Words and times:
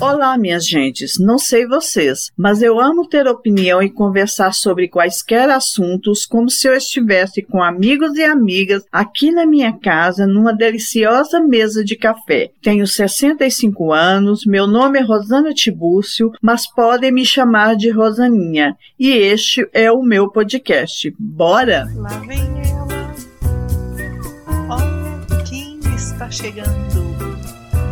Olá, 0.00 0.38
minhas 0.38 0.66
gentes. 0.66 1.18
Não 1.18 1.38
sei 1.38 1.66
vocês, 1.66 2.32
mas 2.34 2.62
eu 2.62 2.80
amo 2.80 3.06
ter 3.06 3.26
opinião 3.26 3.82
e 3.82 3.90
conversar 3.90 4.54
sobre 4.54 4.88
quaisquer 4.88 5.50
assuntos 5.50 6.24
como 6.24 6.48
se 6.48 6.66
eu 6.66 6.72
estivesse 6.72 7.42
com 7.42 7.62
amigos 7.62 8.16
e 8.16 8.24
amigas 8.24 8.82
aqui 8.90 9.30
na 9.30 9.44
minha 9.44 9.78
casa 9.78 10.26
numa 10.26 10.54
deliciosa 10.54 11.38
mesa 11.38 11.84
de 11.84 11.96
café. 11.96 12.50
Tenho 12.62 12.86
65 12.86 13.92
anos, 13.92 14.46
meu 14.46 14.66
nome 14.66 14.98
é 14.98 15.02
Rosana 15.02 15.52
Tibúcio, 15.52 16.32
mas 16.40 16.66
podem 16.66 17.12
me 17.12 17.26
chamar 17.26 17.76
de 17.76 17.90
Rosaninha. 17.90 18.74
E 18.98 19.10
este 19.10 19.68
é 19.70 19.92
o 19.92 20.02
meu 20.02 20.30
podcast. 20.30 21.14
Bora? 21.18 21.86
Lá 21.94 22.18
vem 22.20 22.40
ela. 22.70 23.14
Olha 24.70 25.42
quem 25.44 25.78
está 25.94 26.30
chegando. 26.30 27.14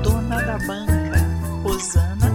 Dona 0.02 0.43
da 0.43 0.56
banca. 0.66 0.88
Rosana. 1.79 2.29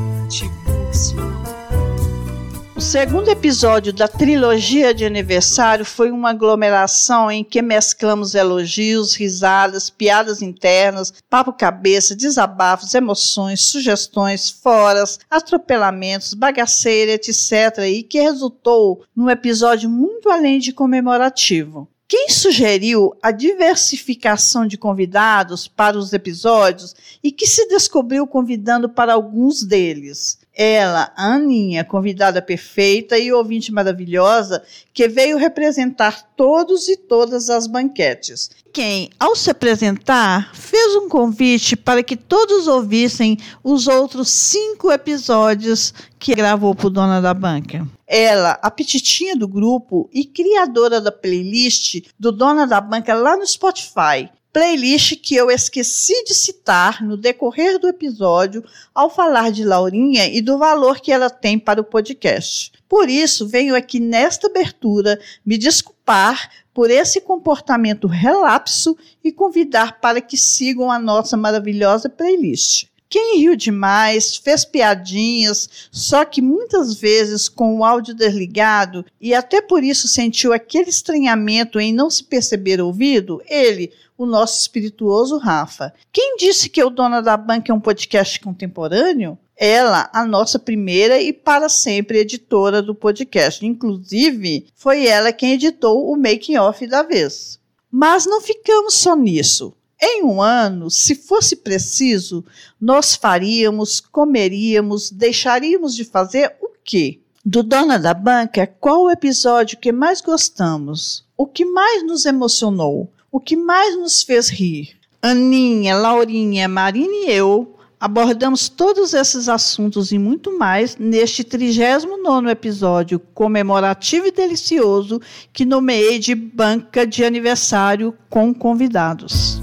O 2.78 2.82
segundo 2.82 3.30
episódio 3.30 3.92
da 3.92 4.08
trilogia 4.08 4.94
de 4.94 5.04
aniversário 5.04 5.84
foi 5.84 6.12
uma 6.12 6.30
aglomeração 6.30 7.30
em 7.30 7.44
que 7.44 7.62
mesclamos 7.62 8.36
elogios, 8.36 9.16
risadas, 9.16 9.90
piadas 9.90 10.42
internas, 10.42 11.14
papo 11.30 11.52
cabeça, 11.52 12.16
desabafos, 12.16 12.94
emoções, 12.94 13.62
sugestões, 13.64 14.50
foras, 14.50 15.20
atropelamentos, 15.30 16.34
bagaceira, 16.34 17.12
etc. 17.12 17.80
e 17.86 18.02
que 18.02 18.22
resultou 18.22 19.04
num 19.14 19.30
episódio 19.30 19.90
muito 19.90 20.30
além 20.30 20.58
de 20.58 20.72
comemorativo. 20.72 21.90
Quem 22.08 22.30
sugeriu 22.30 23.14
a 23.22 23.32
diversificação 23.32 24.68
de 24.68 24.78
convidados 24.78 25.68
para 25.68 25.98
os 25.98 26.14
episódios 26.14 26.96
e 27.24 27.32
que 27.32 27.48
se 27.48 27.68
descobriu 27.68 28.28
convidando 28.28 28.90
para 28.90 29.14
alguns 29.14 29.64
deles? 29.64 30.38
Ela, 30.56 31.12
a 31.16 31.34
Aninha, 31.34 31.84
convidada 31.84 32.40
perfeita 32.40 33.18
e 33.18 33.32
ouvinte 33.32 33.72
maravilhosa, 33.72 34.64
que 34.94 35.08
veio 35.08 35.38
representar 35.38 36.30
todos 36.36 36.88
e 36.88 36.96
todas 36.96 37.50
as 37.50 37.66
banquetes. 37.66 38.52
Quem, 38.72 39.10
ao 39.20 39.36
se 39.36 39.50
apresentar, 39.50 40.54
fez 40.54 40.96
um 40.96 41.10
convite 41.10 41.76
para 41.76 42.04
que 42.04 42.16
todos 42.16 42.68
ouvissem 42.68 43.38
os 43.64 43.88
outros 43.88 44.30
cinco 44.30 44.92
episódios 44.92 45.94
que 46.20 46.36
gravou 46.36 46.76
para 46.76 46.90
Dona 46.90 47.20
da 47.20 47.34
Banca. 47.34 47.88
Ela, 48.06 48.60
a 48.62 48.70
petitinha 48.70 49.36
do 49.36 49.48
grupo 49.48 50.08
e 50.14 50.24
criadora 50.24 51.02
da 51.02 51.12
playlist 51.12 52.02
do 52.20 52.32
Dona 52.32 52.68
da 52.68 52.80
Banca 52.80 53.16
lá 53.16 53.36
no 53.36 53.46
Spotify, 53.46 54.30
playlist 54.54 55.16
que 55.16 55.36
eu 55.36 55.50
esqueci 55.50 56.24
de 56.26 56.36
citar 56.36 57.04
no 57.04 57.18
decorrer 57.18 57.80
do 57.80 57.88
episódio 57.88 58.64
ao 58.94 59.10
falar 59.10 59.52
de 59.52 59.66
Laurinha 59.66 60.28
e 60.28 60.42
do 60.42 60.60
valor 60.60 61.00
que 61.00 61.12
ela 61.12 61.28
tem 61.28 61.58
para 61.58 61.82
o 61.82 61.84
podcast. 61.84 62.72
Por 62.88 63.10
isso, 63.10 63.48
venho 63.48 63.76
aqui 63.76 64.00
nesta 64.00 64.46
abertura 64.46 65.20
me 65.44 65.58
desculpar 65.58 66.52
por 66.72 66.92
esse 66.92 67.20
comportamento 67.20 68.06
relapso 68.06 68.96
e 69.24 69.32
convidar 69.32 70.00
para 70.00 70.22
que 70.22 70.38
sigam 70.38 70.92
a 70.92 71.00
nossa 71.00 71.36
maravilhosa 71.36 72.08
playlist. 72.08 72.86
Quem 73.10 73.38
riu 73.38 73.56
demais, 73.56 74.38
fez 74.38 74.66
piadinhas, 74.66 75.70
só 75.92 76.26
que 76.26 76.42
muitas 76.42 76.96
vezes 76.96 77.48
com 77.48 77.78
o 77.78 77.86
áudio 77.86 78.16
desligado 78.16 79.06
e 79.22 79.36
até 79.36 79.62
por 79.62 79.84
isso 79.84 80.08
sentiu 80.08 80.52
aquele 80.52 80.90
estranhamento 80.90 81.80
em 81.80 81.94
não 81.94 82.10
se 82.10 82.24
perceber 82.24 82.82
ouvido, 82.82 83.40
ele, 83.48 83.92
o 84.24 84.28
nosso 84.28 84.62
espirituoso 84.62 85.38
Rafa. 85.38 85.94
Quem 86.12 86.38
disse 86.38 86.70
que 86.70 86.84
o 86.84 86.90
Dona 86.90 87.22
da 87.22 87.38
Banca 87.38 87.72
é 87.72 87.76
um 87.76 87.80
podcast 87.80 88.40
contemporâneo? 88.40 89.38
Ela, 89.56 90.10
a 90.12 90.26
nossa 90.26 90.58
primeira 90.58 91.22
e 91.22 91.32
para 91.32 91.70
sempre 91.70 92.20
editora 92.20 92.82
do 92.82 92.96
podcast. 92.96 93.66
Inclusive, 93.66 94.68
foi 94.76 95.06
ela 95.06 95.32
quem 95.32 95.54
editou 95.54 96.12
o 96.12 96.18
making 96.18 96.58
off 96.58 96.86
da 96.88 97.04
vez. 97.04 97.60
Mas 97.92 98.26
não 98.26 98.42
ficamos 98.42 98.96
só 98.96 99.16
nisso. 99.16 99.74
Em 100.02 100.24
um 100.24 100.42
ano, 100.42 100.90
se 100.90 101.16
fosse 101.16 101.56
preciso, 101.56 102.44
nós 102.82 103.16
faríamos, 103.16 104.02
comeríamos, 104.02 105.12
deixaríamos 105.12 105.96
de 105.96 106.04
fazer 106.04 106.56
o 106.62 106.70
quê? 106.84 107.20
Do 107.46 107.62
Dona 107.62 108.00
da 108.00 108.14
Banca, 108.14 108.66
qual 108.66 109.04
o 109.04 109.12
episódio 109.12 109.78
que 109.78 109.92
mais 109.92 110.20
gostamos? 110.20 111.26
O 111.38 111.46
que 111.46 111.64
mais 111.64 112.04
nos 112.04 112.26
emocionou? 112.26 113.10
O 113.34 113.40
que 113.40 113.56
mais 113.56 113.98
nos 113.98 114.22
fez 114.22 114.48
rir? 114.48 114.96
Aninha, 115.20 115.96
Laurinha, 115.98 116.68
Marina 116.68 117.12
e 117.12 117.32
eu 117.32 117.76
abordamos 118.00 118.70
todos 118.70 119.12
esses 119.16 119.50
assuntos 119.50 120.12
e 120.12 120.20
muito 120.20 120.56
mais 120.56 120.98
neste 120.98 121.44
39 121.44 122.52
episódio 122.52 123.20
comemorativo 123.20 124.28
e 124.28 124.32
delicioso 124.32 125.20
que 125.52 125.66
nomeei 125.66 126.20
de 126.20 126.36
Banca 126.36 127.08
de 127.08 127.26
Aniversário 127.26 128.16
com 128.30 128.54
convidados. 128.54 129.60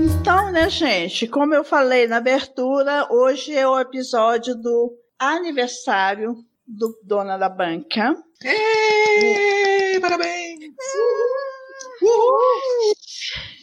Então, 0.00 0.50
né, 0.50 0.68
gente, 0.68 1.28
como 1.28 1.54
eu 1.54 1.62
falei 1.62 2.08
na 2.08 2.16
abertura, 2.16 3.06
hoje 3.08 3.54
é 3.54 3.68
o 3.68 3.78
episódio 3.78 4.56
do 4.56 4.92
aniversário 5.16 6.34
do 6.66 6.92
Dona 7.04 7.38
da 7.38 7.48
Banca. 7.48 8.16
Ei, 8.42 10.00
parabéns! 10.00 10.51
Uhul! 12.02 12.94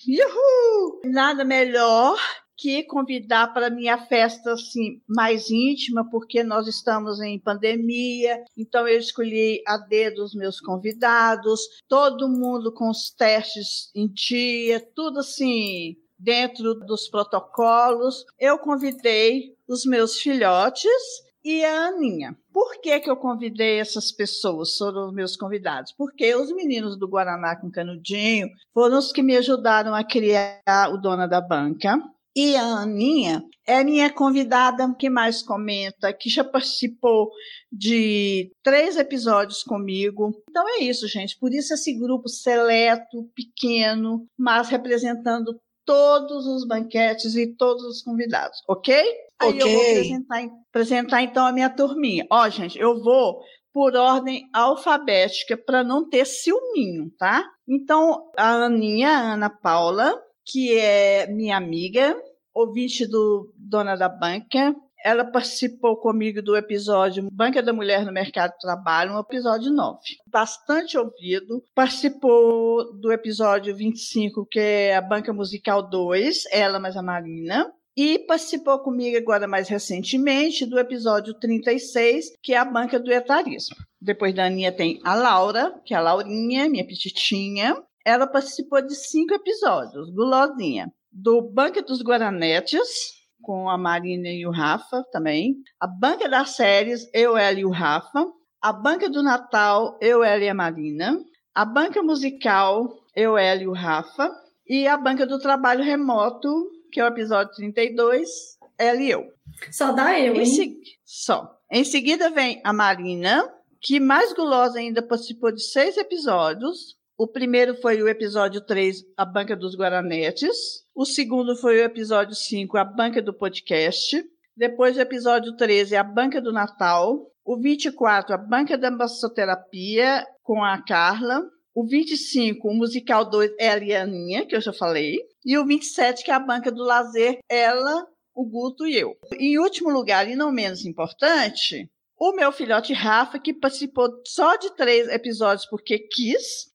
Uhul! 0.07 1.01
Nada 1.05 1.43
melhor 1.43 2.17
que 2.59 2.83
convidar 2.83 3.53
para 3.53 3.69
minha 3.69 3.97
festa 3.97 4.53
assim 4.53 5.01
mais 5.07 5.49
íntima, 5.49 6.07
porque 6.09 6.43
nós 6.43 6.67
estamos 6.67 7.21
em 7.21 7.39
pandemia. 7.39 8.43
Então 8.57 8.87
eu 8.87 8.99
escolhi 8.99 9.63
a 9.65 9.77
dedo 9.77 10.23
os 10.23 10.35
meus 10.35 10.59
convidados, 10.59 11.61
todo 11.87 12.27
mundo 12.27 12.73
com 12.73 12.89
os 12.89 13.11
testes 13.11 13.89
em 13.95 14.07
dia, 14.07 14.85
tudo 14.93 15.19
assim 15.19 15.95
dentro 16.17 16.75
dos 16.75 17.07
protocolos. 17.07 18.25
Eu 18.37 18.59
convidei 18.59 19.55
os 19.67 19.85
meus 19.85 20.19
filhotes 20.19 21.28
e 21.43 21.63
a 21.63 21.87
Aninha. 21.87 22.35
Por 22.51 22.81
que, 22.81 22.99
que 22.99 23.09
eu 23.09 23.15
convidei 23.15 23.79
essas 23.79 24.11
pessoas, 24.11 24.75
foram 24.77 25.07
os 25.07 25.13
meus 25.13 25.35
convidados? 25.35 25.93
Porque 25.97 26.35
os 26.35 26.51
meninos 26.53 26.97
do 26.97 27.07
Guaraná 27.07 27.55
com 27.55 27.71
Canudinho 27.71 28.49
foram 28.73 28.97
os 28.97 29.11
que 29.11 29.21
me 29.21 29.37
ajudaram 29.37 29.93
a 29.93 30.03
criar 30.03 30.61
o 30.91 30.97
Dona 30.97 31.27
da 31.27 31.41
Banca. 31.41 31.97
E 32.35 32.55
a 32.55 32.81
Aninha 32.81 33.43
é 33.65 33.83
minha 33.83 34.11
convidada 34.11 34.93
que 34.97 35.09
mais 35.09 35.41
comenta, 35.41 36.13
que 36.13 36.29
já 36.29 36.43
participou 36.43 37.29
de 37.71 38.51
três 38.63 38.97
episódios 38.97 39.63
comigo. 39.63 40.31
Então 40.49 40.63
é 40.67 40.83
isso, 40.83 41.07
gente. 41.07 41.37
Por 41.39 41.53
isso 41.53 41.73
esse 41.73 41.93
grupo 41.97 42.29
seleto, 42.29 43.29
pequeno, 43.35 44.25
mas 44.37 44.69
representando 44.69 45.59
todos 45.89 46.45
os 46.45 46.67
banquetes 46.67 47.33
e 47.33 47.47
todos 47.47 47.83
os 47.83 48.03
convidados, 48.03 48.61
ok? 48.67 48.95
Aí 49.39 49.49
okay. 49.49 49.61
eu 49.61 49.69
vou 49.71 49.81
apresentar, 49.81 50.49
apresentar 50.69 51.21
então 51.23 51.47
a 51.47 51.51
minha 51.51 51.67
turminha. 51.67 52.27
Ó, 52.29 52.47
gente, 52.47 52.77
eu 52.77 53.01
vou 53.01 53.41
por 53.73 53.95
ordem 53.95 54.47
alfabética 54.53 55.57
para 55.57 55.83
não 55.83 56.07
ter 56.07 56.25
ciúminho, 56.25 57.09
tá? 57.17 57.43
Então, 57.67 58.29
a 58.37 58.65
Aninha, 58.65 59.09
a 59.09 59.33
Ana 59.33 59.49
Paula, 59.49 60.15
que 60.45 60.77
é 60.77 61.25
minha 61.25 61.57
amiga, 61.57 62.15
ouvinte 62.53 63.07
do 63.07 63.51
Dona 63.57 63.95
da 63.95 64.09
Banca, 64.09 64.75
ela 65.03 65.23
participou 65.23 65.97
comigo 65.97 66.41
do 66.41 66.55
episódio 66.55 67.27
Banca 67.31 67.61
da 67.63 67.71
Mulher 67.71 68.05
no 68.05 68.11
Mercado 68.11 68.51
de 68.51 68.59
Trabalho, 68.59 69.13
um 69.13 69.19
episódio 69.19 69.71
9. 69.71 69.99
Bastante 70.27 70.97
ouvido. 70.97 71.63
Participou 71.73 72.93
do 72.99 73.11
episódio 73.11 73.75
25, 73.75 74.45
que 74.45 74.59
é 74.59 74.95
a 74.95 75.01
Banca 75.01 75.31
Musical 75.31 75.89
2, 75.89 76.43
ela 76.51 76.79
mais 76.79 76.97
a 76.97 77.01
Marina. 77.01 77.71
E 77.95 78.19
participou 78.19 78.79
comigo 78.79 79.17
agora 79.17 79.47
mais 79.47 79.67
recentemente 79.67 80.65
do 80.65 80.79
episódio 80.79 81.33
36, 81.33 82.31
que 82.41 82.53
é 82.53 82.57
a 82.57 82.65
Banca 82.65 82.99
do 82.99 83.11
Etarismo. 83.11 83.75
Depois 84.01 84.33
da 84.33 84.45
Aninha 84.45 84.71
tem 84.71 85.01
a 85.03 85.15
Laura, 85.15 85.73
que 85.83 85.93
é 85.93 85.97
a 85.97 86.01
Laurinha, 86.01 86.69
minha 86.69 86.85
petitinha. 86.85 87.75
Ela 88.05 88.25
participou 88.25 88.81
de 88.81 88.95
cinco 88.95 89.33
episódios, 89.33 90.09
gulosinha. 90.11 90.89
Do 91.11 91.41
Banca 91.41 91.81
dos 91.81 92.01
Guaranetes, 92.01 93.18
com 93.41 93.69
a 93.69 93.77
Marina 93.77 94.29
e 94.29 94.45
o 94.45 94.51
Rafa 94.51 95.03
também. 95.11 95.55
A 95.79 95.87
banca 95.87 96.27
das 96.27 96.51
séries, 96.51 97.09
eu, 97.13 97.37
ela 97.37 97.59
e 97.59 97.65
o 97.65 97.69
Rafa. 97.69 98.25
A 98.61 98.73
banca 98.73 99.09
do 99.09 99.23
Natal, 99.23 99.97
eu, 100.01 100.23
ela 100.23 100.43
e 100.43 100.49
a 100.49 100.53
Marina. 100.53 101.19
A 101.55 101.65
banca 101.65 102.03
musical, 102.03 102.93
eu, 103.15 103.37
ela 103.37 103.61
e 103.61 103.67
o 103.67 103.73
Rafa. 103.73 104.31
E 104.67 104.87
a 104.87 104.97
banca 104.97 105.25
do 105.25 105.39
trabalho 105.39 105.83
remoto, 105.83 106.69
que 106.91 106.99
é 106.99 107.03
o 107.03 107.07
episódio 107.07 107.53
32, 107.55 108.29
ela 108.77 109.01
e 109.01 109.09
eu. 109.09 109.31
Só 109.71 109.91
dá 109.91 110.19
eu, 110.19 110.35
hein? 110.35 110.81
Só. 111.05 111.57
Em 111.71 111.83
seguida 111.83 112.29
vem 112.29 112.61
a 112.63 112.71
Marina, 112.71 113.47
que 113.81 113.99
mais 113.99 114.33
gulosa 114.33 114.79
ainda 114.79 115.01
participou 115.01 115.51
de 115.51 115.63
seis 115.63 115.97
episódios. 115.97 116.97
O 117.19 117.27
primeiro 117.27 117.75
foi 117.81 118.01
o 118.01 118.07
episódio 118.07 118.61
3, 118.61 119.03
A 119.17 119.25
Banca 119.25 119.53
dos 119.53 119.75
Guaranetes. 119.75 120.55
O 120.95 121.03
segundo 121.05 121.53
foi 121.53 121.81
o 121.81 121.83
episódio 121.83 122.33
5, 122.33 122.77
A 122.77 122.85
Banca 122.85 123.21
do 123.21 123.33
Podcast. 123.33 124.23
Depois 124.55 124.95
o 124.95 125.01
episódio 125.01 125.53
13, 125.57 125.97
A 125.97 126.03
Banca 126.03 126.39
do 126.39 126.53
Natal. 126.53 127.29
O 127.43 127.59
24, 127.59 128.33
A 128.33 128.37
Banca 128.37 128.77
da 128.77 128.89
Massoterapia, 128.89 130.25
com 130.41 130.63
a 130.63 130.81
Carla. 130.81 131.43
O 131.75 131.85
25, 131.85 132.69
o 132.69 132.73
musical 132.73 133.29
2, 133.29 133.51
ela 133.59 133.83
e 133.83 133.93
a 133.93 134.03
Aninha, 134.03 134.45
que 134.45 134.55
eu 134.55 134.61
já 134.61 134.71
falei. 134.71 135.17
E 135.43 135.57
o 135.57 135.65
27, 135.65 136.23
que 136.23 136.31
é 136.31 136.33
a 136.33 136.39
banca 136.39 136.71
do 136.71 136.85
lazer, 136.85 137.39
ela, 137.49 138.07
o 138.33 138.45
Guto 138.45 138.87
e 138.87 138.95
eu. 138.95 139.17
Em 139.37 139.59
último 139.59 139.89
lugar, 139.89 140.25
e 140.29 140.37
não 140.37 140.53
menos 140.53 140.85
importante, 140.85 141.91
o 142.17 142.31
meu 142.31 142.49
filhote 142.53 142.93
Rafa, 142.93 143.37
que 143.39 143.53
participou 143.53 144.09
só 144.25 144.55
de 144.55 144.73
três 144.77 145.09
episódios 145.09 145.65
porque 145.65 145.99
quis. 145.99 146.69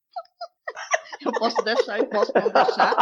Eu 1.28 1.32
posso 1.32 1.62
deixar, 1.64 1.98
eu 1.98 2.06
posso 2.06 2.32
não 2.34 2.50
deixar. 2.50 2.94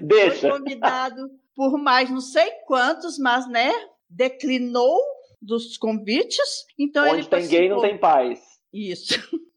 Deixa. 0.00 0.48
Foi 0.48 0.58
convidado 0.58 1.30
por 1.54 1.78
mais 1.78 2.10
não 2.10 2.20
sei 2.20 2.50
quantos, 2.66 3.18
mas, 3.18 3.48
né, 3.48 3.72
declinou 4.08 5.00
dos 5.40 5.76
convites. 5.76 6.64
Então 6.78 7.04
Onde 7.04 7.14
ele 7.14 7.22
tem 7.22 7.30
participou... 7.30 7.58
gay 7.58 7.68
não 7.68 7.80
tem 7.80 7.98
paz. 7.98 8.40
Isso. 8.72 9.14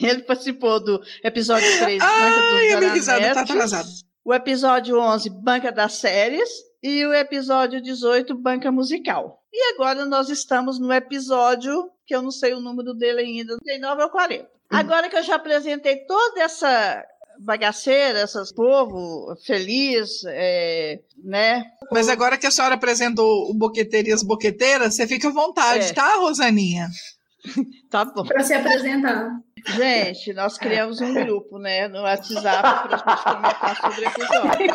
Ele 0.00 0.22
participou 0.22 0.82
do 0.82 1.00
episódio 1.22 1.66
3, 1.78 1.98
Banca 1.98 2.12
Ai, 2.12 2.72
a 2.72 2.78
minha 2.78 2.90
dos 2.90 2.92
risada 2.92 3.34
tá 3.34 3.40
atrasada. 3.42 3.88
o 4.24 4.34
episódio 4.34 4.98
11, 4.98 5.30
Banca 5.30 5.70
das 5.70 5.94
Séries, 5.94 6.48
e 6.82 7.04
o 7.04 7.14
episódio 7.14 7.80
18, 7.80 8.34
Banca 8.34 8.70
Musical. 8.70 9.42
E 9.52 9.74
agora 9.74 10.04
nós 10.04 10.28
estamos 10.28 10.78
no 10.78 10.92
episódio, 10.92 11.90
que 12.06 12.14
eu 12.14 12.22
não 12.22 12.30
sei 12.30 12.54
o 12.54 12.60
número 12.60 12.94
dele 12.94 13.20
ainda, 13.20 13.56
39 13.58 14.02
ou 14.02 14.10
40. 14.10 14.55
Agora 14.70 15.08
que 15.08 15.16
eu 15.16 15.22
já 15.22 15.36
apresentei 15.36 16.04
toda 16.06 16.42
essa 16.42 17.04
bagaceira, 17.38 18.22
esses 18.22 18.52
povo 18.52 19.34
feliz, 19.46 20.22
é, 20.26 20.98
né? 21.22 21.64
Mas 21.92 22.08
agora 22.08 22.36
que 22.38 22.46
a 22.46 22.50
senhora 22.50 22.74
apresentou 22.74 23.50
o 23.50 23.54
Boqueteiro 23.54 24.08
e 24.08 24.12
as 24.12 24.22
Boqueteiras, 24.22 24.94
você 24.94 25.06
fica 25.06 25.28
à 25.28 25.32
vontade, 25.32 25.90
É. 25.90 25.92
tá, 25.92 26.16
Rosaninha? 26.16 26.88
Tá 27.90 28.04
bom. 28.04 28.24
Para 28.24 28.42
se 28.42 28.52
apresentar. 28.54 29.30
Gente, 29.68 30.32
nós 30.32 30.58
criamos 30.58 31.00
um 31.00 31.14
grupo, 31.14 31.58
né, 31.58 31.86
no 31.86 32.02
WhatsApp 32.02 32.42
para 32.42 32.96
a 32.96 33.06
gente 33.06 33.22
comentar 33.22 33.76
sobre 33.80 34.04
o 34.04 34.08
episódio. 34.08 34.66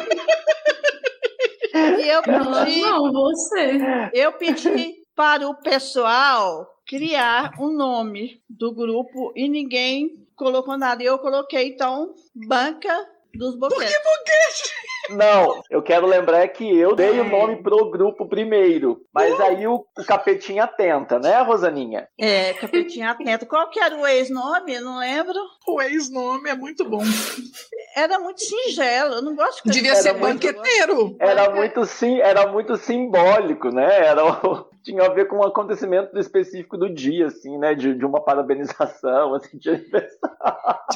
E 1.74 2.08
eu 2.10 2.22
Não, 2.28 2.64
pedi, 2.66 2.82
não, 2.82 3.12
você. 3.12 3.80
eu 4.14 4.32
pedi 4.34 4.94
para 5.16 5.48
o 5.48 5.56
pessoal 5.62 6.66
criar 6.88 7.54
um 7.60 7.72
nome 7.72 8.42
do 8.50 8.74
grupo 8.74 9.32
e 9.36 9.48
ninguém 9.48 10.26
colocou 10.36 10.78
nada. 10.78 11.02
E 11.04 11.06
eu 11.06 11.20
coloquei, 11.20 11.70
então, 11.70 12.14
Banca 12.48 12.94
dos 13.34 13.56
Boquetes. 13.58 13.92
Não, 15.10 15.62
eu 15.70 15.82
quero 15.82 16.06
lembrar 16.06 16.48
que 16.50 16.78
eu 16.78 16.96
dei 16.96 17.20
o 17.20 17.24
nome 17.24 17.62
pro 17.62 17.90
grupo 17.90 18.28
primeiro. 18.30 19.02
Mas 19.14 19.40
aí 19.42 19.66
o, 19.68 19.86
o 19.98 20.04
capetinha 20.06 20.68
tenta, 20.68 21.20
né, 21.20 21.42
Rosaninha? 21.42 22.08
É, 22.20 22.54
Capetinha 22.54 23.12
Atento. 23.12 23.46
Qual 23.46 23.70
que 23.70 23.80
era 23.80 23.96
o 23.98 24.06
ex-nome? 24.08 24.74
Eu 24.76 24.82
não 24.84 25.00
lembro. 25.00 25.38
O 25.68 25.82
ex-nome 25.82 26.50
é 26.50 26.56
muito 26.56 26.88
bom. 26.88 27.02
Era 27.96 28.20
muito 28.20 28.42
singelo. 28.42 29.16
Eu 29.16 29.22
não 29.22 29.36
gosto 29.36 29.64
de 29.66 29.72
Devia 29.72 29.96
ser 29.96 30.14
muito- 30.14 30.22
banqueteiro. 30.48 31.16
Era 31.20 31.50
muito, 31.54 31.84
sim, 31.86 32.20
era 32.22 32.48
muito 32.48 32.78
simbólico, 32.78 33.70
né? 33.70 34.06
Era, 34.06 34.24
o- 34.26 34.66
tinha 34.84 35.04
a 35.04 35.14
ver 35.14 35.28
com 35.28 35.38
um 35.38 35.44
acontecimento 35.44 36.18
específico 36.18 36.78
do 36.78 36.94
dia, 36.94 37.28
assim, 37.28 37.58
né? 37.58 37.74
De, 37.76 37.94
de 37.94 38.06
uma 38.06 38.24
parabenização, 38.24 39.34
assim, 39.36 39.58
de 39.58 39.70
aniversário. 39.70 40.38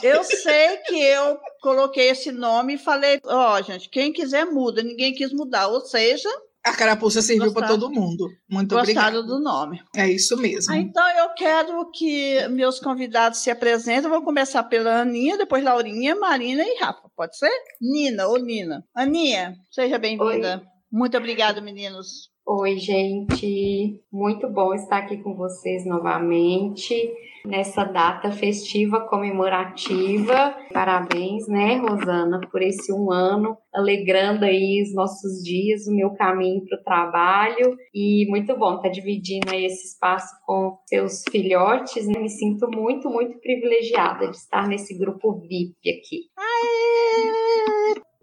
Eu 0.03 0.23
sei 0.23 0.77
que 0.85 1.01
eu 1.01 1.37
coloquei 1.61 2.09
esse 2.09 2.31
nome 2.31 2.75
e 2.75 2.77
falei, 2.77 3.19
ó, 3.25 3.61
gente, 3.61 3.89
quem 3.89 4.11
quiser 4.11 4.45
muda, 4.45 4.83
ninguém 4.83 5.13
quis 5.13 5.31
mudar, 5.31 5.67
ou 5.67 5.81
seja, 5.81 6.29
A 6.65 6.75
carapuça 6.75 7.21
serviu 7.21 7.53
para 7.53 7.67
todo 7.67 7.91
mundo. 7.91 8.27
Muito 8.49 8.73
gostaram 8.75 9.19
obrigada. 9.19 9.23
do 9.27 9.39
nome. 9.39 9.81
É 9.95 10.09
isso 10.09 10.35
mesmo. 10.35 10.73
Ah, 10.73 10.77
então 10.77 11.07
eu 11.19 11.29
quero 11.35 11.91
que 11.91 12.47
meus 12.49 12.79
convidados 12.79 13.39
se 13.39 13.51
apresentem. 13.51 14.09
Vou 14.09 14.23
começar 14.23 14.63
pela 14.63 15.01
Aninha, 15.01 15.37
depois 15.37 15.63
Laurinha, 15.63 16.15
Marina 16.15 16.63
e 16.63 16.79
Rafa. 16.79 17.07
Pode 17.15 17.37
ser? 17.37 17.51
Nina 17.79 18.27
ou 18.27 18.37
Nina. 18.39 18.83
Aninha, 18.95 19.55
seja 19.71 19.99
bem-vinda. 19.99 20.61
Muito 20.91 21.15
obrigada, 21.17 21.61
meninos. 21.61 22.29
Oi, 22.47 22.77
gente. 22.77 23.99
Muito 24.11 24.47
bom 24.47 24.71
estar 24.75 24.97
aqui 24.97 25.17
com 25.17 25.35
vocês 25.35 25.83
novamente 25.83 27.11
nessa 27.43 27.83
data 27.83 28.31
festiva 28.31 29.01
comemorativa. 29.01 30.55
Parabéns, 30.71 31.47
né, 31.47 31.77
Rosana, 31.77 32.39
por 32.51 32.61
esse 32.61 32.93
um 32.93 33.11
ano, 33.11 33.57
alegrando 33.73 34.45
aí 34.45 34.83
os 34.83 34.93
nossos 34.93 35.43
dias, 35.43 35.87
o 35.87 35.95
meu 35.95 36.11
caminho 36.11 36.63
para 36.65 36.79
o 36.79 36.83
trabalho. 36.83 37.75
E 37.91 38.27
muito 38.29 38.55
bom 38.55 38.75
estar 38.75 38.89
dividindo 38.89 39.51
aí 39.51 39.65
esse 39.65 39.87
espaço 39.87 40.31
com 40.45 40.77
seus 40.85 41.23
filhotes. 41.31 42.07
né? 42.07 42.19
Me 42.19 42.29
sinto 42.29 42.69
muito, 42.69 43.09
muito 43.09 43.39
privilegiada 43.39 44.29
de 44.29 44.37
estar 44.37 44.67
nesse 44.67 44.95
grupo 44.95 45.39
VIP 45.39 45.89
aqui. 45.89 46.29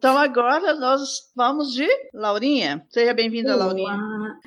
Então 0.03 0.19
agora 0.19 0.75
nós 0.75 1.31
vamos 1.37 1.73
de 1.73 1.87
Laurinha. 2.13 2.85
Seja 2.91 3.15
bem-vinda, 3.15 3.55
Laurinha. 3.55 3.97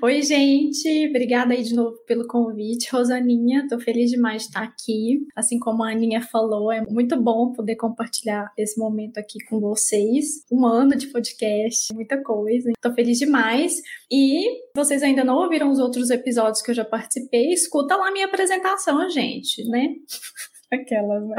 Oi, 0.01 0.21
gente. 0.21 1.07
Obrigada 1.07 1.53
aí 1.53 1.63
de 1.63 1.73
novo 1.73 1.95
pelo 2.05 2.27
convite, 2.27 2.89
Rosaninha. 2.91 3.65
Tô 3.69 3.79
feliz 3.79 4.11
demais 4.11 4.41
de 4.41 4.47
estar 4.49 4.63
aqui. 4.63 5.25
Assim 5.33 5.57
como 5.57 5.81
a 5.81 5.91
Aninha 5.91 6.21
falou, 6.21 6.69
é 6.73 6.81
muito 6.81 7.15
bom 7.15 7.53
poder 7.53 7.77
compartilhar 7.77 8.51
esse 8.57 8.77
momento 8.77 9.17
aqui 9.17 9.41
com 9.45 9.61
vocês. 9.61 10.43
Um 10.51 10.65
ano 10.65 10.93
de 10.93 11.07
podcast, 11.07 11.93
muita 11.93 12.21
coisa. 12.21 12.73
Tô 12.81 12.91
feliz 12.91 13.17
demais. 13.17 13.81
E 14.11 14.41
se 14.41 14.71
vocês 14.75 15.01
ainda 15.03 15.23
não 15.23 15.37
ouviram 15.37 15.71
os 15.71 15.79
outros 15.79 16.09
episódios 16.09 16.61
que 16.61 16.71
eu 16.71 16.75
já 16.75 16.83
participei, 16.83 17.53
escuta 17.53 17.95
lá 17.95 18.09
a 18.09 18.11
minha 18.11 18.25
apresentação, 18.25 19.09
gente, 19.09 19.63
né? 19.69 19.87
Aquelas, 20.69 21.25
né? 21.29 21.35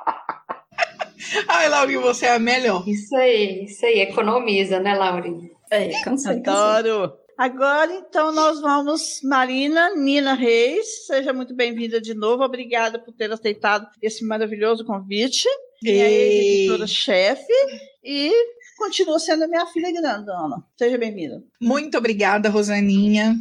Laurinha, 1.78 2.00
você 2.00 2.26
é 2.26 2.34
a 2.34 2.38
melhor. 2.38 2.86
Isso 2.88 3.14
aí, 3.16 3.64
isso 3.64 3.84
aí. 3.84 4.00
Economiza, 4.00 4.80
né, 4.80 4.94
Laurinha? 4.94 5.50
É, 5.70 5.88
cansei, 6.02 6.40
cansei. 6.40 6.92
Adoro. 6.92 7.12
Agora, 7.36 7.92
então, 7.92 8.32
nós 8.32 8.60
vamos, 8.62 9.20
Marina 9.22 9.94
Nina 9.94 10.32
Reis, 10.32 11.06
seja 11.06 11.34
muito 11.34 11.54
bem-vinda 11.54 12.00
de 12.00 12.14
novo. 12.14 12.42
Obrigada 12.42 12.98
por 12.98 13.12
ter 13.12 13.30
aceitado 13.30 13.86
esse 14.00 14.24
maravilhoso 14.24 14.86
convite. 14.86 15.46
Minha 15.82 16.08
editora-chefe 16.08 17.52
e 18.02 18.32
continua 18.78 19.18
sendo 19.18 19.46
minha 19.46 19.66
filha 19.66 19.92
grandona. 19.92 20.64
Seja 20.78 20.96
bem-vinda. 20.96 21.42
Muito 21.60 21.98
obrigada, 21.98 22.48
Rosaninha. 22.48 23.36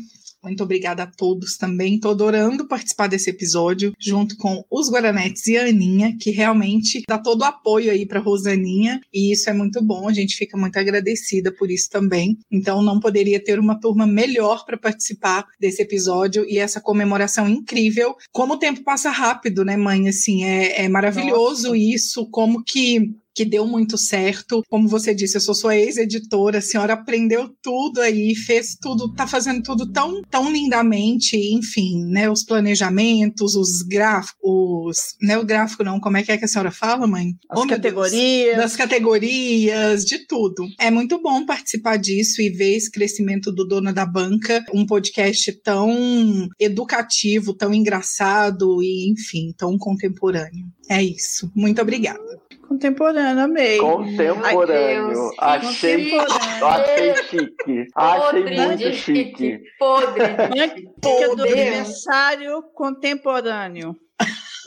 Muito 0.45 0.63
obrigada 0.63 1.01
a 1.03 1.07
todos 1.07 1.57
também. 1.57 1.95
Estou 1.95 2.11
adorando 2.11 2.67
participar 2.67 3.07
desse 3.07 3.31
episódio, 3.31 3.93
junto 3.99 4.37
com 4.37 4.63
os 4.69 4.91
Guaranetes 4.91 5.47
e 5.47 5.57
a 5.57 5.65
Aninha, 5.65 6.15
que 6.21 6.29
realmente 6.29 7.01
dá 7.07 7.17
todo 7.17 7.41
o 7.41 7.45
apoio 7.45 7.91
aí 7.91 8.05
para 8.05 8.19
Rosaninha, 8.19 9.01
e 9.11 9.31
isso 9.31 9.49
é 9.49 9.53
muito 9.53 9.83
bom. 9.83 10.07
A 10.07 10.13
gente 10.13 10.35
fica 10.35 10.55
muito 10.55 10.77
agradecida 10.77 11.51
por 11.51 11.71
isso 11.71 11.89
também. 11.89 12.37
Então, 12.51 12.83
não 12.83 12.99
poderia 12.99 13.43
ter 13.43 13.57
uma 13.57 13.79
turma 13.79 14.05
melhor 14.05 14.65
para 14.65 14.77
participar 14.77 15.47
desse 15.59 15.81
episódio 15.81 16.45
e 16.47 16.59
essa 16.59 16.79
comemoração 16.79 17.49
incrível. 17.49 18.15
Como 18.31 18.53
o 18.53 18.59
tempo 18.59 18.83
passa 18.83 19.09
rápido, 19.09 19.65
né, 19.65 19.75
mãe? 19.75 20.07
Assim, 20.07 20.43
é, 20.43 20.83
é 20.83 20.89
maravilhoso 20.89 21.69
Nossa. 21.69 21.77
isso, 21.77 22.29
como 22.29 22.63
que 22.63 23.15
que 23.35 23.43
deu 23.45 23.67
muito 23.67 23.97
certo. 23.97 24.63
Como 24.69 24.87
você 24.87 25.13
disse, 25.13 25.35
eu 25.35 25.41
sou 25.41 25.53
sua 25.53 25.75
ex-editora, 25.75 26.59
a 26.59 26.61
senhora 26.61 26.93
aprendeu 26.93 27.53
tudo 27.61 27.99
aí, 27.99 28.33
fez 28.33 28.75
tudo, 28.81 29.13
tá 29.13 29.27
fazendo 29.27 29.61
tudo 29.61 29.91
tão, 29.91 30.21
tão 30.23 30.51
lindamente, 30.51 31.35
enfim, 31.35 32.05
né? 32.05 32.29
Os 32.29 32.43
planejamentos, 32.43 33.55
os 33.55 33.81
gráficos, 33.81 34.97
né? 35.21 35.37
O 35.37 35.45
gráfico 35.45 35.83
não, 35.83 35.99
como 35.99 36.17
é 36.17 36.23
que 36.23 36.31
é 36.31 36.37
que 36.37 36.45
a 36.45 36.47
senhora 36.47 36.71
fala, 36.71 37.05
mãe? 37.05 37.35
As 37.49 37.59
Oh, 37.59 37.65
meu 37.65 37.77
Deus 37.79 37.81
categorias. 37.81 38.57
das 38.57 38.75
categorias, 38.75 40.05
de 40.05 40.25
tudo. 40.25 40.65
É 40.79 40.89
muito 40.89 41.21
bom 41.21 41.45
participar 41.45 41.97
disso 41.97 42.41
e 42.41 42.49
ver 42.49 42.75
esse 42.75 42.89
crescimento 42.89 43.51
do 43.51 43.65
Dona 43.67 43.91
da 43.91 44.05
Banca, 44.05 44.63
um 44.73 44.85
podcast 44.85 45.51
tão 45.61 46.47
educativo, 46.59 47.53
tão 47.53 47.73
engraçado 47.73 48.81
e, 48.81 49.11
enfim, 49.11 49.53
tão 49.57 49.77
contemporâneo. 49.77 50.65
É 50.89 51.03
isso. 51.03 51.51
Muito 51.55 51.81
obrigada. 51.81 52.44
Contemporânea, 52.67 53.43
amei. 53.43 53.77
Contemporâneo. 53.77 55.31
Ai, 55.39 55.59
Deus, 55.59 55.69
que 55.69 55.75
achei, 55.75 56.09
contemporâneo. 56.11 56.67
achei 56.67 57.15
chique. 57.15 57.87
Achei 57.95 58.43
Podre 58.43 58.55
muito 58.55 58.77
de 58.77 58.93
chique. 58.93 59.61
Podre 59.77 60.23
dica 60.25 61.35
do 61.35 61.43
aniversário 61.43 62.63
contemporâneo. 62.73 63.95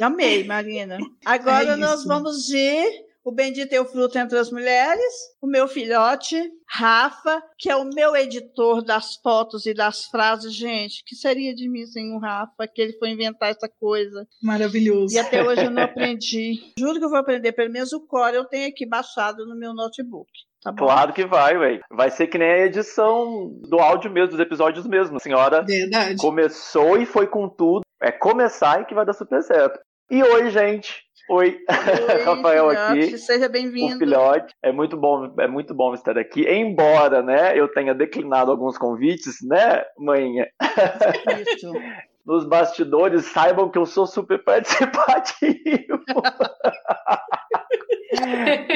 Amei, 0.01 0.45
Marina. 0.45 0.97
Agora 1.25 1.73
É 1.73 1.77
nós 1.77 2.05
vamos 2.05 2.47
de 2.47 3.08
o 3.29 3.33
Bendito 3.33 3.75
é 3.75 3.81
o 3.81 3.85
Fruto 3.85 4.19
entre 4.19 4.39
as 4.39 4.51
Mulheres, 4.51 5.13
o 5.43 5.47
meu 5.47 5.69
filhote, 5.69 6.51
Rafa, 6.67 7.43
que 7.59 7.71
é 7.71 7.77
o 7.77 7.85
meu 7.85 8.17
editor 8.17 8.83
das 8.83 9.17
fotos 9.23 9.67
e 9.67 9.75
das 9.75 10.07
frases. 10.07 10.55
Gente, 10.55 11.03
que 11.07 11.15
seria 11.15 11.55
de 11.55 11.69
mim 11.69 11.85
sem 11.85 12.15
o 12.15 12.19
Rafa, 12.19 12.67
que 12.67 12.81
ele 12.81 12.95
foi 12.95 13.11
inventar 13.11 13.51
essa 13.51 13.69
coisa. 13.79 14.27
Maravilhoso. 14.43 15.15
E 15.15 15.19
até 15.19 15.47
hoje 15.47 15.63
eu 15.63 15.71
não 15.71 15.83
aprendi. 15.85 16.73
Juro 16.79 16.99
que 16.99 17.05
eu 17.05 17.11
vou 17.11 17.19
aprender, 17.19 17.53
pelo 17.53 17.71
menos 17.71 17.93
o 17.93 18.01
core 18.07 18.37
eu 18.37 18.47
tenho 18.47 18.67
aqui 18.67 18.87
baixado 18.87 19.47
no 19.47 19.55
meu 19.55 19.75
notebook. 19.75 20.31
Tá 20.63 20.73
claro 20.73 21.13
que 21.13 21.27
vai, 21.27 21.57
ué. 21.57 21.81
Vai 21.91 22.11
ser 22.11 22.29
que 22.29 22.39
nem 22.39 22.49
a 22.49 22.67
edição 22.67 23.61
do 23.69 23.79
áudio 23.79 24.11
mesmo, 24.11 24.31
dos 24.31 24.41
episódios 24.41 24.87
mesmo. 24.87 25.19
A 25.19 25.21
senhora 25.21 25.63
Verdade. 25.63 26.17
começou 26.17 26.97
e 26.97 27.05
foi 27.05 27.27
com 27.27 27.47
tudo. 27.47 27.83
É 28.03 28.11
começar 28.11 28.81
e 28.81 28.87
que 28.87 28.95
vai 28.95 29.05
dar 29.05 29.13
super 29.13 29.43
certo. 29.43 29.79
E 30.11 30.23
oi, 30.23 30.51
gente. 30.51 31.08
Oi, 31.31 31.59
Oi 31.59 31.65
Rafael 32.25 32.69
filhote, 32.71 32.79
aqui. 33.05 33.19
Seja 33.19 33.47
O 33.47 33.51
bem-vindo. 33.51 33.99
filhote. 33.99 34.55
É 34.63 34.73
muito 34.73 34.97
bom, 34.97 35.33
é 35.39 35.47
muito 35.47 35.75
bom 35.75 35.93
estar 35.95 36.17
aqui. 36.19 36.47
Embora, 36.49 37.23
né, 37.23 37.59
eu 37.59 37.69
tenha 37.69 37.95
declinado 37.95 38.51
alguns 38.51 38.79
convites, 38.79 39.37
né, 39.47 39.85
mãe? 39.99 40.39
Isso. 40.41 41.73
Nos 42.29 42.45
bastidores, 42.45 43.25
saibam 43.25 43.71
que 43.71 43.79
eu 43.79 43.87
sou 43.87 44.07
super 44.07 44.39
participativo. 44.45 46.05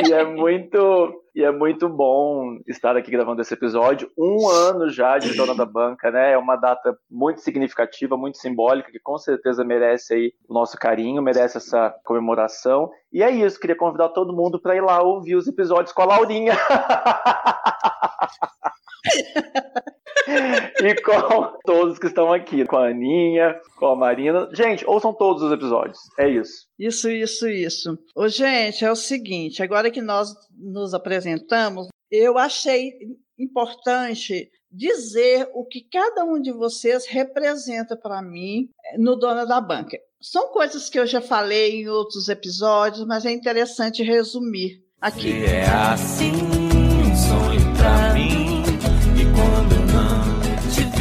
e 0.08 0.10
é 0.10 0.24
muito 0.24 1.22
e 1.34 1.44
é 1.44 1.50
muito 1.50 1.86
bom 1.86 2.56
estar 2.66 2.96
aqui 2.96 3.10
gravando 3.10 3.42
esse 3.42 3.52
episódio. 3.52 4.10
Um 4.16 4.48
ano 4.48 4.88
já 4.88 5.18
de 5.18 5.36
Dona 5.36 5.54
da 5.54 5.66
Banca, 5.66 6.10
né? 6.10 6.32
É 6.32 6.38
uma 6.38 6.56
data 6.56 6.96
muito 7.10 7.42
significativa, 7.42 8.16
muito 8.16 8.38
simbólica, 8.38 8.90
que 8.90 8.98
com 8.98 9.18
certeza 9.18 9.62
merece 9.62 10.14
aí 10.14 10.32
o 10.48 10.54
nosso 10.54 10.78
carinho, 10.78 11.20
merece 11.20 11.58
essa 11.58 11.94
comemoração. 12.06 12.90
E 13.12 13.22
é 13.22 13.30
isso, 13.30 13.60
queria 13.60 13.76
convidar 13.76 14.08
todo 14.10 14.34
mundo 14.34 14.58
para 14.58 14.76
ir 14.76 14.80
lá 14.80 15.02
ouvir 15.02 15.36
os 15.36 15.46
episódios 15.46 15.92
com 15.92 16.00
a 16.00 16.06
Laurinha. 16.06 16.54
e 20.82 20.94
com 21.02 21.58
todos 21.64 21.98
que 21.98 22.06
estão 22.06 22.32
aqui, 22.32 22.64
com 22.64 22.76
a 22.76 22.88
Aninha, 22.88 23.60
com 23.76 23.86
a 23.86 23.96
Marina. 23.96 24.48
Gente, 24.52 24.84
ouçam 24.86 25.12
todos 25.12 25.42
os 25.42 25.52
episódios. 25.52 25.98
É 26.18 26.28
isso. 26.28 26.66
Isso, 26.78 27.10
isso, 27.10 27.48
isso. 27.48 27.98
Ô, 28.14 28.28
gente, 28.28 28.84
é 28.84 28.90
o 28.90 28.96
seguinte, 28.96 29.62
agora 29.62 29.90
que 29.90 30.00
nós 30.00 30.32
nos 30.56 30.94
apresentamos, 30.94 31.88
eu 32.10 32.38
achei 32.38 32.92
importante 33.38 34.50
dizer 34.70 35.48
o 35.52 35.66
que 35.66 35.86
cada 35.90 36.24
um 36.24 36.40
de 36.40 36.52
vocês 36.52 37.06
representa 37.06 37.96
para 37.96 38.22
mim 38.22 38.68
eh, 38.86 38.98
no 38.98 39.16
Dona 39.16 39.44
da 39.44 39.60
Banca. 39.60 39.98
São 40.20 40.48
coisas 40.48 40.88
que 40.88 40.98
eu 40.98 41.06
já 41.06 41.20
falei 41.20 41.82
em 41.82 41.88
outros 41.88 42.28
episódios, 42.28 43.04
mas 43.06 43.26
é 43.26 43.32
interessante 43.32 44.02
resumir 44.02 44.82
aqui. 45.00 45.28
E 45.28 45.44
é 45.44 45.66
assim 45.68 46.71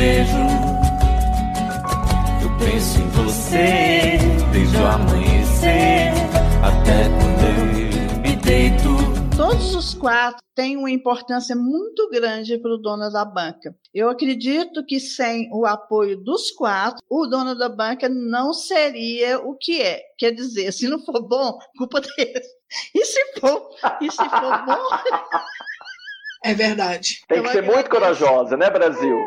vejo, 0.02 0.36
eu 2.42 2.58
penso 2.58 3.00
em 3.00 3.08
você 3.10 4.18
desde 4.52 4.78
o 4.78 4.86
amanhecer 4.88 6.12
até 6.64 7.08
quando 7.20 7.44
eu 7.46 8.22
me 8.22 8.36
deito. 8.38 8.90
Todos 9.38 9.76
os 9.76 9.94
quatro 9.94 10.42
têm 10.56 10.76
uma 10.76 10.90
importância 10.90 11.56
muito 11.56 12.10
grande 12.10 12.58
para 12.58 12.74
o 12.74 12.80
dono 12.80 13.12
da 13.12 13.24
banca. 13.24 13.76
Eu 13.94 14.10
acredito 14.10 14.84
que 14.84 15.00
sem 15.00 15.48
o 15.54 15.68
apoio 15.68 16.18
dos 16.18 16.50
quatro, 16.50 17.00
o 17.08 17.28
dono 17.28 17.56
da 17.56 17.70
banca 17.70 18.10
não 18.10 18.54
seria 18.54 19.40
o 19.40 19.56
que 19.56 19.84
é. 19.84 20.02
Quer 20.18 20.32
dizer, 20.32 20.72
se 20.72 20.88
não 20.88 20.98
for 21.06 21.22
bom, 21.28 21.60
culpa 21.78 22.02
deles. 22.02 22.48
E 22.96 23.06
se 23.06 23.40
for, 23.40 23.70
e 24.02 24.10
se 24.10 24.18
for 24.18 24.66
bom, 24.66 24.82
É 26.44 26.54
verdade. 26.54 27.22
Tem 27.28 27.42
que 27.42 27.50
ser 27.50 27.62
muito 27.62 27.90
corajosa, 27.90 28.58
né, 28.58 28.70
Brasil? 28.70 29.18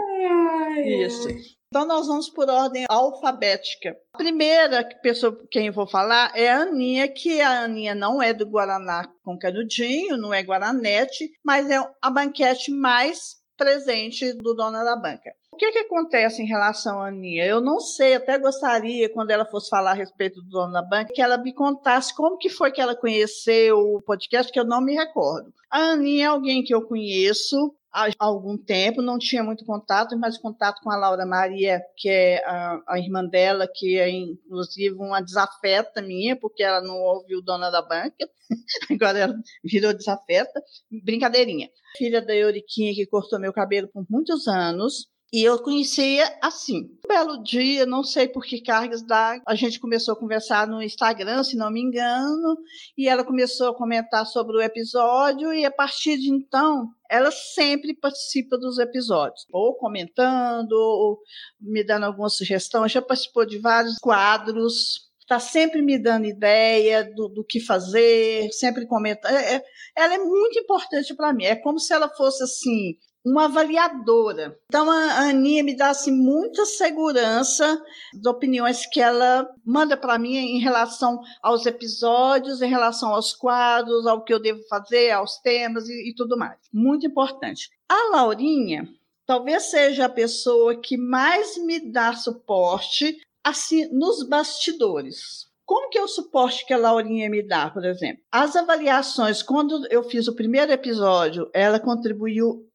Isso. 0.84 1.28
Então, 1.68 1.86
nós 1.86 2.06
vamos 2.06 2.28
por 2.28 2.48
ordem 2.48 2.84
alfabética. 2.88 3.96
A 4.12 4.18
primeira 4.18 4.84
pessoa 5.02 5.36
quem 5.50 5.66
eu 5.66 5.72
vou 5.72 5.88
falar 5.88 6.30
é 6.34 6.48
a 6.48 6.58
Aninha, 6.58 7.08
que 7.08 7.40
a 7.40 7.64
Aninha 7.64 7.94
não 7.94 8.22
é 8.22 8.32
do 8.32 8.46
Guaraná 8.46 9.08
com 9.24 9.38
canudinho, 9.38 10.16
não 10.16 10.32
é 10.32 10.40
Guaranete, 10.40 11.30
mas 11.44 11.68
é 11.68 11.84
a 12.00 12.10
banquete 12.10 12.70
mais 12.70 13.36
presente 13.56 14.32
do 14.34 14.54
Dona 14.54 14.84
da 14.84 14.96
Banca. 14.96 15.32
O 15.54 15.56
que, 15.56 15.70
que 15.70 15.78
acontece 15.78 16.42
em 16.42 16.46
relação 16.46 17.00
à 17.00 17.06
Aninha? 17.06 17.46
Eu 17.46 17.60
não 17.60 17.78
sei, 17.78 18.14
até 18.14 18.36
gostaria, 18.36 19.08
quando 19.08 19.30
ela 19.30 19.44
fosse 19.44 19.70
falar 19.70 19.92
a 19.92 19.94
respeito 19.94 20.42
do 20.42 20.48
Dona 20.48 20.82
da 20.82 20.82
Banca, 20.82 21.12
que 21.14 21.22
ela 21.22 21.38
me 21.38 21.54
contasse 21.54 22.12
como 22.12 22.36
que 22.36 22.50
foi 22.50 22.72
que 22.72 22.80
ela 22.80 22.96
conheceu 22.96 23.78
o 23.78 24.02
podcast, 24.02 24.50
que 24.50 24.58
eu 24.58 24.64
não 24.64 24.80
me 24.80 24.96
recordo. 24.96 25.54
A 25.70 25.92
Aninha 25.92 26.24
é 26.24 26.26
alguém 26.26 26.64
que 26.64 26.74
eu 26.74 26.82
conheço, 26.82 27.72
há 27.92 28.08
algum 28.18 28.58
tempo, 28.58 29.00
não 29.00 29.16
tinha 29.16 29.44
muito 29.44 29.64
contato, 29.64 30.18
mas 30.18 30.36
contato 30.36 30.80
com 30.82 30.90
a 30.90 30.96
Laura 30.96 31.24
Maria, 31.24 31.80
que 31.96 32.08
é 32.08 32.44
a, 32.44 32.80
a 32.88 32.98
irmã 32.98 33.24
dela, 33.24 33.68
que 33.72 33.96
é 33.96 34.10
inclusive 34.10 34.96
uma 34.96 35.20
desafeta 35.20 36.02
minha, 36.02 36.34
porque 36.34 36.64
ela 36.64 36.80
não 36.80 36.96
ouviu 36.96 37.40
Dona 37.40 37.70
da 37.70 37.80
Banca, 37.80 38.28
agora 38.90 39.18
ela 39.20 39.34
virou 39.62 39.94
desafeta, 39.94 40.60
brincadeirinha. 41.04 41.68
Filha 41.96 42.20
da 42.20 42.34
Euriquinha, 42.34 42.92
que 42.92 43.06
cortou 43.06 43.38
meu 43.38 43.52
cabelo 43.52 43.86
por 43.86 44.04
muitos 44.10 44.48
anos, 44.48 45.13
e 45.34 45.42
eu 45.42 45.58
conhecia 45.58 46.32
assim. 46.40 46.82
Um 47.04 47.08
belo 47.08 47.42
dia, 47.42 47.84
não 47.84 48.04
sei 48.04 48.28
por 48.28 48.44
que 48.44 48.62
cargas 48.62 49.02
da. 49.02 49.42
A 49.44 49.56
gente 49.56 49.80
começou 49.80 50.14
a 50.14 50.16
conversar 50.16 50.64
no 50.68 50.80
Instagram, 50.80 51.42
se 51.42 51.56
não 51.56 51.72
me 51.72 51.80
engano, 51.80 52.56
e 52.96 53.08
ela 53.08 53.24
começou 53.24 53.70
a 53.70 53.74
comentar 53.74 54.24
sobre 54.26 54.56
o 54.56 54.62
episódio, 54.62 55.52
e 55.52 55.64
a 55.64 55.72
partir 55.72 56.18
de 56.18 56.30
então, 56.30 56.88
ela 57.10 57.32
sempre 57.32 57.96
participa 57.96 58.56
dos 58.56 58.78
episódios, 58.78 59.44
ou 59.50 59.74
comentando, 59.74 60.70
ou 60.70 61.18
me 61.60 61.82
dando 61.82 62.04
alguma 62.04 62.28
sugestão. 62.28 62.86
Já 62.86 63.02
participou 63.02 63.44
de 63.44 63.58
vários 63.58 63.98
quadros, 63.98 65.10
está 65.18 65.40
sempre 65.40 65.82
me 65.82 65.98
dando 65.98 66.26
ideia 66.26 67.12
do, 67.12 67.28
do 67.28 67.44
que 67.44 67.58
fazer, 67.58 68.52
sempre 68.52 68.86
comenta. 68.86 69.28
É, 69.28 69.56
é, 69.56 69.64
ela 69.96 70.14
é 70.14 70.18
muito 70.18 70.60
importante 70.60 71.12
para 71.12 71.32
mim. 71.32 71.42
É 71.42 71.56
como 71.56 71.80
se 71.80 71.92
ela 71.92 72.08
fosse 72.08 72.44
assim 72.44 72.94
uma 73.24 73.46
avaliadora. 73.46 74.58
Então 74.66 74.90
a 74.90 75.28
Aninha 75.28 75.64
me 75.64 75.74
dá 75.74 75.90
assim, 75.90 76.12
muita 76.12 76.66
segurança 76.66 77.82
das 78.12 78.32
opiniões 78.32 78.86
que 78.86 79.00
ela 79.00 79.48
manda 79.64 79.96
para 79.96 80.18
mim 80.18 80.36
em 80.36 80.58
relação 80.58 81.20
aos 81.42 81.64
episódios, 81.64 82.60
em 82.60 82.68
relação 82.68 83.14
aos 83.14 83.32
quadros, 83.32 84.06
ao 84.06 84.22
que 84.22 84.34
eu 84.34 84.40
devo 84.40 84.62
fazer, 84.68 85.10
aos 85.10 85.38
temas 85.38 85.88
e, 85.88 86.10
e 86.10 86.14
tudo 86.14 86.36
mais. 86.36 86.58
Muito 86.72 87.06
importante. 87.06 87.70
A 87.88 88.10
Laurinha 88.10 88.88
talvez 89.26 89.64
seja 89.64 90.04
a 90.04 90.10
pessoa 90.10 90.76
que 90.76 90.96
mais 90.96 91.56
me 91.56 91.80
dá 91.90 92.14
suporte 92.14 93.16
assim 93.42 93.88
nos 93.92 94.26
bastidores. 94.26 95.46
Como 95.66 95.88
que 95.88 95.98
é 95.98 96.02
o 96.02 96.08
suporte 96.08 96.66
que 96.66 96.74
a 96.74 96.78
Laurinha 96.78 97.30
me 97.30 97.46
dá, 97.46 97.70
por 97.70 97.84
exemplo? 97.84 98.22
As 98.30 98.54
avaliações, 98.54 99.42
quando 99.42 99.86
eu 99.90 100.02
fiz 100.04 100.28
o 100.28 100.34
primeiro 100.34 100.70
episódio, 100.70 101.48
ela 101.54 101.80
contribuiu 101.80 102.68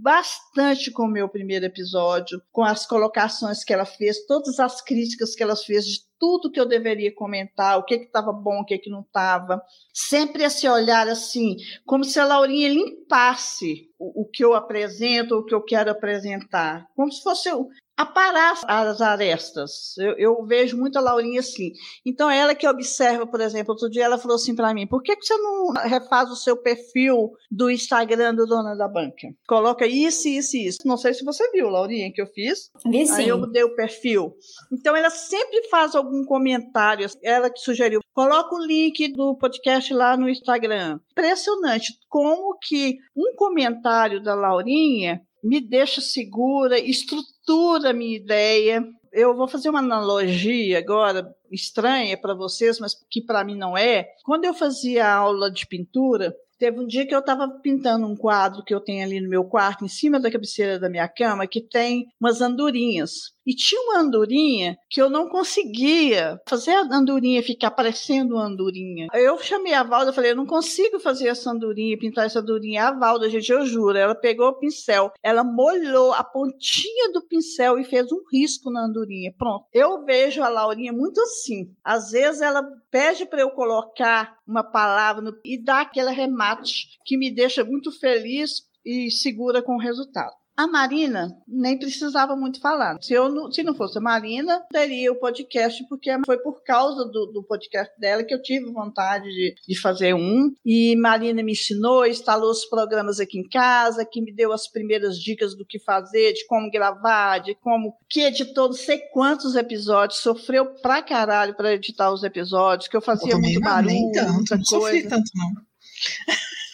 bastante 0.00 0.92
com 0.92 1.04
o 1.04 1.10
meu 1.10 1.28
primeiro 1.28 1.64
episódio, 1.64 2.40
com 2.52 2.62
as 2.62 2.86
colocações 2.86 3.64
que 3.64 3.72
ela 3.72 3.84
fez, 3.84 4.24
todas 4.26 4.60
as 4.60 4.80
críticas 4.80 5.34
que 5.34 5.42
ela 5.42 5.56
fez 5.56 5.84
de 5.84 6.06
tudo 6.18 6.50
que 6.50 6.60
eu 6.60 6.66
deveria 6.66 7.14
comentar, 7.14 7.78
o 7.78 7.84
que 7.84 7.94
estava 7.94 8.32
bom, 8.32 8.60
o 8.60 8.64
que, 8.64 8.78
que 8.78 8.90
não 8.90 9.00
estava. 9.00 9.60
Sempre 9.92 10.44
esse 10.44 10.68
olhar 10.68 11.08
assim, 11.08 11.56
como 11.84 12.04
se 12.04 12.20
a 12.20 12.24
Laurinha 12.24 12.68
limpasse 12.68 13.90
o, 13.98 14.22
o 14.22 14.30
que 14.30 14.44
eu 14.44 14.54
apresento, 14.54 15.34
o 15.34 15.44
que 15.44 15.54
eu 15.54 15.62
quero 15.62 15.90
apresentar. 15.90 16.86
Como 16.94 17.10
se 17.10 17.22
fosse 17.22 17.48
aparar 17.96 18.58
as 18.66 19.00
arestas. 19.00 19.96
Eu, 19.96 20.14
eu, 20.18 20.44
vejo 20.44 20.76
muito 20.76 20.98
a 20.98 21.00
Laurinha 21.00 21.40
assim. 21.40 21.72
Então, 22.04 22.30
ela 22.30 22.54
que 22.54 22.68
observa, 22.68 23.26
por 23.26 23.40
exemplo, 23.40 23.72
outro 23.72 23.88
dia 23.88 24.04
ela 24.04 24.18
falou 24.18 24.34
assim 24.34 24.54
para 24.54 24.74
mim: 24.74 24.86
por 24.86 25.02
que, 25.02 25.16
que 25.16 25.24
você 25.24 25.36
não 25.38 25.70
refaz 25.70 26.30
o 26.30 26.36
seu 26.36 26.56
perfil 26.56 27.32
do 27.50 27.70
Instagram 27.70 28.34
do 28.34 28.46
Dona 28.46 28.76
da 28.76 28.86
Banca? 28.86 29.28
Coloca 29.48 29.86
isso, 29.86 30.28
isso 30.28 30.56
e 30.56 30.66
isso. 30.66 30.78
Não 30.84 30.96
sei 30.96 31.14
se 31.14 31.24
você 31.24 31.50
viu, 31.50 31.68
Laurinha, 31.68 32.12
que 32.12 32.20
eu 32.20 32.26
fiz. 32.26 32.70
Vi 32.84 33.06
sim. 33.06 33.14
Aí 33.14 33.28
eu 33.28 33.38
mudei 33.38 33.64
o 33.64 33.74
perfil. 33.74 34.34
Então, 34.70 34.94
ela 34.94 35.10
sempre 35.10 35.68
faz 35.68 35.94
algum 35.94 36.24
comentário. 36.24 37.08
Ela 37.22 37.48
que 37.48 37.60
sugeriu: 37.60 38.00
coloca 38.12 38.54
o 38.54 38.64
link 38.64 39.08
do 39.12 39.36
podcast 39.36 39.92
lá 39.94 40.16
no 40.16 40.28
Instagram. 40.28 40.98
Impressionante 41.12 41.94
como 42.08 42.58
que 42.60 42.98
um 43.16 43.34
comentário 43.36 44.22
da 44.22 44.34
Laurinha 44.34 45.22
me 45.46 45.60
deixa 45.60 46.00
segura, 46.00 46.78
estrutura 46.78 47.90
a 47.90 47.92
minha 47.92 48.16
ideia. 48.16 48.84
Eu 49.12 49.34
vou 49.36 49.46
fazer 49.46 49.70
uma 49.70 49.78
analogia 49.78 50.78
agora 50.78 51.32
estranha 51.50 52.18
para 52.20 52.34
vocês, 52.34 52.80
mas 52.80 52.94
que 53.08 53.22
para 53.22 53.44
mim 53.44 53.56
não 53.56 53.78
é. 53.78 54.08
Quando 54.24 54.44
eu 54.44 54.52
fazia 54.52 55.08
aula 55.08 55.50
de 55.50 55.66
pintura, 55.66 56.34
teve 56.58 56.80
um 56.80 56.86
dia 56.86 57.06
que 57.06 57.14
eu 57.14 57.20
estava 57.20 57.48
pintando 57.62 58.06
um 58.06 58.16
quadro 58.16 58.64
que 58.64 58.74
eu 58.74 58.80
tenho 58.80 59.04
ali 59.04 59.20
no 59.20 59.28
meu 59.28 59.44
quarto, 59.44 59.84
em 59.84 59.88
cima 59.88 60.18
da 60.18 60.30
cabeceira 60.30 60.80
da 60.80 60.90
minha 60.90 61.08
cama, 61.08 61.46
que 61.46 61.60
tem 61.60 62.06
umas 62.20 62.40
andorinhas. 62.40 63.35
E 63.46 63.54
tinha 63.54 63.80
uma 63.82 64.00
andorinha 64.00 64.76
que 64.90 65.00
eu 65.00 65.08
não 65.08 65.28
conseguia 65.28 66.40
fazer 66.48 66.72
a 66.72 66.88
andorinha 66.90 67.42
ficar 67.42 67.70
parecendo 67.70 68.34
uma 68.34 68.46
andorinha. 68.46 69.06
Eu 69.14 69.38
chamei 69.38 69.72
a 69.72 69.84
Valda, 69.84 70.12
falei, 70.12 70.32
eu 70.32 70.36
não 70.36 70.46
consigo 70.46 70.98
fazer 70.98 71.28
essa 71.28 71.50
andorinha, 71.50 71.96
pintar 71.96 72.26
essa 72.26 72.40
andorinha. 72.40 72.88
A 72.88 72.92
Valda, 72.92 73.30
gente, 73.30 73.50
eu 73.52 73.64
juro, 73.64 73.96
ela 73.96 74.14
pegou 74.14 74.48
o 74.48 74.58
pincel, 74.58 75.12
ela 75.22 75.44
molhou 75.44 76.12
a 76.12 76.24
pontinha 76.24 77.12
do 77.12 77.22
pincel 77.22 77.78
e 77.78 77.84
fez 77.84 78.10
um 78.10 78.20
risco 78.32 78.70
na 78.70 78.84
andorinha. 78.84 79.32
Pronto. 79.38 79.66
Eu 79.72 80.04
vejo 80.04 80.42
a 80.42 80.48
Laurinha 80.48 80.92
muito 80.92 81.20
assim. 81.20 81.72
Às 81.84 82.10
vezes 82.10 82.40
ela 82.40 82.62
pede 82.90 83.26
para 83.26 83.42
eu 83.42 83.50
colocar 83.50 84.36
uma 84.46 84.64
palavra 84.64 85.22
no, 85.22 85.32
e 85.44 85.62
dá 85.62 85.82
aquele 85.82 86.10
remate 86.10 86.98
que 87.04 87.16
me 87.16 87.30
deixa 87.30 87.64
muito 87.64 87.92
feliz 87.92 88.62
e 88.84 89.10
segura 89.10 89.62
com 89.62 89.74
o 89.74 89.80
resultado. 89.80 90.32
A 90.56 90.66
Marina 90.66 91.36
nem 91.46 91.78
precisava 91.78 92.34
muito 92.34 92.60
falar. 92.60 92.96
Se, 93.02 93.12
eu 93.12 93.28
não, 93.28 93.52
se 93.52 93.62
não 93.62 93.74
fosse 93.74 93.98
a 93.98 94.00
Marina, 94.00 94.62
teria 94.72 95.12
o 95.12 95.16
podcast, 95.16 95.84
porque 95.86 96.10
foi 96.24 96.38
por 96.38 96.62
causa 96.64 97.04
do, 97.04 97.26
do 97.26 97.42
podcast 97.42 97.92
dela 98.00 98.24
que 98.24 98.32
eu 98.32 98.40
tive 98.40 98.72
vontade 98.72 99.24
de, 99.24 99.54
de, 99.68 99.78
fazer 99.78 100.14
um. 100.14 100.50
E 100.64 100.96
Marina 100.96 101.42
me 101.42 101.52
ensinou, 101.52 102.06
instalou 102.06 102.50
os 102.50 102.64
programas 102.64 103.20
aqui 103.20 103.38
em 103.38 103.46
casa, 103.46 104.06
que 104.10 104.22
me 104.22 104.32
deu 104.32 104.50
as 104.50 104.66
primeiras 104.66 105.18
dicas 105.18 105.54
do 105.54 105.66
que 105.66 105.78
fazer, 105.78 106.32
de 106.32 106.46
como 106.46 106.70
gravar, 106.70 107.38
de 107.38 107.54
como. 107.56 107.94
que 108.08 108.22
editou 108.22 108.68
não 108.68 108.72
sei 108.72 108.98
quantos 109.12 109.56
episódios, 109.56 110.20
sofreu 110.20 110.66
pra 110.80 111.02
caralho 111.02 111.54
para 111.54 111.74
editar 111.74 112.10
os 112.10 112.22
episódios, 112.22 112.88
que 112.88 112.96
eu 112.96 113.02
fazia 113.02 113.32
eu 113.32 113.40
muito 113.40 113.60
não, 113.60 113.68
barulho. 113.68 113.92
Nem 113.92 114.10
tanto, 114.10 114.56
não 114.56 114.64
sofri 114.64 115.06
tanto, 115.06 115.30
não. 115.34 115.66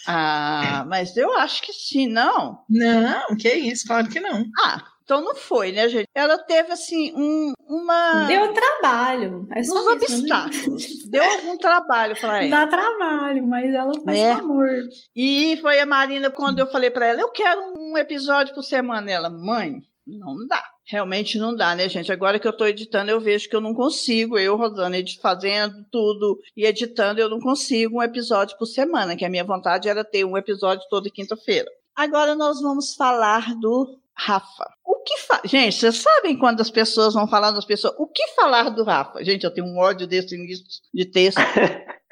Ah, 0.07 0.85
mas 0.89 1.17
eu 1.17 1.33
acho 1.39 1.63
que 1.63 1.73
sim, 1.73 2.07
não? 2.07 2.65
Não, 2.69 3.37
que 3.37 3.49
isso, 3.53 3.87
claro 3.87 4.09
que 4.09 4.21
não. 4.21 4.45
Ah, 4.59 4.83
então 5.05 5.21
não 5.21 5.35
foi, 5.35 5.73
né, 5.73 5.89
gente? 5.89 6.09
Ela 6.15 6.39
teve, 6.39 6.73
assim, 6.73 7.13
um, 7.15 7.53
uma. 7.69 8.25
Deu 8.27 8.53
trabalho. 8.53 9.47
É 9.55 9.63
só 9.63 9.75
uns 9.75 10.03
isso, 10.03 10.27
né? 10.27 10.37
obstáculos. 10.37 11.05
Né? 11.05 11.11
Deu 11.11 11.23
algum 11.23 11.59
trabalho 11.59 12.19
para 12.19 12.43
ela. 12.43 12.51
Dá 12.51 12.67
trabalho, 12.67 13.47
mas 13.47 13.75
ela 13.75 13.93
faz 14.05 14.19
é. 14.19 14.33
amor. 14.33 14.69
E 15.15 15.59
foi 15.61 15.81
a 15.81 15.87
Marina, 15.87 16.31
quando 16.31 16.61
eu 16.61 16.67
falei 16.67 16.91
para 16.91 17.07
ela, 17.07 17.21
eu 17.21 17.31
quero 17.31 17.75
um 17.79 17.99
episódio 17.99 18.55
por 18.55 18.63
semana. 18.63 19.11
Ela, 19.11 19.29
mãe, 19.29 19.83
não 20.07 20.47
dá. 20.47 20.63
Realmente 20.85 21.39
não 21.39 21.55
dá, 21.55 21.75
né, 21.75 21.89
gente? 21.89 22.11
Agora 22.11 22.39
que 22.39 22.47
eu 22.47 22.51
estou 22.51 22.67
editando, 22.67 23.11
eu 23.11 23.21
vejo 23.21 23.49
que 23.49 23.55
eu 23.55 23.61
não 23.61 23.75
consigo. 23.75 24.39
Eu, 24.39 24.57
Rosana, 24.57 24.97
fazendo 25.21 25.85
tudo 25.91 26.41
e 26.57 26.67
editando, 26.67 27.21
eu 27.21 27.29
não 27.29 27.39
consigo 27.39 27.99
um 27.99 28.03
episódio 28.03 28.57
por 28.59 28.67
semana, 28.67 29.17
que 29.17 29.25
a 29.25 29.31
minha 29.31 29.45
vontade 29.45 29.89
era 29.89 30.05
ter 30.05 30.25
um 30.25 30.37
episódio 30.37 30.87
toda 30.91 31.11
quinta-feira. 31.11 31.71
Agora 31.95 32.35
nós 32.35 32.61
vamos 32.61 32.95
falar 32.95 33.55
do 33.57 33.99
Rafa. 34.15 34.69
O 34.85 35.03
que 35.03 35.19
fa... 35.19 35.41
Gente, 35.45 35.77
vocês 35.77 35.97
sabem 35.97 36.39
quando 36.39 36.61
as 36.61 36.71
pessoas 36.71 37.15
vão 37.15 37.29
falar 37.29 37.51
das 37.53 37.65
pessoas? 37.65 37.95
O 37.99 38.07
que 38.07 38.27
falar 38.35 38.71
do 38.71 38.85
Rafa? 38.85 39.23
Gente, 39.25 39.45
eu 39.45 39.53
tenho 39.53 39.67
um 39.67 39.79
ódio 39.79 40.07
desse 40.07 40.35
início 40.35 40.65
de 40.93 41.05
texto. 41.05 41.41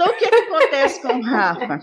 Então, 0.00 0.06
o 0.14 0.16
que, 0.16 0.26
que 0.26 0.34
acontece 0.34 1.02
com 1.02 1.18
o 1.18 1.22
Rafa? 1.22 1.78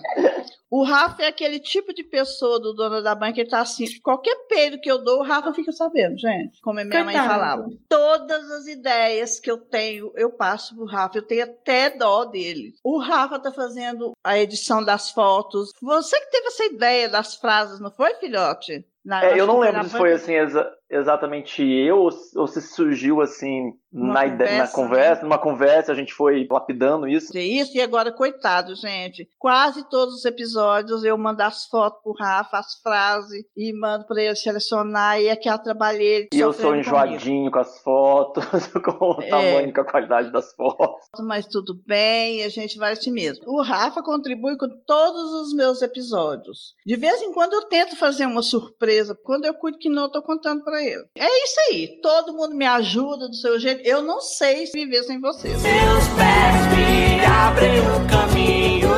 O 0.70 0.84
Rafa 0.84 1.24
é 1.24 1.28
aquele 1.28 1.60
tipo 1.60 1.94
de 1.94 2.04
pessoa 2.04 2.60
do 2.60 2.74
dono 2.74 3.02
da 3.02 3.16
banca 3.16 3.36
que 3.36 3.46
tá 3.46 3.62
assim, 3.62 3.86
qualquer 4.02 4.36
peido 4.48 4.80
que 4.80 4.92
eu 4.92 5.02
dou, 5.02 5.20
o 5.20 5.24
Rafa 5.24 5.54
fica 5.54 5.72
sabendo, 5.72 6.18
gente. 6.18 6.60
Como 6.62 6.80
a 6.80 6.84
minha 6.84 7.04
Coitado. 7.04 7.26
mãe 7.26 7.28
falava. 7.28 7.70
Todas 7.88 8.52
as 8.52 8.68
ideias 8.68 9.40
que 9.40 9.50
eu 9.50 9.58
tenho, 9.58 10.12
eu 10.16 10.30
passo 10.30 10.76
pro 10.76 10.86
Rafa. 10.86 11.18
Eu 11.18 11.22
tenho 11.22 11.46
até 11.46 11.90
dó 11.90 12.26
dele. 12.26 12.74
O 12.84 13.00
Rafa 13.00 13.40
tá 13.40 13.52
fazendo 13.52 14.12
a 14.24 14.38
edição 14.38 14.84
das 14.84 15.10
fotos. 15.12 15.72
Você 15.82 16.20
que 16.20 16.32
teve 16.32 16.48
essa 16.48 16.66
ideia 16.66 17.08
das 17.08 17.36
frases, 17.36 17.80
não 17.80 17.92
foi, 17.92 18.14
filhote? 18.16 18.86
Na, 19.06 19.24
é, 19.24 19.40
eu 19.40 19.48
não 19.48 19.60
lembro 19.60 19.86
se 19.86 19.98
foi 19.98 20.12
assim 20.12 20.34
exa 20.34 20.70
exatamente 20.90 21.64
eu 21.64 21.98
ou, 22.36 22.48
se 22.48 22.62
surgiu 22.62 23.22
assim 23.22 23.74
na, 23.92 24.24
conversa, 24.24 24.34
ideia, 24.36 24.58
na 24.60 24.68
conversa, 24.68 25.16
né? 25.16 25.24
numa 25.24 25.38
conversa, 25.38 25.92
a 25.92 25.96
gente 25.96 26.14
foi 26.14 26.48
lapidando 26.50 27.08
isso. 27.08 27.36
Isso, 27.38 27.76
e 27.76 27.82
agora, 27.82 28.12
coitado, 28.12 28.76
gente. 28.76 29.30
Quase 29.40 29.88
todos 29.90 30.16
os 30.16 30.26
episódios 30.26 31.04
eu 31.04 31.18
mando 31.18 31.42
as 31.42 31.66
fotos 31.66 32.02
pro 32.04 32.14
Rafa, 32.14 32.58
as 32.60 32.80
frases, 32.82 33.46
e 33.56 33.74
mando 33.74 34.06
para 34.06 34.22
ele 34.22 34.36
selecionar, 34.36 35.20
e 35.20 35.28
é 35.28 35.36
que 35.36 35.50
eu 35.50 35.58
trabalhei. 35.58 36.28
E 36.34 36.40
eu 36.40 36.54
sou 36.54 36.76
enjoadinho 36.76 37.50
comigo. 37.50 37.52
com 37.52 37.60
as 37.60 37.82
fotos, 37.82 38.46
com 38.84 39.06
o 39.06 39.22
é. 39.22 39.30
tamanho, 39.30 39.74
com 39.74 39.82
a 39.82 39.86
qualidade 39.86 40.32
das 40.32 40.54
fotos. 40.54 41.08
Mas 41.26 41.48
tudo 41.48 41.74
bem, 41.86 42.44
a 42.44 42.50
gente 42.50 42.78
vai 42.78 42.94
assim 42.94 43.12
mesmo. 43.12 43.46
O 43.48 43.62
Rafa 43.62 44.04
contribui 44.04 44.58
com 44.58 44.68
todos 44.86 45.34
os 45.42 45.54
meus 45.56 45.82
episódios. 45.82 46.76
De 46.86 46.96
vez 46.96 47.22
em 47.22 47.34
quando 47.34 47.54
eu 47.54 47.68
tento 47.68 47.96
fazer 47.96 48.26
uma 48.26 48.42
surpresa, 48.42 49.18
quando 49.24 49.46
eu 49.46 49.54
cuido 49.54 49.78
que 49.80 49.90
não, 49.90 50.04
eu 50.04 50.12
tô 50.12 50.22
contando 50.22 50.64
para 50.78 50.84
ele. 50.84 51.04
É 51.16 51.44
isso 51.44 51.60
aí, 51.70 52.00
todo 52.02 52.34
mundo 52.34 52.56
me 52.56 52.66
ajuda 52.66 53.28
do 53.28 53.36
seu 53.36 53.60
jeito. 53.60 53.82
Eu 53.84 54.04
não 54.04 54.22
sei 54.22 54.66
viver 54.66 55.04
sem 55.04 55.20
vocês. 55.20 55.60
Seus 55.60 56.08
pés 56.10 56.68
me 56.76 57.26
abrem 57.26 57.80
o 57.80 58.08
caminho, 58.08 58.90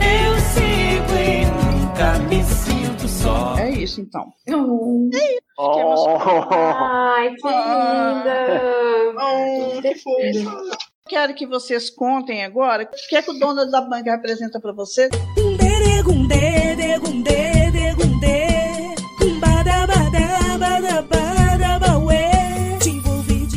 eu 0.00 0.40
sigo 0.50 1.14
e 1.16 1.46
nunca 1.46 2.18
me 2.28 2.42
sinto 2.42 3.08
só. 3.08 3.56
É 3.56 3.70
isso 3.70 4.00
então. 4.00 4.32
Oh. 4.48 5.08
É 5.14 5.32
isso. 5.32 5.40
Oh. 5.58 6.54
Ai, 6.54 7.34
que 7.34 7.48
linda! 7.48 8.50
Oh, 9.16 9.80
que 9.80 9.94
fofo. 9.96 10.90
Quero 11.08 11.34
que 11.34 11.46
vocês 11.46 11.90
contem 11.90 12.44
agora 12.44 12.84
o 12.84 13.08
que 13.08 13.16
é 13.16 13.22
que 13.22 13.30
o 13.30 13.38
dono 13.38 13.68
da 13.68 13.80
banca 13.80 14.12
representa 14.12 14.60
para 14.60 14.72
vocês. 14.72 15.10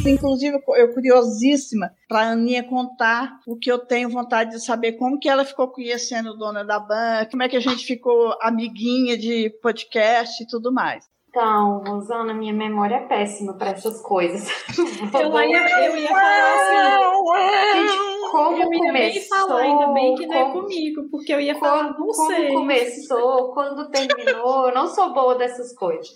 Inclusive, 0.05 0.61
eu 0.75 0.93
curiosíssima 0.93 1.91
para 2.09 2.19
a 2.19 2.31
Aninha 2.31 2.63
contar 2.63 3.39
o 3.47 3.55
que 3.55 3.71
eu 3.71 3.79
tenho 3.79 4.09
vontade 4.09 4.51
de 4.51 4.63
saber, 4.63 4.93
como 4.93 5.17
que 5.17 5.29
ela 5.29 5.45
ficou 5.45 5.69
conhecendo 5.69 6.31
o 6.31 6.37
dona 6.37 6.63
da 6.63 6.79
banca, 6.79 7.29
como 7.31 7.43
é 7.43 7.49
que 7.49 7.55
a 7.55 7.61
gente 7.61 7.85
ficou 7.85 8.35
amiguinha 8.41 9.17
de 9.17 9.49
podcast 9.61 10.43
e 10.43 10.47
tudo 10.47 10.73
mais. 10.73 11.05
Então, 11.29 11.81
Rosana, 11.83 12.31
minha 12.31 12.53
memória 12.53 12.95
é 12.95 13.07
péssima 13.07 13.55
para 13.55 13.71
essas 13.71 13.99
coisas. 14.01 14.47
Eu 15.19 15.41
ia, 15.41 15.87
eu 15.87 15.97
ia 15.97 16.07
falar 16.09 16.53
assim. 16.53 17.87
Gente, 17.87 18.31
como 18.31 18.57
eu 18.57 18.73
ia 18.73 18.79
começou? 18.79 19.37
Falar, 19.47 19.61
ainda 19.61 19.87
bem 19.93 20.15
que 20.15 20.27
não 20.27 20.35
é 20.35 20.51
comigo, 20.51 21.09
porque 21.09 21.33
eu 21.33 21.39
ia 21.39 21.55
falar, 21.55 21.93
como, 21.93 22.07
não 22.07 22.13
como 22.13 22.31
sei. 22.31 22.53
começou, 22.53 23.53
quando 23.53 23.89
terminou, 23.89 24.67
eu 24.67 24.75
não 24.75 24.87
sou 24.87 25.13
boa 25.13 25.35
dessas 25.35 25.73
coisas. 25.75 26.09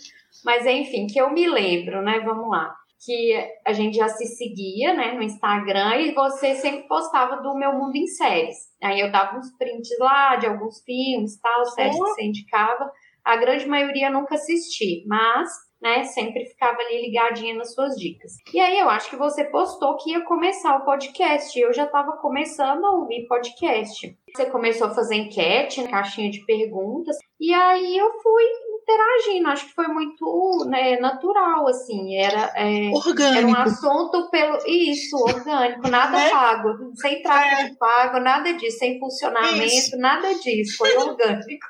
Mas 0.45 0.65
enfim, 0.65 1.08
que 1.08 1.19
eu 1.19 1.32
me 1.32 1.47
lembro, 1.47 2.02
né? 2.02 2.19
Vamos 2.19 2.50
lá. 2.50 2.76
Que 3.06 3.34
a 3.66 3.74
gente 3.74 3.98
já 3.98 4.08
se 4.10 4.26
seguia, 4.26 4.94
né, 4.94 5.14
no 5.14 5.22
Instagram 5.22 5.98
e 5.98 6.14
você 6.14 6.56
sempre 6.56 6.88
postava 6.88 7.42
do 7.42 7.56
Meu 7.56 7.74
Mundo 7.74 7.96
em 7.96 8.08
Séries. 8.08 8.58
Aí 8.84 9.00
eu 9.00 9.12
dava 9.12 9.38
uns 9.38 9.56
prints 9.58 9.90
lá 10.00 10.36
de 10.36 10.48
alguns 10.48 10.82
filmes, 10.84 11.40
tal, 11.40 11.66
séries 11.68 11.96
que 11.96 12.02
você 12.02 12.24
indicava. 12.24 12.92
A 13.24 13.36
grande 13.38 13.68
maioria 13.68 14.10
nunca 14.10 14.36
assisti, 14.36 15.06
mas 15.08 15.50
né, 15.82 16.04
sempre 16.04 16.46
ficava 16.46 16.78
ali 16.80 17.02
ligadinha 17.02 17.56
nas 17.56 17.74
suas 17.74 17.96
dicas. 17.96 18.34
E 18.54 18.60
aí 18.60 18.80
eu 18.80 18.90
acho 18.90 19.10
que 19.10 19.16
você 19.16 19.44
postou 19.46 19.96
que 19.98 20.12
ia 20.12 20.22
começar 20.22 20.76
o 20.78 20.86
podcast. 20.86 21.58
Eu 21.60 21.74
já 21.74 21.86
estava 21.86 22.14
começando 22.18 22.84
a 22.84 22.92
ouvir 22.92 23.28
podcast. 23.28 24.18
Você 24.36 24.46
começou 24.50 24.88
a 24.88 24.94
fazer 24.94 25.16
enquete, 25.16 25.88
caixinha 25.88 26.32
de 26.32 26.44
perguntas, 26.46 27.16
e 27.40 27.54
aí 27.54 27.98
eu 27.98 28.12
fui 28.22 28.44
interagindo. 28.88 29.50
Acho 29.50 29.65
que 29.67 29.73
foi 29.73 29.88
muito 29.88 30.65
né, 30.69 30.97
natural, 31.00 31.67
assim. 31.67 32.15
Era, 32.15 32.52
é, 32.56 32.89
orgânico. 32.93 33.38
era 33.38 33.47
um 33.47 33.56
assunto 33.56 34.30
pelo. 34.30 34.58
Isso, 34.65 35.17
orgânico, 35.17 35.89
nada 35.89 36.17
é. 36.23 36.30
pago. 36.30 36.91
Sem 36.95 37.21
tráfego 37.21 37.73
é. 37.73 37.76
pago, 37.78 38.19
nada 38.19 38.54
disso, 38.54 38.80
sem 38.80 38.97
funcionamento, 38.97 39.65
Isso. 39.65 39.97
nada 39.97 40.34
disso. 40.36 40.78
Foi 40.78 40.95
orgânico. 40.97 41.67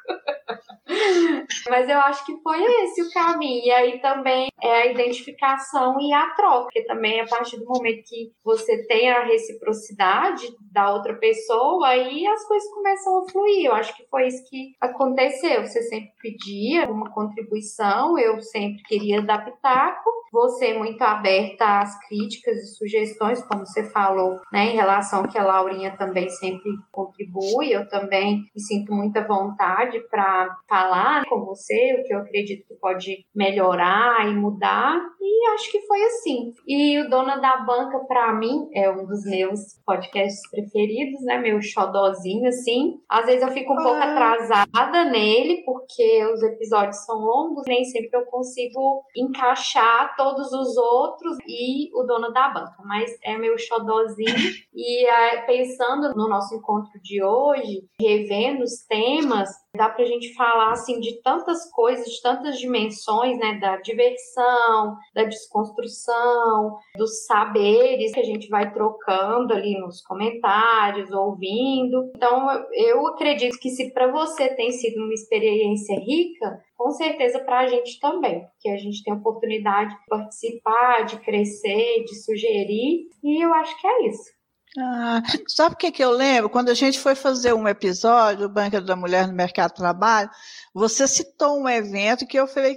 Mas 1.69 1.89
eu 1.89 1.99
acho 1.99 2.25
que 2.25 2.37
foi 2.41 2.63
esse 2.63 3.01
o 3.01 3.11
caminho. 3.11 3.65
E 3.65 3.71
aí 3.71 3.99
também 3.99 4.47
é 4.61 4.81
a 4.81 4.85
identificação 4.87 5.99
e 5.99 6.13
a 6.13 6.29
troca, 6.31 6.63
porque 6.63 6.83
também 6.83 7.21
a 7.21 7.27
partir 7.27 7.57
do 7.57 7.65
momento 7.65 8.03
que 8.05 8.31
você 8.43 8.85
tem 8.87 9.09
a 9.09 9.23
reciprocidade 9.23 10.47
da 10.71 10.93
outra 10.93 11.15
pessoa, 11.15 11.87
aí 11.87 12.25
as 12.27 12.45
coisas 12.47 12.69
começam 12.71 13.19
a 13.19 13.31
fluir. 13.31 13.65
Eu 13.65 13.73
acho 13.73 13.95
que 13.95 14.05
foi 14.09 14.27
isso 14.27 14.43
que 14.49 14.73
aconteceu. 14.81 15.65
Você 15.65 15.81
sempre 15.83 16.11
pedia 16.21 16.89
uma 16.89 17.11
contribuição, 17.11 18.17
eu 18.17 18.39
sempre 18.41 18.81
queria 18.83 19.21
dar 19.21 19.43
pitaco. 19.43 20.09
Você 20.31 20.73
muito 20.73 21.01
aberta 21.01 21.79
às 21.79 21.97
críticas 22.07 22.57
e 22.57 22.75
sugestões, 22.75 23.41
como 23.43 23.65
você 23.65 23.89
falou, 23.91 24.41
né, 24.51 24.65
em 24.65 24.75
relação 24.75 25.23
que 25.23 25.37
a 25.37 25.43
Laurinha 25.43 25.95
também 25.97 26.29
sempre 26.29 26.69
contribui. 26.91 27.71
Eu 27.71 27.87
também 27.87 28.43
me 28.53 28.61
sinto 28.61 28.93
muita 28.93 29.25
vontade 29.25 29.99
para 30.09 30.57
falar 30.77 31.25
com 31.25 31.43
você, 31.43 31.95
o 31.99 32.03
que 32.03 32.13
eu 32.13 32.19
acredito 32.19 32.67
que 32.67 32.75
pode 32.75 33.25
melhorar 33.35 34.27
e 34.29 34.35
mudar, 34.35 34.99
e 35.19 35.47
acho 35.53 35.71
que 35.71 35.81
foi 35.87 36.01
assim. 36.03 36.53
E 36.67 36.99
o 37.01 37.09
Dona 37.09 37.37
da 37.37 37.57
Banca, 37.57 37.99
para 38.07 38.33
mim, 38.33 38.67
é 38.73 38.89
um 38.91 39.05
dos 39.05 39.23
meus 39.25 39.59
podcasts 39.85 40.39
preferidos, 40.51 41.21
né? 41.23 41.39
Meu 41.39 41.59
xodozinho, 41.61 42.47
assim. 42.47 42.99
Às 43.09 43.25
vezes 43.25 43.41
eu 43.41 43.49
fico 43.49 43.73
um 43.73 43.77
pouco 43.77 43.97
Ah. 43.97 44.11
atrasada 44.11 45.05
nele, 45.05 45.63
porque 45.65 46.25
os 46.33 46.43
episódios 46.43 47.03
são 47.05 47.17
longos, 47.17 47.63
nem 47.67 47.83
sempre 47.83 48.11
eu 48.13 48.25
consigo 48.25 49.03
encaixar 49.15 50.15
todos 50.15 50.51
os 50.51 50.77
outros 50.77 51.37
e 51.47 51.89
o 51.99 52.03
Dona 52.03 52.31
da 52.31 52.49
Banca, 52.49 52.75
mas 52.85 53.11
é 53.23 53.35
meu 53.37 53.57
xodozinho. 53.57 54.27
E 54.73 55.05
é, 55.07 55.41
pensando 55.41 56.13
no 56.15 56.27
nosso 56.29 56.53
encontro 56.55 56.91
de 57.01 57.23
hoje, 57.23 57.81
revendo 57.99 58.63
os 58.63 58.85
temas, 58.87 59.49
dá 59.77 59.89
pra 59.89 60.03
gente 60.05 60.33
falar 60.33 60.71
assim 60.71 60.99
de 60.99 61.21
tantas 61.21 61.69
coisas, 61.71 62.05
de 62.05 62.21
tantas 62.21 62.57
dimensões, 62.57 63.37
né, 63.37 63.59
da 63.59 63.77
diversão, 63.77 64.97
da 65.13 65.23
desconstrução, 65.23 66.77
dos 66.95 67.25
saberes 67.25 68.11
que 68.11 68.19
a 68.19 68.25
gente 68.25 68.49
vai 68.49 68.73
trocando 68.73 69.53
ali 69.53 69.79
nos 69.79 70.01
comentários, 70.01 71.11
ouvindo. 71.11 72.11
Então, 72.15 72.47
eu 72.73 73.07
acredito 73.07 73.57
que 73.59 73.69
se 73.69 73.93
para 73.93 74.11
você 74.11 74.49
tem 74.55 74.71
sido 74.71 74.97
uma 75.03 75.13
experiência 75.13 75.99
rica, 75.99 76.59
com 76.75 76.91
certeza 76.91 77.39
para 77.39 77.59
a 77.59 77.67
gente 77.67 77.99
também, 77.99 78.41
porque 78.41 78.69
a 78.69 78.77
gente 78.77 79.03
tem 79.03 79.13
a 79.13 79.17
oportunidade 79.17 79.95
de 79.95 80.05
participar, 80.07 81.05
de 81.05 81.17
crescer, 81.19 82.03
de 82.03 82.15
sugerir, 82.23 83.07
e 83.23 83.43
eu 83.43 83.53
acho 83.53 83.79
que 83.79 83.87
é 83.87 84.07
isso. 84.07 84.36
Ah, 84.79 85.23
sabe 85.47 85.73
o 85.73 85.77
que, 85.77 85.91
que 85.91 86.03
eu 86.03 86.11
lembro? 86.11 86.49
Quando 86.49 86.69
a 86.69 86.73
gente 86.73 86.99
foi 86.99 87.15
fazer 87.15 87.53
um 87.53 87.67
episódio, 87.67 88.45
o 88.45 88.49
Banca 88.49 88.79
da 88.79 88.95
Mulher 88.95 89.27
no 89.27 89.33
Mercado 89.33 89.71
de 89.71 89.77
Trabalho, 89.77 90.29
você 90.73 91.07
citou 91.07 91.59
um 91.59 91.67
evento 91.67 92.27
que 92.27 92.37
eu 92.37 92.45
falei, 92.45 92.75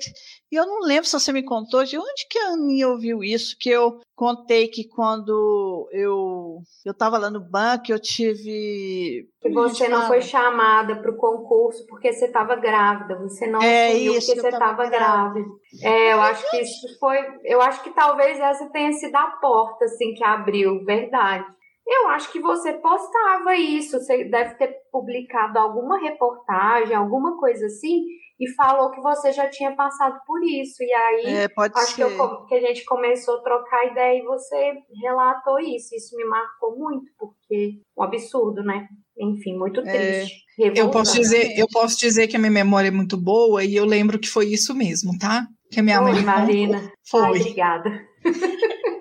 e 0.51 0.57
eu 0.57 0.67
não 0.67 0.81
lembro 0.81 1.05
se 1.05 1.13
você 1.13 1.31
me 1.33 1.43
contou 1.43 1.85
de 1.85 1.99
onde 1.99 2.27
que 2.29 2.39
a 2.39 2.53
Aninha 2.53 2.89
ouviu 2.89 3.23
isso, 3.23 3.55
que 3.61 3.69
eu 3.69 4.01
contei 4.17 4.69
que 4.69 4.89
quando 4.89 5.89
eu 5.93 6.63
eu 6.85 6.93
estava 6.93 7.19
lá 7.19 7.31
no 7.31 7.41
banco, 7.41 7.93
eu 7.93 8.01
tive. 8.01 9.29
Que 9.41 9.51
você 9.51 9.87
não 9.89 10.07
foi 10.07 10.23
chamada 10.23 10.97
para 10.97 11.11
o 11.11 11.17
concurso 11.17 11.87
porque 11.87 12.13
você 12.13 12.27
estava 12.27 12.57
grávida. 12.57 13.19
Você 13.19 13.47
não 13.47 13.61
É 13.63 13.93
isso, 13.93 14.27
porque 14.27 14.41
você 14.41 14.51
tava 14.51 14.85
estava 14.85 14.89
grávida. 14.89 15.47
É, 15.83 16.13
eu 16.15 16.21
acho 16.23 16.51
que 16.51 16.57
isso 16.59 16.99
foi. 16.99 17.19
Eu 17.45 17.61
acho 17.61 17.83
que 17.83 17.91
talvez 17.91 18.39
essa 18.41 18.69
tenha 18.71 18.93
sido 18.93 19.15
a 19.15 19.27
porta 19.41 19.85
assim 19.85 20.15
que 20.15 20.25
abriu, 20.25 20.85
verdade. 20.85 21.45
Eu 21.87 22.09
acho 22.09 22.31
que 22.31 22.41
você 22.41 22.73
postava 22.75 23.57
isso, 23.57 23.99
você 23.99 24.25
deve 24.25 24.55
ter 24.55 24.75
publicado 24.93 25.59
alguma 25.59 25.99
reportagem, 25.99 26.95
alguma 26.95 27.37
coisa 27.39 27.67
assim, 27.67 28.05
e 28.39 28.49
falou 28.55 28.91
que 28.93 29.01
você 29.01 29.33
já 29.33 29.49
tinha 29.51 29.75
passado 29.75 30.19
por 30.27 30.43
isso. 30.45 30.83
E 30.83 30.93
aí 30.93 31.27
É, 31.27 31.49
pode 31.49 31.77
acho 31.79 31.95
que, 31.97 32.03
eu 32.03 32.47
que 32.47 32.55
a 32.55 32.61
gente 32.61 32.85
começou 32.85 33.39
a 33.39 33.43
trocar 33.43 33.87
ideia 33.91 34.19
e 34.19 34.25
você 34.25 34.75
relatou 35.03 35.59
isso. 35.61 35.95
Isso 35.95 36.17
me 36.17 36.25
marcou 36.25 36.79
muito, 36.79 37.11
porque 37.19 37.81
um 37.99 38.03
absurdo, 38.03 38.63
né? 38.63 38.87
Enfim, 39.19 39.59
muito 39.59 39.81
É. 39.81 40.21
triste. 40.21 40.41
Eu 40.59 40.91
posso 40.91 41.15
dizer, 41.15 41.59
eu 41.59 41.67
posso 41.71 41.99
dizer 41.99 42.29
que 42.29 42.37
a 42.37 42.39
minha 42.39 42.51
memória 42.53 42.89
é 42.89 42.93
muito 42.93 43.17
boa 43.17 43.65
e 43.65 43.75
eu 43.75 43.85
lembro 43.85 44.19
que 44.19 44.29
foi 44.29 44.47
isso 44.47 44.75
mesmo, 44.75 45.19
tá? 45.19 45.47
Que 45.71 45.81
a 45.81 45.83
minha 45.83 46.01
mãe 46.01 46.13
Oi, 46.15 46.19
contou. 46.21 46.33
Marina. 46.35 46.79
Ai, 46.79 46.91
Foi. 47.09 47.29
obrigada. 47.41 47.91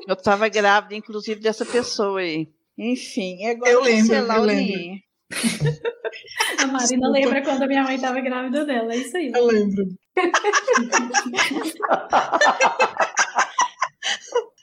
Eu 0.08 0.14
estava 0.16 0.48
grávida, 0.50 0.96
inclusive, 0.96 1.40
dessa 1.40 1.66
pessoa 1.66 2.20
aí. 2.20 2.48
Enfim, 2.80 3.42
e 3.42 3.46
agora 3.46 3.72
Eu 3.72 3.82
lembro, 3.82 4.16
eu 4.16 4.26
Laurinha. 4.26 5.02
A 6.60 6.68
Marina 6.68 6.78
Desculpa. 6.78 7.08
lembra 7.10 7.42
quando 7.44 7.64
a 7.64 7.68
minha 7.68 7.84
mãe 7.84 7.96
estava 7.96 8.22
grávida 8.22 8.66
dela, 8.66 8.94
é 8.94 8.98
isso 8.98 9.18
aí. 9.18 9.32
Eu 9.36 9.46
lembro. 9.46 9.84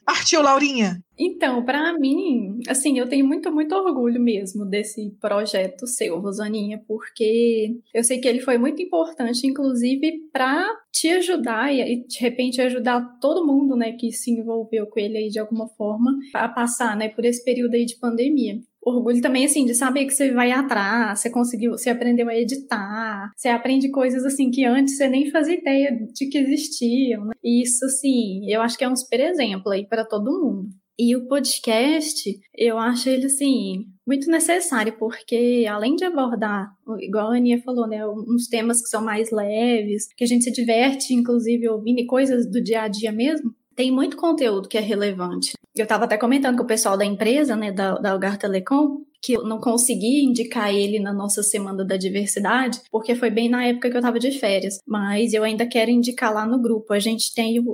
Partiu, 0.06 0.40
Laurinha. 0.40 1.02
Então, 1.18 1.64
para 1.64 1.92
mim, 1.98 2.60
assim, 2.68 2.96
eu 2.96 3.08
tenho 3.08 3.26
muito, 3.26 3.50
muito 3.50 3.74
orgulho 3.74 4.20
mesmo 4.20 4.64
desse 4.64 5.10
projeto 5.20 5.84
seu, 5.84 6.20
Rosaninha, 6.20 6.80
porque 6.86 7.76
eu 7.92 8.04
sei 8.04 8.20
que 8.20 8.28
ele 8.28 8.38
foi 8.38 8.56
muito 8.56 8.80
importante, 8.80 9.48
inclusive, 9.48 10.28
para 10.32 10.64
te 10.92 11.08
ajudar 11.08 11.74
e, 11.74 12.06
de 12.06 12.20
repente 12.20 12.60
ajudar 12.60 13.18
todo 13.20 13.44
mundo, 13.44 13.74
né, 13.74 13.92
que 13.92 14.12
se 14.12 14.30
envolveu 14.30 14.86
com 14.86 15.00
ele 15.00 15.18
aí 15.18 15.28
de 15.28 15.40
alguma 15.40 15.66
forma 15.70 16.16
a 16.34 16.48
passar, 16.48 16.96
né, 16.96 17.08
por 17.08 17.24
esse 17.24 17.42
período 17.44 17.74
aí 17.74 17.84
de 17.84 17.98
pandemia. 17.98 18.60
Orgulho 18.86 19.20
também, 19.20 19.44
assim, 19.44 19.64
de 19.64 19.74
saber 19.74 20.06
que 20.06 20.12
você 20.12 20.30
vai 20.30 20.52
atrás, 20.52 21.18
você 21.18 21.28
conseguiu, 21.28 21.72
você 21.72 21.90
aprendeu 21.90 22.28
a 22.28 22.36
editar, 22.36 23.32
você 23.36 23.48
aprende 23.48 23.90
coisas, 23.90 24.24
assim, 24.24 24.48
que 24.48 24.64
antes 24.64 24.96
você 24.96 25.08
nem 25.08 25.28
fazia 25.28 25.58
ideia 25.58 25.90
de 26.14 26.28
que 26.28 26.38
existiam, 26.38 27.24
né? 27.24 27.32
E 27.42 27.62
isso, 27.62 27.84
assim, 27.84 28.48
eu 28.48 28.62
acho 28.62 28.78
que 28.78 28.84
é 28.84 28.88
um 28.88 28.94
super 28.94 29.18
exemplo 29.18 29.72
aí 29.72 29.84
para 29.84 30.04
todo 30.04 30.40
mundo. 30.40 30.68
E 30.96 31.14
o 31.16 31.26
podcast, 31.26 32.40
eu 32.56 32.78
acho 32.78 33.08
ele, 33.08 33.26
assim, 33.26 33.84
muito 34.06 34.30
necessário, 34.30 34.96
porque 34.96 35.66
além 35.68 35.94
de 35.96 36.04
abordar, 36.04 36.70
igual 37.00 37.32
a 37.32 37.36
Aninha 37.36 37.60
falou, 37.60 37.88
né, 37.88 38.06
uns 38.06 38.46
temas 38.46 38.80
que 38.80 38.88
são 38.88 39.04
mais 39.04 39.30
leves, 39.32 40.06
que 40.16 40.24
a 40.24 40.26
gente 40.26 40.44
se 40.44 40.52
diverte, 40.52 41.12
inclusive, 41.12 41.68
ouvindo, 41.68 41.98
e 41.98 42.06
coisas 42.06 42.48
do 42.48 42.62
dia 42.62 42.82
a 42.82 42.88
dia 42.88 43.12
mesmo, 43.12 43.52
tem 43.76 43.92
muito 43.92 44.16
conteúdo 44.16 44.68
que 44.68 44.78
é 44.78 44.80
relevante. 44.80 45.52
Eu 45.74 45.82
estava 45.84 46.06
até 46.06 46.16
comentando 46.16 46.56
com 46.56 46.64
o 46.64 46.66
pessoal 46.66 46.96
da 46.96 47.04
empresa, 47.04 47.54
né, 47.54 47.70
da, 47.70 47.96
da 47.96 48.12
Algar 48.12 48.38
Telecom, 48.38 49.02
que 49.26 49.32
eu 49.32 49.42
não 49.42 49.58
consegui 49.58 50.24
indicar 50.24 50.72
ele 50.72 51.00
na 51.00 51.12
nossa 51.12 51.42
Semana 51.42 51.84
da 51.84 51.96
Diversidade, 51.96 52.80
porque 52.92 53.16
foi 53.16 53.28
bem 53.28 53.48
na 53.48 53.66
época 53.66 53.90
que 53.90 53.96
eu 53.96 53.98
estava 53.98 54.20
de 54.20 54.30
férias. 54.30 54.78
Mas 54.86 55.32
eu 55.32 55.42
ainda 55.42 55.66
quero 55.66 55.90
indicar 55.90 56.32
lá 56.32 56.46
no 56.46 56.62
grupo. 56.62 56.92
A 56.92 57.00
gente 57.00 57.34
tem 57.34 57.58
o, 57.58 57.64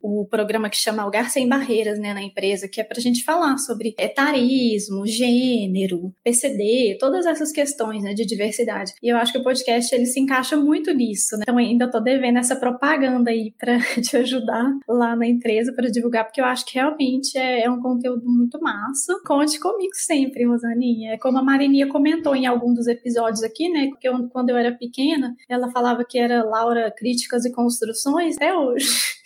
o, 0.00 0.20
o 0.20 0.26
programa 0.26 0.70
que 0.70 0.76
chama 0.76 1.02
Algar 1.02 1.28
Sem 1.28 1.48
Barreiras, 1.48 1.98
né, 1.98 2.14
na 2.14 2.22
empresa, 2.22 2.68
que 2.68 2.80
é 2.80 2.84
para 2.84 2.98
a 2.98 3.02
gente 3.02 3.24
falar 3.24 3.58
sobre 3.58 3.96
etarismo, 3.98 5.04
gênero, 5.04 6.14
PCD, 6.22 6.96
todas 7.00 7.26
essas 7.26 7.50
questões, 7.50 8.04
né, 8.04 8.14
de 8.14 8.24
diversidade. 8.24 8.92
E 9.02 9.08
eu 9.08 9.16
acho 9.16 9.32
que 9.32 9.38
o 9.38 9.42
podcast, 9.42 9.92
ele 9.92 10.06
se 10.06 10.20
encaixa 10.20 10.56
muito 10.56 10.94
nisso, 10.94 11.36
né? 11.36 11.42
Então 11.42 11.58
ainda 11.58 11.90
tô 11.90 11.98
devendo 11.98 12.38
essa 12.38 12.54
propaganda 12.54 13.32
aí 13.32 13.52
para 13.58 13.76
te 14.00 14.16
ajudar 14.18 14.70
lá 14.88 15.16
na 15.16 15.26
empresa 15.26 15.72
para 15.72 15.90
divulgar, 15.90 16.26
porque 16.26 16.40
eu 16.40 16.44
acho 16.44 16.64
que 16.64 16.74
realmente 16.74 17.36
é, 17.36 17.64
é 17.64 17.70
um 17.70 17.80
conteúdo 17.80 18.22
muito 18.24 18.60
massa. 18.60 19.20
Conte 19.26 19.58
comigo 19.58 19.94
sempre, 19.94 20.46
Rosaninha. 20.46 20.91
É 21.06 21.18
como 21.18 21.38
a 21.38 21.42
Marininha 21.42 21.88
comentou 21.88 22.34
em 22.34 22.46
algum 22.46 22.72
dos 22.74 22.86
episódios 22.86 23.42
aqui, 23.42 23.68
né? 23.68 23.88
Porque 23.88 24.08
eu, 24.08 24.28
quando 24.28 24.50
eu 24.50 24.56
era 24.56 24.72
pequena, 24.72 25.34
ela 25.48 25.70
falava 25.70 26.04
que 26.04 26.18
era 26.18 26.42
Laura 26.42 26.92
Críticas 26.96 27.44
e 27.44 27.52
Construções, 27.52 28.36
até 28.36 28.54
hoje. 28.54 28.86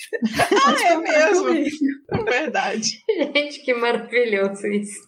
Ah, 0.65 0.93
é 0.93 0.97
mesmo? 0.99 1.49
É 2.13 2.23
verdade. 2.23 3.03
Gente, 3.35 3.61
que 3.65 3.75
maravilhoso 3.75 4.65
isso. 4.69 5.01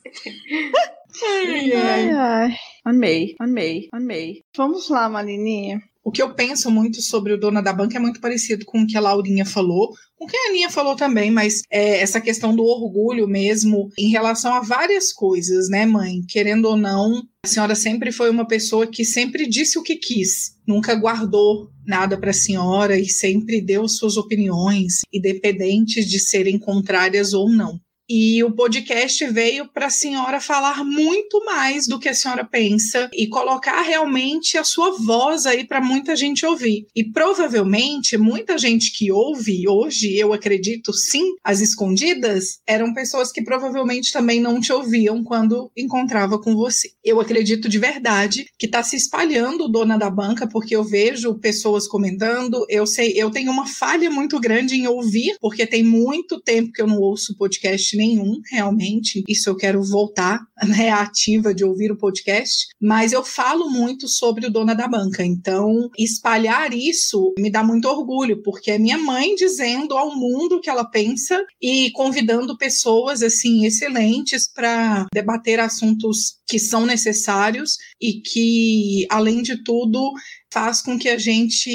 Ai, 1.25 1.73
ai. 1.73 1.73
Ai, 1.73 2.11
ai. 2.11 2.57
Amei, 2.85 3.35
amei, 3.39 3.89
amei. 3.93 4.43
Vamos 4.57 4.89
lá, 4.89 5.09
Marininha. 5.09 5.81
O 6.09 6.11
que 6.11 6.23
eu 6.23 6.33
penso 6.33 6.71
muito 6.71 7.03
sobre 7.03 7.35
o 7.35 7.39
Dona 7.39 7.61
da 7.61 7.71
Banca 7.71 7.99
é 7.99 8.01
muito 8.01 8.19
parecido 8.19 8.65
com 8.65 8.81
o 8.81 8.87
que 8.87 8.97
a 8.97 9.01
Laurinha 9.01 9.45
falou, 9.45 9.93
com 10.17 10.25
o 10.25 10.27
que 10.27 10.39
a 10.39 10.49
Aninha 10.49 10.71
falou 10.71 10.97
também, 10.97 11.31
mas 11.31 11.61
é 11.71 12.01
essa 12.01 12.19
questão 12.19 12.57
do 12.57 12.65
orgulho 12.65 13.29
mesmo 13.29 13.91
em 13.99 14.09
relação 14.09 14.55
a 14.55 14.61
várias 14.61 15.13
coisas, 15.13 15.69
né, 15.69 15.85
mãe? 15.85 16.23
Querendo 16.27 16.65
ou 16.65 16.79
não, 16.79 17.23
a 17.45 17.47
senhora 17.47 17.75
sempre 17.75 18.11
foi 18.11 18.31
uma 18.31 18.47
pessoa 18.47 18.87
que 18.87 19.05
sempre 19.05 19.47
disse 19.47 19.79
o 19.79 19.83
que 19.83 19.97
quis, 19.97 20.55
nunca 20.67 20.95
guardou 20.95 21.69
nada 21.87 22.19
para 22.19 22.31
a 22.31 22.33
senhora 22.33 22.99
e 22.99 23.07
sempre 23.07 23.61
deu 23.61 23.87
suas 23.87 24.17
opiniões, 24.17 25.03
independentes 25.13 26.09
de 26.09 26.19
serem 26.19 26.59
contrárias 26.59 27.35
ou 27.35 27.51
não. 27.51 27.79
E 28.11 28.43
o 28.43 28.51
podcast 28.51 29.27
veio 29.27 29.69
para 29.69 29.89
a 29.89 29.91
senhora 29.91 30.41
falar 30.41 30.83
muito 30.83 31.45
mais 31.45 31.87
do 31.87 31.99
que 31.99 32.09
a 32.09 32.15
senhora 32.15 32.43
pensa 32.43 33.11
e 33.13 33.27
colocar 33.27 33.83
realmente 33.83 34.57
a 34.57 34.65
sua 34.65 34.97
voz 34.97 35.45
aí 35.45 35.67
para 35.67 35.79
muita 35.79 36.17
gente 36.17 36.47
ouvir. 36.47 36.87
E 36.97 37.05
provavelmente 37.05 38.17
muita 38.17 38.57
gente 38.57 38.97
que 38.97 39.13
ouve 39.13 39.69
hoje, 39.69 40.17
eu 40.17 40.33
acredito 40.33 40.91
sim, 40.95 41.35
as 41.45 41.61
escondidas, 41.61 42.61
eram 42.67 42.95
pessoas 42.95 43.31
que 43.31 43.45
provavelmente 43.45 44.11
também 44.11 44.41
não 44.41 44.59
te 44.59 44.73
ouviam 44.73 45.23
quando 45.23 45.71
encontrava 45.77 46.41
com 46.41 46.55
você. 46.55 46.89
Eu 47.05 47.21
acredito 47.21 47.69
de 47.69 47.79
verdade 47.79 48.47
que 48.59 48.65
está 48.65 48.83
se 48.83 48.97
espalhando 48.97 49.69
dona 49.69 49.99
da 49.99 50.09
banca, 50.09 50.49
porque 50.49 50.75
eu 50.75 50.83
vejo 50.83 51.39
pessoas 51.39 51.87
comentando, 51.87 52.65
eu 52.71 52.87
sei, 52.87 53.13
eu 53.17 53.31
tenho 53.31 53.53
uma 53.53 53.67
falha 53.67 54.11
muito 54.11 54.41
grande 54.41 54.77
em 54.77 54.87
ouvir, 54.87 55.37
porque 55.43 55.67
tem 55.67 55.83
muito 55.83 56.41
tempo 56.41 56.73
que 56.73 56.81
eu 56.81 56.87
não 56.87 57.01
ouço 57.01 57.37
podcast 57.37 57.98
nenhum, 57.99 58.41
realmente. 58.51 59.23
Isso 59.29 59.51
eu 59.51 59.57
quero 59.57 59.83
voltar, 59.83 60.41
né, 60.67 60.91
ativa 60.91 61.53
de 61.53 61.65
ouvir 61.65 61.93
o 61.93 61.99
podcast. 61.99 62.69
Mas 62.81 63.13
eu 63.13 63.25
falo 63.25 63.69
muito 63.69 64.09
sobre 64.09 64.47
o 64.47 64.51
Dona 64.51 64.75
da 64.75 64.89
Banca. 64.89 65.25
Então, 65.25 65.91
espalhar 65.99 66.73
isso 66.73 67.35
me 67.39 67.51
dá 67.51 67.63
muito 67.63 67.89
orgulho, 67.89 68.43
porque 68.43 68.71
é 68.71 68.79
minha 68.79 68.99
mãe 68.99 69.35
dizendo 69.35 69.97
ao 69.97 70.15
mundo 70.17 70.57
o 70.57 70.61
que 70.61 70.71
ela 70.71 70.85
pensa 70.85 71.45
e 71.61 71.91
convidando 71.91 72.57
pessoas, 72.57 73.23
assim, 73.23 73.67
excelentes 73.67 74.49
para 74.51 75.07
debater 75.13 75.61
assuntos 75.61 76.39
que 76.47 76.59
são 76.59 76.87
necessários 76.87 77.77
e 78.01 78.21
que, 78.21 79.07
além 79.11 79.43
de 79.43 79.63
tudo, 79.63 80.13
faz 80.53 80.83
com 80.83 80.99
que 80.99 81.09
a 81.09 81.19
gente 81.19 81.71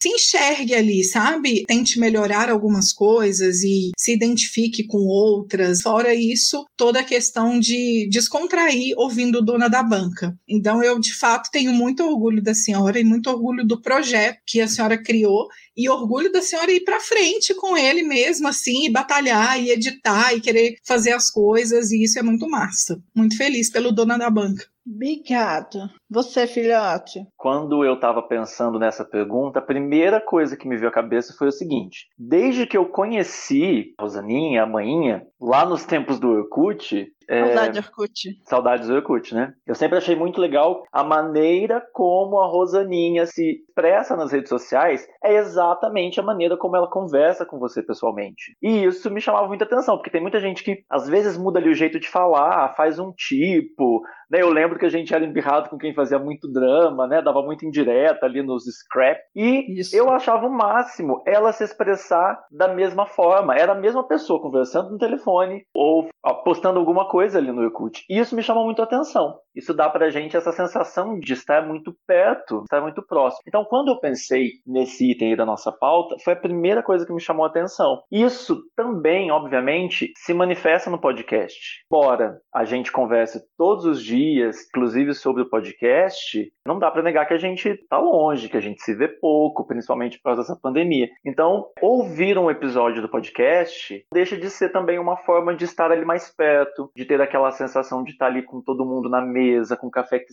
se 0.00 0.08
enxergue 0.08 0.74
ali, 0.74 1.04
sabe? 1.04 1.64
Tente 1.66 1.98
melhorar 1.98 2.50
algumas 2.50 2.92
coisas 2.92 3.62
e 3.62 3.90
se 3.96 4.12
identifique 4.12 4.86
com 4.86 4.98
outras. 4.98 5.80
Fora 5.82 6.14
isso, 6.14 6.64
toda 6.76 7.00
a 7.00 7.04
questão 7.04 7.58
de 7.58 8.08
descontrair 8.10 8.94
ouvindo 8.96 9.42
Dona 9.42 9.68
da 9.68 9.82
Banca. 9.82 10.36
Então, 10.48 10.82
eu 10.82 10.98
de 10.98 11.14
fato 11.14 11.50
tenho 11.50 11.72
muito 11.72 12.02
orgulho 12.02 12.42
da 12.42 12.54
senhora 12.54 12.98
e 12.98 13.04
muito 13.04 13.30
orgulho 13.30 13.66
do 13.66 13.80
projeto 13.80 14.38
que 14.46 14.60
a 14.60 14.68
senhora 14.68 15.00
criou 15.00 15.48
e 15.80 15.88
orgulho 15.88 16.30
da 16.30 16.42
senhora 16.42 16.70
ir 16.70 16.84
para 16.84 17.00
frente 17.00 17.54
com 17.54 17.76
ele 17.76 18.02
mesmo, 18.02 18.48
assim, 18.48 18.86
e 18.86 18.90
batalhar, 18.90 19.60
e 19.60 19.70
editar, 19.70 20.34
e 20.34 20.40
querer 20.40 20.76
fazer 20.86 21.12
as 21.12 21.30
coisas, 21.30 21.90
e 21.90 22.02
isso 22.02 22.18
é 22.18 22.22
muito 22.22 22.48
massa. 22.48 23.00
Muito 23.14 23.36
feliz 23.36 23.70
pelo 23.70 23.92
Dona 23.92 24.18
da 24.18 24.28
Banca. 24.28 24.64
Obrigado. 24.86 25.90
Você, 26.10 26.46
filhote? 26.46 27.24
Quando 27.36 27.84
eu 27.84 27.94
estava 27.94 28.22
pensando 28.22 28.78
nessa 28.78 29.04
pergunta, 29.04 29.58
a 29.58 29.62
primeira 29.62 30.20
coisa 30.20 30.56
que 30.56 30.66
me 30.66 30.76
veio 30.76 30.88
à 30.88 30.92
cabeça 30.92 31.34
foi 31.38 31.48
o 31.48 31.52
seguinte: 31.52 32.08
desde 32.18 32.66
que 32.66 32.76
eu 32.76 32.86
conheci 32.86 33.94
a 33.98 34.02
Rosaninha, 34.02 34.62
a 34.62 34.66
manhinha, 34.66 35.26
lá 35.40 35.64
nos 35.64 35.84
tempos 35.84 36.18
do 36.18 36.28
Orkut. 36.28 37.12
Saudade 37.28 37.78
é... 37.78 37.80
Orkut. 37.80 38.40
Saudades 38.44 38.88
do 38.88 38.94
Orkut, 38.94 39.34
né? 39.34 39.52
Eu 39.64 39.76
sempre 39.76 39.98
achei 39.98 40.16
muito 40.16 40.40
legal 40.40 40.82
a 40.90 41.04
maneira 41.04 41.80
como 41.92 42.40
a 42.40 42.46
Rosaninha 42.46 43.26
se 43.26 43.60
expressa 43.80 44.14
nas 44.14 44.30
redes 44.30 44.48
sociais 44.48 45.08
é 45.24 45.34
exatamente 45.36 46.20
a 46.20 46.22
maneira 46.22 46.56
como 46.56 46.76
ela 46.76 46.88
conversa 46.88 47.46
com 47.46 47.58
você 47.58 47.82
pessoalmente. 47.82 48.56
E 48.62 48.84
isso 48.84 49.10
me 49.10 49.20
chamava 49.20 49.48
muita 49.48 49.64
atenção, 49.64 49.96
porque 49.96 50.10
tem 50.10 50.20
muita 50.20 50.38
gente 50.38 50.62
que 50.62 50.84
às 50.88 51.08
vezes 51.08 51.38
muda 51.38 51.58
ali 51.58 51.70
o 51.70 51.74
jeito 51.74 51.98
de 51.98 52.08
falar, 52.08 52.74
faz 52.74 52.98
um 52.98 53.12
tipo, 53.12 54.02
né? 54.30 54.40
Eu 54.40 54.50
lembro 54.50 54.78
que 54.78 54.86
a 54.86 54.90
gente 54.90 55.14
era 55.14 55.24
embirrado 55.24 55.68
com 55.68 55.76
quem 55.76 55.92
fazia 55.92 56.18
muito 56.18 56.50
drama, 56.50 57.06
né? 57.06 57.20
Dava 57.20 57.42
muito 57.42 57.66
indireta 57.66 58.26
ali 58.26 58.42
nos 58.42 58.64
scrap. 58.64 59.18
E 59.34 59.80
Isso. 59.80 59.96
eu 59.96 60.08
achava 60.10 60.46
o 60.46 60.52
máximo 60.52 61.22
ela 61.26 61.52
se 61.52 61.64
expressar 61.64 62.40
da 62.50 62.68
mesma 62.68 63.06
forma. 63.06 63.56
Era 63.56 63.72
a 63.72 63.80
mesma 63.80 64.06
pessoa 64.06 64.40
conversando 64.40 64.90
no 64.90 64.98
telefone 64.98 65.64
ou 65.74 66.08
postando 66.44 66.78
alguma 66.78 67.08
coisa 67.08 67.38
ali 67.38 67.50
no 67.50 67.62
Orkut. 67.62 68.04
E 68.08 68.18
isso 68.18 68.36
me 68.36 68.42
chamou 68.42 68.64
muito 68.64 68.80
a 68.80 68.84
atenção. 68.84 69.38
Isso 69.54 69.74
dá 69.74 69.88
pra 69.88 70.10
gente 70.10 70.36
essa 70.36 70.52
sensação 70.52 71.18
de 71.18 71.32
estar 71.32 71.66
muito 71.66 71.92
perto, 72.06 72.62
estar 72.62 72.80
muito 72.80 73.02
próximo. 73.02 73.42
Então, 73.48 73.64
quando 73.70 73.92
eu 73.92 74.00
pensei 74.00 74.54
nesse 74.66 75.12
item 75.12 75.30
aí 75.30 75.36
da 75.36 75.46
nossa 75.46 75.70
pauta, 75.70 76.16
foi 76.24 76.32
a 76.32 76.36
primeira 76.36 76.82
coisa 76.82 77.06
que 77.06 77.12
me 77.12 77.20
chamou 77.20 77.44
a 77.44 77.48
atenção. 77.48 78.02
Isso 78.10 78.64
também, 78.74 79.30
obviamente, 79.30 80.12
se 80.16 80.34
manifesta 80.34 80.90
no 80.90 81.00
podcast. 81.00 81.84
Embora 81.86 82.40
a 82.52 82.64
gente 82.64 82.90
converse 82.90 83.40
todos 83.56 83.84
os 83.84 84.02
dias, 84.02 84.66
inclusive 84.68 85.14
sobre 85.14 85.42
o 85.42 85.48
podcast, 85.48 86.52
não 86.66 86.80
dá 86.80 86.90
para 86.90 87.00
negar 87.00 87.26
que 87.26 87.34
a 87.34 87.38
gente 87.38 87.76
tá 87.88 87.96
longe, 87.96 88.48
que 88.48 88.56
a 88.56 88.60
gente 88.60 88.82
se 88.82 88.92
vê 88.92 89.06
pouco, 89.06 89.64
principalmente 89.64 90.18
por 90.18 90.24
causa 90.24 90.42
dessa 90.42 90.58
pandemia. 90.60 91.08
Então, 91.24 91.68
ouvir 91.80 92.36
um 92.36 92.50
episódio 92.50 93.00
do 93.00 93.08
podcast 93.08 94.04
deixa 94.12 94.36
de 94.36 94.50
ser 94.50 94.70
também 94.70 94.98
uma 94.98 95.16
forma 95.18 95.54
de 95.54 95.64
estar 95.64 95.92
ali 95.92 96.04
mais 96.04 96.28
perto, 96.28 96.90
de 96.96 97.04
ter 97.04 97.20
aquela 97.20 97.52
sensação 97.52 98.02
de 98.02 98.10
estar 98.10 98.26
ali 98.26 98.42
com 98.42 98.60
todo 98.60 98.84
mundo 98.84 99.08
na 99.08 99.20
mesa, 99.20 99.76
com 99.76 99.88
café 99.88 100.18
que 100.18 100.32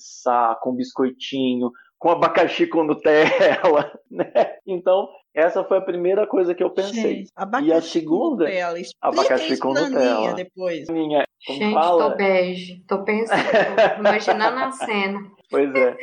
com 0.61 0.75
biscoitinho, 0.75 1.71
com 1.99 2.09
abacaxi 2.09 2.67
com 2.67 2.83
Nutella, 2.83 3.91
né? 4.09 4.31
Então, 4.65 5.07
essa 5.33 5.63
foi 5.63 5.77
a 5.77 5.81
primeira 5.81 6.27
coisa 6.27 6.53
que 6.53 6.63
eu 6.63 6.69
pensei. 6.69 7.25
Gente, 7.25 7.31
e 7.63 7.73
a 7.73 7.81
segunda, 7.81 8.45
com 8.45 8.51
Nutella. 8.51 8.79
abacaxi 9.01 9.57
com 9.57 9.73
Nutella. 9.73 10.33
Depois. 10.33 10.89
Minha, 10.89 11.25
Gente, 11.39 11.73
fala? 11.73 12.11
tô 12.11 12.17
bege. 12.17 12.83
Tô 12.87 13.03
pensando, 13.03 13.39
imaginando 13.99 14.59
a 14.59 14.71
cena. 14.71 15.19
Pois 15.49 15.73
é. 15.75 15.95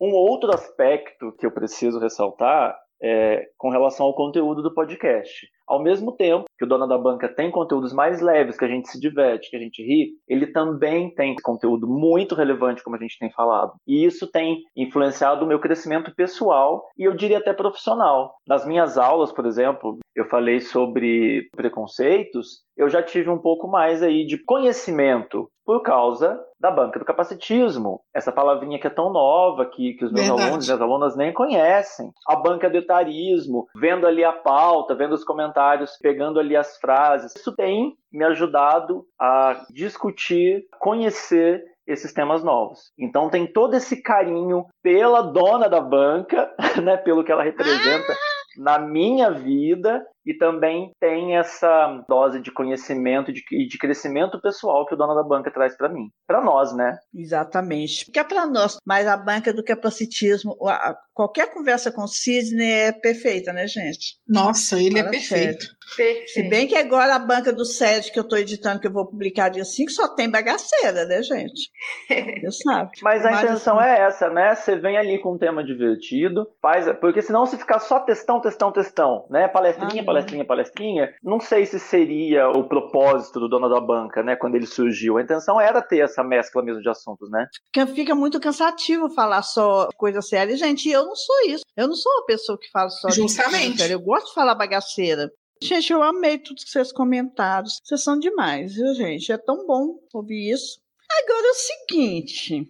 Um 0.00 0.12
outro 0.12 0.52
aspecto 0.52 1.32
que 1.38 1.46
eu 1.46 1.52
preciso 1.52 1.98
ressaltar 1.98 2.76
é 3.02 3.46
com 3.58 3.70
relação 3.70 4.06
ao 4.06 4.14
conteúdo 4.14 4.62
do 4.62 4.72
podcast. 4.72 5.48
Ao 5.66 5.82
mesmo 5.82 6.12
tempo 6.12 6.44
que 6.58 6.64
o 6.64 6.68
Dona 6.68 6.86
da 6.86 6.98
Banca 6.98 7.28
tem 7.28 7.50
conteúdos 7.50 7.92
mais 7.92 8.20
leves, 8.20 8.58
que 8.58 8.64
a 8.64 8.68
gente 8.68 8.88
se 8.88 9.00
diverte, 9.00 9.50
que 9.50 9.56
a 9.56 9.58
gente 9.58 9.82
ri, 9.82 10.10
ele 10.28 10.46
também 10.46 11.14
tem 11.14 11.34
conteúdo 11.42 11.88
muito 11.88 12.34
relevante, 12.34 12.82
como 12.82 12.96
a 12.96 12.98
gente 12.98 13.18
tem 13.18 13.30
falado. 13.30 13.72
E 13.86 14.04
isso 14.04 14.30
tem 14.30 14.62
influenciado 14.76 15.44
o 15.44 15.48
meu 15.48 15.58
crescimento 15.58 16.14
pessoal 16.14 16.84
e 16.98 17.04
eu 17.04 17.14
diria 17.14 17.38
até 17.38 17.52
profissional. 17.52 18.34
Nas 18.46 18.66
minhas 18.66 18.98
aulas, 18.98 19.32
por 19.32 19.46
exemplo, 19.46 19.98
eu 20.14 20.26
falei 20.26 20.60
sobre 20.60 21.48
preconceitos, 21.56 22.62
eu 22.76 22.88
já 22.88 23.02
tive 23.02 23.30
um 23.30 23.38
pouco 23.38 23.66
mais 23.66 24.02
aí 24.02 24.26
de 24.26 24.38
conhecimento 24.44 25.48
por 25.64 25.82
causa 25.82 26.40
da 26.58 26.70
banca 26.70 26.98
do 26.98 27.04
capacitismo. 27.04 28.00
Essa 28.14 28.32
palavrinha 28.32 28.78
que 28.78 28.86
é 28.86 28.90
tão 28.90 29.12
nova 29.12 29.66
que, 29.66 29.94
que 29.94 30.04
os 30.04 30.12
meus 30.12 30.26
Verdade. 30.26 30.48
alunos 30.48 30.68
e 30.68 30.72
as 30.72 30.80
alunas 30.80 31.16
nem 31.16 31.32
conhecem. 31.32 32.10
A 32.26 32.36
banca 32.36 32.68
do 32.68 32.78
etarismo, 32.78 33.66
vendo 33.76 34.06
ali 34.06 34.24
a 34.24 34.32
pauta, 34.32 34.94
vendo 34.94 35.12
os 35.12 35.24
comentários, 35.24 35.96
pegando 36.00 36.38
ali 36.38 36.56
as 36.56 36.76
frases. 36.78 37.34
Isso 37.36 37.54
tem 37.54 37.94
me 38.12 38.24
ajudado 38.24 39.04
a 39.18 39.64
discutir, 39.70 40.64
conhecer 40.78 41.64
esses 41.86 42.12
temas 42.12 42.44
novos. 42.44 42.92
Então 42.98 43.28
tem 43.28 43.46
todo 43.46 43.74
esse 43.74 44.02
carinho 44.02 44.66
pela 44.82 45.22
dona 45.22 45.68
da 45.68 45.80
banca, 45.80 46.50
né, 46.82 46.96
pelo 46.96 47.24
que 47.24 47.32
ela 47.32 47.42
representa 47.42 48.14
na 48.56 48.78
minha 48.78 49.30
vida 49.30 50.04
e 50.24 50.34
também 50.34 50.92
tem 51.00 51.36
essa 51.36 52.04
dose 52.08 52.40
de 52.40 52.52
conhecimento 52.52 53.30
e 53.30 53.34
de, 53.34 53.68
de 53.68 53.78
crescimento 53.78 54.40
pessoal 54.40 54.86
que 54.86 54.94
o 54.94 54.96
dono 54.96 55.14
da 55.14 55.22
banca 55.22 55.50
traz 55.50 55.76
para 55.76 55.88
mim. 55.88 56.08
Para 56.26 56.42
nós, 56.42 56.74
né? 56.74 56.98
Exatamente. 57.14 58.04
Porque 58.06 58.18
é 58.18 58.24
para 58.24 58.46
nós, 58.46 58.76
mas 58.86 59.06
a 59.06 59.16
banca 59.16 59.52
do 59.52 59.64
capacitismo, 59.64 60.56
a- 60.68 60.96
qualquer 61.14 61.52
conversa 61.52 61.90
com 61.90 62.02
o 62.04 62.08
Sidney 62.08 62.70
é 62.72 62.92
perfeita, 62.92 63.52
né, 63.52 63.66
gente? 63.66 64.16
Nossa, 64.28 64.80
ele 64.80 64.98
é 64.98 65.02
Fala 65.02 65.10
perfeito. 65.10 65.66
Perfeito. 65.96 66.30
Se 66.30 66.42
bem 66.48 66.66
que 66.66 66.76
agora 66.76 67.14
a 67.14 67.18
banca 67.18 67.52
do 67.52 67.64
Sérgio 67.64 68.12
que 68.12 68.18
eu 68.18 68.22
estou 68.22 68.38
editando, 68.38 68.80
que 68.80 68.86
eu 68.86 68.92
vou 68.92 69.06
publicar 69.06 69.48
dia 69.50 69.64
5, 69.64 69.90
só 69.90 70.08
tem 70.14 70.30
bagaceira, 70.30 71.04
né, 71.04 71.22
gente? 71.22 71.70
Você 72.42 72.62
sabe. 72.62 72.90
Mas 73.02 73.26
a 73.26 73.30
Mas, 73.30 73.42
intenção 73.44 73.78
assim, 73.78 73.88
é 73.88 74.00
essa, 74.00 74.30
né? 74.30 74.54
Você 74.54 74.76
vem 74.76 74.96
ali 74.96 75.18
com 75.20 75.34
um 75.34 75.38
tema 75.38 75.62
divertido, 75.64 76.46
faz, 76.62 76.86
porque 76.98 77.20
senão 77.20 77.44
se 77.46 77.56
ficar 77.58 77.78
só 77.80 78.00
textão, 78.00 78.40
textão, 78.40 78.72
textão, 78.72 79.26
né? 79.28 79.48
Palestrinha, 79.48 80.02
Ah, 80.02 80.06
palestrinha, 80.12 80.44
palestrinha, 80.44 81.14
não 81.22 81.40
sei 81.40 81.66
se 81.66 81.78
seria 81.78 82.48
o 82.48 82.64
propósito 82.68 83.40
do 83.40 83.48
dono 83.48 83.68
da 83.68 83.80
banca, 83.80 84.22
né? 84.22 84.36
Quando 84.36 84.54
ele 84.54 84.66
surgiu. 84.66 85.18
A 85.18 85.22
intenção 85.22 85.60
era 85.60 85.80
ter 85.82 85.98
essa 86.00 86.22
mescla 86.22 86.62
mesmo 86.62 86.82
de 86.82 86.88
assuntos, 86.88 87.30
né? 87.30 87.46
Fica, 87.74 87.86
fica 87.86 88.14
muito 88.14 88.40
cansativo 88.40 89.10
falar 89.10 89.42
só 89.42 89.88
coisa 89.96 90.20
séria. 90.22 90.56
Gente, 90.56 90.88
eu 90.88 91.04
não 91.04 91.16
sou 91.16 91.36
isso. 91.48 91.64
Eu 91.76 91.88
não 91.88 91.94
sou 91.94 92.12
uma 92.12 92.26
pessoa 92.26 92.58
que 92.58 92.70
fala 92.70 92.88
só 92.90 93.10
Justamente. 93.10 93.78
séria. 93.78 93.94
Eu 93.94 94.00
gosto 94.00 94.28
de 94.28 94.34
falar 94.34 94.54
bagaceira. 94.54 95.30
Gente, 95.62 95.92
eu 95.92 96.02
amei 96.02 96.38
tudo 96.38 96.56
que 96.56 96.68
vocês 96.70 96.92
comentaram. 96.92 97.66
Vocês 97.84 98.02
são 98.02 98.18
demais, 98.18 98.74
viu, 98.74 98.92
gente? 98.94 99.30
É 99.32 99.38
tão 99.38 99.64
bom 99.66 99.94
ouvir 100.12 100.52
isso. 100.52 100.80
Agora 101.24 101.46
é 101.46 101.50
o 101.50 101.54
seguinte: 101.54 102.68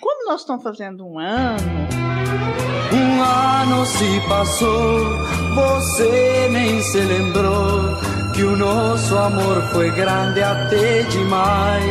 como 0.00 0.28
nós 0.28 0.40
estamos 0.42 0.62
fazendo 0.62 1.06
um 1.06 1.18
ano, 1.18 1.62
Um 2.92 3.22
ano 3.22 3.86
se 3.86 4.28
passou, 4.28 5.00
você 5.54 6.48
nem 6.48 6.80
se 6.82 6.98
lembrou 7.00 7.80
que 8.34 8.42
o 8.42 8.56
nosso 8.56 9.16
amor 9.16 9.62
foi 9.72 9.90
grande 9.92 10.42
até 10.42 11.02
demais. 11.04 11.84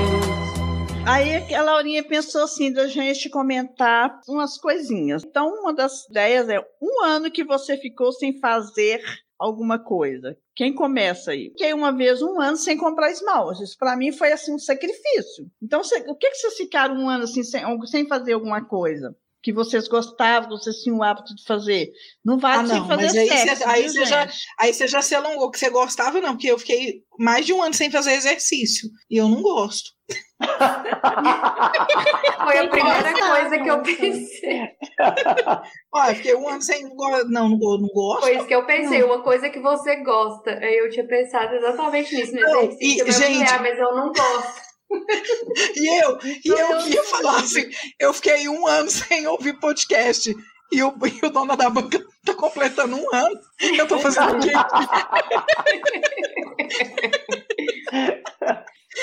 Aí 1.06 1.54
a 1.54 1.62
Laurinha 1.62 2.04
pensou 2.04 2.44
assim 2.44 2.72
da 2.72 2.88
gente 2.88 3.30
comentar 3.30 4.20
umas 4.28 4.58
coisinhas. 4.58 5.24
Então, 5.26 5.48
uma 5.62 5.74
das 5.74 6.06
ideias 6.10 6.48
é 6.50 6.60
um 6.82 7.04
ano 7.06 7.32
que 7.32 7.44
você 7.44 7.78
ficou 7.78 8.12
sem 8.12 8.40
fazer 8.40 9.02
alguma 9.38 9.78
coisa. 9.80 10.38
Quem 10.56 10.74
começa 10.74 11.32
aí? 11.32 11.50
Fiquei 11.50 11.74
uma 11.74 11.92
vez 11.92 12.22
um 12.22 12.40
ano 12.40 12.56
sem 12.56 12.78
comprar 12.78 13.12
esmalte. 13.12 13.64
Isso 13.64 13.76
para 13.78 13.98
mim 13.98 14.12
foi 14.14 14.32
assim 14.32 14.54
um 14.54 14.60
sacrifício. 14.60 15.46
Então, 15.62 15.84
cê- 15.84 16.06
o 16.08 16.16
que, 16.16 16.30
que 16.30 16.36
vocês 16.38 16.56
ficaram 16.56 16.96
um 16.96 17.10
ano 17.10 17.24
assim 17.26 17.44
sem, 17.44 17.64
sem 17.86 18.08
fazer 18.08 18.34
alguma 18.34 18.64
coisa? 18.66 19.14
Que 19.44 19.52
vocês 19.52 19.88
gostavam, 19.90 20.50
que 20.50 20.56
vocês 20.64 20.78
tinham 20.78 20.98
o 21.00 21.04
hábito 21.04 21.36
de 21.36 21.44
fazer. 21.46 21.92
Não 22.24 22.40
vale 22.40 22.64
Ah, 22.64 22.68
sem 22.68 22.80
não, 22.80 22.88
fazer 22.88 23.06
mas 23.08 23.18
aí 23.18 23.28
sexo, 23.30 23.56
cê- 23.58 23.64
aí 23.66 23.82
viu, 23.84 23.92
cê 23.92 24.06
já- 24.06 24.26
gente? 24.26 24.38
Aí 24.60 24.74
você 24.74 24.88
já 24.88 25.02
se 25.02 25.14
alongou 25.14 25.52
que 25.52 25.60
você 25.60 25.70
gostava, 25.70 26.22
não, 26.22 26.32
porque 26.32 26.48
eu 26.48 26.58
fiquei 26.58 27.02
mais 27.20 27.46
de 27.46 27.52
um 27.54 27.62
ano 27.62 27.74
sem 27.74 27.92
fazer 27.92 28.14
exercício. 28.14 28.90
E 29.10 29.18
eu 29.18 29.28
não 29.28 29.42
gosto. 29.42 29.92
Foi 32.44 32.58
a 32.58 32.68
primeira 32.70 33.14
coisa 33.14 33.60
que 33.60 33.70
eu 33.70 33.82
pensei. 33.82 34.62
Olha, 35.94 36.16
fiquei 36.16 36.36
um 36.36 36.48
ano 36.50 36.62
sem. 36.62 36.84
Não, 36.84 37.28
não, 37.30 37.50
não 37.60 37.88
gosto. 37.94 38.22
Foi 38.22 38.36
isso 38.38 38.48
que 38.48 38.56
eu 38.56 38.66
pensei, 38.66 39.00
não. 39.00 39.08
uma 39.08 39.22
coisa 39.24 39.50
que 39.50 39.60
você 39.60 39.98
gosta. 39.98 40.52
Aí 40.52 40.78
eu 40.78 40.90
tinha 40.90 41.06
pensado 41.08 41.54
exatamente 41.56 42.16
nisso 42.16 42.34
no 42.34 42.40
exercício. 42.40 43.08
E, 43.08 43.12
gente, 43.12 43.52
ah, 43.52 43.60
mas 43.62 43.78
eu 43.80 43.94
não 43.96 44.12
gosto. 44.12 44.73
E 45.76 46.04
eu, 46.04 46.18
e 46.24 46.48
eu 46.48 46.88
ia 46.88 47.04
falar 47.04 47.40
assim, 47.40 47.70
eu 48.00 48.14
fiquei 48.14 48.48
um 48.48 48.68
ano 48.68 48.90
sem 48.92 49.28
ouvir 49.28 49.60
podcast. 49.60 50.34
E 50.72 50.82
o, 50.82 50.92
e 51.06 51.26
o 51.26 51.30
dono 51.30 51.56
da 51.56 51.70
banca 51.70 52.04
tá 52.26 52.34
completando 52.34 52.96
um 52.96 53.16
ano. 53.16 53.40
Eu 53.78 53.88
tô 53.88 54.00
fazendo 54.00 54.38
o 54.38 54.40
quê? 54.40 54.52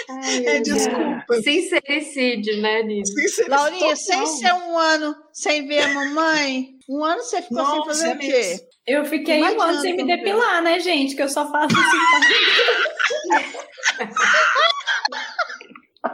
Ai, 0.09 0.47
é, 0.47 0.61
desculpa. 0.61 1.35
Sincericídio, 1.43 2.61
né, 2.61 2.83
Nina? 2.83 3.05
Laurinha, 3.49 3.95
sem 3.95 4.27
ser 4.27 4.53
um 4.53 4.77
ano 4.77 5.15
sem 5.33 5.67
ver 5.67 5.83
a 5.83 5.89
mamãe, 5.89 6.71
um 6.89 7.05
ano 7.05 7.23
você 7.23 7.41
ficou 7.43 7.59
Nossa, 7.59 7.95
sem 7.95 8.11
fazer 8.11 8.17
o 8.17 8.19
quê? 8.19 8.61
Eu 8.87 9.05
fiquei 9.05 9.43
um 9.43 9.61
ano 9.61 9.81
sem 9.81 9.97
me 9.97 10.05
depilar, 10.05 10.63
né, 10.63 10.81
gente? 10.81 11.15
Que 11.15 11.23
eu 11.23 11.29
só 11.29 11.51
faço 11.51 11.77
assim. 11.77 11.99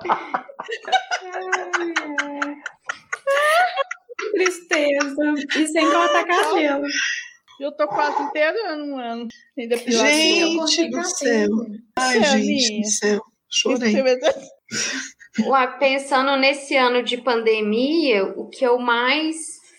Tristeza. 4.33 5.35
E 5.57 5.67
sem 5.67 5.91
cortar 5.91 6.25
cabelo. 6.25 6.87
Eu 7.59 7.73
tô 7.73 7.89
quase 7.89 8.23
inteirando 8.23 8.85
um 8.85 8.97
ano 8.99 9.27
sem 9.55 9.67
depilar. 9.69 10.07
Gente 10.07 10.91
do 10.91 11.03
céu. 11.05 11.49
Ai, 11.97 12.23
gente 12.23 12.83
do 12.83 12.89
céu. 12.89 13.21
Chorei. 13.51 13.95
Pensando 15.79 16.37
nesse 16.37 16.77
ano 16.77 17.03
de 17.03 17.17
pandemia, 17.19 18.25
o 18.25 18.49
que 18.49 18.65
eu 18.65 18.79
mais 18.79 19.37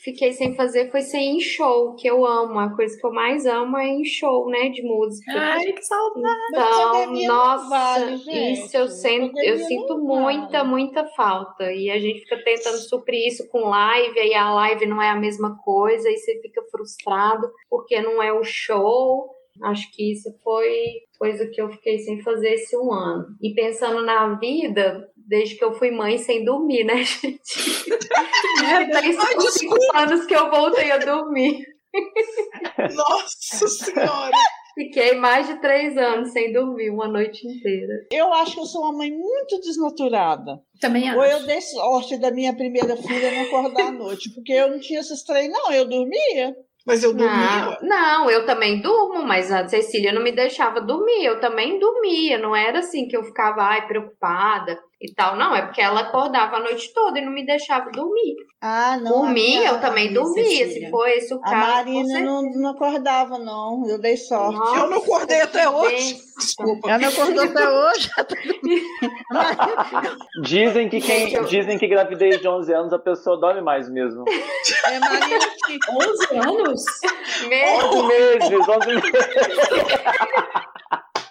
fiquei 0.07 0.31
sem 0.31 0.55
fazer 0.55 0.89
foi 0.89 1.01
ser 1.01 1.17
em 1.17 1.41
show, 1.41 1.93
que 1.95 2.07
eu 2.07 2.25
amo. 2.25 2.57
A 2.59 2.73
coisa 2.73 2.97
que 2.97 3.05
eu 3.05 3.11
mais 3.11 3.45
amo 3.45 3.77
é 3.77 3.89
em 3.89 4.05
show, 4.05 4.49
né, 4.49 4.69
de 4.69 4.81
música. 4.81 5.33
Ai, 5.33 5.73
que 5.73 5.83
saudade. 5.83 6.37
Então, 6.49 7.27
nossa, 7.27 7.69
vale, 7.69 8.53
isso 8.53 8.77
eu, 8.77 8.87
sinto, 8.87 9.37
eu 9.39 9.57
sinto 9.57 9.97
muita, 9.97 10.63
muita 10.63 11.05
falta. 11.09 11.73
E 11.73 11.91
a 11.91 11.99
gente 11.99 12.21
fica 12.21 12.41
tentando 12.41 12.77
suprir 12.77 13.27
isso 13.27 13.49
com 13.49 13.67
live, 13.67 14.17
aí 14.17 14.33
a 14.33 14.53
live 14.53 14.85
não 14.85 15.01
é 15.01 15.09
a 15.09 15.19
mesma 15.19 15.57
coisa, 15.57 16.07
aí 16.07 16.15
você 16.15 16.39
fica 16.41 16.63
frustrado 16.71 17.51
porque 17.69 18.01
não 18.01 18.23
é 18.23 18.31
o 18.31 18.43
show. 18.45 19.35
Acho 19.61 19.91
que 19.91 20.13
isso 20.13 20.33
foi 20.41 21.01
coisa 21.19 21.47
que 21.47 21.61
eu 21.61 21.69
fiquei 21.69 21.99
sem 21.99 22.21
fazer 22.21 22.53
esse 22.53 22.77
um 22.77 22.93
ano. 22.93 23.25
E 23.41 23.53
pensando 23.53 24.03
na 24.03 24.35
vida, 24.35 25.09
desde 25.27 25.55
que 25.55 25.63
eu 25.63 25.73
fui 25.73 25.91
mãe 25.91 26.17
sem 26.17 26.43
dormir, 26.43 26.83
né, 26.83 27.03
gente? 27.03 27.91
É, 28.65 29.01
tem 29.01 29.13
cinco 29.51 29.77
anos 29.93 30.25
que 30.25 30.33
eu 30.33 30.49
voltei 30.49 30.91
a 30.91 30.97
dormir. 30.97 31.65
Nossa 32.95 33.67
Senhora! 33.67 34.37
Fiquei 34.73 35.15
mais 35.15 35.47
de 35.47 35.59
três 35.59 35.97
anos 35.97 36.31
sem 36.31 36.53
dormir, 36.53 36.91
uma 36.91 37.07
noite 37.07 37.47
inteira. 37.47 37.93
Eu 38.11 38.31
acho 38.31 38.53
que 38.53 38.59
eu 38.59 38.65
sou 38.65 38.83
uma 38.83 38.99
mãe 38.99 39.09
muito 39.09 39.59
desnaturada. 39.59 40.59
Também 40.79 41.09
acho. 41.09 41.17
Ou 41.17 41.25
eu 41.25 41.47
dei 41.47 41.59
sorte 41.61 42.17
da 42.19 42.29
minha 42.29 42.55
primeira 42.55 42.95
filha 42.95 43.31
não 43.31 43.41
acordar 43.41 43.87
à 43.87 43.91
noite, 43.91 44.31
porque 44.35 44.53
eu 44.53 44.69
não 44.69 44.79
tinha 44.79 44.99
esses 44.99 45.23
três, 45.23 45.49
não, 45.49 45.71
eu 45.71 45.89
dormia. 45.89 46.55
Mas 46.85 47.03
eu 47.03 47.11
dormia. 47.11 47.77
Não, 47.81 47.89
não, 47.89 48.29
eu 48.29 48.45
também 48.45 48.79
durmo, 48.79 49.23
mas 49.23 49.51
a 49.51 49.67
Cecília 49.67 50.13
não 50.13 50.21
me 50.21 50.31
deixava 50.31 50.79
dormir. 50.79 51.25
Eu 51.25 51.39
também 51.39 51.79
dormia. 51.79 52.37
Não 52.37 52.55
era 52.55 52.79
assim 52.79 53.07
que 53.07 53.17
eu 53.17 53.23
ficava 53.23 53.63
ai, 53.63 53.87
preocupada 53.87 54.79
e 54.99 55.13
tal. 55.13 55.35
Não, 55.35 55.55
é 55.55 55.61
porque 55.61 55.81
ela 55.81 56.01
acordava 56.01 56.57
a 56.57 56.59
noite 56.59 56.91
toda 56.93 57.19
e 57.19 57.25
não 57.25 57.31
me 57.31 57.45
deixava 57.45 57.91
dormir. 57.91 58.35
Ah, 58.59 58.97
não. 58.97 59.11
Por 59.11 59.29
mim, 59.29 59.57
eu 59.57 59.79
também 59.79 60.11
dormia, 60.11 60.43
Cecília. 60.43 60.87
se 60.87 60.89
foi 60.89 61.11
esse 61.17 61.31
o 61.33 61.39
caso. 61.39 61.55
A 61.55 61.59
Marina 61.59 62.19
não, 62.21 62.41
não 62.41 62.71
acordava, 62.71 63.37
não. 63.37 63.83
Eu 63.87 63.99
dei 63.99 64.17
sorte. 64.17 64.57
Nossa, 64.57 64.79
eu 64.79 64.89
não 64.89 64.97
acordei 64.97 65.41
até 65.41 65.69
hoje. 65.69 66.17
Desculpa. 66.39 66.89
Ela 66.89 66.97
não 66.99 67.09
acordou 67.09 67.43
até 67.43 67.69
hoje. 67.69 68.09
dizem, 70.43 70.89
que 70.89 70.99
quem, 70.99 71.43
dizem 71.45 71.77
que 71.77 71.87
gravidez 71.87 72.41
de 72.41 72.47
11 72.47 72.73
anos 72.73 72.91
a 72.93 72.99
pessoa 72.99 73.39
dorme 73.39 73.61
mais 73.61 73.87
mesmo. 73.89 74.25
É 74.87 74.99
Marina, 74.99 75.45
11 75.91 76.37
anos? 76.37 76.83
11 77.43 78.07
meses, 78.07 78.67
11 78.67 78.87
meses. 78.87 79.11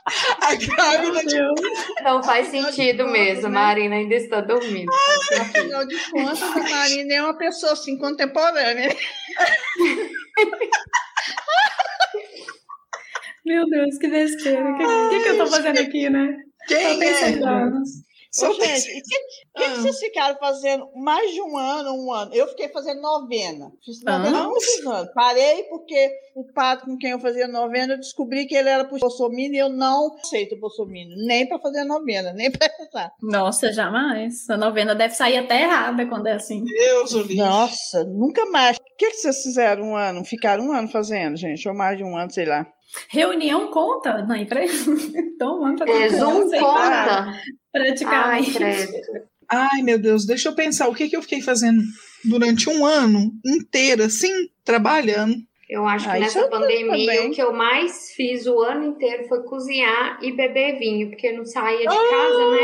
A. 0.06 2.02
Não 2.04 2.22
faz 2.22 2.48
sentido 2.48 3.08
mesmo, 3.08 3.48
né? 3.48 3.48
Marina 3.48 3.96
ainda 3.96 4.14
está 4.14 4.40
dormindo. 4.40 4.92
Afinal 5.40 5.84
de 5.86 5.96
contas, 6.10 6.42
a 6.42 6.58
Marina 6.58 7.14
é 7.14 7.22
uma 7.22 7.36
pessoa 7.36 7.72
assim 7.72 7.98
contemporânea. 7.98 8.94
Meu 13.44 13.68
Deus, 13.68 13.98
que 13.98 14.08
besteira. 14.08 14.70
O 14.70 14.76
que, 14.76 14.84
que, 14.84 15.22
que, 15.22 15.28
eu 15.28 15.38
tô 15.38 15.46
fazendo 15.46 15.80
aqui, 15.80 16.08
né? 16.08 16.36
Quem 16.68 17.02
é? 17.02 17.44
anos. 17.44 18.05
Ô, 18.42 18.52
gente, 18.52 18.90
o 18.90 18.94
que, 18.94 19.00
que, 19.02 19.16
ah. 19.56 19.60
que, 19.60 19.76
vocês 19.76 19.98
ficaram 19.98 20.38
fazendo 20.38 20.88
mais 20.94 21.32
de 21.32 21.40
um 21.40 21.56
ano, 21.56 21.92
um 21.92 22.12
ano? 22.12 22.34
Eu 22.34 22.48
fiquei 22.48 22.68
fazendo 22.68 23.00
novena. 23.00 23.72
Fiz 23.84 24.02
novena 24.02 24.38
há 24.38 24.44
ah. 24.44 24.48
muitos 24.48 24.86
anos. 24.86 25.12
Parei 25.14 25.64
porque 25.64 26.10
o 26.34 26.44
padre 26.52 26.84
com 26.84 26.98
quem 26.98 27.10
eu 27.10 27.20
fazia 27.20 27.48
novena, 27.48 27.94
eu 27.94 27.98
descobri 27.98 28.46
que 28.46 28.54
ele 28.54 28.68
era 28.68 28.84
Bolsonaro 28.84 29.36
e 29.36 29.58
eu 29.58 29.68
não 29.68 30.16
aceito 30.16 30.58
Bolsonaro, 30.58 31.08
nem 31.26 31.48
para 31.48 31.58
fazer 31.58 31.84
novena, 31.84 32.32
nem 32.32 32.50
para 32.50 32.70
rezar. 32.78 33.12
Nossa, 33.22 33.72
jamais. 33.72 34.48
A 34.50 34.56
novena 34.56 34.94
deve 34.94 35.14
sair 35.14 35.38
até 35.38 35.62
errada 35.62 36.06
quando 36.06 36.26
é 36.26 36.32
assim. 36.32 36.64
Deus, 36.64 37.12
o 37.12 37.34
Nossa, 37.34 38.04
nunca 38.04 38.44
mais. 38.46 38.76
O 38.76 38.96
que, 38.98 39.10
que 39.10 39.16
vocês 39.16 39.42
fizeram 39.42 39.90
um 39.90 39.96
ano? 39.96 40.24
Ficaram 40.24 40.66
um 40.66 40.72
ano 40.72 40.88
fazendo, 40.88 41.36
gente? 41.36 41.68
Ou 41.68 41.74
mais 41.74 41.96
de 41.98 42.04
um 42.04 42.16
ano, 42.16 42.30
sei 42.30 42.46
lá. 42.46 42.66
Reunião 43.08 43.70
conta 43.70 44.24
na 44.24 44.38
empresa? 44.38 44.90
Então, 45.36 45.76
fazer 45.76 45.90
é, 45.90 46.08
Zoom 46.08 46.48
conta. 46.48 47.40
Praticamente. 47.70 48.64
Ai, 48.64 49.68
Ai, 49.72 49.82
meu 49.82 49.98
Deus, 49.98 50.24
deixa 50.24 50.48
eu 50.48 50.54
pensar. 50.54 50.88
O 50.88 50.94
que, 50.94 51.08
que 51.08 51.16
eu 51.16 51.20
fiquei 51.20 51.42
fazendo 51.42 51.82
durante 52.24 52.70
um 52.70 52.86
ano 52.86 53.32
inteiro, 53.44 54.02
assim, 54.02 54.48
trabalhando? 54.64 55.36
Eu 55.68 55.84
acho 55.84 56.08
ah, 56.08 56.12
que 56.12 56.20
nessa 56.20 56.48
pandemia 56.48 57.26
o 57.26 57.30
que 57.32 57.42
eu 57.42 57.52
mais 57.52 58.12
fiz 58.12 58.46
o 58.46 58.60
ano 58.60 58.84
inteiro 58.84 59.26
foi 59.26 59.42
cozinhar 59.42 60.16
e 60.22 60.30
beber 60.30 60.78
vinho, 60.78 61.10
porque 61.10 61.32
não 61.32 61.44
saía 61.44 61.80
de 61.80 61.86
casa, 61.86 62.50
né? 62.50 62.60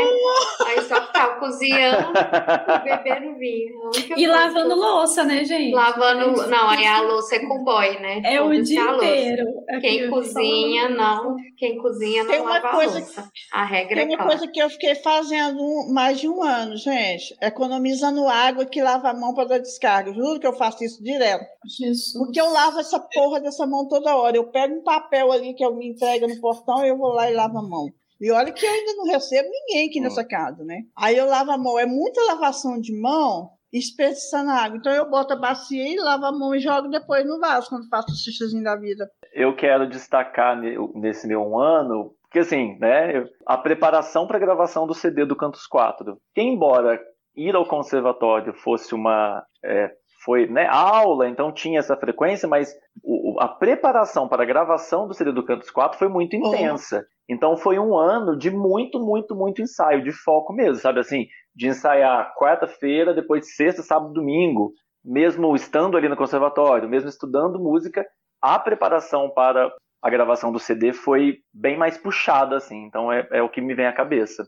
Ah! 0.61 0.65
Aí 0.67 0.81
só 0.83 1.05
ficava 1.05 1.37
cozinhando 1.37 2.13
e 2.15 2.79
bebendo 2.79 3.37
vinho. 3.37 3.91
E 4.15 4.25
lavando 4.25 4.75
louça, 4.75 5.25
né, 5.25 5.43
gente? 5.43 5.73
Lavando. 5.73 6.47
Não, 6.47 6.69
aí 6.69 6.85
a 6.85 7.01
louça 7.01 7.35
é 7.35 7.39
com 7.39 7.61
boy, 7.65 7.99
né? 7.99 8.21
É 8.23 8.41
o 8.41 8.49
dia 8.63 8.81
inteiro. 8.81 9.45
Quem 9.81 10.09
cozinha, 10.09 10.87
não. 10.87 11.35
Quem 11.57 11.77
cozinha 11.77 12.23
não 12.23 12.31
tem 12.31 12.39
uma 12.39 12.51
lava 12.51 12.71
coisa, 12.71 12.97
a 12.97 13.01
louça. 13.01 13.31
A 13.51 13.65
regra 13.65 13.95
tem 13.95 14.13
é 14.13 14.15
uma 14.15 14.27
coisa 14.27 14.47
que 14.47 14.61
eu 14.61 14.69
fiquei 14.69 14.95
fazendo 14.95 15.61
mais 15.93 16.21
de 16.21 16.29
um 16.29 16.41
ano, 16.41 16.77
gente. 16.77 17.35
Economizando 17.41 18.27
água 18.29 18.65
que 18.65 18.81
lava 18.81 19.09
a 19.09 19.13
mão 19.13 19.33
para 19.33 19.49
dar 19.49 19.57
descarga. 19.59 20.13
Juro 20.13 20.39
que 20.39 20.47
eu 20.47 20.53
faço 20.53 20.85
isso 20.85 21.03
direto. 21.03 21.43
Jesus. 21.65 22.13
Porque 22.13 22.39
eu 22.39 22.49
lavo 22.49 22.79
essa 22.93 22.99
porra 22.99 23.41
dessa 23.41 23.65
mão 23.65 23.87
toda 23.87 24.15
hora. 24.15 24.37
Eu 24.37 24.49
pego 24.49 24.75
um 24.75 24.83
papel 24.83 25.31
ali 25.31 25.53
que 25.53 25.65
eu 25.65 25.75
me 25.75 25.89
entrega 25.89 26.27
no 26.27 26.39
portão 26.39 26.85
e 26.85 26.89
eu 26.89 26.97
vou 26.97 27.13
lá 27.13 27.29
e 27.29 27.33
lavo 27.33 27.57
a 27.57 27.63
mão. 27.63 27.87
E 28.21 28.31
olha 28.31 28.51
que 28.51 28.65
eu 28.65 28.71
ainda 28.71 28.93
não 28.93 29.05
recebo 29.05 29.49
ninguém 29.49 29.89
aqui 29.89 29.99
nessa 29.99 30.23
casa, 30.23 30.63
né? 30.63 30.83
Aí 30.95 31.17
eu 31.17 31.25
lavo 31.25 31.51
a 31.51 31.57
mão. 31.57 31.79
É 31.79 31.85
muita 31.85 32.21
lavação 32.21 32.79
de 32.79 32.97
mão 32.97 33.49
desperdiçando 33.71 34.51
água. 34.51 34.77
Então 34.77 34.93
eu 34.93 35.09
boto 35.09 35.33
a 35.33 35.39
bacia 35.39 35.83
e 35.83 35.97
lavo 35.97 36.25
a 36.25 36.31
mão 36.31 36.55
e 36.55 36.59
jogo 36.59 36.87
depois 36.87 37.25
no 37.25 37.39
vaso 37.39 37.69
quando 37.69 37.89
faço 37.89 38.11
o 38.11 38.15
xixozinho 38.15 38.63
da 38.63 38.75
vida. 38.75 39.09
Eu 39.33 39.55
quero 39.55 39.89
destacar 39.89 40.55
nesse 40.93 41.27
meu 41.27 41.41
um 41.41 41.59
ano, 41.59 42.13
porque 42.21 42.39
assim, 42.39 42.77
né, 42.79 43.25
a 43.47 43.57
preparação 43.57 44.27
para 44.27 44.37
a 44.37 44.41
gravação 44.41 44.85
do 44.85 44.93
CD 44.93 45.25
do 45.25 45.35
Cantos 45.35 45.65
4. 45.65 46.15
Que 46.33 46.41
embora 46.41 46.99
ir 47.35 47.55
ao 47.55 47.67
conservatório 47.67 48.53
fosse 48.53 48.93
uma 48.93 49.43
é, 49.65 49.91
foi 50.23 50.47
né, 50.47 50.67
aula, 50.67 51.27
então 51.27 51.51
tinha 51.51 51.79
essa 51.79 51.95
frequência, 51.95 52.47
mas 52.47 52.73
o, 53.03 53.37
a 53.39 53.47
preparação 53.47 54.27
para 54.27 54.43
a 54.43 54.45
gravação 54.45 55.07
do 55.07 55.13
CD 55.13 55.31
do 55.31 55.45
Cantos 55.45 55.69
4 55.69 55.97
foi 55.97 56.07
muito 56.07 56.35
intensa. 56.35 57.05
Oh. 57.05 57.13
Então 57.33 57.57
foi 57.57 57.79
um 57.79 57.97
ano 57.97 58.37
de 58.37 58.51
muito, 58.51 58.99
muito, 58.99 59.35
muito 59.35 59.61
ensaio, 59.61 60.03
de 60.03 60.11
foco 60.11 60.53
mesmo, 60.53 60.75
sabe 60.75 60.99
assim, 60.99 61.27
de 61.55 61.67
ensaiar 61.67 62.33
quarta-feira, 62.37 63.13
depois 63.13 63.55
sexta, 63.55 63.81
sábado, 63.81 64.13
domingo, 64.13 64.73
mesmo 65.03 65.55
estando 65.55 65.97
ali 65.97 66.09
no 66.09 66.17
conservatório, 66.17 66.89
mesmo 66.89 67.09
estudando 67.09 67.59
música, 67.59 68.05
a 68.41 68.59
preparação 68.59 69.29
para 69.29 69.71
a 70.01 70.09
gravação 70.09 70.51
do 70.51 70.59
CD 70.59 70.91
foi 70.91 71.37
bem 71.53 71.77
mais 71.77 71.97
puxada, 71.97 72.57
assim, 72.57 72.83
então 72.83 73.11
é, 73.11 73.25
é 73.31 73.41
o 73.41 73.49
que 73.49 73.61
me 73.61 73.73
vem 73.73 73.85
à 73.85 73.93
cabeça. 73.93 74.43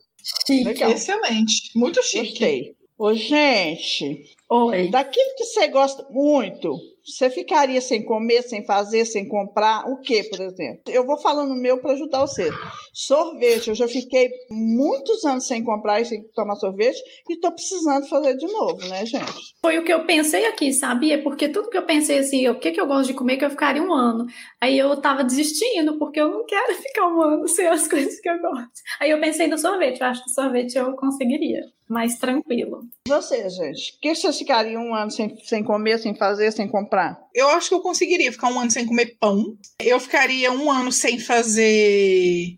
Chique. 0.46 0.84
Excelente, 0.84 1.72
muito 1.76 2.04
chique. 2.04 2.30
Gostei. 2.30 2.76
Ô, 2.98 3.14
gente, 3.14 4.35
Oi. 4.50 4.90
daquilo 4.90 5.36
que 5.38 5.44
você 5.44 5.68
gosta 5.68 6.06
muito, 6.10 6.78
Você 7.06 7.30
ficaria 7.30 7.80
sem 7.82 8.04
comer, 8.04 8.42
sem 8.42 8.66
fazer, 8.66 9.06
sem 9.06 9.28
comprar? 9.28 9.88
O 9.88 10.02
que, 10.02 10.24
por 10.24 10.42
exemplo? 10.42 10.82
Eu 10.88 11.06
vou 11.06 11.20
falando 11.20 11.52
o 11.52 11.56
meu 11.56 11.80
para 11.80 11.92
ajudar 11.92 12.22
você. 12.22 12.50
Sorvete, 12.92 13.68
eu 13.68 13.76
já 13.76 13.88
fiquei 13.88 14.28
muitos 14.50 15.24
anos 15.24 15.46
sem 15.46 15.64
comprar 15.64 16.02
e 16.02 16.06
sem 16.06 16.24
tomar 16.34 16.56
sorvete 16.56 17.00
e 17.30 17.34
estou 17.34 17.52
precisando 17.52 18.08
fazer 18.08 18.36
de 18.36 18.48
novo, 18.48 18.88
né, 18.88 19.06
gente? 19.06 19.32
Foi 19.62 19.78
o 19.78 19.84
que 19.84 19.94
eu 19.94 20.04
pensei 20.08 20.48
aqui, 20.48 20.74
sabia? 20.74 21.22
Porque 21.22 21.48
tudo 21.48 21.70
que 21.70 21.78
eu 21.78 21.86
pensei 21.86 22.18
assim, 22.18 22.48
o 22.48 22.60
que, 22.60 22.72
que 22.72 22.82
eu 22.82 22.88
gosto 22.88 23.10
de 23.10 23.14
comer, 23.14 23.38
que 23.38 23.46
eu 23.46 23.52
ficaria 23.52 23.84
um 23.84 23.94
ano. 23.94 24.26
Aí 24.60 24.76
eu 24.78 25.00
tava 25.00 25.24
desistindo, 25.24 26.00
porque 26.00 26.20
eu 26.20 26.32
não 26.32 26.44
quero 26.46 26.74
ficar 26.82 27.08
um 27.08 27.22
ano 27.22 27.48
sem 27.48 27.68
as 27.68 27.86
coisas 27.88 28.20
que 28.20 28.30
eu 28.30 28.40
gosto. 28.40 28.72
Aí 29.00 29.12
eu 29.12 29.22
pensei 29.22 29.46
no 29.48 29.60
sorvete, 29.60 30.02
eu 30.02 30.08
acho 30.08 30.24
que 30.24 30.32
sorvete 30.32 30.76
eu 30.76 30.96
conseguiria 30.96 31.62
mais 31.88 32.18
tranquilo. 32.18 32.82
E 33.08 33.10
você, 33.10 33.48
gente? 33.50 33.94
O 33.94 34.00
que 34.02 34.16
vocês 34.16 34.38
ficariam 34.38 34.84
um 34.84 34.96
ano 34.96 35.12
sem, 35.12 35.38
sem 35.44 35.64
comer, 35.64 36.00
sem 36.00 36.16
fazer, 36.16 36.52
sem 36.52 36.68
comprar? 36.68 37.20
Eu 37.34 37.50
acho 37.50 37.70
que 37.70 37.76
eu 37.76 37.82
conseguiria 37.82 38.32
ficar 38.32 38.50
um 38.50 38.60
ano 38.60 38.72
sem 38.72 38.86
comer 38.86 39.18
pão. 39.20 39.58
Eu 39.80 40.00
ficaria 40.00 40.52
um 40.52 40.72
ano 40.72 40.92
sem 40.92 41.20
fazer 41.20 42.58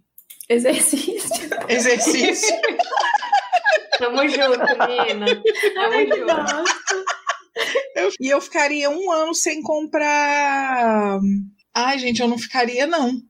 exercício. 0.50 1.48
Exercício. 1.68 2.56
Tamo 3.97 4.28
junto, 4.30 4.88
menina. 4.88 5.26
Tamo 5.74 6.16
junto. 6.16 6.88
Eu, 7.95 8.12
e 8.22 8.30
eu 8.30 8.39
ficaria 8.39 8.89
um 8.89 9.12
ano 9.12 9.34
sem 9.34 9.62
comprar. 9.62 11.20
Ai, 11.74 11.99
gente, 11.99 12.22
eu 12.22 12.28
não 12.28 12.38
ficaria, 12.38 12.88
não. 12.88 13.22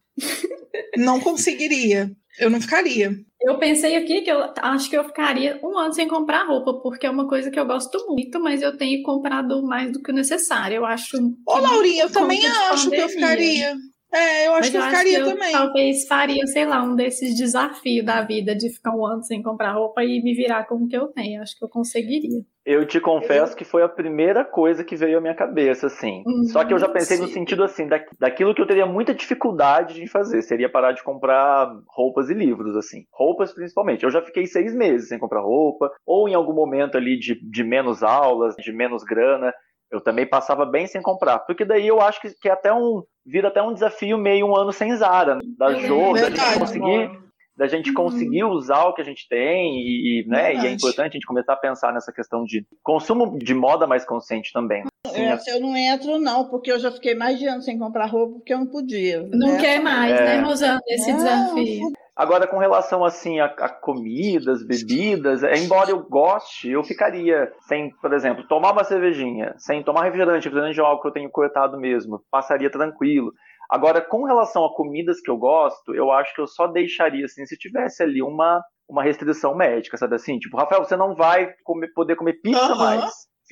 Não 0.95 1.19
conseguiria. 1.19 2.11
Eu 2.39 2.49
não 2.49 2.61
ficaria. 2.61 3.17
Eu 3.47 3.57
pensei 3.57 3.95
aqui 3.95 4.21
que 4.21 4.29
eu 4.29 4.43
acho 4.57 4.89
que 4.89 4.97
eu 4.97 5.05
ficaria 5.05 5.57
um 5.63 5.77
ano 5.77 5.93
sem 5.93 6.05
comprar 6.05 6.45
roupa, 6.45 6.81
porque 6.81 7.07
é 7.07 7.09
uma 7.09 7.29
coisa 7.29 7.49
que 7.49 7.57
eu 7.57 7.65
gosto 7.65 8.05
muito, 8.09 8.41
mas 8.41 8.61
eu 8.61 8.75
tenho 8.75 9.01
comprado 9.03 9.63
mais 9.63 9.89
do 9.89 10.03
que 10.03 10.11
o 10.11 10.13
necessário. 10.13 10.75
Eu 10.75 10.85
acho. 10.85 11.17
Ô, 11.45 11.57
Laurinha, 11.57 12.03
eu 12.03 12.11
também 12.11 12.45
acho 12.45 12.89
que 12.89 12.97
eu 12.97 13.07
ficaria. 13.07 13.73
É, 14.11 14.47
eu 14.47 14.53
acho 14.53 14.59
Mas 14.59 14.69
que 14.69 14.77
eu 14.77 14.81
eu 14.81 14.87
ficaria 14.87 15.17
acho 15.17 15.25
que 15.27 15.33
também. 15.33 15.53
Eu, 15.53 15.59
talvez 15.59 16.07
faria, 16.07 16.47
sei 16.47 16.65
lá, 16.65 16.83
um 16.83 16.95
desses 16.95 17.37
desafios 17.37 18.05
da 18.05 18.21
vida 18.21 18.53
de 18.53 18.69
ficar 18.69 18.93
um 18.93 19.05
ano 19.05 19.23
sem 19.23 19.41
comprar 19.41 19.73
roupa 19.73 20.03
e 20.03 20.21
me 20.21 20.33
virar 20.33 20.65
com 20.65 20.75
o 20.75 20.87
que 20.87 20.97
eu 20.97 21.07
tenho. 21.07 21.41
Acho 21.41 21.57
que 21.57 21.63
eu 21.63 21.69
conseguiria. 21.69 22.41
Eu 22.67 22.85
te 22.85 22.99
confesso 22.99 23.55
que 23.55 23.63
foi 23.63 23.81
a 23.81 23.87
primeira 23.87 24.43
coisa 24.43 24.83
que 24.83 24.97
veio 24.97 25.19
à 25.19 25.21
minha 25.21 25.33
cabeça, 25.33 25.87
assim. 25.87 26.21
Hum, 26.27 26.43
Só 26.43 26.65
que 26.65 26.73
eu 26.73 26.77
já 26.77 26.89
pensei 26.89 27.17
no 27.17 27.25
sim. 27.27 27.35
sentido, 27.35 27.63
assim, 27.63 27.87
da, 27.87 28.03
daquilo 28.19 28.53
que 28.53 28.61
eu 28.61 28.67
teria 28.67 28.85
muita 28.85 29.15
dificuldade 29.15 29.93
de 29.93 30.05
fazer. 30.05 30.41
Seria 30.41 30.69
parar 30.69 30.91
de 30.91 31.01
comprar 31.01 31.73
roupas 31.87 32.29
e 32.29 32.33
livros, 32.33 32.75
assim. 32.75 33.05
Roupas, 33.09 33.53
principalmente. 33.53 34.03
Eu 34.03 34.11
já 34.11 34.21
fiquei 34.21 34.45
seis 34.45 34.75
meses 34.75 35.07
sem 35.07 35.17
comprar 35.17 35.39
roupa, 35.39 35.89
ou 36.05 36.27
em 36.27 36.35
algum 36.35 36.51
momento 36.51 36.97
ali 36.97 37.17
de, 37.17 37.39
de 37.41 37.63
menos 37.63 38.03
aulas, 38.03 38.53
de 38.57 38.73
menos 38.73 39.01
grana. 39.05 39.53
Eu 39.89 40.01
também 40.01 40.27
passava 40.27 40.65
bem 40.65 40.87
sem 40.87 41.01
comprar. 41.01 41.39
Porque 41.39 41.63
daí 41.63 41.87
eu 41.87 42.01
acho 42.01 42.19
que, 42.19 42.31
que 42.31 42.49
é 42.49 42.51
até 42.51 42.73
um. 42.73 43.01
Vira 43.25 43.47
até 43.47 43.61
um 43.61 43.73
desafio 43.73 44.17
meio 44.17 44.45
um 44.45 44.53
ano 44.57 44.73
sem 44.73 44.93
Zara. 44.97 45.39
Da 45.57 45.71
É 45.71 45.79
Jo, 45.87 46.11
da 46.11 46.29
gente 46.29 46.59
conseguir 46.59 47.26
da 47.57 47.67
gente 47.67 47.91
conseguir 47.91 48.43
usar 48.43 48.83
o 48.85 48.93
que 48.93 49.01
a 49.01 49.05
gente 49.05 49.27
tem 49.27 49.79
e, 49.79 50.21
e, 50.21 50.27
né, 50.27 50.53
e 50.55 50.67
é 50.67 50.71
importante 50.71 51.11
a 51.11 51.13
gente 51.13 51.25
começar 51.25 51.53
a 51.53 51.57
pensar 51.57 51.91
nessa 51.91 52.11
questão 52.13 52.43
de 52.43 52.65
consumo 52.83 53.37
de 53.39 53.53
moda 53.53 53.87
mais 53.87 54.05
consciente 54.05 54.51
também. 54.53 54.83
Assim, 55.07 55.21
é- 55.21 55.31
Essa 55.31 55.51
eu 55.51 55.59
não 55.59 55.75
entro, 55.75 56.19
não, 56.19 56.47
porque 56.47 56.71
eu 56.71 56.79
já 56.79 56.91
fiquei 56.91 57.15
mais 57.15 57.39
de 57.39 57.47
ano 57.47 57.61
sem 57.61 57.79
comprar 57.79 58.05
roupa 58.05 58.35
porque 58.35 58.53
eu 58.53 58.59
não 58.59 58.67
podia. 58.67 59.23
Não 59.31 59.53
né? 59.53 59.59
quer 59.59 59.81
mais, 59.81 60.13
É. 60.13 60.23
né, 60.23 60.41
Rosana, 60.41 60.79
esse 60.87 61.11
Não, 61.11 61.17
desafio. 61.17 61.91
Agora, 62.15 62.47
com 62.47 62.57
relação 62.57 63.05
assim 63.05 63.39
a, 63.39 63.45
a 63.45 63.69
comidas, 63.69 64.65
bebidas, 64.65 65.43
é, 65.43 65.55
embora 65.57 65.91
eu 65.91 65.99
goste, 66.01 66.67
eu 66.67 66.83
ficaria 66.83 67.51
sem, 67.67 67.91
por 68.01 68.11
exemplo, 68.11 68.43
tomar 68.47 68.71
uma 68.71 68.83
cervejinha, 68.83 69.53
sem 69.57 69.83
tomar 69.83 70.03
refrigerante, 70.03 70.45
refrigerante 70.45 70.79
é 70.79 70.83
algo 70.83 70.99
que 71.01 71.07
eu 71.07 71.13
tenho 71.13 71.29
cortado 71.29 71.79
mesmo, 71.79 72.19
passaria 72.31 72.71
tranquilo. 72.71 73.31
Agora, 73.69 74.01
com 74.01 74.23
relação 74.23 74.63
a 74.65 74.73
comidas 74.75 75.19
que 75.21 75.29
eu 75.29 75.37
gosto, 75.37 75.93
eu 75.93 76.11
acho 76.11 76.33
que 76.33 76.41
eu 76.41 76.47
só 76.47 76.67
deixaria 76.67 77.25
assim 77.25 77.45
se 77.45 77.57
tivesse 77.57 78.01
ali 78.03 78.21
uma 78.21 78.61
uma 78.89 79.03
restrição 79.03 79.53
médica, 79.53 79.97
sabe 79.97 80.15
assim? 80.15 80.39
Tipo, 80.39 80.55
Rafael, 80.55 80.81
você 80.85 80.95
não 80.95 81.13
vai 81.13 81.49
comer- 81.65 81.91
poder 81.93 82.15
comer 82.15 82.39
pizza 82.41 82.73
mais. 82.75 83.03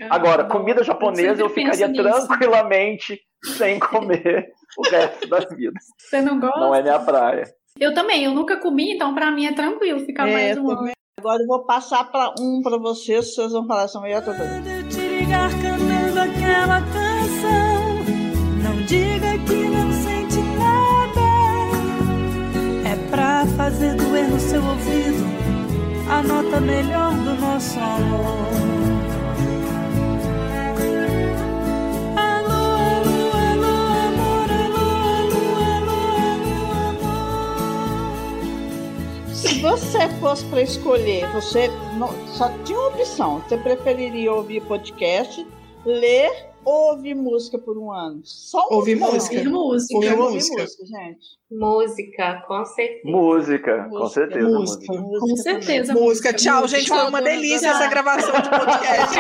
Agora, 0.10 0.46
comida 0.46 0.82
japonesa 0.82 1.42
eu 1.42 1.50
ficaria 1.50 1.88
nisso. 1.90 2.28
tranquilamente 2.28 3.20
sem 3.58 3.78
comer 3.80 4.48
o 4.78 4.82
resto 4.90 5.28
da 5.28 5.40
vida. 5.40 5.74
Você 6.00 6.22
não 6.22 6.40
gosta? 6.40 6.58
Não 6.58 6.74
é 6.74 6.82
minha 6.82 7.00
praia. 7.00 7.44
Eu 7.78 7.94
também, 7.94 8.24
eu 8.24 8.32
nunca 8.32 8.56
comi, 8.62 8.94
então 8.94 9.14
pra 9.14 9.30
mim 9.30 9.46
é 9.46 9.54
tranquilo 9.54 10.00
ficar 10.06 10.30
É, 10.30 10.32
mais 10.32 10.58
um 10.58 10.70
ano. 10.70 10.78
também. 10.78 10.94
Agora 11.20 11.42
eu 11.44 11.48
vou 11.48 11.66
passar 11.66 12.10
para 12.10 12.34
um 12.40 12.62
para 12.64 12.78
vocês, 12.78 13.34
vocês 13.36 13.52
vão 13.52 13.68
falar 13.68 13.90
são 13.90 14.06
eu 14.08 14.22
tô 14.24 14.32
fazer 23.56 23.96
doer 23.96 24.28
no 24.30 24.40
seu 24.40 24.64
ouvido 24.64 25.26
a 26.10 26.22
nota 26.22 26.60
melhor 26.60 27.12
do 27.14 27.34
nosso 27.42 27.80
amor. 27.80 28.46
Se 39.34 39.60
você 39.62 40.08
fosse 40.20 40.46
para 40.46 40.62
escolher, 40.62 41.28
você 41.32 41.68
não- 41.98 42.14
só 42.28 42.50
tinha 42.64 42.78
uma 42.80 42.88
opção. 42.90 43.40
Você 43.42 43.58
preferiria 43.58 44.32
ouvir 44.32 44.62
podcast, 44.62 45.46
ler 45.86 46.50
ou 46.66 46.92
ouvir 46.92 47.14
música 47.14 47.60
por 47.60 47.78
um 47.78 47.92
ano? 47.92 48.22
Só 48.24 48.68
Ouvir 48.72 48.96
opção. 48.96 49.14
música. 49.14 49.36
Ouvir 49.36 49.50
música. 49.50 49.96
Ouvir 49.96 50.20
ouvi 50.20 50.34
música. 50.34 50.62
música, 50.62 50.86
gente. 50.86 51.28
Música, 51.52 52.44
com 52.48 52.66
certeza. 52.66 53.02
Música, 53.06 53.90
com 53.90 54.08
certeza. 54.08 54.50
música. 54.50 54.94
música. 54.94 55.20
Com 55.20 55.38
certeza. 55.38 55.94
Música, 55.94 56.34
tchau, 56.34 56.68
gente. 56.68 56.90
Foi 56.90 56.98
uma 56.98 57.22
Tchau, 57.22 57.22
delícia 57.22 57.68
essa 57.70 57.88
gravação 57.88 58.34
de 58.42 58.50
podcast. 58.50 59.16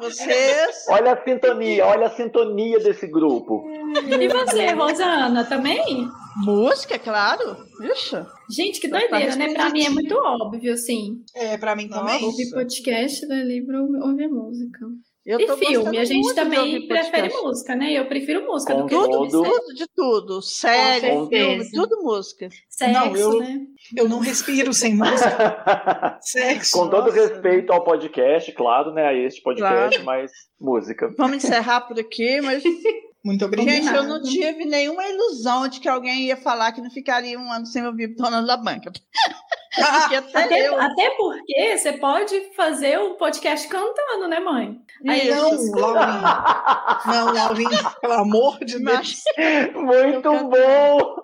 Vocês. 0.00 0.86
Olha 0.88 1.12
a 1.12 1.22
sintonia, 1.22 1.86
olha 1.86 2.06
a 2.06 2.10
sintonia 2.10 2.78
desse 2.80 3.06
grupo. 3.06 3.64
E 4.08 4.28
você, 4.28 4.70
Rosana, 4.72 5.44
também? 5.44 6.08
Música, 6.44 6.98
claro. 6.98 7.56
Ixi. 7.82 8.16
Gente, 8.50 8.80
que 8.80 8.88
doideira, 8.88 9.36
né? 9.36 9.52
Pra 9.52 9.70
mim 9.70 9.84
é 9.84 9.90
muito 9.90 10.14
óbvio, 10.14 10.72
assim. 10.72 11.22
É, 11.34 11.58
pra 11.58 11.76
mim 11.76 11.88
também. 11.88 12.24
Ouvir 12.24 12.50
podcast, 12.50 13.26
ler 13.26 13.44
livro, 13.44 13.88
ouvir 14.02 14.28
música. 14.28 14.86
Eu 15.24 15.38
E 15.38 15.46
tô 15.46 15.56
filme, 15.58 15.98
a 15.98 16.04
gente 16.04 16.34
também 16.34 16.88
prefere 16.88 17.28
podcast. 17.28 17.42
música, 17.44 17.76
né? 17.76 17.92
Eu 17.92 18.06
prefiro 18.08 18.46
música 18.46 18.74
do 18.74 18.86
que 18.86 18.94
Com 18.94 19.02
filme. 19.04 19.30
todo- 19.30 19.44
Sexo, 19.44 19.60
Tudo 19.60 19.74
de 19.74 19.86
tudo. 19.94 20.42
Série, 20.42 21.10
Com 21.10 21.28
filme, 21.28 21.70
tudo 21.72 22.02
música. 22.02 22.48
Não, 22.90 23.14
eu- 23.16 23.38
né? 23.40 23.58
Eu 23.96 24.08
não 24.08 24.18
respiro 24.20 24.72
sem 24.72 24.94
música. 24.96 26.18
Sexo. 26.22 26.72
Com 26.78 26.88
todo 26.88 27.06
Nossa. 27.08 27.20
respeito 27.28 27.70
ao 27.72 27.84
podcast, 27.84 28.50
claro, 28.52 28.92
né? 28.94 29.06
A 29.08 29.14
este 29.14 29.42
podcast, 29.42 29.98
Claro. 30.00 30.04
mas 30.04 30.32
música. 30.58 31.12
Vamos 31.18 31.36
encerrar 31.44 31.82
por 31.82 31.98
aqui, 32.00 32.40
mas 32.40 32.62
Muito 33.22 33.44
obrigada. 33.44 33.76
Gente, 33.76 33.94
eu 33.94 34.04
não 34.04 34.22
tive 34.22 34.64
nenhuma 34.64 35.06
ilusão 35.06 35.68
de 35.68 35.78
que 35.80 35.88
alguém 35.88 36.22
ia 36.28 36.38
falar 36.38 36.72
que 36.72 36.80
não 36.80 36.90
ficaria 36.90 37.38
um 37.38 37.52
ano 37.52 37.66
sem 37.66 37.84
ouvir 37.86 38.14
Dona 38.16 38.40
da 38.40 38.56
Banca. 38.56 38.90
Porque 39.74 40.16
até, 40.16 40.38
Até, 40.44 40.68
eu. 40.68 40.80
até 40.80 41.10
porque 41.10 41.78
você 41.78 41.92
pode 41.94 42.40
fazer 42.56 42.98
o 42.98 43.14
podcast 43.14 43.68
cantando, 43.68 44.26
né, 44.28 44.40
mãe? 44.40 44.76
Aí 45.08 45.28
Isso. 45.28 45.70
Não, 45.72 45.92
Laurinha. 45.92 46.44
Não, 47.06 47.32
Laurinha, 47.32 47.84
pelo 48.00 48.12
amor 48.14 48.58
de 48.64 48.78
Deus. 48.84 49.22
Muito 49.74 50.28
Eu 50.28 50.48
bom! 50.48 51.16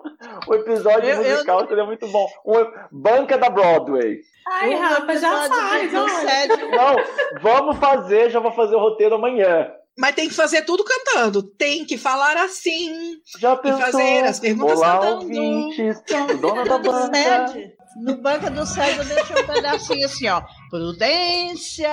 O 0.47 0.55
episódio 0.55 1.09
Eu- 1.09 1.21
eu 1.21 1.31
musical 1.33 1.67
seria 1.67 1.85
muito 1.85 2.07
bom. 2.07 2.27
Uma 2.45 2.87
banca 2.91 3.37
da 3.37 3.49
Broadway. 3.49 4.21
Ai, 4.47 4.75
um 4.75 4.79
Rafa, 4.79 5.17
já 5.17 5.49
faz, 5.49 5.93
olha. 5.93 6.47
Não, 6.69 7.41
vamos 7.41 7.77
fazer, 7.77 8.29
já 8.29 8.39
vou 8.39 8.51
fazer 8.53 8.75
o 8.75 8.79
roteiro 8.79 9.15
amanhã. 9.15 9.71
Mas 9.99 10.13
tem 10.15 10.27
que 10.29 10.33
fazer 10.35 10.61
tudo 10.61 10.83
cantando. 10.85 11.41
Tem 11.43 11.83
que 11.83 11.97
falar 11.97 12.37
assim. 12.37 13.15
Já 13.39 13.55
pensou? 13.57 13.81
fazer 13.81 14.23
as 14.25 14.39
perguntas 14.39 14.77
Olá, 14.77 14.99
cantando. 14.99 15.15
ouvintes, 15.23 15.97
o 16.33 16.37
dono 16.37 16.63
da 16.63 16.77
banca. 16.77 17.53
No 18.03 18.17
banco 18.17 18.49
do 18.51 18.65
Sede 18.65 18.97
eu 18.99 19.05
deixei 19.05 19.35
um 19.43 19.47
pedacinho 19.47 20.05
assim, 20.05 20.27
ó. 20.27 20.41
Prudência, 20.69 21.89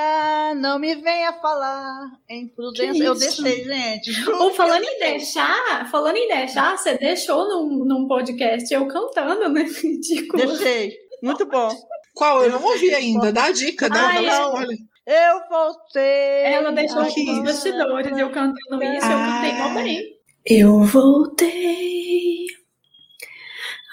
não 0.56 0.78
me 0.78 0.94
venha 0.96 1.32
falar 1.34 2.10
em 2.28 2.48
prudência. 2.48 3.02
Eu 3.02 3.14
deixei, 3.14 3.64
gente. 3.64 4.30
Ou 4.30 4.52
falando 4.52 4.84
em 4.84 4.98
deixar, 4.98 5.88
falando 5.90 6.16
em 6.16 6.28
deixar, 6.28 6.76
você 6.76 6.96
deixou 6.98 7.48
num, 7.48 7.84
num 7.84 8.06
podcast 8.06 8.72
eu 8.72 8.86
cantando, 8.86 9.48
né? 9.48 9.62
Ridículo. 9.82 10.46
Deixei. 10.46 10.92
Muito 11.22 11.46
bom. 11.46 11.70
Qual? 12.14 12.44
Eu 12.44 12.50
não 12.52 12.62
ouvi 12.62 12.94
ainda. 12.94 13.32
Dá 13.32 13.44
a 13.46 13.52
dica. 13.52 13.88
Dá, 13.88 14.06
Ai, 14.08 14.26
dá 14.26 14.40
eu- 14.40 14.48
olha. 14.52 14.76
Eu 15.06 15.40
voltei. 15.50 16.02
Ela 16.44 16.72
deixou 16.72 17.00
aqui 17.02 17.24
nos 17.24 17.34
isso. 17.34 17.42
bastidores, 17.44 18.18
eu 18.18 18.30
cantando 18.30 18.82
isso, 18.82 19.06
eu 19.06 19.18
cantei 19.18 19.50
Ah. 19.50 19.58
mal 19.58 19.74
bem. 19.82 20.00
Eu 20.46 20.82
voltei 20.84 22.46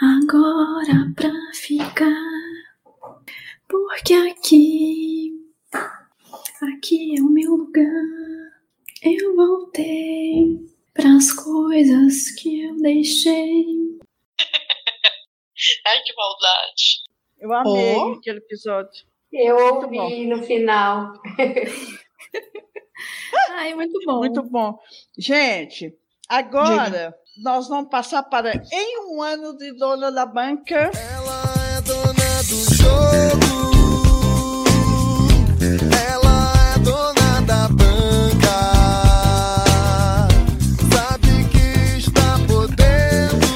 agora 0.01 1.13
pra 1.15 1.31
ficar, 1.53 2.11
porque 3.67 4.13
aqui, 4.13 5.31
aqui 6.75 7.15
é 7.17 7.21
o 7.21 7.29
meu 7.29 7.51
lugar. 7.55 7.85
Eu 9.03 9.35
voltei 9.35 10.59
pras 10.93 11.31
coisas 11.33 12.31
que 12.31 12.63
eu 12.63 12.75
deixei. 12.77 13.65
Ai, 15.87 16.01
que 16.03 16.13
maldade. 16.15 17.03
Eu 17.39 17.53
amei 17.53 17.95
Oh. 17.95 18.13
aquele 18.13 18.37
episódio. 18.39 19.05
Eu 19.31 19.55
Muito 19.55 19.95
ouvi 20.01 20.27
no 20.27 20.43
final. 20.43 21.13
Ai, 23.51 23.73
muito 23.73 23.99
bom. 24.05 24.17
Muito 24.19 24.43
bom. 24.43 24.77
Gente, 25.17 25.95
agora 26.31 27.13
nós 27.43 27.67
vamos 27.67 27.89
passar 27.89 28.23
para 28.23 28.53
Em 28.71 29.13
um 29.13 29.21
ano 29.21 29.57
de 29.57 29.73
Dona 29.73 30.09
da 30.11 30.25
Banca. 30.25 30.91
Ela 30.93 31.43
é 31.77 31.81
dona 31.81 32.43
do 32.47 32.75
jogo. 32.75 33.51
Ela 36.09 36.53
é 36.73 36.79
dona 36.79 37.41
da 37.41 37.67
banca. 37.67 38.59
Sabe 40.93 41.43
que 41.49 41.97
está 41.97 42.37
podendo. 42.47 43.47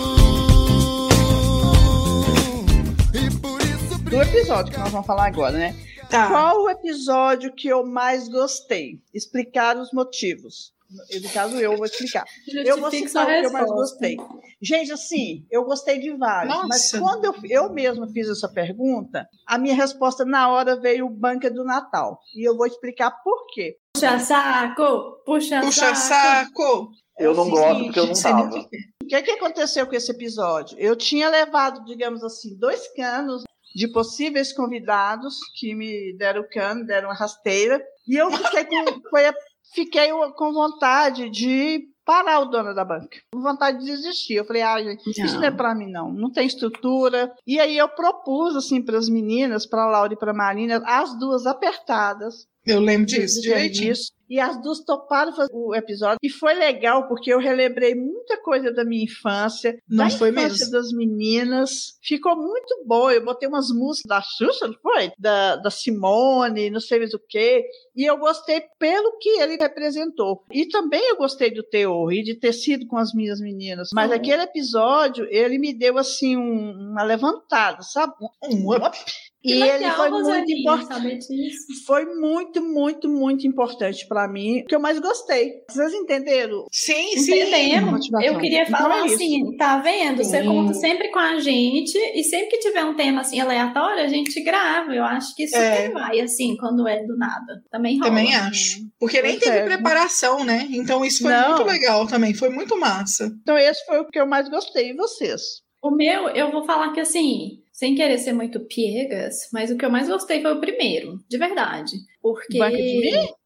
E 3.14 3.30
por 3.40 3.62
isso 3.62 3.98
Do 4.04 4.22
episódio 4.22 4.74
que 4.74 4.80
nós 4.80 4.92
vamos 4.92 5.08
falar 5.08 5.28
agora, 5.28 5.58
né? 5.58 5.76
Tá. 6.10 6.28
Qual 6.28 6.64
o 6.64 6.70
episódio 6.70 7.54
que 7.54 7.70
eu 7.70 7.86
mais 7.86 8.28
gostei? 8.28 9.00
Explicar 9.14 9.78
os 9.78 9.94
motivos. 9.94 10.75
No 11.22 11.30
caso, 11.32 11.60
eu 11.60 11.76
vou 11.76 11.86
explicar. 11.86 12.24
Eu 12.66 12.80
vou 12.80 12.90
citar 12.92 13.26
o 13.26 13.28
que 13.28 13.46
eu 13.46 13.52
mais 13.52 13.68
gostei. 13.68 14.18
Gente, 14.62 14.92
assim, 14.92 15.46
eu 15.52 15.64
gostei 15.66 16.00
de 16.00 16.12
vários, 16.16 16.56
mas 16.68 16.92
Nossa. 16.94 17.00
quando 17.00 17.26
eu, 17.26 17.36
eu 17.66 17.70
mesma 17.74 18.08
fiz 18.08 18.28
essa 18.30 18.48
pergunta, 18.52 19.28
a 19.46 19.58
minha 19.58 19.76
resposta 19.76 20.24
na 20.26 20.50
hora 20.50 20.80
veio 20.80 21.06
o 21.06 21.10
Banca 21.10 21.52
do 21.52 21.64
Natal. 21.64 22.20
E 22.36 22.48
eu 22.48 22.56
vou 22.56 22.66
explicar 22.66 23.12
por 23.24 23.46
quê. 23.54 23.76
Puxa 23.94 24.18
saco! 24.20 25.22
Puxa, 25.26 25.60
Puxa 25.62 25.94
saco! 25.96 26.54
saco! 26.56 26.92
Eu 27.18 27.34
não 27.34 27.50
gosto 27.50 27.84
porque 27.86 28.00
eu 28.00 28.08
não 28.08 28.14
tava. 28.14 28.48
o 28.48 28.50
que 28.70 29.16
é. 29.16 29.20
O 29.20 29.24
que, 29.24 29.32
aconteceu 29.32 29.86
com 29.88 29.96
esse 29.96 30.12
episódio? 30.12 30.78
Eu 30.80 30.96
tinha 30.96 31.30
levado, 31.30 31.86
digamos 31.86 32.24
assim, 32.24 32.58
dois 32.58 32.88
canos 32.94 33.44
de 33.76 33.88
possíveis 33.92 34.52
convidados 34.54 35.36
que 35.60 35.76
me 35.76 36.16
deram 36.18 36.46
cano, 36.52 36.86
deram 36.86 37.10
uma 37.10 37.16
rasteira, 37.16 37.82
e 38.08 38.16
eu 38.16 38.32
fiquei 38.32 38.66
com, 38.66 39.02
foi 39.10 39.28
a- 39.28 39.34
fiquei 39.74 40.10
com 40.36 40.54
vontade 40.54 41.30
de 41.30 41.88
parar 42.06 42.40
o 42.40 42.46
dono 42.46 42.74
da 42.74 42.86
banca, 42.86 43.18
com 43.34 43.42
vontade 43.42 43.80
de 43.80 43.86
desistir. 43.86 44.36
Eu 44.36 44.46
falei, 44.46 44.62
ah, 44.62 44.82
gente, 44.82 45.10
isso 45.10 45.38
não 45.38 45.46
é 45.46 45.52
para 45.52 45.74
mim 45.74 45.92
não, 45.92 46.14
não 46.14 46.32
tem 46.32 46.46
estrutura. 46.46 47.34
E 47.46 47.60
aí 47.60 47.78
eu 47.78 47.90
propus 47.90 48.56
assim 48.56 48.82
para 48.82 48.98
as 48.98 49.10
meninas, 49.10 49.66
para 49.66 49.84
a 49.84 49.88
Laura 49.88 50.14
e 50.14 50.18
para 50.18 50.32
a 50.32 50.36
Marina, 50.36 50.82
as 50.86 51.18
duas 51.18 51.48
apertadas, 51.48 52.48
Eu 52.66 52.80
lembro 52.80 53.06
disso, 53.06 53.42
direitinho. 53.42 53.94
E 54.28 54.40
as 54.40 54.60
duas 54.60 54.80
toparam 54.84 55.36
fazer 55.36 55.52
o 55.54 55.76
episódio. 55.76 56.18
E 56.24 56.32
foi 56.32 56.56
legal, 56.56 57.08
porque 57.08 57.32
eu 57.32 57.38
relembrei 57.38 57.94
muita 57.94 58.42
coisa 58.42 58.72
da 58.74 58.84
minha 58.84 59.04
infância, 59.04 59.78
Não 59.88 60.06
da 60.08 60.10
foi 60.18 60.30
infância 60.32 60.50
mesmo? 60.66 60.72
das 60.72 60.92
meninas. 60.92 61.94
Ficou 62.02 62.36
muito 62.36 62.84
bom. 62.88 63.12
Eu 63.12 63.24
botei 63.24 63.48
umas 63.48 63.70
músicas 63.70 64.10
da 64.10 64.22
Xuxa, 64.24 64.68
não 64.68 64.74
foi? 64.82 65.12
Da, 65.20 65.58
da 65.58 65.70
Simone, 65.70 66.72
não 66.72 66.80
sei 66.80 66.98
mais 66.98 67.14
o 67.14 67.20
quê. 67.30 67.64
E 67.96 68.04
eu 68.04 68.18
gostei 68.18 68.64
pelo 68.80 69.16
que 69.20 69.30
ele 69.30 69.58
representou. 69.58 70.44
E 70.52 70.68
também 70.70 71.08
eu 71.08 71.18
gostei 71.18 71.52
do 71.54 71.62
teor 71.62 72.12
e 72.12 72.24
de 72.24 72.34
ter 72.34 72.52
sido 72.54 72.88
com 72.88 72.98
as 72.98 73.14
minhas 73.14 73.40
meninas. 73.40 73.90
Mas 73.94 74.10
Uhum. 74.10 74.16
aquele 74.18 74.42
episódio, 74.42 75.28
ele 75.30 75.60
me 75.60 75.72
deu, 75.72 76.00
assim, 76.00 76.36
um- 76.36 76.90
uma 76.94 77.04
levantada, 77.04 77.84
sabe? 77.84 78.14
Um 78.50 78.74
up. 78.74 78.98
Que 79.46 79.54
e 79.54 79.60
legal, 79.60 79.78
ele 79.78 79.92
foi 79.92 80.10
muito 80.24 80.52
importante 80.52 80.88
saber 80.88 81.18
disso. 81.20 81.86
foi 81.86 82.06
muito, 82.16 82.64
muito, 82.64 83.08
muito 83.10 83.48
importante 83.48 84.08
para 84.08 84.28
mim, 84.28 84.64
que 84.68 84.74
eu 84.76 84.80
mais 84.80 84.98
gostei. 85.00 85.52
Vocês 85.70 85.94
entenderam? 85.94 86.66
Sim, 86.72 87.16
sim. 87.18 87.34
Entendemos. 87.42 87.92
motivação. 87.92 88.28
Eu 88.34 88.40
queria 88.40 88.64
Então 88.64 88.78
falar 88.78 89.02
é 89.04 89.06
isso. 89.06 89.16
assim, 89.16 89.58
tá 89.58 89.78
vendo? 89.78 90.24
Você 90.24 90.42
Sim. 90.42 90.48
conta 90.48 90.74
sempre 90.74 91.10
com 91.12 91.20
a 91.20 91.40
gente 91.40 91.96
e 91.98 92.24
sempre 92.24 92.48
que 92.48 92.58
tiver 92.60 92.84
um 92.84 92.96
tema 92.96 93.22
assim 93.22 93.40
aleatório, 93.40 94.04
a 94.04 94.08
gente 94.08 94.42
grava. 94.42 94.94
Eu 94.96 95.04
acho 95.04 95.36
que 95.36 95.48
super 95.48 95.62
É. 95.62 95.90
vai, 95.92 96.20
assim, 96.22 96.56
quando 96.58 96.88
é 96.88 97.04
do 97.06 97.16
nada. 97.18 97.62
Também 97.70 97.98
rola. 98.00 98.10
Também 98.10 98.34
acho. 98.36 98.80
Porque 99.00 99.22
nem 99.22 99.38
teve 99.38 99.58
é. 99.58 99.66
preparação, 99.66 100.44
né? 100.44 100.68
Então 100.72 101.06
isso 101.06 101.22
foi 101.22 101.32
Não. 101.32 101.50
muito 101.58 101.64
legal 101.70 102.08
também. 102.08 102.34
Foi 102.34 102.50
muito 102.50 102.80
massa. 102.80 103.32
Então 103.42 103.58
esse 103.58 103.86
foi 103.86 104.00
o 104.00 104.08
que 104.08 104.20
eu 104.20 104.26
mais 104.26 104.50
gostei. 104.50 104.90
E 104.90 104.96
vocês? 104.96 105.42
O 105.84 105.92
meu, 105.92 106.30
eu 106.30 106.52
vou 106.52 106.66
falar 106.66 106.92
que 106.94 107.00
assim, 107.00 107.60
sem 107.76 107.94
querer 107.94 108.18
ser 108.18 108.32
muito 108.32 108.62
piegas, 108.62 109.50
mas 109.52 109.70
o 109.70 109.76
que 109.76 109.84
eu 109.84 109.92
mais 109.92 110.08
gostei 110.08 110.42
foi 110.42 110.54
o 110.54 110.62
primeiro, 110.62 111.20
de 111.30 111.38
verdade. 111.38 111.92
Porque. 112.22 112.58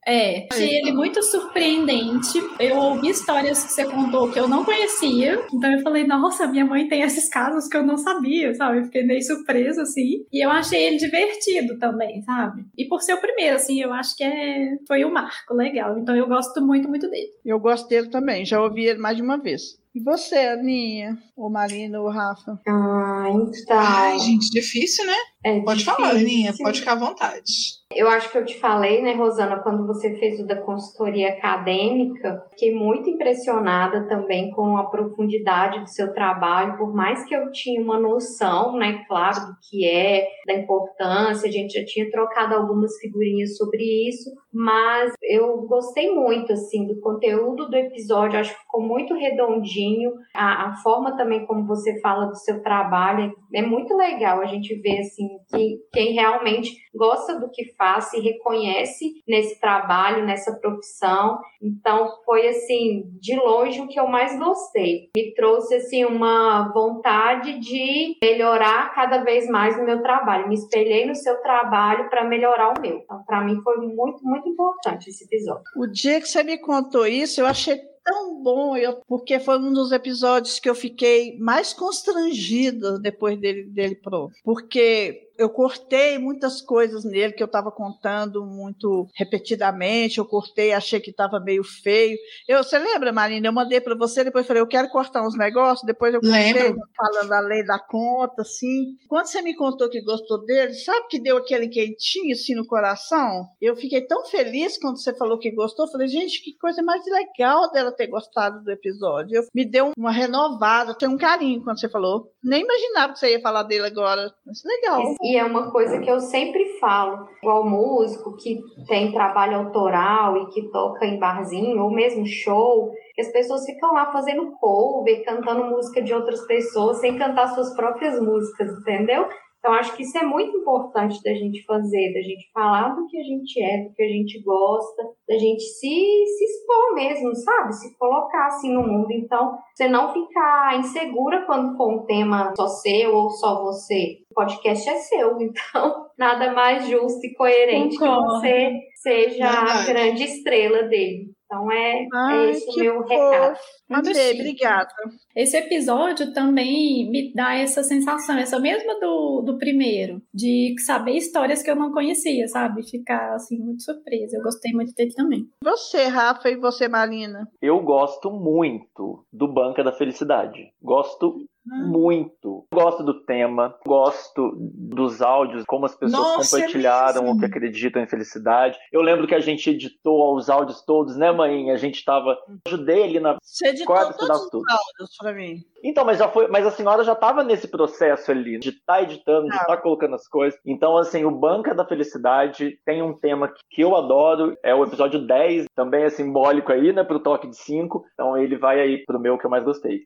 É, 0.08 0.48
achei 0.52 0.78
ele 0.78 0.94
muito 0.94 1.22
surpreendente. 1.22 2.40
Eu 2.60 2.78
ouvi 2.78 3.10
histórias 3.10 3.64
que 3.64 3.74
você 3.74 3.86
contou 3.86 4.32
que 4.32 4.40
eu 4.40 4.48
não 4.48 4.64
conhecia. 4.64 5.44
Então 5.54 5.72
eu 5.72 5.82
falei, 5.82 6.08
nossa, 6.08 6.48
minha 6.48 6.64
mãe 6.64 6.88
tem 6.88 7.02
esses 7.02 7.28
casos 7.28 7.68
que 7.68 7.76
eu 7.76 7.84
não 7.84 7.98
sabia, 7.98 8.54
sabe? 8.54 8.80
Eu 8.80 8.86
fiquei 8.86 9.04
meio 9.04 9.22
surpresa, 9.22 9.82
assim. 9.82 10.26
E 10.32 10.44
eu 10.44 10.50
achei 10.50 10.82
ele 10.84 10.98
divertido 10.98 11.78
também, 11.78 12.22
sabe? 12.22 12.66
E 12.78 12.86
por 12.86 13.02
ser 13.02 13.16
o 13.16 13.22
primeiro, 13.22 13.56
assim, 13.56 13.82
eu 13.82 13.92
acho 13.92 14.16
que 14.16 14.24
é... 14.24 14.78
foi 14.88 15.04
um 15.04 15.12
marco 15.12 15.54
legal. 15.54 15.98
Então 15.98 16.16
eu 16.16 16.28
gosto 16.28 16.62
muito, 16.62 16.88
muito 16.88 17.10
dele. 17.10 17.32
Eu 17.44 17.60
gosto 17.60 17.88
dele 17.88 18.10
também. 18.10 18.46
Já 18.46 18.62
ouvi 18.62 18.86
ele 18.86 19.00
mais 19.00 19.18
de 19.18 19.24
uma 19.24 19.38
vez. 19.38 19.80
E 20.00 20.02
você, 20.02 20.38
Aninha? 20.38 21.18
Ou 21.36 21.50
Marina, 21.50 22.00
ou 22.00 22.08
Rafa? 22.08 22.58
Ah, 22.66 23.26
então. 23.30 23.78
Ai, 23.78 24.18
gente, 24.20 24.50
difícil, 24.50 25.06
né? 25.06 25.16
é 25.43 25.60
Pode 25.62 25.84
falar, 25.84 26.14
difícil. 26.14 26.28
Aninha. 26.28 26.54
Pode 26.58 26.80
ficar 26.80 26.93
à 26.93 26.95
vontade. 26.95 27.80
Eu 27.93 28.08
acho 28.08 28.32
que 28.32 28.38
eu 28.38 28.45
te 28.45 28.58
falei, 28.60 29.02
né, 29.02 29.14
Rosana, 29.14 29.60
quando 29.60 29.88
você 29.88 30.16
fez 30.18 30.39
o 30.39 30.45
da 30.45 30.56
consultoria 30.56 31.30
acadêmica, 31.30 32.45
fiquei 32.52 32.74
muito 32.74 33.10
impressionada 33.10 34.08
também 34.08 34.52
com 34.52 34.78
a 34.78 34.86
profundidade 34.86 35.80
do 35.80 35.89
seu 35.89 36.14
trabalho, 36.14 36.78
por 36.78 36.93
mais 36.93 37.26
que 37.26 37.36
eu 37.36 37.52
tinha 37.52 37.82
uma 37.82 38.00
noção, 38.00 38.78
né, 38.78 39.04
claro, 39.08 39.39
do 39.47 39.58
que 39.68 39.88
é, 39.88 40.28
da 40.45 40.54
importância, 40.54 41.50
a 41.50 41.52
gente 41.52 41.80
já 41.80 41.86
tinha 41.86 42.10
trocado 42.12 42.54
algumas 42.54 42.95
figurinhas 43.00 43.58
sobre 43.58 43.84
isso, 44.08 44.30
mas 44.54 45.14
eu 45.22 45.62
gostei 45.68 46.12
muito, 46.12 46.54
assim, 46.54 46.88
do 46.88 47.00
conteúdo 47.00 47.70
do 47.70 47.76
episódio, 47.76 48.39
acho 48.39 48.54
que 48.54 48.62
ficou 48.62 48.82
muito 48.82 49.14
redondinho, 49.14 50.12
a, 50.34 50.70
a 50.70 50.76
forma 50.78 51.16
também 51.16 51.45
como 51.45 51.68
você 51.68 52.00
fala 52.02 52.26
do 52.26 52.36
seu 52.36 52.62
trabalho, 52.62 53.34
é, 53.54 53.60
é 53.60 53.62
muito 53.62 53.95
legal 53.95 54.41
a 54.41 54.45
gente 54.45 54.76
ver, 54.82 55.00
assim, 55.00 55.28
que 55.50 55.78
quem 55.93 56.14
realmente 56.14 56.72
gosta 57.00 57.39
do 57.39 57.50
que 57.50 57.74
faz, 57.76 58.10
se 58.10 58.20
reconhece 58.20 59.24
nesse 59.26 59.58
trabalho, 59.60 60.26
nessa 60.26 60.54
profissão. 60.60 61.39
Então, 61.62 62.10
foi 62.26 62.50
assim, 62.50 63.04
de 63.22 63.38
longe 63.38 63.80
o 63.80 63.88
que 63.88 63.97
eu 63.97 64.08
mais 64.08 64.38
gostei. 64.38 65.10
Me 65.16 65.34
trouxe 65.34 65.76
assim 65.76 66.04
uma 66.04 66.72
vontade 66.74 67.58
de 67.60 68.18
melhorar 68.22 68.93
cada 68.93 69.24
vez 69.24 69.47
mais 69.47 69.78
o 69.80 69.86
meu 69.86 70.02
trabalho. 70.02 70.50
Me 70.50 70.56
espelhei 70.56 71.06
no 71.06 71.16
seu 71.16 71.41
trabalho 71.41 72.10
para 72.10 72.26
melhorar 72.26 72.74
o 72.78 72.82
meu. 72.82 72.97
Então, 72.97 73.24
para 73.26 73.41
mim 73.45 73.62
foi 73.64 73.78
muito, 73.78 74.22
muito 74.22 74.50
importante 74.50 75.10
esse 75.10 75.24
episódio. 75.24 75.64
O 75.78 75.88
dia 75.88 76.20
que 76.20 76.28
você 76.28 76.43
me 76.43 76.58
contou 76.58 77.08
isso, 77.08 77.39
eu 77.39 77.45
achei 77.45 77.80
tão 78.04 78.41
bom, 78.41 78.76
eu, 78.76 79.02
porque 79.08 79.39
foi 79.39 79.60
um 79.60 79.72
dos 79.72 79.91
episódios 79.91 80.60
que 80.60 80.70
eu 80.70 80.76
fiquei 80.76 81.38
mais 81.38 81.74
constrangida 81.74 82.97
depois 83.00 83.39
dele, 83.39 83.66
dele 83.66 83.95
pronto. 83.95 84.34
Porque 84.43 85.29
eu 85.40 85.50
cortei 85.50 86.18
muitas 86.18 86.62
coisas 86.62 87.06
nele 87.06 87.32
que 87.32 87.42
eu 87.42 87.48
estava 87.48 87.72
contando 87.72 88.46
muito 88.46 89.08
repetidamente, 89.16 90.18
eu 90.18 90.26
cortei, 90.26 90.74
achei 90.74 91.00
que 91.00 91.12
estava 91.12 91.40
meio 91.40 91.64
feio. 91.64 92.18
Eu, 92.46 92.62
você 92.62 92.78
lembra, 92.78 93.14
Marina? 93.14 93.48
Eu 93.48 93.54
mandei 93.54 93.80
para 93.80 93.96
você, 93.96 94.24
depois 94.24 94.46
falei, 94.46 94.62
eu 94.62 94.68
quero 94.68 94.90
cortar 94.90 95.26
uns 95.26 95.38
negócios, 95.38 95.86
depois 95.86 96.14
eu 96.14 96.20
cortei, 96.20 96.54
Lembro. 96.54 96.82
falando 96.96 97.30
da 97.30 97.40
lei 97.40 97.64
da 97.64 97.80
conta, 97.80 98.42
assim. 98.42 98.98
Quando 99.08 99.28
você 99.28 99.42
me 99.42 99.56
contou 99.56 99.90
que 99.90 100.02
gostou 100.02 100.44
dele, 100.46 100.74
sabe 100.74 101.08
que 101.08 101.20
deu 101.20 101.38
aquele 101.38 101.70
quentinho 101.70 102.34
assim 102.34 102.54
no 102.54 102.68
coração? 102.68 103.48
Eu 103.62 103.78
fiquei 103.78 104.02
tão 104.02 104.26
feliz 104.26 104.78
quando 104.78 105.02
você 105.02 105.16
falou 105.16 105.40
que 105.40 105.52
gostou. 105.52 105.90
Falei, 105.90 106.10
gente, 106.10 106.44
que 106.44 106.58
coisa 106.58 106.84
mais 106.84 107.04
legal 107.06 107.72
dela 107.72 107.94
ter 107.94 108.08
gostado 108.08 108.62
do 108.62 108.72
episódio. 108.72 109.38
Eu, 109.38 109.44
me 109.56 109.64
deu 109.64 109.94
uma 109.98 110.12
renovada, 110.12 110.94
tem 110.94 111.08
um 111.08 111.18
carinho 111.18 111.64
quando 111.64 111.80
você 111.80 111.88
falou. 111.88 112.30
Nem 112.44 112.64
imaginava 112.64 113.14
que 113.14 113.20
você 113.20 113.32
ia 113.32 113.42
falar 113.42 113.64
dele 113.64 113.86
agora. 113.86 114.34
Mas 114.46 114.62
legal. 114.66 115.16
E 115.30 115.38
é 115.38 115.46
uma 115.46 115.70
coisa 115.70 116.00
que 116.00 116.10
eu 116.10 116.20
sempre 116.20 116.80
falo, 116.80 117.28
igual 117.44 117.64
músico 117.64 118.36
que 118.36 118.58
tem 118.88 119.12
trabalho 119.12 119.58
autoral 119.58 120.36
e 120.38 120.48
que 120.48 120.72
toca 120.72 121.06
em 121.06 121.20
barzinho, 121.20 121.84
ou 121.84 121.92
mesmo 121.92 122.26
show, 122.26 122.90
que 123.14 123.22
as 123.22 123.32
pessoas 123.32 123.64
ficam 123.64 123.94
lá 123.94 124.12
fazendo 124.12 124.54
cover, 124.60 125.24
cantando 125.24 125.66
música 125.66 126.02
de 126.02 126.16
outras 126.16 126.48
pessoas, 126.48 127.00
sem 127.00 127.16
cantar 127.16 127.50
suas 127.50 127.76
próprias 127.76 128.20
músicas, 128.20 128.72
entendeu? 128.80 129.28
Então, 129.60 129.74
acho 129.74 129.95
que 129.95 130.03
isso 130.03 130.18
é 130.18 130.24
muito 130.24 130.57
importante 130.57 131.22
da 131.22 131.34
gente 131.34 131.64
fazer, 131.66 132.14
da 132.14 132.22
gente 132.22 132.49
falar 132.53 132.95
do 132.95 133.05
que 133.07 133.18
a 133.20 133.24
gente 133.24 133.62
é, 133.62 133.84
do 133.84 133.93
que 133.93 134.01
a 134.01 134.07
gente 134.07 134.41
gosta, 134.41 135.03
da 135.28 135.38
gente 135.38 135.62
se, 135.62 136.26
se 136.26 136.43
expor 136.45 136.95
mesmo, 136.95 137.36
sabe? 137.36 137.74
Se 137.74 137.97
colocar 137.97 138.47
assim 138.47 138.74
no 138.74 138.82
mundo. 138.88 139.12
Então, 139.12 139.57
você 139.76 139.88
não 139.88 140.14
ficar 140.14 140.80
insegura 140.80 141.45
quando 141.45 141.76
for 141.76 141.93
um 141.93 142.05
tema 142.05 142.53
só 142.55 142.68
seu 142.68 143.14
ou 143.14 143.30
só 143.30 143.62
você. 143.62 144.20
O 144.32 144.36
podcast 144.36 144.89
é 144.89 144.95
seu, 144.95 145.38
então 145.41 146.07
nada 146.18 146.53
mais 146.53 146.88
justo 146.88 147.26
e 147.26 147.34
coerente 147.34 147.97
Concordo. 147.97 148.41
que 148.41 148.47
você 148.47 148.72
seja 149.01 149.45
a 149.45 149.66
Verdade. 149.66 149.88
grande 149.88 150.24
estrela 150.24 150.84
dele. 150.84 151.29
Então 151.52 151.72
é, 151.72 152.04
é 152.04 152.08
Ai, 152.14 152.50
esse 152.52 152.70
o 152.70 152.74
que 152.74 152.82
meu 152.84 153.02
fofo. 153.02 153.10
recado. 153.10 153.58
Chique. 154.06 154.39
obrigada. 154.39 154.93
Esse 155.36 155.58
episódio 155.58 156.32
também 156.32 157.10
me 157.10 157.34
dá 157.34 157.56
essa 157.56 157.82
sensação, 157.82 158.38
essa 158.38 158.60
mesma 158.60 159.00
do, 159.00 159.41
do 159.41 159.58
primeiro, 159.58 160.22
de 160.32 160.76
saber 160.86 161.14
histórias 161.14 161.64
que 161.64 161.72
eu 161.72 161.76
não 161.76 161.91
conhecia, 161.91 162.47
sabe? 162.47 162.88
Ficar 162.88 163.34
assim 163.34 163.58
muito 163.58 163.82
surpresa. 163.82 164.38
Eu 164.38 164.43
gostei 164.43 164.72
muito 164.74 164.93
dele 164.93 165.12
também. 165.16 165.47
Você, 165.64 166.04
Rafa, 166.06 166.50
e 166.50 166.56
você, 166.56 166.88
Marina. 166.88 167.47
Eu 167.60 167.80
gosto 167.82 168.30
muito 168.30 169.26
do 169.34 169.47
Banca 169.52 169.84
da 169.84 169.91
Felicidade. 169.91 170.72
Gosto 170.80 171.36
Hum. 171.72 171.88
muito. 171.91 172.59
Gosto 172.82 173.04
do 173.04 173.26
tema, 173.26 173.76
gosto 173.86 174.54
dos 174.58 175.22
áudios, 175.22 175.64
como 175.68 175.86
as 175.86 175.96
pessoas 175.96 176.22
Nossa, 176.22 176.58
é 176.58 176.60
compartilharam 176.62 177.24
mesmo? 177.24 177.36
o 177.36 177.40
que 177.40 177.46
acreditam 177.46 178.02
em 178.02 178.08
felicidade. 178.08 178.78
Eu 178.92 179.02
lembro 179.02 179.28
que 179.28 179.36
a 179.36 179.40
gente 179.40 179.70
editou 179.70 180.36
os 180.36 180.50
áudios 180.50 180.82
todos, 180.86 181.18
né, 181.18 181.32
mãe? 181.32 181.72
A 181.72 181.76
gente 181.78 182.04
tava. 182.06 182.38
Ajudei 182.68 183.04
ali 183.04 183.20
na. 183.20 183.38
Você 183.42 183.68
editou 183.68 183.88
Quase 183.96 184.18
todos 184.18 184.44
os 184.44 184.50
tudo. 184.50 184.64
áudios 184.70 185.18
pra 185.20 185.34
mim. 185.34 185.58
Então, 185.84 186.04
mas 186.06 186.18
já 186.18 186.28
foi, 186.30 186.48
mas 186.50 186.66
a 186.66 186.72
senhora 186.72 187.04
já 187.04 187.14
estava 187.14 187.42
nesse 187.44 187.68
processo 187.68 188.32
ali, 188.32 188.60
de 188.60 188.70
estar 188.70 189.02
editando, 189.02 189.48
de 189.48 189.54
Ah. 189.58 189.62
estar 189.62 189.78
colocando 189.78 190.14
as 190.16 190.28
coisas. 190.28 190.60
Então, 190.66 190.98
assim, 190.98 191.24
o 191.24 191.32
Banca 191.32 191.74
da 191.74 191.86
Felicidade 191.86 192.78
tem 192.86 193.02
um 193.02 193.14
tema 193.18 193.48
que- 193.48 193.62
que 193.72 193.82
eu 193.82 193.96
adoro, 193.96 194.58
é 194.62 194.76
o 194.76 194.84
episódio 194.84 195.26
10, 195.26 195.68
também 195.76 196.04
é 196.04 196.10
simbólico 196.10 196.72
aí, 196.74 196.92
né, 196.92 197.04
pro 197.04 197.20
toque 197.22 197.48
de 197.48 197.56
5. 197.58 198.04
Então 198.14 198.38
ele 198.38 198.58
vai 198.58 198.80
aí 198.82 199.06
pro 199.06 199.20
meu 199.20 199.38
que 199.38 199.46
eu 199.46 199.50
mais 199.50 199.64
gostei. 199.64 200.02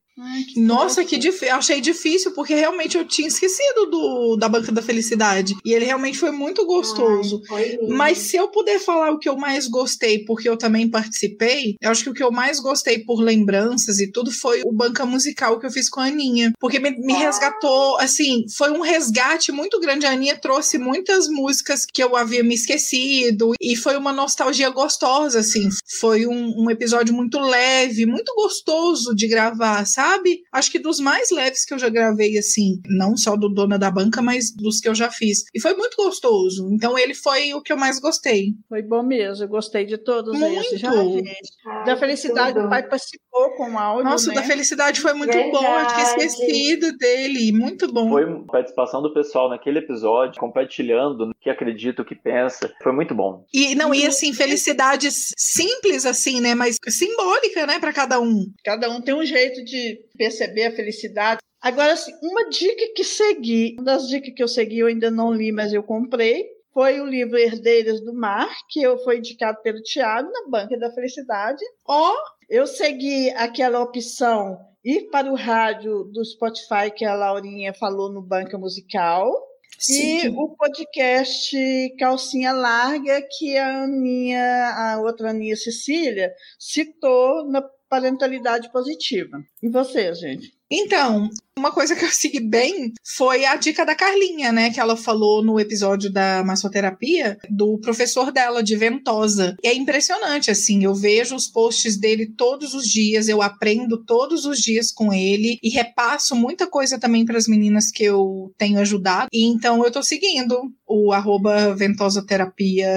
Nossa, 0.58 1.04
que 1.04 1.18
difícil. 1.18 1.56
Achei 1.56 1.82
difícil, 1.82 2.34
porque 2.36 2.54
realmente 2.64 2.98
eu 2.98 3.06
tinha 3.06 3.28
esquecido 3.28 3.86
do, 3.88 4.38
da 4.38 4.48
Banca 4.48 4.72
da 4.72 4.82
Felicidade. 4.82 5.54
E 5.66 5.74
ele 5.74 5.84
realmente 5.84 6.18
foi 6.18 6.32
muito 6.32 6.66
gostoso. 6.66 7.42
Ai, 7.52 7.78
foi. 7.78 7.88
Mas 7.90 8.18
se 8.20 8.38
eu 8.38 8.48
puder 8.48 8.80
falar 8.80 9.12
o 9.12 9.20
que 9.20 9.28
eu 9.28 9.36
mais 9.36 9.68
gostei, 9.68 10.24
porque 10.24 10.48
eu 10.48 10.56
também 10.56 10.90
participei, 10.90 11.76
eu 11.82 11.92
acho 11.92 12.04
que 12.04 12.10
o 12.10 12.14
que 12.14 12.24
eu 12.24 12.32
mais 12.32 12.62
gostei 12.62 13.00
por 13.00 13.20
lembranças 13.20 14.00
e 14.00 14.10
tudo 14.10 14.32
foi 14.32 14.62
o 14.66 14.72
banca 14.72 15.06
musical 15.06 15.60
que 15.60 15.66
eu 15.66 15.72
fiz 15.72 15.90
com 15.90 16.00
a 16.00 16.06
Aninha. 16.06 16.54
Porque 16.58 16.80
me, 16.80 16.92
me 16.92 17.14
resgatou, 17.14 17.98
assim, 17.98 18.46
foi 18.56 18.72
um 18.72 18.82
resgate 18.82 19.52
muito 19.52 19.78
grande. 19.80 20.06
A 20.06 20.12
Aninha 20.12 20.38
trouxe 20.38 20.78
muitas 20.78 21.28
músicas 21.28 21.86
que 21.86 22.02
eu 22.02 22.16
havia 22.16 22.44
me 22.44 22.56
esquecido 22.56 23.54
e 23.62 23.76
foi 23.76 23.98
uma 23.98 24.14
nostalgia 24.14 24.70
gostosa, 24.70 25.40
assim. 25.40 25.68
Foi 26.00 26.26
um, 26.26 26.64
um 26.64 26.72
episódio 26.72 27.14
muito 27.14 27.40
leve, 27.40 28.06
muito 28.06 28.34
gostoso 28.36 29.14
de 29.14 29.28
gravar, 29.28 29.86
sabe? 29.86 30.44
Acho 30.52 30.72
que 30.72 30.80
dos 30.80 31.00
mais 31.00 31.30
leves 31.30 31.66
que 31.66 31.74
eu 31.74 31.80
já 31.80 31.90
gravei, 31.90 32.38
assim, 32.48 32.82
não 32.88 33.16
só 33.18 33.36
do 33.36 33.50
Dona 33.50 33.78
da 33.80 33.90
Banca, 33.92 34.22
mas 34.22 34.54
dos 34.56 34.80
que 34.80 34.88
eu 34.88 34.96
já 34.96 35.10
fiz. 35.10 35.44
E 35.54 35.60
foi 35.62 35.74
muito 35.76 35.96
gostoso. 35.98 36.70
Então 36.72 36.98
ele 36.98 37.14
foi 37.14 37.54
o 37.54 37.62
que 37.62 37.72
eu 37.72 37.78
mais 37.78 38.00
gostei. 38.00 38.54
Foi 38.70 38.82
bom 38.82 39.04
mesmo, 39.04 39.44
eu 39.44 39.48
gostei 39.48 39.86
de 39.86 39.98
todos 39.98 40.38
Muito. 40.38 40.60
esses. 40.62 40.80
Já. 40.80 40.92
Ai, 40.92 41.86
Da 41.86 41.98
felicidade, 41.98 42.54
tudo. 42.54 42.66
o 42.66 42.70
pai 42.70 42.88
participou 42.88 43.50
com 43.58 43.78
áudio, 43.78 44.04
Nossa, 44.06 44.26
o 44.30 44.34
né? 44.34 44.42
da 44.42 44.44
felicidade 44.44 45.02
foi 45.02 45.14
muito 45.14 45.34
bom. 45.34 45.44
Eu 45.44 45.88
tinha 45.88 46.06
Verdade. 46.06 46.26
esquecido 46.26 46.98
dele. 46.98 47.52
Muito 47.52 47.92
bom. 47.92 48.10
Foi 48.10 48.24
a 48.24 48.40
participação 48.52 49.02
do 49.02 49.14
pessoal 49.14 49.50
naquele 49.50 49.80
episódio, 49.80 50.40
compartilhando 50.40 51.30
o 51.30 51.34
que 51.40 51.50
acredita, 51.50 52.02
o 52.02 52.06
que 52.06 52.16
pensa. 52.16 52.72
Foi 52.82 52.92
muito 52.92 53.14
bom. 53.16 53.46
E 53.54 53.76
não, 53.76 53.94
e 53.94 54.06
assim, 54.06 54.34
felicidades 54.34 55.32
simples, 55.38 56.06
assim, 56.06 56.40
né? 56.42 56.56
Mas 56.56 56.78
simbólica, 56.88 57.66
né, 57.66 57.80
para 57.80 57.94
cada 57.94 58.20
um. 58.20 58.46
Cada 58.64 58.90
um 58.90 59.02
tem 59.02 59.14
um 59.14 59.26
jeito 59.26 59.64
de 59.64 60.00
perceber 60.18 60.66
a 60.66 60.72
felicidade. 60.76 61.40
Agora, 61.64 61.94
assim, 61.94 62.12
uma 62.22 62.50
dica 62.50 62.94
que 62.94 63.06
segui, 63.06 63.76
uma 63.80 63.86
das 63.86 64.10
dicas 64.10 64.34
que 64.36 64.44
eu 64.44 64.50
segui, 64.50 64.80
eu 64.80 64.88
ainda 64.88 65.10
não 65.10 65.32
li, 65.32 65.50
mas 65.50 65.72
eu 65.72 65.82
comprei, 65.82 66.46
foi 66.74 67.00
o 67.00 67.06
livro 67.06 67.38
Herdeiras 67.38 68.02
do 68.02 68.14
Mar, 68.14 68.50
que 68.70 68.82
eu 68.82 68.98
foi 68.98 69.20
indicado 69.20 69.62
pelo 69.62 69.82
Tiago 69.82 70.30
na 70.30 70.50
Banca 70.50 70.78
da 70.78 70.92
Felicidade. 70.92 71.64
Ó, 71.88 72.14
Eu 72.50 72.68
segui 72.68 73.30
aquela 73.32 73.82
opção 73.82 74.60
ir 74.84 75.10
para 75.10 75.32
o 75.32 75.36
rádio 75.36 76.04
do 76.04 76.24
Spotify 76.26 76.92
que 76.94 77.06
a 77.06 77.16
Laurinha 77.16 77.74
falou 77.74 78.12
no 78.12 78.22
Banca 78.22 78.58
Musical. 78.58 79.32
E 79.80 80.22
sim. 80.22 80.28
o 80.38 80.50
podcast 80.56 81.58
Calcinha 81.98 82.52
Larga, 82.52 83.22
que 83.38 83.58
a 83.58 83.84
Aninha, 83.84 84.74
a 84.76 85.02
outra 85.02 85.32
Aninha 85.32 85.56
Cecília, 85.56 86.32
citou 86.60 87.50
na 87.50 87.62
parentalidade 87.94 88.72
positiva. 88.72 89.44
E 89.62 89.70
você, 89.70 90.12
gente? 90.16 90.52
Então, 90.72 91.30
uma 91.56 91.72
coisa 91.72 91.96
que 91.96 92.04
eu 92.04 92.10
segui 92.10 92.40
bem 92.40 92.92
foi 93.16 93.46
a 93.46 93.56
dica 93.56 93.86
da 93.86 93.94
Carlinha, 93.94 94.52
né? 94.52 94.72
Que 94.72 94.80
ela 94.80 94.98
falou 94.98 95.44
no 95.44 95.60
episódio 95.60 96.12
da 96.12 96.44
massoterapia 96.44 97.38
do 97.48 97.78
professor 97.78 98.32
dela, 98.32 98.64
de 98.64 98.76
Ventosa. 98.76 99.56
E 99.64 99.68
é 99.68 99.76
impressionante, 99.76 100.50
assim, 100.50 100.84
eu 100.84 100.96
vejo 100.96 101.36
os 101.36 101.46
posts 101.46 101.96
dele 101.96 102.34
todos 102.36 102.74
os 102.74 102.88
dias, 102.88 103.30
eu 103.30 103.44
aprendo 103.44 104.04
todos 104.04 104.46
os 104.46 104.58
dias 104.58 104.92
com 104.92 105.14
ele 105.14 105.60
e 105.62 105.70
repasso 105.70 106.36
muita 106.36 106.66
coisa 106.66 107.00
também 107.00 107.24
para 107.24 107.38
as 107.38 107.48
meninas 107.48 107.92
que 107.92 108.04
eu 108.04 108.52
tenho 108.58 108.80
ajudado. 108.80 109.28
E 109.32 109.46
então 109.46 109.86
eu 109.86 109.92
tô 109.92 110.02
seguindo 110.02 110.60
o 110.88 111.14
arroba 111.14 111.76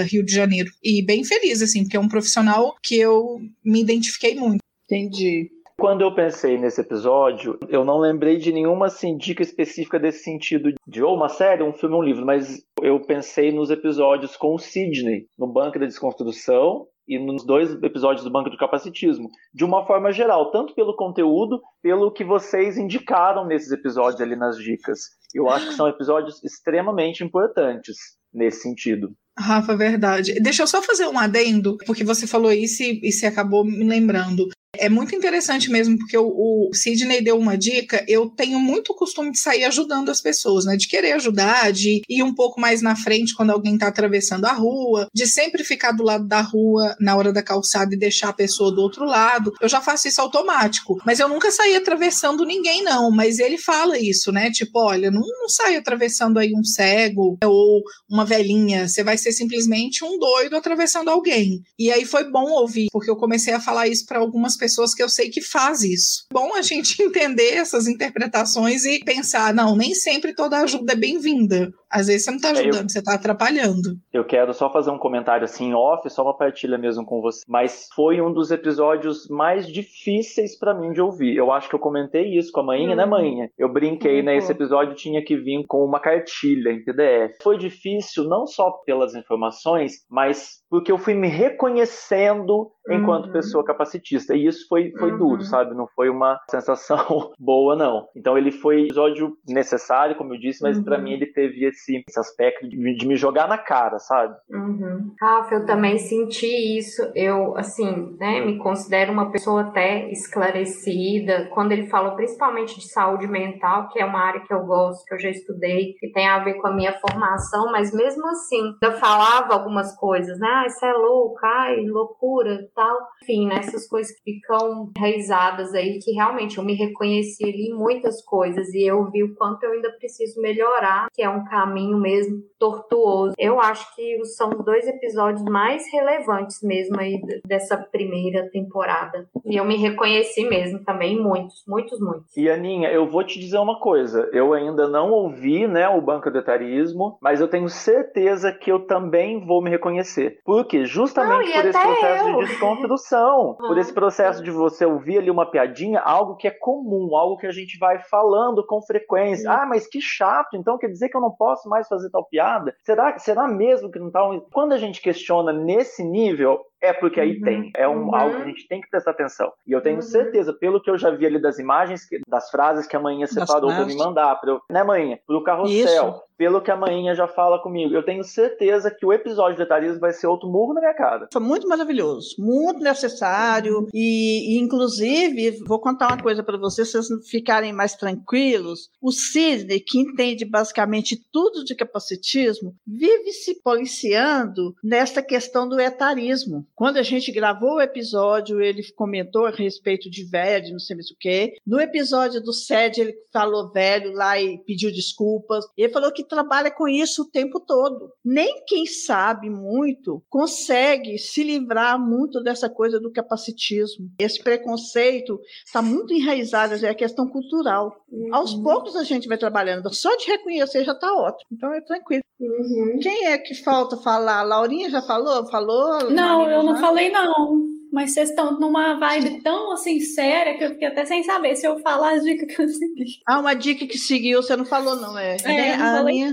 Rio 0.08 0.24
de 0.24 0.32
Janeiro. 0.32 0.70
E 0.82 1.02
bem 1.02 1.22
feliz, 1.22 1.60
assim, 1.60 1.82
porque 1.82 1.98
é 1.98 2.00
um 2.00 2.08
profissional 2.08 2.74
que 2.82 2.96
eu 2.96 3.38
me 3.62 3.82
identifiquei 3.82 4.34
muito. 4.34 4.65
Entendi. 4.86 5.50
Quando 5.78 6.00
eu 6.00 6.14
pensei 6.14 6.56
nesse 6.56 6.80
episódio, 6.80 7.58
eu 7.68 7.84
não 7.84 7.98
lembrei 7.98 8.38
de 8.38 8.50
nenhuma 8.50 8.86
assim, 8.86 9.14
dica 9.14 9.42
específica 9.42 9.98
desse 9.98 10.24
sentido 10.24 10.72
de 10.86 11.02
ou 11.02 11.14
uma 11.14 11.28
série, 11.28 11.62
um 11.62 11.72
filme, 11.72 11.94
um 11.94 12.02
livro, 12.02 12.24
mas 12.24 12.64
eu 12.80 12.98
pensei 13.00 13.52
nos 13.52 13.68
episódios 13.68 14.36
com 14.36 14.54
o 14.54 14.58
Sidney, 14.58 15.26
no 15.38 15.46
Banco 15.46 15.78
da 15.78 15.84
Desconstrução 15.84 16.86
e 17.06 17.18
nos 17.18 17.44
dois 17.44 17.70
episódios 17.82 18.24
do 18.24 18.30
Banco 18.30 18.48
do 18.48 18.56
Capacitismo, 18.56 19.28
de 19.52 19.64
uma 19.64 19.86
forma 19.86 20.10
geral, 20.12 20.50
tanto 20.50 20.74
pelo 20.74 20.96
conteúdo, 20.96 21.60
pelo 21.82 22.10
que 22.10 22.24
vocês 22.24 22.78
indicaram 22.78 23.46
nesses 23.46 23.70
episódios 23.70 24.20
ali 24.20 24.34
nas 24.34 24.56
dicas. 24.56 25.00
Eu 25.34 25.50
acho 25.50 25.68
que 25.68 25.74
são 25.74 25.86
episódios 25.86 26.42
extremamente 26.42 27.22
importantes 27.22 27.96
nesse 28.32 28.62
sentido. 28.62 29.12
Rafa, 29.38 29.76
verdade. 29.76 30.40
Deixa 30.40 30.62
eu 30.62 30.66
só 30.66 30.80
fazer 30.80 31.06
um 31.06 31.18
adendo, 31.18 31.76
porque 31.86 32.02
você 32.02 32.26
falou 32.26 32.50
isso 32.50 32.82
e, 32.82 33.00
e 33.02 33.12
você 33.12 33.26
acabou 33.26 33.62
me 33.62 33.84
lembrando. 33.84 34.48
É 34.78 34.88
muito 34.88 35.14
interessante 35.14 35.70
mesmo, 35.70 35.98
porque 35.98 36.16
o, 36.16 36.26
o 36.26 36.70
Sidney 36.74 37.22
deu 37.22 37.38
uma 37.38 37.56
dica. 37.56 38.04
Eu 38.06 38.28
tenho 38.28 38.58
muito 38.58 38.94
costume 38.94 39.32
de 39.32 39.38
sair 39.38 39.64
ajudando 39.64 40.10
as 40.10 40.20
pessoas, 40.20 40.64
né? 40.64 40.76
De 40.76 40.88
querer 40.88 41.12
ajudar, 41.12 41.72
de 41.72 42.02
ir 42.08 42.22
um 42.22 42.34
pouco 42.34 42.60
mais 42.60 42.82
na 42.82 42.94
frente 42.94 43.34
quando 43.34 43.50
alguém 43.50 43.78
tá 43.78 43.88
atravessando 43.88 44.44
a 44.44 44.52
rua, 44.52 45.08
de 45.14 45.26
sempre 45.26 45.64
ficar 45.64 45.92
do 45.92 46.04
lado 46.04 46.26
da 46.26 46.40
rua 46.40 46.94
na 47.00 47.16
hora 47.16 47.32
da 47.32 47.42
calçada 47.42 47.94
e 47.94 47.98
deixar 47.98 48.28
a 48.28 48.32
pessoa 48.32 48.72
do 48.72 48.80
outro 48.80 49.04
lado. 49.04 49.52
Eu 49.60 49.68
já 49.68 49.80
faço 49.80 50.08
isso 50.08 50.20
automático, 50.20 51.00
mas 51.04 51.18
eu 51.18 51.28
nunca 51.28 51.50
saí 51.50 51.74
atravessando 51.74 52.44
ninguém, 52.44 52.82
não. 52.82 53.10
Mas 53.10 53.38
ele 53.38 53.58
fala 53.58 53.98
isso, 53.98 54.30
né? 54.30 54.50
Tipo, 54.50 54.78
olha, 54.80 55.10
não, 55.10 55.22
não 55.22 55.48
sai 55.48 55.76
atravessando 55.76 56.38
aí 56.38 56.52
um 56.54 56.64
cego 56.64 57.36
ou 57.44 57.82
uma 58.08 58.24
velhinha, 58.24 58.88
você 58.88 59.02
vai 59.02 59.18
ser 59.18 59.32
simplesmente 59.32 60.04
um 60.04 60.18
doido 60.18 60.56
atravessando 60.56 61.08
alguém. 61.08 61.62
E 61.78 61.90
aí 61.90 62.04
foi 62.04 62.30
bom 62.30 62.50
ouvir, 62.50 62.86
porque 62.92 63.10
eu 63.10 63.16
comecei 63.16 63.52
a 63.52 63.60
falar 63.60 63.88
isso 63.88 64.04
para 64.06 64.18
algumas 64.18 64.56
pessoas 64.56 64.65
que 64.94 65.02
eu 65.02 65.08
sei 65.08 65.30
que 65.30 65.40
faz 65.40 65.82
isso. 65.82 66.26
Bom 66.32 66.54
a 66.54 66.62
gente 66.62 67.00
entender 67.02 67.54
essas 67.54 67.86
interpretações 67.86 68.84
e 68.84 69.00
pensar, 69.04 69.54
não, 69.54 69.76
nem 69.76 69.94
sempre 69.94 70.34
toda 70.34 70.60
ajuda 70.60 70.92
é 70.92 70.96
bem-vinda. 70.96 71.72
Às 71.96 72.06
vezes 72.08 72.24
você 72.24 72.30
não 72.30 72.38
tá 72.38 72.48
É, 72.48 72.52
eu- 72.52 72.58
ajudando, 72.60 72.90
você 72.90 73.02
tá 73.02 73.14
atrapalhando. 73.14 73.96
Eu 74.12 74.24
quero 74.24 74.52
só 74.52 74.70
fazer 74.72 74.90
um 74.90 74.98
comentário 74.98 75.44
assim 75.44 75.72
off, 75.74 76.08
só 76.10 76.22
uma 76.22 76.36
partilha 76.36 76.76
mesmo 76.78 77.04
com 77.04 77.20
você. 77.20 77.42
Mas 77.48 77.88
foi 77.94 78.20
um 78.20 78.32
dos 78.32 78.50
episódios 78.50 79.26
mais 79.28 79.66
difíceis 79.66 80.58
pra 80.58 80.74
mim 80.74 80.92
de 80.92 81.00
ouvir. 81.00 81.36
Eu 81.36 81.50
acho 81.52 81.68
que 81.68 81.74
eu 81.74 81.78
comentei 81.78 82.36
isso 82.36 82.52
com 82.52 82.60
a 82.60 82.64
manhinha, 82.64 82.94
né, 82.96 83.04
Hum. 83.04 83.10
manhinha? 83.10 83.50
Eu 83.58 83.68
brinquei, 83.72 84.22
né? 84.22 84.32
Uhum. 84.32 84.38
Esse 84.38 84.52
episódio 84.52 84.94
tinha 84.94 85.24
que 85.24 85.36
vir 85.36 85.64
com 85.66 85.84
uma 85.84 86.00
cartilha 86.00 86.70
em 86.70 86.84
PDF. 86.84 87.36
Foi 87.42 87.56
difícil 87.56 88.24
não 88.24 88.46
só 88.46 88.70
pelas 88.84 89.14
informações, 89.14 90.04
mas 90.10 90.60
porque 90.68 90.90
eu 90.92 90.98
fui 90.98 91.14
me 91.14 91.28
reconhecendo 91.28 92.70
enquanto 92.88 93.26
Uhum. 93.26 93.32
pessoa 93.32 93.64
capacitista. 93.64 94.34
E 94.34 94.46
isso 94.46 94.66
foi, 94.68 94.92
foi 94.98 95.12
Uhum. 95.12 95.18
duro, 95.18 95.42
sabe? 95.42 95.74
Não 95.74 95.86
foi 95.88 96.08
uma 96.08 96.38
sensação 96.50 96.96
boa, 97.38 97.74
não. 97.76 98.06
Então 98.16 98.36
ele 98.38 98.50
foi 98.52 98.82
um 98.82 98.84
episódio 98.86 99.36
necessário, 99.48 100.16
como 100.16 100.34
eu 100.34 100.38
disse, 100.40 100.62
mas 100.62 100.80
pra 100.80 100.96
Uhum. 100.96 101.02
mim 101.04 101.12
ele 101.12 101.26
teve 101.26 101.64
esse, 101.64 101.85
esse 101.94 102.18
aspecto 102.18 102.68
de, 102.68 102.96
de 102.96 103.06
me 103.06 103.16
jogar 103.16 103.48
na 103.48 103.58
cara, 103.58 103.98
sabe? 103.98 104.34
Uhum. 104.50 105.14
Rafa, 105.20 105.54
eu 105.54 105.66
também 105.66 105.98
senti 105.98 106.78
isso. 106.78 107.02
Eu, 107.14 107.56
assim, 107.56 108.16
né, 108.18 108.44
me 108.44 108.58
considero 108.58 109.12
uma 109.12 109.30
pessoa 109.30 109.62
até 109.62 110.10
esclarecida. 110.10 111.48
Quando 111.52 111.72
ele 111.72 111.88
falou 111.88 112.14
principalmente 112.16 112.78
de 112.78 112.88
saúde 112.88 113.26
mental, 113.26 113.88
que 113.88 114.00
é 114.00 114.04
uma 114.04 114.20
área 114.20 114.40
que 114.40 114.52
eu 114.52 114.64
gosto, 114.64 115.04
que 115.04 115.14
eu 115.14 115.18
já 115.18 115.30
estudei, 115.30 115.94
que 115.98 116.10
tem 116.12 116.26
a 116.28 116.42
ver 116.42 116.54
com 116.54 116.68
a 116.68 116.74
minha 116.74 116.92
formação, 116.98 117.70
mas 117.70 117.92
mesmo 117.92 118.26
assim, 118.28 118.74
eu 118.82 118.92
falava 118.92 119.54
algumas 119.54 119.94
coisas, 119.96 120.38
né? 120.38 120.48
Ah, 120.48 120.66
isso 120.66 120.84
é 120.84 120.92
louco, 120.92 121.38
ai, 121.42 121.76
loucura, 121.84 122.68
tal. 122.74 122.96
Enfim, 123.22 123.46
né, 123.46 123.56
essas 123.58 123.86
coisas 123.88 124.12
que 124.16 124.32
ficam 124.32 124.90
enraizadas 124.96 125.74
aí, 125.74 125.98
que 125.98 126.12
realmente 126.12 126.58
eu 126.58 126.64
me 126.64 126.74
reconheci 126.74 127.44
ali 127.44 127.70
em 127.70 127.74
muitas 127.74 128.24
coisas 128.24 128.72
e 128.74 128.84
eu 128.84 129.10
vi 129.10 129.22
o 129.22 129.34
quanto 129.34 129.64
eu 129.64 129.72
ainda 129.72 129.90
preciso 129.92 130.40
melhorar, 130.40 131.08
que 131.12 131.22
é 131.22 131.28
um 131.28 131.44
caminho 131.44 131.65
caminho 131.66 131.98
mesmo 131.98 132.42
tortuoso. 132.58 133.34
Eu 133.38 133.60
acho 133.60 133.94
que 133.94 134.24
são 134.24 134.50
os 134.50 134.64
dois 134.64 134.86
episódios 134.86 135.42
mais 135.42 135.82
relevantes 135.92 136.62
mesmo 136.62 136.98
aí 136.98 137.20
dessa 137.46 137.76
primeira 137.76 138.48
temporada. 138.50 139.28
E 139.44 139.56
eu 139.56 139.64
me 139.64 139.76
reconheci 139.76 140.44
mesmo 140.44 140.82
também, 140.82 141.20
muitos, 141.20 141.64
muitos, 141.66 142.00
muitos. 142.00 142.36
E 142.36 142.48
Aninha, 142.48 142.90
eu 142.90 143.06
vou 143.06 143.24
te 143.24 143.38
dizer 143.38 143.58
uma 143.58 143.78
coisa. 143.78 144.28
Eu 144.32 144.54
ainda 144.54 144.88
não 144.88 145.10
ouvi, 145.10 145.66
né, 145.66 145.88
o 145.88 146.00
Banco 146.00 146.30
do 146.30 146.38
Etarismo, 146.38 147.18
mas 147.20 147.40
eu 147.40 147.48
tenho 147.48 147.68
certeza 147.68 148.52
que 148.52 148.72
eu 148.72 148.86
também 148.86 149.44
vou 149.44 149.62
me 149.62 149.70
reconhecer. 149.70 150.40
Porque 150.44 150.84
justamente 150.86 151.54
Não, 151.54 151.62
por 151.62 151.68
esse 151.68 151.80
processo 151.80 152.28
eu. 152.28 152.38
de 152.38 152.46
desconstrução, 152.46 153.56
por 153.60 153.78
esse 153.78 153.92
processo 153.92 154.42
de 154.42 154.50
você 154.50 154.86
ouvir 154.86 155.18
ali 155.18 155.30
uma 155.30 155.50
piadinha, 155.50 156.00
algo 156.00 156.36
que 156.36 156.48
é 156.48 156.50
comum, 156.50 157.14
algo 157.14 157.36
que 157.36 157.46
a 157.46 157.52
gente 157.52 157.78
vai 157.78 157.98
falando 157.98 158.64
com 158.66 158.80
frequência. 158.80 159.50
Ah, 159.50 159.66
mas 159.66 159.86
que 159.86 160.00
chato, 160.00 160.56
então 160.56 160.78
quer 160.78 160.88
dizer 160.88 161.08
que 161.08 161.16
eu 161.16 161.20
não 161.20 161.30
posso 161.30 161.55
mais 161.64 161.88
fazer 161.88 162.10
tal 162.10 162.24
piada? 162.24 162.74
Será, 162.82 163.18
será 163.18 163.48
mesmo 163.48 163.90
que 163.90 163.98
não 163.98 164.10
tá? 164.10 164.20
Quando 164.52 164.72
a 164.72 164.78
gente 164.78 165.00
questiona 165.00 165.52
nesse 165.52 166.04
nível, 166.04 166.60
é 166.80 166.92
porque 166.92 167.20
aí 167.20 167.36
Uhum. 167.38 167.42
tem. 167.44 167.70
É 167.76 167.88
um, 167.88 168.04
Uhum. 168.06 168.14
algo 168.14 168.36
que 168.36 168.42
a 168.42 168.46
gente 168.46 168.68
tem 168.68 168.80
que 168.80 168.88
prestar 168.90 169.10
atenção. 169.12 169.52
E 169.66 169.72
eu 169.72 169.80
tenho 169.80 169.96
Uhum. 169.96 170.02
certeza, 170.02 170.52
pelo 170.52 170.80
que 170.80 170.90
eu 170.90 170.98
já 170.98 171.10
vi 171.10 171.26
ali 171.26 171.40
das 171.40 171.58
imagens, 171.58 172.04
que- 172.08 172.20
das 172.28 172.50
frases 172.50 172.86
que 172.86 172.96
a 172.96 173.00
manhã 173.00 173.20
Das 173.22 173.30
separou 173.30 173.74
para 173.74 173.84
me 173.86 173.96
mandar, 173.96 174.34
pra 174.40 174.50
eu, 174.52 174.60
né, 174.70 174.82
manhã? 174.84 175.18
Pro 175.26 175.42
carrossel, 175.42 176.22
pelo 176.36 176.60
que 176.60 176.70
a 176.70 176.76
manhã 176.76 177.14
já 177.14 177.26
fala 177.26 177.58
comigo. 177.62 177.94
Eu 177.94 178.04
tenho 178.04 178.22
certeza 178.22 178.90
que 178.90 179.06
o 179.06 179.12
episódio 179.12 179.56
de 179.56 179.62
etarismo 179.62 179.98
vai 180.00 180.12
ser 180.12 180.26
outro 180.26 180.48
murro 180.48 180.74
na 180.74 180.80
minha 180.80 180.94
cara. 180.94 181.28
Foi 181.32 181.40
muito 181.42 181.66
maravilhoso, 181.66 182.36
muito 182.38 182.80
necessário 182.80 183.88
e, 183.94 184.54
e, 184.56 184.58
inclusive, 184.60 185.62
vou 185.66 185.80
contar 185.80 186.08
uma 186.08 186.22
coisa 186.22 186.42
para 186.42 186.58
vocês, 186.58 186.92
vocês 186.92 187.06
ficarem 187.28 187.72
mais 187.72 187.94
tranquilos. 187.94 188.90
O 189.00 189.10
Sidney, 189.10 189.80
que 189.80 189.98
entende 189.98 190.44
basicamente 190.44 191.16
tudo 191.32 191.64
de 191.64 191.74
capacitismo, 191.74 192.74
vive 192.86 193.32
se 193.32 193.60
policiando 193.62 194.74
nessa 194.82 195.22
questão 195.22 195.68
do 195.68 195.80
etarismo. 195.80 196.65
Quando 196.76 196.98
a 196.98 197.02
gente 197.02 197.32
gravou 197.32 197.76
o 197.76 197.80
episódio, 197.80 198.60
ele 198.60 198.82
comentou 198.92 199.46
a 199.46 199.50
respeito 199.50 200.10
de 200.10 200.24
velho, 200.24 200.72
não 200.72 200.78
sei 200.78 200.94
mais 200.94 201.10
o 201.10 201.16
quê. 201.18 201.54
No 201.66 201.80
episódio 201.80 202.38
do 202.42 202.52
SED, 202.52 203.00
ele 203.00 203.14
falou 203.32 203.72
velho 203.72 204.12
lá 204.12 204.38
e 204.38 204.58
pediu 204.58 204.92
desculpas. 204.92 205.64
Ele 205.74 205.90
falou 205.90 206.12
que 206.12 206.22
trabalha 206.22 206.70
com 206.70 206.86
isso 206.86 207.22
o 207.22 207.30
tempo 207.30 207.60
todo. 207.60 208.12
Nem 208.22 208.62
quem 208.66 208.84
sabe 208.84 209.48
muito 209.48 210.22
consegue 210.28 211.16
se 211.16 211.42
livrar 211.42 211.98
muito 211.98 212.42
dessa 212.42 212.68
coisa 212.68 213.00
do 213.00 213.10
capacitismo. 213.10 214.10
Esse 214.18 214.42
preconceito 214.42 215.40
está 215.64 215.80
muito 215.80 216.12
enraizado, 216.12 216.74
é 216.74 216.90
a 216.90 216.94
questão 216.94 217.26
cultural. 217.26 218.04
Aos 218.30 218.54
poucos 218.54 218.96
a 218.96 219.02
gente 219.02 219.26
vai 219.28 219.38
trabalhando, 219.38 219.92
só 219.94 220.14
de 220.16 220.26
reconhecer 220.26 220.84
já 220.84 220.92
está 220.92 221.10
ótimo. 221.14 221.48
Então 221.50 221.72
é 221.72 221.80
tranquilo. 221.80 222.22
Uhum. 222.38 222.98
Quem 223.00 223.28
é 223.28 223.38
que 223.38 223.54
falta 223.54 223.96
falar? 223.96 224.42
Laurinha 224.42 224.90
já 224.90 225.00
falou? 225.00 225.46
Falou? 225.46 226.10
Não, 226.10 226.40
Marina 226.40 226.65
eu 226.65 226.65
não 226.66 226.80
falei 226.80 227.10
não. 227.10 227.76
Mas 227.92 228.12
vocês 228.12 228.30
estão 228.30 228.58
numa 228.58 228.98
vibe 228.98 229.42
tão 229.42 229.72
assim 229.72 230.00
séria 230.00 230.58
que 230.58 230.64
eu 230.64 230.70
fiquei 230.70 230.88
até 230.88 231.04
sem 231.06 231.22
saber 231.22 231.54
se 231.54 231.66
eu 231.66 231.78
falar 231.78 232.14
as 232.14 232.24
dicas 232.24 232.54
que 232.54 232.60
eu 232.62 232.68
segui. 232.68 233.04
Ah, 233.26 233.38
uma 233.38 233.54
dica 233.54 233.86
que 233.86 233.96
seguiu, 233.96 234.42
você 234.42 234.56
não 234.56 234.64
falou, 234.66 234.96
não, 234.96 235.16
é? 235.16 235.36
É, 235.44 235.74
eu 235.74 235.78
não 235.78 236.04
minha-. 236.04 236.32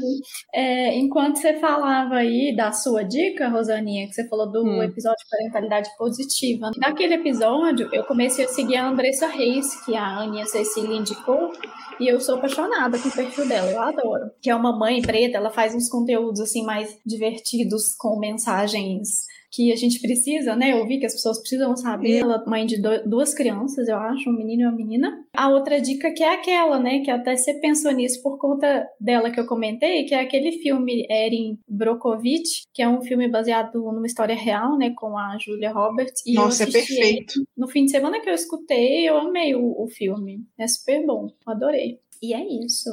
É, 0.53 0.97
enquanto 0.97 1.37
você 1.37 1.53
falava 1.53 2.15
aí 2.15 2.53
da 2.55 2.71
sua 2.71 3.03
dica, 3.03 3.47
Rosaninha, 3.49 4.07
que 4.07 4.13
você 4.13 4.27
falou 4.27 4.51
do 4.51 4.63
Hum. 4.63 4.83
episódio 4.83 5.19
de 5.23 5.29
parentalidade 5.29 5.89
positiva, 5.97 6.71
naquele 6.77 7.13
episódio 7.13 7.87
eu 7.93 8.03
comecei 8.03 8.45
a 8.45 8.49
seguir 8.49 8.77
a 8.77 8.89
Andressa 8.89 9.27
Reis, 9.27 9.85
que 9.85 9.95
a 9.95 10.17
Aninha 10.17 10.45
Cecília 10.47 10.97
indicou, 10.97 11.51
e 11.99 12.07
eu 12.07 12.19
sou 12.19 12.35
apaixonada 12.35 12.97
com 12.97 13.07
o 13.07 13.11
perfil 13.11 13.47
dela, 13.47 13.71
eu 13.71 13.79
adoro. 13.81 14.31
Que 14.41 14.49
é 14.49 14.55
uma 14.55 14.77
mãe 14.77 15.01
preta, 15.01 15.37
ela 15.37 15.51
faz 15.51 15.75
uns 15.75 15.87
conteúdos 15.87 16.41
assim 16.41 16.65
mais 16.65 16.97
divertidos, 17.05 17.95
com 17.95 18.19
mensagens 18.19 19.31
que 19.53 19.71
a 19.71 19.75
gente 19.75 20.01
precisa, 20.01 20.55
né, 20.55 20.75
ouvir, 20.75 20.99
que 20.99 21.05
as 21.05 21.13
pessoas 21.13 21.39
precisam 21.39 21.77
saber. 21.77 22.17
Ela 22.17 22.43
é 22.43 22.49
mãe 22.49 22.65
de 22.65 22.81
duas 23.05 23.35
crianças, 23.35 23.87
eu 23.87 23.97
acho, 23.97 24.27
um 24.27 24.33
menino 24.33 24.63
e 24.63 24.65
uma 24.65 24.75
menina. 24.75 25.23
A 25.31 25.49
outra 25.49 25.79
dica 25.79 26.11
que 26.11 26.23
é 26.23 26.33
aquela, 26.33 26.79
né, 26.79 27.01
que 27.01 27.11
até 27.11 27.35
você 27.35 27.53
pensou 27.53 27.91
nisso 27.91 28.21
por 28.23 28.39
conta 28.39 28.87
dela 28.99 29.29
que 29.29 29.39
eu 29.39 29.45
comentei, 29.45 30.05
que 30.05 30.15
é 30.15 30.21
aquele 30.21 30.53
filme 30.53 31.05
Erin 31.07 31.59
Brockovich, 31.69 32.63
que 32.73 32.81
é 32.81 32.89
um 32.89 33.03
filme 33.03 33.29
baseado 33.29 33.79
numa 33.79 34.07
história 34.07 34.35
real, 34.35 34.75
né, 34.75 34.91
com 34.97 35.15
a 35.15 35.37
Julia 35.37 35.71
Roberts. 35.71 36.25
E 36.25 36.35
eu 36.35 36.41
Nossa, 36.41 36.63
é 36.63 36.71
perfeito. 36.71 37.33
no 37.55 37.67
fim 37.67 37.85
de 37.85 37.91
semana 37.91 38.19
que 38.19 38.29
eu 38.29 38.33
escutei, 38.33 39.07
eu 39.07 39.17
amei 39.17 39.53
o, 39.53 39.83
o 39.83 39.87
filme. 39.87 40.39
É 40.57 40.67
super 40.67 41.05
bom, 41.05 41.27
adorei. 41.45 41.99
E 42.23 42.33
é 42.33 42.43
isso. 42.65 42.89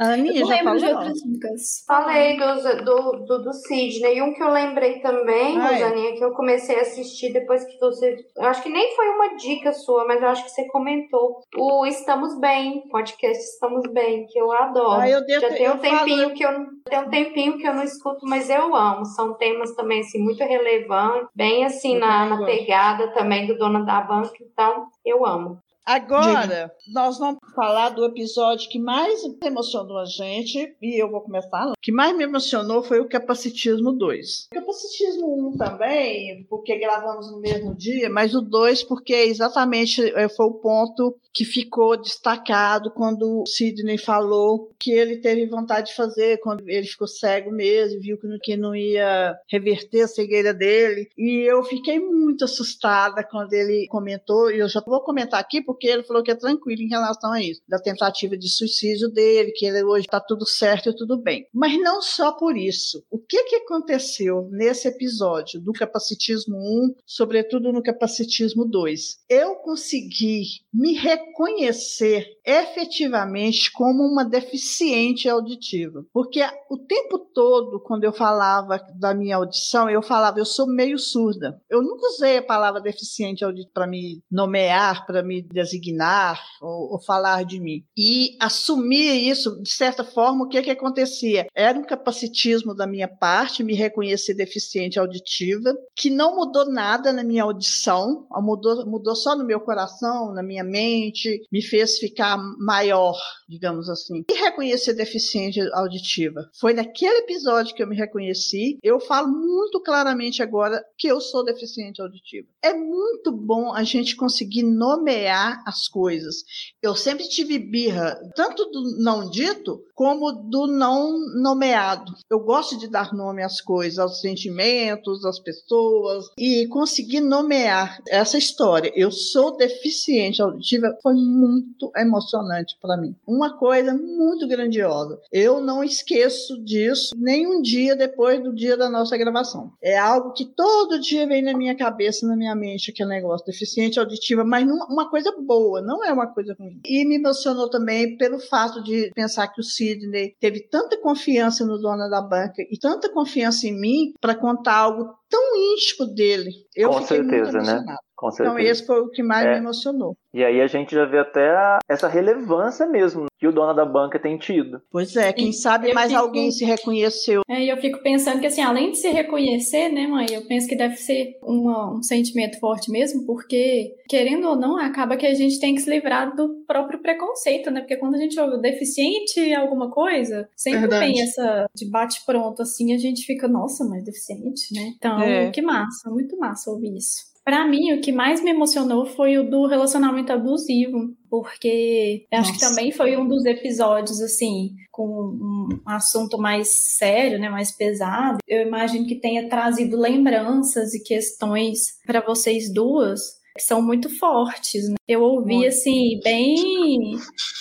A 0.00 0.06
Eu 0.06 0.12
Aninha 0.14 0.40
não 0.40 0.46
já 0.48 0.54
lembro 0.54 0.78
de 0.78 0.80
falou? 0.86 0.96
outras 0.98 1.18
dicas. 1.22 1.84
Falei 1.86 2.36
dos, 2.38 2.62
do, 2.84 3.12
do, 3.26 3.42
do 3.42 3.52
Sidney. 3.52 4.16
E 4.16 4.22
um 4.22 4.32
que 4.32 4.42
eu 4.42 4.48
lembrei 4.50 4.98
também? 5.00 5.58
Rosaninha, 5.60 6.14
que 6.16 6.24
eu 6.24 6.32
comecei 6.32 6.78
a 6.78 6.80
assistir 6.80 7.32
depois 7.34 7.62
que 7.66 7.78
você. 7.78 8.16
Eu 8.34 8.44
acho 8.48 8.62
que 8.62 8.70
nem 8.70 8.96
foi 8.96 9.08
uma 9.10 9.36
dica 9.36 9.72
sua, 9.74 10.06
mas 10.06 10.22
eu 10.22 10.28
acho 10.28 10.42
que 10.44 10.50
você 10.50 10.66
comentou. 10.68 11.40
O 11.54 11.84
Estamos 11.84 12.38
Bem, 12.40 12.88
podcast 12.88 13.42
Estamos 13.44 13.82
Bem, 13.92 14.24
que 14.26 14.38
eu 14.40 14.50
adoro. 14.50 15.02
Ah, 15.02 15.08
eu 15.08 15.24
devo- 15.26 15.40
Já 15.42 15.48
tem 15.50 15.66
eu 15.66 15.74
um 15.74 15.78
tempinho 15.78 16.22
falo- 16.22 16.34
que 16.34 16.44
eu 16.44 16.50
tem 16.88 16.98
um 17.00 17.10
tempinho 17.10 17.58
que 17.58 17.68
eu 17.68 17.74
não 17.74 17.82
escuto, 17.82 18.20
mas 18.26 18.48
eu 18.48 18.74
amo. 18.74 19.04
São 19.04 19.34
temas 19.34 19.74
também 19.76 20.00
assim 20.00 20.18
muito 20.18 20.42
relevantes, 20.42 21.28
bem 21.34 21.64
assim 21.66 21.94
Eu 21.96 22.00
na, 22.00 22.22
também 22.28 22.38
na 22.40 22.46
pegada 22.46 23.12
também 23.12 23.46
do 23.46 23.58
dono 23.58 23.84
da 23.84 24.00
banca, 24.00 24.32
então 24.40 24.86
eu 25.04 25.26
amo. 25.26 25.58
Agora, 25.84 26.72
nós 26.92 27.18
vamos 27.18 27.40
falar 27.54 27.90
do 27.90 28.04
episódio 28.04 28.68
que 28.68 28.78
mais 28.78 29.22
emocionou 29.44 29.98
a 29.98 30.04
gente, 30.04 30.76
e 30.80 31.02
eu 31.02 31.10
vou 31.10 31.20
começar. 31.20 31.66
O 31.70 31.74
que 31.80 31.90
mais 31.90 32.16
me 32.16 32.24
emocionou 32.24 32.82
foi 32.82 33.00
o 33.00 33.08
Capacitismo 33.08 33.92
2. 33.92 34.48
O 34.52 34.54
Capacitismo 34.54 35.50
1 35.54 35.56
também, 35.56 36.46
porque 36.48 36.78
gravamos 36.78 37.30
no 37.30 37.40
mesmo 37.40 37.74
dia, 37.74 38.08
mas 38.08 38.34
o 38.34 38.40
2 38.40 38.84
porque 38.84 39.14
exatamente 39.14 40.02
eh, 40.14 40.28
foi 40.28 40.46
o 40.46 40.54
ponto 40.54 41.16
que 41.32 41.44
ficou 41.44 41.96
destacado 41.96 42.90
quando 42.90 43.42
o 43.42 43.46
Sidney 43.46 43.98
falou 43.98 44.70
que 44.78 44.90
ele 44.90 45.18
teve 45.18 45.46
vontade 45.46 45.88
de 45.88 45.94
fazer, 45.94 46.38
quando 46.40 46.68
ele 46.68 46.86
ficou 46.86 47.06
cego 47.06 47.50
mesmo, 47.52 48.00
viu 48.00 48.18
que 48.18 48.30
que 48.40 48.56
não 48.56 48.74
ia 48.74 49.36
reverter 49.48 50.02
a 50.02 50.08
cegueira 50.08 50.52
dele. 50.52 51.08
E 51.16 51.48
eu 51.48 51.62
fiquei 51.64 52.00
muito 52.00 52.44
assustada 52.44 53.22
quando 53.22 53.52
ele 53.52 53.86
comentou, 53.88 54.50
e 54.50 54.58
eu 54.58 54.68
já 54.68 54.80
vou 54.84 55.00
comentar 55.02 55.40
aqui 55.40 55.62
porque 55.70 55.86
ele 55.86 56.02
falou 56.02 56.20
que 56.20 56.32
é 56.32 56.34
tranquilo 56.34 56.82
em 56.82 56.88
relação 56.88 57.30
a 57.30 57.40
isso, 57.40 57.60
da 57.68 57.78
tentativa 57.78 58.36
de 58.36 58.50
suicídio 58.50 59.08
dele, 59.08 59.52
que 59.52 59.64
ele 59.64 59.84
hoje 59.84 60.04
está 60.04 60.18
tudo 60.18 60.44
certo 60.44 60.90
e 60.90 60.96
tudo 60.96 61.16
bem. 61.16 61.46
Mas 61.54 61.78
não 61.78 62.02
só 62.02 62.32
por 62.32 62.56
isso. 62.56 63.04
O 63.08 63.20
que, 63.20 63.44
que 63.44 63.54
aconteceu 63.54 64.48
nesse 64.50 64.88
episódio 64.88 65.60
do 65.60 65.72
capacitismo 65.72 66.56
1, 66.56 66.94
sobretudo 67.06 67.72
no 67.72 67.84
capacitismo 67.84 68.64
2? 68.64 69.18
Eu 69.28 69.54
consegui 69.56 70.42
me 70.74 70.94
reconhecer 70.94 72.26
efetivamente 72.44 73.70
como 73.70 74.02
uma 74.02 74.24
deficiente 74.24 75.28
auditiva. 75.28 76.04
Porque 76.12 76.40
o 76.68 76.78
tempo 76.78 77.16
todo, 77.32 77.78
quando 77.78 78.02
eu 78.02 78.12
falava 78.12 78.80
da 78.98 79.14
minha 79.14 79.36
audição, 79.36 79.88
eu 79.88 80.02
falava, 80.02 80.40
eu 80.40 80.44
sou 80.44 80.66
meio 80.66 80.98
surda. 80.98 81.62
Eu 81.70 81.80
nunca 81.80 82.08
usei 82.08 82.38
a 82.38 82.42
palavra 82.42 82.80
deficiente 82.80 83.44
auditiva 83.44 83.70
para 83.72 83.86
me 83.86 84.20
nomear, 84.28 85.06
para 85.06 85.22
me 85.22 85.42
designar 85.60 86.40
ou, 86.60 86.92
ou, 86.92 87.00
falar 87.00 87.44
de 87.44 87.60
mim. 87.60 87.84
E 87.96 88.36
assumir 88.40 89.28
isso, 89.28 89.60
de 89.62 89.70
certa 89.70 90.02
forma, 90.02 90.44
o 90.44 90.48
que, 90.48 90.62
que 90.62 90.70
acontecia? 90.70 91.46
Era 91.54 91.78
um 91.78 91.84
capacitismo 91.84 92.74
da 92.74 92.86
minha 92.86 93.08
parte, 93.08 93.62
me 93.62 93.74
reconhecer 93.74 94.34
deficiente 94.34 94.98
auditiva, 94.98 95.74
que 95.96 96.10
não 96.10 96.36
mudou 96.36 96.70
nada 96.70 97.12
na 97.12 97.22
minha 97.22 97.42
audição, 97.42 98.26
mudou, 98.30 98.86
mudou 98.86 99.14
só 99.14 99.36
no 99.36 99.44
meu 99.44 99.60
coração, 99.60 100.32
na 100.32 100.42
minha 100.42 100.64
mente, 100.64 101.42
me 101.52 101.62
fez 101.62 101.98
ficar 101.98 102.38
maior, 102.58 103.18
digamos 103.48 103.88
assim. 103.88 104.24
E 104.30 104.34
reconhecer 104.34 104.94
deficiente 104.94 105.60
auditiva. 105.72 106.48
Foi 106.58 106.72
naquele 106.72 107.18
episódio 107.18 107.74
que 107.74 107.82
eu 107.82 107.88
me 107.88 107.96
reconheci. 107.96 108.78
Eu 108.82 109.00
falo 109.00 109.28
muito 109.28 109.80
claramente 109.82 110.42
agora 110.42 110.82
que 110.96 111.08
eu 111.08 111.20
sou 111.20 111.44
deficiente 111.44 112.00
auditiva. 112.00 112.46
É 112.62 112.72
muito 112.72 113.32
bom 113.32 113.72
a 113.72 113.82
gente 113.82 114.16
conseguir 114.16 114.62
nomear 114.62 115.49
as 115.66 115.88
coisas. 115.88 116.44
Eu 116.82 116.94
sempre 116.94 117.28
tive 117.28 117.58
birra, 117.58 118.18
tanto 118.34 118.64
do 118.70 119.02
não 119.02 119.30
dito 119.30 119.82
como 119.94 120.32
do 120.32 120.66
não 120.66 121.18
nomeado. 121.42 122.14
Eu 122.30 122.40
gosto 122.40 122.78
de 122.78 122.88
dar 122.88 123.12
nome 123.12 123.42
às 123.42 123.60
coisas, 123.60 123.98
aos 123.98 124.20
sentimentos, 124.20 125.24
às 125.24 125.38
pessoas 125.38 126.26
e 126.38 126.66
conseguir 126.68 127.20
nomear 127.20 128.00
essa 128.08 128.38
história. 128.38 128.92
Eu 128.94 129.10
sou 129.10 129.56
deficiente 129.56 130.40
auditiva 130.40 130.96
foi 131.02 131.14
muito 131.14 131.90
emocionante 131.96 132.76
para 132.80 132.96
mim. 132.96 133.14
Uma 133.26 133.56
coisa 133.56 133.94
muito 133.94 134.46
grandiosa. 134.48 135.20
Eu 135.32 135.60
não 135.60 135.84
esqueço 135.84 136.62
disso 136.62 137.14
nem 137.16 137.46
um 137.46 137.60
dia 137.60 137.94
depois 137.94 138.42
do 138.42 138.54
dia 138.54 138.76
da 138.76 138.88
nossa 138.88 139.16
gravação. 139.16 139.72
É 139.82 139.98
algo 139.98 140.32
que 140.32 140.44
todo 140.44 141.00
dia 141.00 141.26
vem 141.26 141.42
na 141.42 141.56
minha 141.56 141.76
cabeça, 141.76 142.26
na 142.26 142.36
minha 142.36 142.54
mente, 142.54 142.90
aquele 142.90 143.10
negócio 143.10 143.46
deficiente 143.46 143.98
auditiva, 143.98 144.44
mas 144.44 144.66
uma 144.66 145.08
coisa 145.10 145.32
boa, 145.40 145.80
não 145.80 146.04
é 146.04 146.12
uma 146.12 146.26
coisa 146.26 146.54
ruim. 146.58 146.80
E 146.84 147.04
me 147.06 147.16
emocionou 147.16 147.68
também 147.68 148.16
pelo 148.16 148.38
fato 148.38 148.82
de 148.82 149.10
pensar 149.14 149.48
que 149.48 149.60
o 149.60 149.64
Sidney 149.64 150.34
teve 150.40 150.68
tanta 150.68 151.00
confiança 151.00 151.64
no 151.64 151.78
dono 151.78 152.08
da 152.08 152.20
banca 152.20 152.62
e 152.70 152.78
tanta 152.78 153.12
confiança 153.12 153.66
em 153.66 153.78
mim 153.78 154.12
para 154.20 154.34
contar 154.34 154.76
algo 154.76 155.14
tão 155.28 155.56
íntimo 155.56 156.06
dele. 156.06 156.50
Eu 156.74 156.90
Com 156.90 157.02
certeza, 157.02 157.58
né? 157.60 157.84
Com 158.20 158.30
certeza. 158.30 158.54
Então 158.60 158.70
esse 158.70 158.84
foi 158.86 159.00
o 159.00 159.08
que 159.10 159.22
mais 159.22 159.46
É. 159.46 159.52
me 159.54 159.56
emocionou. 159.60 160.14
E 160.34 160.44
aí 160.44 160.60
a 160.60 160.66
gente 160.66 160.94
já 160.94 161.06
vê 161.06 161.18
até 161.18 161.48
a- 161.50 161.78
essa 161.88 162.06
relevância 162.06 162.86
mesmo 162.86 163.26
que 163.38 163.48
o 163.48 163.52
dono 163.52 163.72
da 163.74 163.84
banca 163.86 164.18
tem 164.18 164.36
tido. 164.36 164.80
Pois 164.92 165.16
é, 165.16 165.32
quem 165.32 165.48
E 165.48 165.52
sabe 165.54 165.92
mais 165.94 166.10
fico- 166.12 166.20
alguém 166.22 166.50
se 166.50 166.62
reconheceu. 166.64 167.40
É, 167.48 167.64
e 167.64 167.70
eu 167.70 167.78
fico 167.78 168.00
pensando 168.02 168.38
que, 168.38 168.46
assim, 168.46 168.60
além 168.60 168.90
de 168.90 168.98
se 168.98 169.08
reconhecer, 169.08 169.88
né, 169.88 170.06
mãe, 170.06 170.26
eu 170.30 170.42
penso 170.46 170.68
que 170.68 170.76
deve 170.76 170.96
ser 170.96 171.38
uma- 171.42 171.94
um 171.96 172.02
sentimento 172.02 172.60
forte 172.60 172.90
mesmo, 172.92 173.24
porque, 173.24 173.94
querendo 174.08 174.46
ou 174.48 174.54
não, 174.56 174.76
acaba 174.76 175.16
que 175.16 175.26
a 175.26 175.32
gente 175.34 175.58
tem 175.58 175.74
que 175.74 175.80
se 175.80 175.88
livrar 175.90 176.36
do 176.36 176.62
próprio 176.66 177.00
preconceito, 177.00 177.70
né? 177.70 177.80
Porque 177.80 177.96
quando 177.96 178.16
a 178.16 178.18
gente 178.18 178.38
ouve 178.38 178.60
deficiente 178.60 179.40
em 179.40 179.54
alguma 179.54 179.90
coisa, 179.90 180.46
sempre 180.54 180.80
Verdade. 180.80 181.06
tem 181.14 181.22
essa 181.22 181.66
de 181.74 181.90
bate-pronto, 181.90 182.60
assim, 182.60 182.92
a 182.92 182.98
gente 182.98 183.24
fica, 183.24 183.48
nossa, 183.48 183.82
mas 183.84 184.04
deficiente, 184.04 184.74
né? 184.74 184.92
Então, 184.96 185.18
É. 185.22 185.50
que 185.50 185.62
massa, 185.62 186.10
muito 186.10 186.38
massa 186.38 186.70
ouvir 186.70 186.94
isso. 186.94 187.29
Pra 187.44 187.66
mim, 187.66 187.92
o 187.92 188.00
que 188.00 188.12
mais 188.12 188.42
me 188.42 188.50
emocionou 188.50 189.06
foi 189.06 189.38
o 189.38 189.48
do 189.48 189.66
relacionamento 189.66 190.32
abusivo, 190.32 191.14
porque 191.28 192.26
acho 192.32 192.52
que 192.52 192.60
também 192.60 192.92
foi 192.92 193.16
um 193.16 193.26
dos 193.26 193.44
episódios, 193.44 194.20
assim, 194.20 194.70
com 194.90 195.04
um 195.04 195.68
assunto 195.86 196.38
mais 196.38 196.68
sério, 196.68 197.38
né, 197.38 197.48
mais 197.48 197.72
pesado. 197.72 198.38
Eu 198.46 198.66
imagino 198.66 199.06
que 199.06 199.14
tenha 199.14 199.48
trazido 199.48 199.96
lembranças 199.96 200.94
e 200.94 201.02
questões 201.02 201.98
para 202.06 202.20
vocês 202.20 202.72
duas 202.72 203.40
que 203.56 203.62
são 203.62 203.82
muito 203.82 204.08
fortes. 204.18 204.88
Né? 204.88 204.94
Eu 205.06 205.22
ouvi, 205.22 205.54
Muito. 205.54 205.68
assim, 205.68 206.20
bem. 206.22 207.16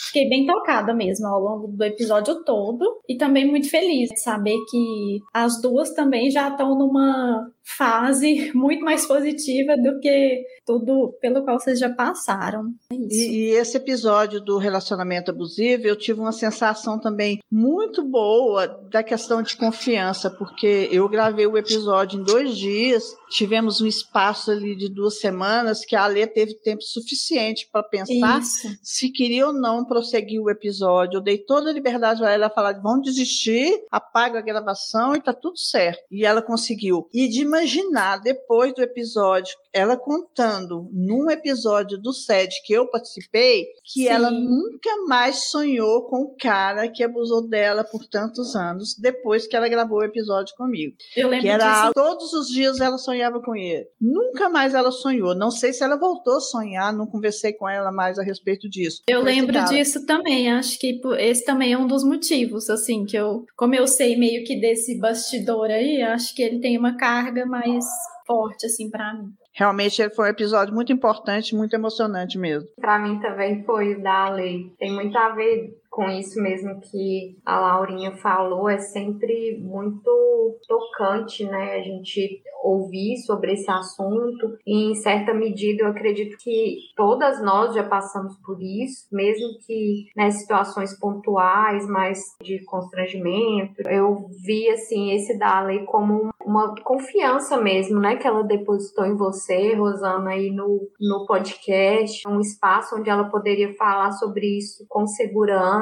Fiquei 0.08 0.28
bem 0.28 0.46
tocada 0.46 0.94
mesmo 0.94 1.28
ao 1.28 1.40
longo 1.40 1.68
do 1.68 1.84
episódio 1.84 2.44
todo 2.44 3.02
e 3.08 3.18
também 3.18 3.48
muito 3.48 3.70
feliz 3.70 4.10
de 4.10 4.20
saber 4.20 4.58
que 4.70 5.20
as 5.34 5.62
duas 5.62 5.94
também 5.94 6.32
já 6.32 6.50
estão 6.50 6.78
numa 6.78 7.48
fase 7.78 8.52
muito 8.54 8.84
mais 8.84 9.06
positiva 9.06 9.78
do 9.78 10.00
que 10.00 10.44
tudo 10.66 11.18
pelo 11.22 11.44
qual 11.44 11.60
vocês 11.60 11.80
já 11.80 11.90
passaram. 11.90 12.74
É. 12.92 12.96
E, 12.96 13.30
e 13.32 13.50
esse 13.52 13.78
episódio 13.78 14.42
do 14.42 14.58
relacionamento 14.58 15.32
abusivo, 15.32 15.88
eu 15.88 15.96
tive 15.96 16.20
uma 16.20 16.32
sensação 16.32 17.00
também 17.00 17.40
muito 17.52 18.04
boa 18.04 18.68
da 18.68 19.04
questão 19.04 19.42
de 19.42 19.56
confiança, 19.56 20.30
porque 20.30 20.90
eu 20.92 21.08
gravei 21.08 21.46
o 21.46 21.58
episódio 21.58 22.20
em 22.20 22.24
dois 22.24 22.58
dias, 22.58 23.16
tivemos 23.30 23.82
um 23.82 23.88
espaço 23.88 24.52
ali 24.52 24.76
de 24.76 24.90
duas 24.90 25.20
semanas 25.20 25.86
que 25.86 25.96
a 25.96 26.04
Alê 26.04 26.26
teve 26.26 26.56
tempo 26.56 26.82
suficiente 26.82 27.70
para 27.72 27.84
pensar 27.84 28.40
Isso. 28.40 28.68
se 28.82 29.10
queria 29.10 29.48
ou 29.48 29.54
não 29.54 29.86
prosseguir 29.86 30.42
o 30.42 30.50
episódio. 30.50 31.18
Eu 31.18 31.22
dei 31.22 31.38
toda 31.38 31.70
a 31.70 31.74
liberdade 31.74 32.20
para 32.20 32.32
ela 32.32 32.50
falar: 32.50 32.80
vamos 32.82 33.04
desistir, 33.04 33.84
apaga 33.92 34.40
a 34.40 34.44
gravação 34.44 35.16
e 35.16 35.22
tá 35.22 35.34
tudo 35.34 35.58
certo. 35.58 36.02
E 36.12 36.26
ela 36.26 36.42
conseguiu. 36.42 37.08
E 37.14 37.28
de 37.28 37.46
imaginar, 37.60 38.18
depois 38.18 38.74
do 38.74 38.82
episódio, 38.82 39.56
ela 39.74 39.98
contando 39.98 40.90
num 40.92 41.30
episódio 41.30 41.98
do 41.98 42.14
SED 42.14 42.50
que 42.66 42.74
eu 42.74 42.88
participei, 42.88 43.68
que 43.84 44.04
Sim. 44.04 44.08
ela 44.08 44.32
nunca 44.32 44.90
mais 45.08 45.50
sonhou 45.50 46.08
com 46.08 46.24
o 46.24 46.36
cara 46.36 46.88
que 46.88 47.04
abusou 47.04 47.48
dela 47.48 47.84
por 47.84 48.06
tantos 48.08 48.56
anos, 48.56 48.96
depois 48.98 49.46
que 49.46 49.56
ela 49.56 49.68
gravou 49.68 50.00
o 50.00 50.04
episódio 50.04 50.56
comigo. 50.56 50.96
Eu 51.16 51.30
lembro 51.30 51.44
Que 51.44 51.50
era 51.50 51.82
disso 51.82 51.94
todos 51.94 52.34
os 52.34 52.48
dias 52.48 52.80
ela 52.80 52.98
sonhava 52.98 53.42
com 53.42 53.56
ele. 53.56 53.88
Nunca 54.00 54.50
mais 54.50 54.74
ela 54.74 54.92
sonhou. 54.92 55.36
Não 55.36 55.52
sei 55.52 55.74
se 55.74 55.84
ela 55.84 55.98
voltou 55.98 56.38
a 56.38 56.42
sonhar, 56.42 56.94
não 56.94 57.06
conversei 57.06 57.54
com 57.54 57.68
ela 57.68 57.92
mais 57.92 58.18
a 58.18 58.24
respeito 58.24 58.70
disso. 58.70 59.04
Eu 59.08 59.22
lembro 59.22 59.64
disso 59.66 60.06
também. 60.06 60.52
Acho 60.52 60.80
que 60.80 61.00
esse 61.20 61.46
também 61.46 61.74
é 61.74 61.78
um 61.78 61.88
dos 61.88 62.04
motivos, 62.04 62.70
assim, 62.70 63.06
que 63.06 63.18
eu, 63.18 63.46
como 63.56 63.76
eu 63.76 63.88
sei 63.88 64.16
meio 64.16 64.44
que 64.44 64.56
desse 64.56 64.98
bastidor 65.00 65.70
aí, 65.70 66.02
acho 66.02 66.34
que 66.36 66.42
ele 66.42 66.60
tem 66.60 66.78
uma 66.78 66.96
carga 66.98 67.39
mais 67.46 67.86
forte, 68.26 68.66
assim, 68.66 68.90
pra 68.90 69.14
mim. 69.14 69.30
Realmente 69.54 70.10
foi 70.12 70.26
um 70.26 70.32
episódio 70.32 70.74
muito 70.74 70.94
importante, 70.94 71.56
muito 71.56 71.74
emocionante 71.74 72.38
mesmo. 72.38 72.70
Pra 72.80 73.00
mim 73.00 73.20
também 73.20 73.64
foi 73.66 73.96
o 73.96 74.04
da 74.04 74.30
lei. 74.30 74.74
Tem 74.78 74.92
muito 74.94 75.18
a 75.18 75.30
ver 75.30 75.79
com 75.90 76.10
isso 76.10 76.42
mesmo 76.42 76.80
que 76.82 77.38
a 77.46 77.60
Laurinha 77.60 78.12
falou. 78.18 78.70
É 78.70 78.78
sempre 78.78 79.58
muito 79.60 80.58
tocante, 80.68 81.46
né? 81.46 81.76
A 81.76 81.82
gente 81.82 82.42
ouvir 82.64 83.18
sobre 83.18 83.54
esse 83.54 83.70
assunto. 83.70 84.58
E 84.66 84.92
em 84.92 84.96
certa 84.96 85.34
medida 85.34 85.84
eu 85.84 85.88
acredito 85.88 86.38
que 86.38 86.78
todas 86.96 87.42
nós 87.42 87.74
já 87.74 87.84
passamos 87.84 88.36
por 88.38 88.62
isso, 88.62 89.08
mesmo 89.12 89.58
que 89.66 90.08
nas 90.16 90.36
situações 90.36 90.98
pontuais, 91.00 91.88
mais 91.88 92.20
de 92.42 92.64
constrangimento. 92.66 93.82
Eu 93.90 94.30
vi 94.44 94.70
assim 94.70 95.12
esse 95.12 95.38
da 95.38 95.62
lei 95.62 95.86
como 95.86 96.30
uma 96.46 96.74
confiança 96.84 97.58
mesmo, 97.58 98.00
né? 98.00 98.16
Que 98.16 98.28
ela 98.28 98.44
depositou 98.44 99.06
em 99.06 99.16
você, 99.16 99.74
Rosana, 99.76 100.32
aí 100.32 100.52
no, 100.52 100.90
no 101.00 101.26
podcast, 101.26 102.28
um 102.28 102.40
espaço 102.40 102.96
onde 102.96 103.10
ela 103.10 103.26
poderia 103.26 103.74
falar 103.76 104.12
sobre 104.14 104.58
isso 104.58 104.86
com 104.88 105.06
segurança, 105.06 105.79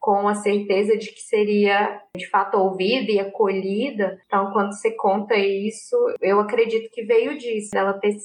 com 0.00 0.28
a 0.28 0.34
certeza 0.34 0.96
de 0.96 1.12
que 1.12 1.20
seria 1.20 2.00
de 2.16 2.28
fato 2.28 2.56
ouvida 2.56 3.12
e 3.12 3.20
acolhida. 3.20 4.18
Então, 4.26 4.52
quando 4.52 4.72
você 4.72 4.90
conta 4.92 5.34
isso, 5.36 5.96
eu 6.20 6.40
acredito 6.40 6.90
que 6.92 7.04
veio 7.04 7.36
disso, 7.36 7.70
dela 7.72 7.94
ter 7.94 8.16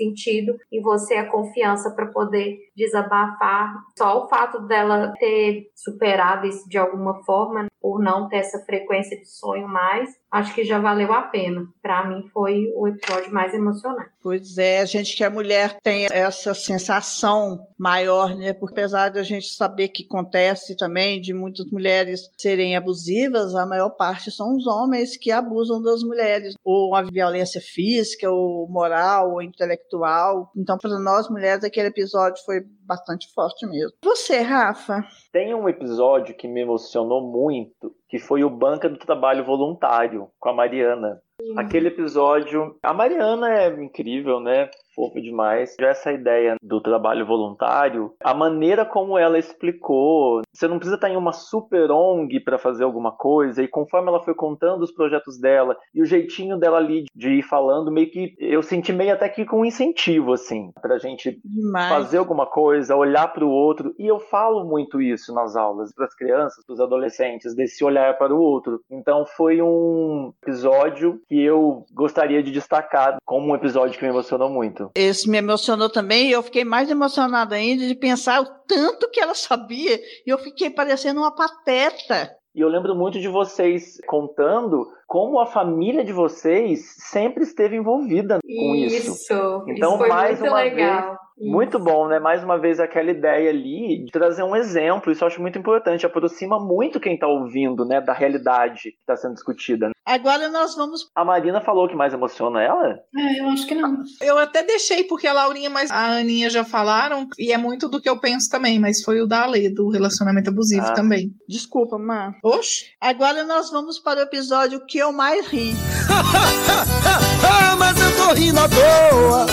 sentido 0.00 0.56
em 0.72 0.80
você 0.80 1.16
a 1.16 1.30
confiança 1.30 1.90
para 1.94 2.06
poder 2.06 2.58
desabafar. 2.74 3.74
Só 3.98 4.24
o 4.24 4.28
fato 4.28 4.60
dela 4.66 5.12
ter 5.18 5.70
superado 5.74 6.46
isso 6.46 6.66
de 6.68 6.78
alguma 6.78 7.22
forma, 7.24 7.66
por 7.80 8.00
não 8.00 8.28
ter 8.28 8.38
essa 8.38 8.58
frequência 8.64 9.18
de 9.18 9.26
sonho 9.26 9.68
mais, 9.68 10.10
acho 10.30 10.54
que 10.54 10.64
já 10.64 10.78
valeu 10.78 11.12
a 11.12 11.22
pena. 11.22 11.66
Para 11.82 12.06
mim 12.08 12.28
foi 12.32 12.72
o 12.76 12.86
episódio 12.86 13.32
mais 13.32 13.52
emocionante. 13.52 14.10
Pois 14.22 14.58
é, 14.58 14.80
a 14.80 14.84
gente 14.84 15.16
que 15.16 15.24
a 15.24 15.30
mulher 15.30 15.78
tem 15.82 16.06
essa 16.10 16.54
sensação 16.54 17.66
maior, 17.78 18.36
né? 18.36 18.52
Porque 18.52 18.78
apesar 18.78 19.08
de 19.08 19.18
a 19.18 19.22
gente 19.22 19.48
saber 19.48 19.88
que 19.88 20.04
acontece 20.04 20.76
também 20.76 21.20
de 21.20 21.32
muitas 21.32 21.66
mulheres 21.70 22.30
serem 22.38 22.76
abusivas, 22.76 23.54
a 23.54 23.66
maior 23.66 23.90
parte 23.90 24.30
são 24.30 24.56
os 24.56 24.66
homens 24.66 25.16
que 25.16 25.32
abusam 25.32 25.82
das 25.82 26.02
mulheres, 26.02 26.54
ou 26.64 26.94
a 26.94 27.02
violência 27.02 27.60
física, 27.60 28.30
ou 28.30 28.68
moral, 28.68 29.32
ou 29.32 29.42
intelectual. 29.42 30.50
Então, 30.56 30.78
para 30.78 30.98
nós 30.98 31.28
mulheres, 31.28 31.64
aquele 31.64 31.88
episódio 31.88 32.42
foi 32.44 32.60
bastante 32.84 33.32
forte 33.32 33.66
mesmo. 33.66 33.92
Você, 34.04 34.40
Rafa? 34.40 35.04
Tem 35.32 35.54
um 35.54 35.68
episódio 35.68 36.36
que 36.36 36.48
me 36.48 36.60
emocionou 36.60 37.22
muito, 37.22 37.94
que 38.10 38.18
foi 38.18 38.42
o 38.42 38.50
Banca 38.50 38.88
do 38.88 38.98
Trabalho 38.98 39.44
Voluntário, 39.44 40.28
com 40.40 40.48
a 40.48 40.52
Mariana. 40.52 41.22
Aquele 41.56 41.88
episódio. 41.88 42.76
A 42.82 42.92
Mariana 42.92 43.54
é 43.54 43.68
incrível, 43.82 44.40
né? 44.40 44.68
Fofa 44.94 45.20
demais. 45.20 45.76
Já 45.80 45.88
essa 45.88 46.12
ideia 46.12 46.56
do 46.62 46.80
trabalho 46.80 47.26
voluntário, 47.26 48.12
a 48.22 48.34
maneira 48.34 48.84
como 48.84 49.18
ela 49.18 49.38
explicou. 49.38 50.42
Você 50.52 50.66
não 50.66 50.78
precisa 50.78 50.96
estar 50.96 51.10
em 51.10 51.16
uma 51.16 51.32
super 51.32 51.90
ONG 51.90 52.40
para 52.40 52.58
fazer 52.58 52.84
alguma 52.84 53.12
coisa, 53.12 53.62
e 53.62 53.68
conforme 53.68 54.08
ela 54.08 54.22
foi 54.22 54.34
contando 54.34 54.82
os 54.82 54.92
projetos 54.92 55.38
dela 55.38 55.76
e 55.94 56.02
o 56.02 56.06
jeitinho 56.06 56.58
dela 56.58 56.78
ali 56.78 57.04
de 57.14 57.30
ir 57.30 57.42
falando, 57.42 57.90
meio 57.90 58.10
que 58.10 58.34
eu 58.38 58.62
senti 58.62 58.92
meio 58.92 59.12
até 59.12 59.28
que 59.28 59.44
com 59.44 59.60
um 59.60 59.64
incentivo, 59.64 60.32
assim, 60.32 60.72
pra 60.80 60.98
gente 60.98 61.40
Demais. 61.44 61.88
fazer 61.88 62.18
alguma 62.18 62.46
coisa, 62.46 62.96
olhar 62.96 63.28
para 63.32 63.44
o 63.44 63.50
outro. 63.50 63.94
E 63.98 64.06
eu 64.06 64.18
falo 64.18 64.64
muito 64.64 65.00
isso 65.00 65.34
nas 65.34 65.56
aulas 65.56 65.92
para 65.94 66.06
as 66.06 66.14
crianças, 66.14 66.64
para 66.64 66.74
os 66.74 66.80
adolescentes, 66.80 67.54
desse 67.54 67.84
olhar 67.84 68.16
para 68.18 68.34
o 68.34 68.40
outro. 68.40 68.80
Então 68.90 69.24
foi 69.24 69.62
um 69.62 70.32
episódio 70.42 71.20
que 71.28 71.40
eu 71.40 71.84
gostaria 71.92 72.42
de 72.42 72.50
destacar 72.50 73.18
como 73.24 73.52
um 73.52 73.54
episódio 73.54 73.98
que 73.98 74.04
me 74.04 74.10
emocionou 74.10 74.50
muito. 74.50 74.79
Esse 74.94 75.28
me 75.28 75.38
emocionou 75.38 75.90
também 75.90 76.28
e 76.28 76.32
eu 76.32 76.42
fiquei 76.42 76.64
mais 76.64 76.90
emocionada 76.90 77.54
ainda 77.56 77.86
de 77.86 77.94
pensar 77.94 78.40
o 78.40 78.46
tanto 78.66 79.10
que 79.10 79.20
ela 79.20 79.34
sabia 79.34 80.00
e 80.26 80.30
eu 80.30 80.38
fiquei 80.38 80.70
parecendo 80.70 81.20
uma 81.20 81.34
pateta. 81.34 82.36
E 82.54 82.60
eu 82.60 82.68
lembro 82.68 82.96
muito 82.96 83.20
de 83.20 83.28
vocês 83.28 84.00
contando 84.06 84.86
como 85.06 85.38
a 85.38 85.46
família 85.46 86.04
de 86.04 86.12
vocês 86.12 86.94
sempre 86.98 87.44
esteve 87.44 87.76
envolvida 87.76 88.40
com 88.42 88.74
isso. 88.74 89.12
Isso, 89.12 89.64
Então, 89.68 89.90
isso 89.90 89.98
foi 89.98 90.08
mais 90.08 90.40
muito 90.40 90.52
uma 90.52 90.60
legal. 90.60 91.16
Muito 91.40 91.78
bom, 91.78 92.06
né? 92.08 92.18
Mais 92.18 92.42
uma 92.44 92.58
vez 92.58 92.78
aquela 92.78 93.10
ideia 93.10 93.50
ali 93.50 94.04
de 94.04 94.12
trazer 94.12 94.42
um 94.42 94.54
exemplo, 94.54 95.10
isso 95.10 95.24
eu 95.24 95.28
acho 95.28 95.40
muito 95.40 95.58
importante, 95.58 96.04
aproxima 96.04 96.58
muito 96.58 97.00
quem 97.00 97.18
tá 97.18 97.26
ouvindo, 97.26 97.84
né, 97.84 98.00
da 98.00 98.12
realidade 98.12 98.82
que 98.92 98.98
está 99.00 99.16
sendo 99.16 99.34
discutida. 99.34 99.90
Agora 100.04 100.48
nós 100.48 100.74
vamos. 100.74 101.08
A 101.14 101.24
Marina 101.24 101.60
falou 101.60 101.88
que 101.88 101.94
mais 101.94 102.12
emociona 102.12 102.62
ela? 102.62 102.98
É, 103.16 103.40
eu 103.40 103.48
acho 103.48 103.66
que 103.66 103.74
não. 103.74 104.02
Eu 104.20 104.38
até 104.38 104.62
deixei, 104.62 105.04
porque 105.04 105.26
a 105.26 105.32
Laurinha 105.32 105.70
mas 105.70 105.90
a 105.90 106.18
Aninha 106.18 106.50
já 106.50 106.64
falaram, 106.64 107.26
e 107.38 107.52
é 107.52 107.58
muito 107.58 107.88
do 107.88 108.00
que 108.00 108.08
eu 108.08 108.18
penso 108.18 108.50
também, 108.50 108.78
mas 108.78 109.02
foi 109.02 109.20
o 109.20 109.26
da 109.26 109.44
Ale, 109.44 109.68
do 109.72 109.88
relacionamento 109.88 110.50
abusivo 110.50 110.86
Ah. 110.86 110.92
também. 110.94 111.30
Desculpa, 111.48 111.96
Mar. 111.98 112.36
Oxe, 112.44 112.86
Agora 113.00 113.44
nós 113.44 113.70
vamos 113.70 113.98
para 113.98 114.20
o 114.20 114.22
episódio 114.22 114.84
que 114.86 114.98
eu 114.98 115.12
mais 115.12 115.46
ri. 115.46 115.72
Ah, 117.42 117.76
mas 117.76 117.96
eu 118.00 118.16
tô 118.16 118.32
rindo 118.32 118.60
à 118.60 118.68
toa. 118.68 119.46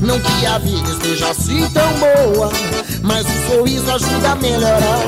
Não 0.00 0.20
que 0.20 0.46
a 0.46 0.58
vida 0.58 0.90
esteja 0.90 1.30
assim 1.30 1.60
tão 1.72 1.88
boa, 1.98 2.50
mas 3.02 3.26
o 3.26 3.50
sorriso 3.50 3.90
ajuda 3.90 4.32
a 4.32 4.36
melhorar. 4.36 5.02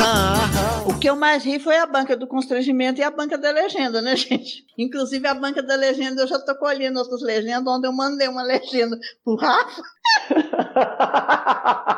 Ah, 0.00 0.50
ah. 0.54 0.82
O 0.86 0.98
que 0.98 1.08
eu 1.08 1.16
mais 1.16 1.44
ri 1.44 1.58
foi 1.58 1.76
a 1.76 1.86
banca 1.86 2.16
do 2.16 2.26
constrangimento 2.26 3.00
e 3.00 3.04
a 3.04 3.10
banca 3.10 3.36
da 3.38 3.50
legenda, 3.50 4.00
né, 4.00 4.16
gente? 4.16 4.64
Inclusive 4.76 5.26
a 5.26 5.34
banca 5.34 5.62
da 5.62 5.76
legenda, 5.76 6.22
eu 6.22 6.26
já 6.26 6.38
tô 6.38 6.54
colhendo 6.56 6.98
outras 6.98 7.22
legendas, 7.22 7.72
onde 7.72 7.86
eu 7.86 7.92
mandei 7.92 8.28
uma 8.28 8.42
legenda 8.42 8.98
pro 9.24 9.36
Rafa. 9.36 9.82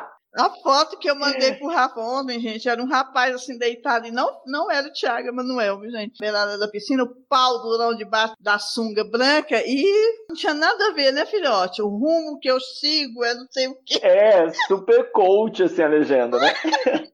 A 0.36 0.48
foto 0.48 0.96
que 0.96 1.10
eu 1.10 1.16
mandei 1.16 1.54
pro 1.54 1.66
Rafa 1.68 1.98
ontem, 2.00 2.38
gente, 2.38 2.68
era 2.68 2.80
um 2.80 2.86
rapaz 2.88 3.34
assim 3.34 3.58
deitado, 3.58 4.06
e 4.06 4.12
não, 4.12 4.40
não 4.46 4.70
era 4.70 4.86
o 4.86 4.92
Thiago 4.92 5.26
Emanuel, 5.28 5.80
viu, 5.80 5.90
gente? 5.90 6.18
Beirada 6.20 6.56
da 6.56 6.68
piscina, 6.68 7.02
o 7.02 7.14
pau 7.28 7.60
durão 7.62 7.96
debaixo 7.96 8.34
da 8.38 8.56
sunga 8.58 9.02
branca, 9.02 9.60
e 9.66 9.84
não 10.28 10.36
tinha 10.36 10.54
nada 10.54 10.86
a 10.86 10.92
ver, 10.92 11.12
né, 11.12 11.26
filhote? 11.26 11.82
O 11.82 11.88
rumo 11.88 12.38
que 12.38 12.48
eu 12.48 12.60
sigo 12.60 13.24
é 13.24 13.34
não 13.34 13.46
sei 13.50 13.66
o 13.66 13.76
quê. 13.84 13.98
É, 14.06 14.48
super 14.68 15.10
coach 15.10 15.64
assim 15.64 15.82
a 15.82 15.88
legenda, 15.88 16.38
né? 16.38 16.54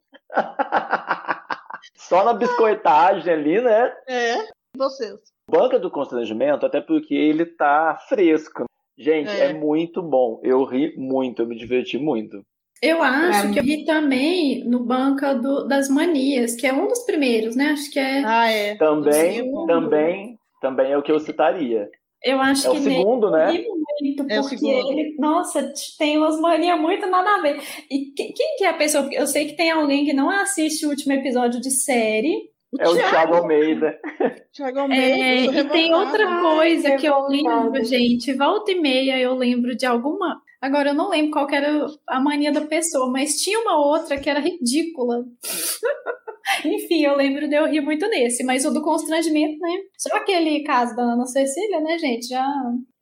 Só 1.97 2.23
na 2.25 2.35
biscoitagem 2.35 3.33
ali, 3.33 3.61
né? 3.61 3.95
É, 4.07 4.37
vocês. 4.77 5.19
Banca 5.51 5.79
do 5.79 5.91
constrangimento, 5.91 6.67
até 6.67 6.81
porque 6.81 7.15
ele 7.15 7.47
tá 7.47 7.97
fresco. 8.09 8.65
Gente, 8.99 9.31
É. 9.31 9.47
é 9.47 9.53
muito 9.53 10.03
bom. 10.03 10.41
Eu 10.43 10.65
ri 10.65 10.95
muito, 10.97 11.43
eu 11.43 11.47
me 11.47 11.57
diverti 11.57 11.99
muito. 11.99 12.43
Eu 12.83 13.03
acho 13.03 13.53
que 13.53 13.59
eu 13.59 13.63
ri 13.65 13.85
também 13.85 14.65
no 14.65 14.81
Banca 14.81 15.35
do- 15.35 15.67
das 15.67 15.89
Manias, 15.89 16.55
que 16.55 16.67
é 16.67 16.73
um 16.73 16.87
dos 16.89 17.01
primeiros, 17.05 17.57
né? 17.57 17.71
Acho 17.71 17.91
que 17.91 17.99
é. 17.99 18.23
Ah, 18.25 18.51
é. 18.51 18.75
Também, 18.77 19.51
também, 19.67 20.39
também 20.61 20.93
é 20.93 20.99
o 20.99 21.03
que 21.03 21.11
eu 21.11 21.19
citaria. 21.19 21.89
Eu 22.23 22.41
acho 22.41 22.67
É 22.67 22.71
o 22.71 22.73
que 22.75 22.81
nele 22.81 22.97
segundo, 22.97 23.31
né? 23.31 23.53
muito, 23.53 24.27
É 24.29 24.39
o 24.41 24.43
porque 24.43 24.57
segundo. 24.57 24.91
ele, 24.91 25.17
nossa, 25.19 25.73
tem 25.99 26.19
umas 26.19 26.39
manias 26.41 26.79
muito 26.81 27.07
nada 27.07 27.37
a 27.37 27.41
ver. 27.41 27.61
E 27.91 28.07
que- 28.15 28.33
quem 28.33 28.57
que 28.57 28.65
é 28.65 28.69
a 28.69 28.75
pessoa? 28.75 29.05
Porque 29.05 29.19
Eu 29.19 29.27
sei 29.27 29.47
que 29.47 29.57
tem 29.57 29.71
alguém 29.71 30.05
que 30.05 30.13
não 30.13 30.29
assiste 30.29 30.85
o 30.85 30.91
último 30.91 31.13
episódio 31.15 31.61
de 31.61 31.71
série. 31.71 32.51
É 32.79 32.89
o 32.89 32.95
Thiago 32.95 33.37
Almeida. 33.37 33.99
Thiago 34.53 34.79
É, 34.79 34.83
Almeida, 34.83 35.59
eu 35.59 35.65
e 35.67 35.69
tem 35.71 35.95
outra 35.95 36.27
Ai, 36.27 36.43
coisa 36.43 36.97
que 36.97 37.07
eu 37.07 37.27
lembro, 37.29 37.85
gente. 37.85 38.33
Volta 38.35 38.73
e 38.73 38.81
meia 38.81 39.19
eu 39.19 39.35
lembro 39.35 39.75
de 39.77 39.87
alguma. 39.87 40.43
Agora 40.61 40.91
eu 40.91 40.95
não 40.95 41.11
lembro 41.11 41.33
qual 41.33 41.47
que 41.47 41.55
era 41.55 41.87
a 42.09 42.21
mania 42.21 42.53
da 42.53 42.63
pessoa, 42.63 43.11
mas 43.11 43.37
tinha 43.37 43.59
uma 43.61 43.79
outra 43.79 44.19
que 44.19 44.29
era 44.29 44.41
ridícula. 44.41 45.25
Enfim, 46.65 47.05
eu 47.05 47.17
lembro 47.17 47.49
de 47.49 47.57
eu 47.57 47.67
rir 47.67 47.81
muito 47.81 48.09
nesse, 48.09 48.45
mas 48.45 48.65
o 48.65 48.71
do 48.73 48.83
constrangimento, 48.83 49.59
né? 49.59 49.79
Só 49.99 50.17
aquele 50.17 50.63
caso 50.63 50.95
da 50.95 51.03
Ana 51.03 51.27
Cecília, 51.27 51.81
né, 51.81 51.99
gente? 51.99 52.29
Já, 52.29 52.47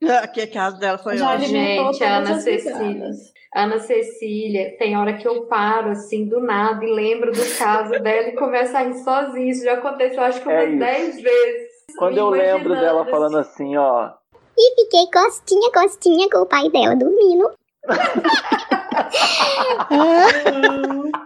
Que 0.33 0.47
caso 0.47 0.79
dela 0.79 0.99
foi 0.99 1.17
já 1.17 1.31
alimentou 1.31 1.93
Gente, 1.93 2.05
a 2.05 2.17
Ana 2.19 2.41
Cecília. 2.41 3.11
Ana 3.55 3.79
Cecília, 3.79 4.77
tem 4.79 4.97
hora 4.97 5.17
que 5.17 5.29
eu 5.29 5.47
paro 5.47 5.91
assim 5.91 6.27
do 6.29 6.41
nada 6.41 6.85
e 6.85 6.93
lembro 6.93 7.31
do 7.31 7.57
caso 7.57 7.93
dela 8.03 8.29
e 8.29 8.33
começo 8.35 8.77
a 8.77 8.83
rir 8.83 8.95
sozinha. 8.95 9.51
Isso 9.51 9.65
já 9.65 9.75
aconteceu 9.75 10.23
acho 10.23 10.43
que 10.43 10.51
É 10.51 10.55
umas 10.55 10.69
isso. 10.71 10.79
10 10.79 11.21
vezes. 11.23 11.69
Quando 11.97 12.19
eu 12.19 12.31
lembro 12.31 12.75
dela 12.75 13.07
falando 13.07 13.39
assim, 13.39 13.77
ó. 13.77 14.11
E 14.57 14.75
fiquei 14.83 15.07
costinha, 15.13 15.71
costinha 15.73 16.31
com 16.31 16.39
o 16.39 16.47
pai 16.47 16.71
dela 16.71 16.97
dormindo. 16.97 17.51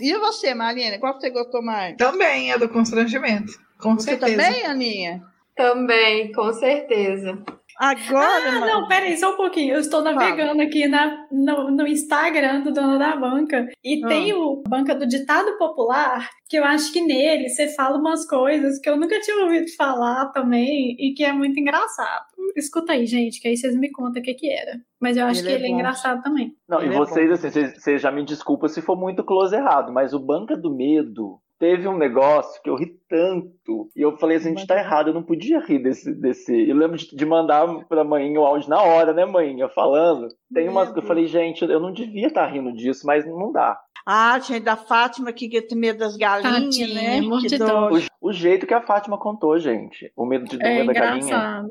E 0.00 0.16
você, 0.18 0.54
Marina, 0.54 0.98
qual 0.98 1.14
que 1.14 1.20
você 1.20 1.30
gostou 1.30 1.60
mais? 1.60 1.96
Também 1.96 2.52
é 2.52 2.58
do 2.58 2.68
constrangimento. 2.68 3.52
Com 3.80 3.94
Você 3.94 4.16
certeza. 4.16 4.36
também, 4.36 4.64
Aninha? 4.64 5.22
Também, 5.56 6.32
com 6.32 6.52
certeza. 6.52 7.42
Agora, 7.78 8.48
Ah, 8.48 8.52
mano. 8.60 8.66
não, 8.66 8.88
peraí, 8.88 9.16
só 9.16 9.32
um 9.32 9.36
pouquinho. 9.36 9.74
Eu 9.74 9.80
estou 9.80 10.02
navegando 10.02 10.60
aqui 10.62 10.88
na, 10.88 11.26
no, 11.30 11.70
no 11.70 11.86
Instagram 11.86 12.62
do 12.62 12.72
dono 12.72 12.98
da 12.98 13.14
banca 13.16 13.68
e 13.84 14.04
Ah. 14.04 14.08
tem 14.08 14.32
o 14.34 14.62
Banca 14.68 14.94
do 14.94 15.06
Ditado 15.06 15.56
Popular, 15.58 16.28
que 16.48 16.58
eu 16.58 16.64
acho 16.64 16.92
que 16.92 17.00
nele 17.00 17.48
você 17.48 17.68
fala 17.68 17.96
umas 17.98 18.26
coisas 18.26 18.80
que 18.80 18.88
eu 18.90 18.96
nunca 18.96 19.20
tinha 19.20 19.44
ouvido 19.44 19.66
falar 19.76 20.26
também 20.32 20.96
e 20.98 21.14
que 21.14 21.22
é 21.24 21.32
muito 21.32 21.58
engraçado. 21.60 22.26
Escuta 22.56 22.92
aí, 22.94 23.06
gente, 23.06 23.40
que 23.40 23.46
aí 23.46 23.56
vocês 23.56 23.76
me 23.76 23.90
contam 23.92 24.20
o 24.20 24.24
que 24.24 24.34
que 24.34 24.50
era. 24.50 24.72
Mas 25.00 25.16
eu 25.16 25.26
acho 25.26 25.40
Ele 25.40 25.46
que 25.48 25.52
é 25.52 25.56
ele 25.56 25.66
é 25.66 25.70
engraçado 25.70 26.22
também. 26.22 26.54
Não, 26.68 26.80
Ele 26.80 26.92
e 26.92 26.94
é 26.96 26.98
vocês, 26.98 27.28
bom. 27.28 27.34
assim, 27.34 27.50
vocês, 27.50 27.74
vocês 27.80 28.02
já 28.02 28.10
me 28.10 28.24
desculpam 28.24 28.68
se 28.68 28.82
for 28.82 28.96
muito 28.98 29.22
close 29.22 29.54
errado, 29.54 29.92
mas 29.92 30.12
o 30.12 30.18
Banca 30.18 30.56
do 30.56 30.74
Medo 30.74 31.38
teve 31.58 31.88
um 31.88 31.96
negócio 31.96 32.62
que 32.62 32.70
eu 32.70 32.76
ri 32.76 32.96
tanto. 33.08 33.90
E 33.96 34.02
eu 34.02 34.16
falei 34.18 34.36
assim, 34.36 34.48
a 34.48 34.54
gente 34.54 34.66
tá 34.66 34.78
errado, 34.78 35.08
eu 35.08 35.14
não 35.14 35.22
podia 35.22 35.60
rir 35.60 35.80
desse. 35.80 36.12
desse... 36.14 36.68
Eu 36.68 36.76
lembro 36.76 36.96
de, 36.96 37.14
de 37.14 37.26
mandar 37.26 37.66
pra 37.86 38.04
mãe 38.04 38.36
o 38.36 38.44
áudio 38.44 38.70
na 38.70 38.82
hora, 38.82 39.12
né, 39.12 39.24
mãe? 39.24 39.56
falando. 39.74 40.28
Tem 40.52 40.68
umas 40.68 40.92
que 40.92 40.98
eu 40.98 41.02
falei, 41.02 41.26
gente, 41.26 41.64
eu 41.64 41.80
não 41.80 41.92
devia 41.92 42.28
estar 42.28 42.46
rindo 42.46 42.72
disso, 42.72 43.06
mas 43.06 43.26
não 43.26 43.52
dá. 43.52 43.78
Ah, 44.06 44.38
tinha 44.40 44.60
da 44.60 44.76
Fátima 44.76 45.32
que 45.32 45.48
que 45.48 45.60
tem 45.60 45.76
medo 45.76 45.98
das 45.98 46.16
galinhas, 46.16 46.76
Tadinha, 46.76 46.94
né? 46.94 47.20
Que 47.46 47.58
dó. 47.58 47.90
O, 47.90 48.28
o 48.28 48.32
jeito 48.32 48.66
que 48.66 48.72
a 48.72 48.80
Fátima 48.80 49.18
contou, 49.18 49.58
gente. 49.58 50.10
O 50.16 50.24
medo 50.24 50.46
de 50.46 50.56
É 50.64 50.76
medo 50.76 50.86
da 50.86 50.92
galinha. 50.94 51.66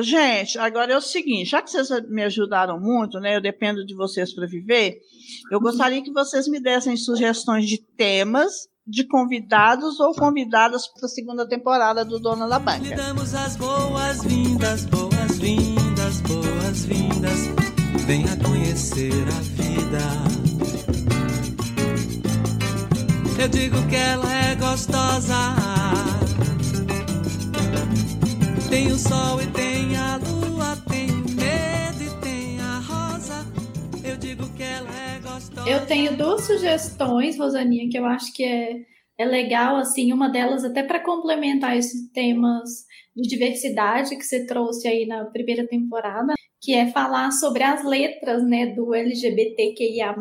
Gente, 0.00 0.58
agora 0.58 0.92
é 0.92 0.96
o 0.96 1.00
seguinte, 1.00 1.50
já 1.50 1.62
que 1.62 1.70
vocês 1.70 1.88
me 2.08 2.22
ajudaram 2.22 2.78
muito, 2.78 3.18
né? 3.18 3.36
Eu 3.36 3.40
dependo 3.40 3.84
de 3.84 3.94
vocês 3.94 4.34
para 4.34 4.46
viver. 4.46 4.98
Eu 5.50 5.60
gostaria 5.60 6.02
que 6.02 6.12
vocês 6.12 6.46
me 6.48 6.60
dessem 6.60 6.96
sugestões 6.96 7.66
de 7.66 7.78
temas, 7.78 8.68
de 8.86 9.04
convidados 9.04 10.00
ou 10.00 10.14
convidadas 10.14 10.86
para 10.88 11.06
a 11.06 11.08
segunda 11.08 11.46
temporada 11.46 12.04
do 12.04 12.18
Dona 12.18 12.48
da 12.48 12.58
Lhe 12.58 12.64
Banca. 12.64 12.96
damos 12.96 13.34
as 13.34 13.56
boas-vindas, 13.56 14.86
boas-vindas, 14.86 16.20
boas-vindas. 16.22 17.48
Venha 18.06 18.36
conhecer 18.38 19.12
a 19.12 19.40
vida. 19.62 19.98
Eu 23.40 23.48
digo 23.48 23.86
que 23.88 23.94
ela 23.94 24.32
é 24.32 24.56
gostosa. 24.56 26.17
Tem 28.70 28.88
o 28.88 28.98
sol 28.98 29.40
e 29.40 29.46
tem 29.50 29.96
a 29.96 30.16
lua, 30.16 30.76
tem 30.90 31.06
medo 31.34 32.02
e 32.02 32.22
tem 32.22 32.60
a 32.60 32.78
rosa. 32.80 33.46
Eu 34.04 34.18
digo 34.18 34.46
que 34.54 34.62
ela 34.62 34.90
é 34.90 35.18
gostosa. 35.20 35.70
Eu 35.70 35.86
tenho 35.86 36.14
duas 36.14 36.42
sugestões, 36.42 37.38
Rosaninha, 37.38 37.88
que 37.90 37.98
eu 37.98 38.04
acho 38.04 38.30
que 38.34 38.44
é, 38.44 38.76
é 39.16 39.24
legal, 39.24 39.76
assim, 39.76 40.12
uma 40.12 40.28
delas 40.28 40.64
até 40.64 40.82
para 40.82 41.00
complementar 41.00 41.78
esses 41.78 42.10
temas 42.12 42.84
de 43.16 43.26
diversidade 43.26 44.14
que 44.16 44.24
você 44.24 44.44
trouxe 44.44 44.86
aí 44.86 45.06
na 45.06 45.24
primeira 45.24 45.66
temporada, 45.66 46.34
que 46.60 46.74
é 46.74 46.90
falar 46.90 47.30
sobre 47.30 47.62
as 47.62 47.82
letras, 47.82 48.46
né, 48.46 48.66
do 48.66 48.94
LGBTQIA+, 48.94 50.14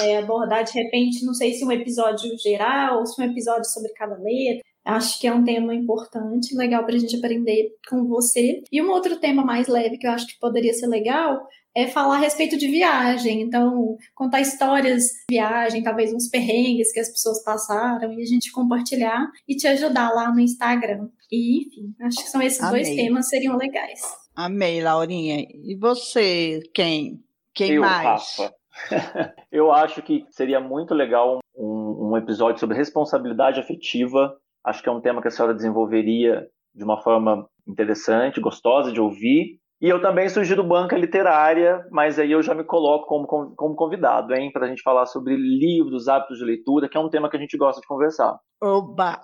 é, 0.00 0.18
abordar 0.18 0.64
de 0.64 0.72
repente, 0.72 1.24
não 1.24 1.32
sei 1.32 1.54
se 1.54 1.64
um 1.64 1.72
episódio 1.72 2.30
geral 2.38 2.98
ou 2.98 3.06
se 3.06 3.20
um 3.22 3.24
episódio 3.24 3.64
sobre 3.70 3.90
cada 3.94 4.16
letra, 4.16 4.62
Acho 4.84 5.18
que 5.20 5.26
é 5.26 5.32
um 5.32 5.44
tema 5.44 5.74
importante, 5.74 6.54
legal 6.54 6.84
para 6.84 6.94
a 6.94 6.98
gente 6.98 7.16
aprender 7.16 7.70
com 7.88 8.06
você. 8.06 8.62
E 8.70 8.82
um 8.82 8.90
outro 8.90 9.16
tema 9.18 9.44
mais 9.44 9.66
leve 9.66 9.96
que 9.96 10.06
eu 10.06 10.10
acho 10.10 10.26
que 10.26 10.38
poderia 10.38 10.74
ser 10.74 10.86
legal 10.86 11.40
é 11.74 11.88
falar 11.88 12.16
a 12.16 12.20
respeito 12.20 12.56
de 12.56 12.68
viagem. 12.68 13.42
Então, 13.42 13.96
contar 14.14 14.40
histórias 14.40 15.04
de 15.28 15.36
viagem, 15.36 15.82
talvez 15.82 16.12
uns 16.12 16.28
perrengues 16.28 16.92
que 16.92 17.00
as 17.00 17.10
pessoas 17.10 17.42
passaram 17.42 18.12
e 18.12 18.22
a 18.22 18.26
gente 18.26 18.52
compartilhar 18.52 19.26
e 19.48 19.56
te 19.56 19.66
ajudar 19.66 20.10
lá 20.10 20.32
no 20.32 20.38
Instagram. 20.38 21.08
E, 21.32 21.66
enfim, 21.66 21.94
acho 22.02 22.22
que 22.22 22.30
são 22.30 22.40
esses 22.40 22.60
dois 22.70 22.86
Amei. 22.86 23.04
temas 23.04 23.28
seriam 23.28 23.56
legais. 23.56 24.00
Amei, 24.36 24.82
Laurinha. 24.82 25.40
E 25.40 25.76
você, 25.80 26.60
quem? 26.72 27.20
Quem 27.52 27.72
eu, 27.72 27.80
mais? 27.80 28.04
Rafa. 28.04 28.54
eu 29.50 29.72
acho 29.72 30.02
que 30.02 30.24
seria 30.30 30.60
muito 30.60 30.94
legal 30.94 31.40
um, 31.56 32.10
um 32.10 32.16
episódio 32.16 32.60
sobre 32.60 32.76
responsabilidade 32.76 33.60
afetiva. 33.60 34.36
Acho 34.64 34.82
que 34.82 34.88
é 34.88 34.92
um 34.92 35.00
tema 35.00 35.20
que 35.20 35.28
a 35.28 35.30
senhora 35.30 35.54
desenvolveria 35.54 36.46
de 36.74 36.82
uma 36.82 37.00
forma 37.02 37.46
interessante, 37.68 38.40
gostosa 38.40 38.90
de 38.92 39.00
ouvir. 39.00 39.58
E 39.80 39.88
eu 39.88 40.00
também 40.00 40.28
sugiro 40.28 40.64
banca 40.64 40.96
literária, 40.96 41.86
mas 41.90 42.18
aí 42.18 42.32
eu 42.32 42.42
já 42.42 42.54
me 42.54 42.64
coloco 42.64 43.06
como, 43.06 43.54
como 43.54 43.76
convidado, 43.76 44.34
hein, 44.34 44.50
para 44.50 44.66
a 44.66 44.68
gente 44.68 44.82
falar 44.82 45.04
sobre 45.04 45.36
livros, 45.36 46.08
hábitos 46.08 46.38
de 46.38 46.44
leitura, 46.44 46.88
que 46.88 46.96
é 46.96 47.00
um 47.00 47.10
tema 47.10 47.28
que 47.28 47.36
a 47.36 47.40
gente 47.40 47.56
gosta 47.56 47.80
de 47.80 47.86
conversar. 47.86 48.38
Oba, 48.62 49.20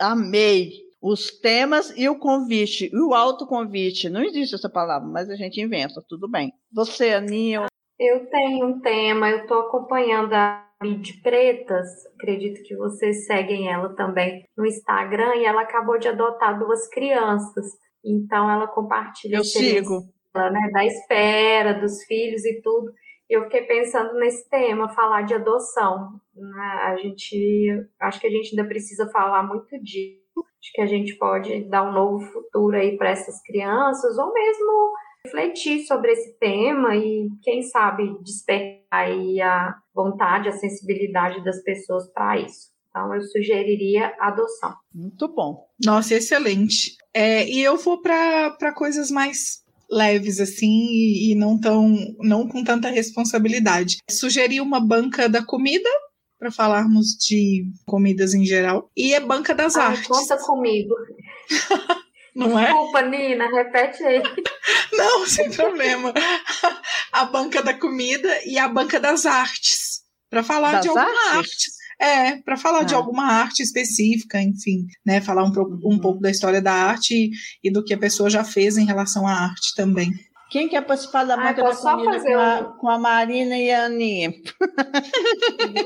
amei 0.00 0.72
os 1.00 1.30
temas 1.30 1.92
e 1.96 2.08
o 2.08 2.18
convite, 2.18 2.90
e 2.92 3.00
o 3.00 3.14
autoconvite. 3.14 4.08
Não 4.08 4.22
existe 4.22 4.54
essa 4.54 4.70
palavra, 4.70 5.08
mas 5.08 5.28
a 5.28 5.36
gente 5.36 5.60
inventa, 5.60 6.02
tudo 6.08 6.28
bem. 6.28 6.52
Você, 6.72 7.12
Aninha, 7.12 7.66
Eu 8.04 8.26
tenho 8.26 8.66
um 8.66 8.80
tema, 8.80 9.30
eu 9.30 9.42
estou 9.42 9.60
acompanhando 9.60 10.34
a 10.34 10.68
de 11.00 11.22
Pretas, 11.22 11.86
acredito 12.16 12.60
que 12.64 12.74
vocês 12.74 13.26
seguem 13.26 13.72
ela 13.72 13.94
também 13.94 14.44
no 14.56 14.66
Instagram, 14.66 15.36
e 15.36 15.44
ela 15.44 15.62
acabou 15.62 15.96
de 15.96 16.08
adotar 16.08 16.58
duas 16.58 16.88
crianças. 16.88 17.64
Então 18.04 18.50
ela 18.50 18.66
compartilha 18.66 19.36
eu 19.36 19.44
sigo. 19.44 20.00
dela, 20.34 20.50
né, 20.50 20.70
da 20.72 20.84
espera, 20.84 21.74
dos 21.74 22.02
filhos 22.02 22.44
e 22.44 22.60
tudo. 22.60 22.92
Eu 23.30 23.44
fiquei 23.44 23.62
pensando 23.62 24.14
nesse 24.14 24.48
tema, 24.50 24.88
falar 24.88 25.22
de 25.22 25.34
adoção. 25.34 26.20
né? 26.34 26.64
A 26.82 26.96
gente, 26.96 27.86
acho 28.00 28.20
que 28.20 28.26
a 28.26 28.30
gente 28.30 28.50
ainda 28.50 28.68
precisa 28.68 29.08
falar 29.10 29.44
muito 29.44 29.80
disso. 29.80 30.20
Acho 30.36 30.72
que 30.74 30.80
a 30.80 30.86
gente 30.86 31.14
pode 31.14 31.64
dar 31.68 31.84
um 31.84 31.92
novo 31.92 32.20
futuro 32.32 32.76
aí 32.76 32.96
para 32.96 33.10
essas 33.10 33.40
crianças, 33.42 34.18
ou 34.18 34.32
mesmo 34.32 34.92
refletir 35.24 35.86
sobre 35.86 36.12
esse 36.12 36.36
tema 36.38 36.96
e, 36.96 37.28
quem 37.42 37.62
sabe, 37.62 38.02
despertar 38.22 38.82
a 38.92 39.74
vontade, 39.94 40.48
a 40.48 40.52
sensibilidade 40.52 41.42
das 41.44 41.62
pessoas 41.62 42.06
para 42.12 42.40
isso. 42.40 42.70
Então, 42.90 43.14
eu 43.14 43.22
sugeriria 43.22 44.14
adoção. 44.20 44.74
Muito 44.94 45.26
bom. 45.28 45.66
Nossa, 45.82 46.14
excelente. 46.14 46.96
É, 47.14 47.48
e 47.48 47.60
eu 47.62 47.78
vou 47.78 48.02
para 48.02 48.74
coisas 48.74 49.10
mais 49.10 49.62
leves 49.90 50.40
assim 50.40 50.86
e, 50.90 51.32
e 51.32 51.34
não 51.34 51.58
tão 51.58 51.94
não 52.20 52.46
com 52.48 52.62
tanta 52.62 52.88
responsabilidade. 52.88 53.98
Sugeri 54.10 54.60
uma 54.60 54.80
banca 54.80 55.28
da 55.28 55.44
comida 55.44 55.88
para 56.38 56.50
falarmos 56.50 57.16
de 57.16 57.64
comidas 57.86 58.34
em 58.34 58.44
geral 58.44 58.90
e 58.96 59.14
é 59.14 59.20
banca 59.20 59.54
das 59.54 59.76
Ai, 59.76 59.92
artes. 59.92 60.08
conta 60.08 60.36
comigo. 60.38 60.94
Não 62.34 62.58
é? 62.58 62.66
Desculpa, 62.66 63.02
Nina, 63.02 63.46
repete 63.50 64.02
aí. 64.04 64.22
Não, 64.92 65.26
sem 65.26 65.50
problema. 65.50 66.12
A 67.12 67.24
banca 67.26 67.62
da 67.62 67.74
comida 67.74 68.28
e 68.46 68.58
a 68.58 68.68
banca 68.68 68.98
das 68.98 69.26
artes. 69.26 70.00
Para 70.30 70.42
falar 70.42 70.72
Das 70.72 70.82
de 70.82 70.88
alguma 70.88 71.06
artes? 71.36 71.36
arte. 71.36 71.66
É, 72.00 72.36
para 72.42 72.56
falar 72.56 72.82
de 72.84 72.94
Ah. 72.94 72.96
alguma 72.96 73.24
arte 73.26 73.62
específica, 73.62 74.40
enfim, 74.40 74.86
né? 75.06 75.20
Falar 75.20 75.44
um, 75.44 75.52
um 75.84 75.98
pouco 76.00 76.20
da 76.20 76.30
história 76.30 76.60
da 76.60 76.72
arte 76.72 77.14
e, 77.14 77.30
e 77.62 77.70
do 77.70 77.84
que 77.84 77.94
a 77.94 77.98
pessoa 77.98 78.28
já 78.30 78.42
fez 78.42 78.76
em 78.76 78.84
relação 78.86 79.26
à 79.26 79.32
arte 79.32 79.74
também. 79.76 80.10
Quem 80.50 80.68
quer 80.68 80.82
participar 80.82 81.24
da 81.24 81.34
Ah, 81.34 81.36
banca 81.36 81.62
posso 81.62 81.84
da 81.84 81.90
só 81.90 81.96
comida 81.96 82.12
fazer 82.14 82.32
com 82.34 82.40
a, 82.40 82.58
um- 82.60 82.72
com 82.78 82.88
a 82.88 82.98
Marina 82.98 83.56
e 83.56 83.70
a 83.70 83.84
Aninha? 83.84 84.32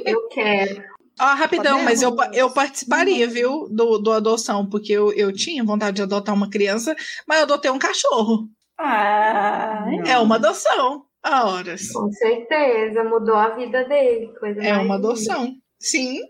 Eu 0.05 0.29
quero. 0.29 0.83
Ah, 1.19 1.35
rapidão, 1.35 1.83
mas 1.83 2.03
eu, 2.03 2.15
eu 2.33 2.51
participaria, 2.51 3.27
viu, 3.27 3.69
do, 3.71 3.99
do 3.99 4.13
adoção, 4.13 4.69
porque 4.69 4.93
eu, 4.93 5.13
eu 5.13 5.33
tinha 5.33 5.65
vontade 5.65 5.97
de 5.97 6.03
adotar 6.03 6.35
uma 6.35 6.51
criança, 6.51 6.95
mas 7.27 7.39
eu 7.39 7.45
adotei 7.45 7.71
um 7.71 7.79
cachorro. 7.79 8.49
Ah, 8.79 9.85
É 10.07 10.19
uma 10.19 10.37
adoção. 10.37 11.05
A 11.23 11.45
horas. 11.49 11.91
Com 11.91 12.13
certeza, 12.13 13.03
mudou 13.03 13.35
a 13.35 13.49
vida 13.57 13.85
dele. 13.85 14.33
Coisa 14.39 14.61
É 14.63 14.75
uma 14.75 14.83
linda. 14.83 14.95
adoção. 14.95 15.55
Sim. 15.81 16.21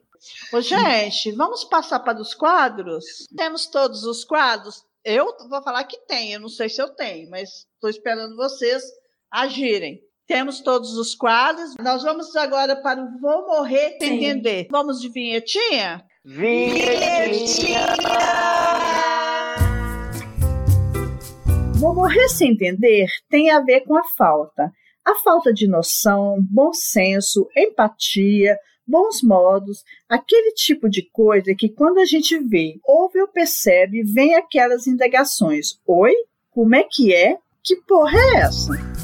Ô, 0.53 0.61
gente, 0.61 1.33
vamos 1.33 1.65
passar 1.65 2.01
para 2.01 2.19
os 2.21 2.35
quadros? 2.35 3.05
Temos 3.37 3.67
todos 3.67 4.05
os 4.05 4.25
quadros? 4.25 4.83
Eu 5.05 5.27
vou 5.51 5.63
falar 5.63 5.85
que 5.85 5.99
tem, 6.07 6.33
eu 6.33 6.41
não 6.41 6.49
sei 6.49 6.69
se 6.71 6.81
eu 6.81 6.89
tenho, 6.89 7.29
mas 7.31 7.67
estou 7.75 7.91
esperando 7.91 8.35
vocês 8.37 8.83
agirem. 9.31 10.01
Temos 10.27 10.61
todos 10.61 10.97
os 10.99 11.15
quadros. 11.15 11.75
Nós 11.81 12.03
vamos 12.03 12.35
agora 12.35 12.75
para 12.75 13.01
o 13.01 13.19
Vou 13.21 13.47
Morrer 13.47 13.97
Sem 14.01 14.09
Sim. 14.09 14.25
Entender. 14.25 14.67
Vamos 14.71 15.01
de 15.01 15.09
vinhetinha? 15.09 16.05
Vinhetinha! 16.25 17.87
Vou 21.79 21.95
morrer 21.95 22.29
sem 22.29 22.53
entender 22.53 23.07
tem 23.31 23.51
a 23.51 23.61
ver 23.61 23.83
com 23.83 23.97
a 23.97 24.03
falta. 24.17 24.73
A 25.05 25.15
falta 25.15 25.53
de 25.53 25.69
noção, 25.69 26.39
bom 26.41 26.73
senso, 26.73 27.49
empatia, 27.57 28.59
bons 28.85 29.23
modos, 29.23 29.85
aquele 30.09 30.53
tipo 30.55 30.89
de 30.89 31.09
coisa 31.13 31.55
que 31.55 31.69
quando 31.69 31.99
a 31.99 32.05
gente 32.05 32.37
vê, 32.41 32.81
ouve 32.85 33.21
ou 33.21 33.29
percebe, 33.29 34.03
vem 34.03 34.35
aquelas 34.35 34.89
indagações. 34.89 35.79
Oi? 35.87 36.13
Como 36.51 36.75
é 36.75 36.83
que 36.83 37.15
é? 37.15 37.39
Que 37.63 37.77
porra 37.77 38.19
é 38.19 38.39
essa? 38.39 38.96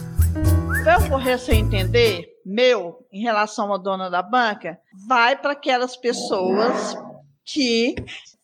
Pra 0.83 0.95
eu 0.95 1.09
morrer 1.09 1.39
sem 1.39 1.61
entender, 1.61 2.29
meu, 2.45 3.07
em 3.13 3.23
relação 3.23 3.73
à 3.73 3.79
dona 3.79 4.11
da 4.11 4.21
banca, 4.21 4.81
vai 5.07 5.41
para 5.41 5.53
aquelas 5.53 5.97
pessoas 5.97 6.97
que 7.45 7.95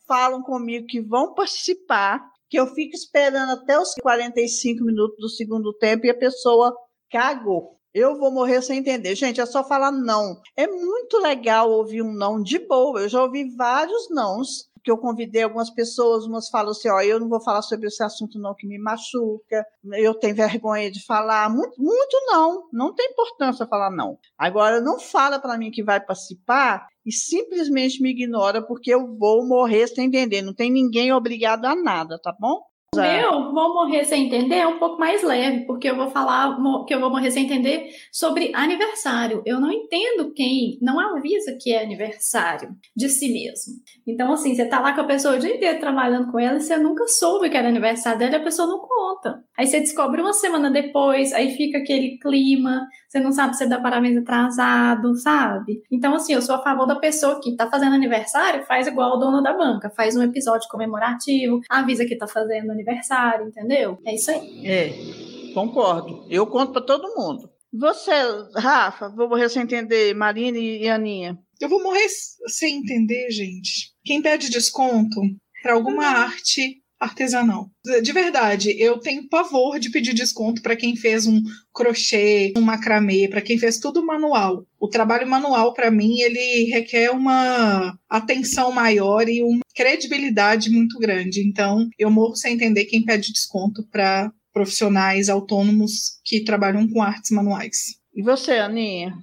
falam 0.06 0.40
comigo 0.42 0.86
que 0.86 1.00
vão 1.00 1.34
participar, 1.34 2.24
que 2.48 2.56
eu 2.56 2.68
fico 2.68 2.94
esperando 2.94 3.50
até 3.50 3.76
os 3.76 3.92
45 4.00 4.84
minutos 4.84 5.16
do 5.18 5.28
segundo 5.28 5.72
tempo 5.72 6.06
e 6.06 6.10
a 6.10 6.16
pessoa 6.16 6.72
cagou. 7.10 7.76
Eu 7.92 8.16
vou 8.16 8.30
morrer 8.30 8.62
sem 8.62 8.78
entender. 8.78 9.16
Gente, 9.16 9.40
é 9.40 9.46
só 9.46 9.64
falar 9.64 9.90
não. 9.90 10.40
É 10.56 10.68
muito 10.68 11.18
legal 11.18 11.68
ouvir 11.68 12.02
um 12.02 12.12
não 12.12 12.40
de 12.40 12.60
boa. 12.60 13.00
Eu 13.00 13.08
já 13.08 13.20
ouvi 13.20 13.52
vários 13.56 14.08
nãos 14.10 14.68
que 14.88 14.92
eu 14.92 14.96
convidei 14.96 15.42
algumas 15.42 15.68
pessoas, 15.68 16.24
umas 16.24 16.48
falam 16.48 16.70
assim, 16.70 16.88
ó, 16.88 16.98
eu 17.02 17.20
não 17.20 17.28
vou 17.28 17.42
falar 17.42 17.60
sobre 17.60 17.88
esse 17.88 18.02
assunto 18.02 18.38
não 18.38 18.54
que 18.54 18.66
me 18.66 18.78
machuca, 18.78 19.66
eu 19.92 20.14
tenho 20.14 20.34
vergonha 20.34 20.90
de 20.90 21.04
falar, 21.04 21.50
muito, 21.50 21.78
muito 21.78 22.16
não, 22.26 22.66
não 22.72 22.94
tem 22.94 23.10
importância 23.10 23.66
falar 23.66 23.90
não. 23.90 24.18
Agora, 24.38 24.80
não 24.80 24.98
fala 24.98 25.38
para 25.38 25.58
mim 25.58 25.70
que 25.70 25.84
vai 25.84 26.00
participar 26.00 26.86
e 27.04 27.12
simplesmente 27.12 28.00
me 28.00 28.12
ignora 28.12 28.66
porque 28.66 28.94
eu 28.94 29.14
vou 29.18 29.46
morrer 29.46 29.86
sem 29.88 30.06
entender, 30.06 30.40
não 30.40 30.54
tem 30.54 30.72
ninguém 30.72 31.12
obrigado 31.12 31.66
a 31.66 31.74
nada, 31.74 32.18
tá 32.18 32.34
bom? 32.40 32.62
O 32.94 33.00
meu, 33.00 33.52
vou 33.52 33.74
morrer 33.74 34.04
sem 34.04 34.26
entender, 34.26 34.56
é 34.56 34.66
um 34.66 34.78
pouco 34.78 34.98
mais 34.98 35.22
leve, 35.22 35.66
porque 35.66 35.90
eu 35.90 35.94
vou 35.94 36.10
falar 36.10 36.56
que 36.86 36.94
eu 36.94 36.98
vou 36.98 37.10
morrer 37.10 37.30
sem 37.30 37.44
entender 37.44 37.90
sobre 38.10 38.50
aniversário. 38.54 39.42
Eu 39.44 39.60
não 39.60 39.70
entendo 39.70 40.32
quem 40.32 40.78
não 40.80 40.98
avisa 40.98 41.56
que 41.60 41.72
é 41.72 41.82
aniversário 41.82 42.70
de 42.96 43.08
si 43.10 43.30
mesmo. 43.30 43.74
Então, 44.06 44.32
assim, 44.32 44.54
você 44.54 44.64
tá 44.64 44.80
lá 44.80 44.94
com 44.94 45.02
a 45.02 45.06
pessoa 45.06 45.36
o 45.36 45.38
dia 45.38 45.54
inteiro 45.54 45.78
trabalhando 45.78 46.32
com 46.32 46.38
ela 46.38 46.56
e 46.56 46.60
você 46.60 46.78
nunca 46.78 47.06
soube 47.06 47.50
que 47.50 47.56
era 47.56 47.68
aniversário 47.68 48.18
dela 48.18 48.32
e 48.32 48.36
a 48.36 48.44
pessoa 48.44 48.66
não 48.66 48.78
conta. 48.78 49.44
Aí 49.56 49.66
você 49.66 49.80
descobre 49.80 50.20
uma 50.22 50.32
semana 50.32 50.70
depois, 50.70 51.32
aí 51.34 51.54
fica 51.56 51.78
aquele 51.78 52.18
clima, 52.18 52.86
você 53.06 53.20
não 53.20 53.32
sabe 53.32 53.56
se 53.56 53.66
dá 53.66 53.78
parabéns 53.80 54.16
atrasado, 54.16 55.14
sabe? 55.16 55.82
Então, 55.90 56.14
assim, 56.14 56.32
eu 56.32 56.40
sou 56.40 56.54
a 56.54 56.62
favor 56.62 56.86
da 56.86 56.96
pessoa 56.96 57.38
que 57.40 57.54
tá 57.54 57.68
fazendo 57.68 57.94
aniversário, 57.94 58.64
faz 58.64 58.86
igual 58.86 59.16
o 59.16 59.18
dono 59.18 59.42
da 59.42 59.52
banca, 59.52 59.90
faz 59.90 60.16
um 60.16 60.22
episódio 60.22 60.68
comemorativo, 60.70 61.60
avisa 61.68 62.06
que 62.06 62.16
tá 62.16 62.26
fazendo 62.26 62.77
aniversário, 62.78 63.48
entendeu? 63.48 63.98
É 64.04 64.14
isso 64.14 64.30
aí. 64.30 64.66
É, 64.66 65.52
concordo. 65.54 66.26
Eu 66.30 66.46
conto 66.46 66.72
para 66.72 66.82
todo 66.82 67.14
mundo. 67.14 67.50
Você, 67.72 68.12
Rafa, 68.56 69.10
vou 69.10 69.28
morrer 69.28 69.48
sem 69.48 69.62
entender, 69.62 70.14
Marina 70.14 70.56
e 70.58 70.88
Aninha. 70.88 71.38
Eu 71.60 71.68
vou 71.68 71.82
morrer 71.82 72.06
sem 72.46 72.78
entender, 72.78 73.30
gente. 73.30 73.92
Quem 74.04 74.22
pede 74.22 74.48
desconto 74.48 75.20
para 75.62 75.74
alguma 75.74 76.04
arte 76.04 76.82
artesanal. 76.98 77.70
De 78.02 78.12
verdade, 78.12 78.74
eu 78.78 78.98
tenho 78.98 79.28
pavor 79.28 79.78
de 79.78 79.90
pedir 79.90 80.14
desconto 80.14 80.62
para 80.62 80.76
quem 80.76 80.96
fez 80.96 81.26
um 81.26 81.42
crochê, 81.72 82.52
um 82.56 82.60
macramê, 82.60 83.28
para 83.28 83.40
quem 83.40 83.58
fez 83.58 83.78
tudo 83.78 84.04
manual. 84.04 84.66
O 84.80 84.88
trabalho 84.88 85.28
manual, 85.28 85.72
para 85.72 85.90
mim, 85.90 86.20
ele 86.20 86.70
requer 86.70 87.10
uma 87.10 87.96
atenção 88.08 88.72
maior 88.72 89.28
e 89.28 89.42
uma 89.42 89.60
credibilidade 89.74 90.70
muito 90.70 90.98
grande. 90.98 91.46
Então, 91.46 91.88
eu 91.98 92.10
morro 92.10 92.34
sem 92.34 92.54
entender 92.54 92.86
quem 92.86 93.04
pede 93.04 93.32
desconto 93.32 93.86
para 93.90 94.32
profissionais 94.52 95.28
autônomos 95.28 96.20
que 96.24 96.42
trabalham 96.42 96.88
com 96.88 97.00
artes 97.00 97.30
manuais. 97.30 97.98
E 98.14 98.22
você, 98.22 98.54
Aninha? 98.54 99.14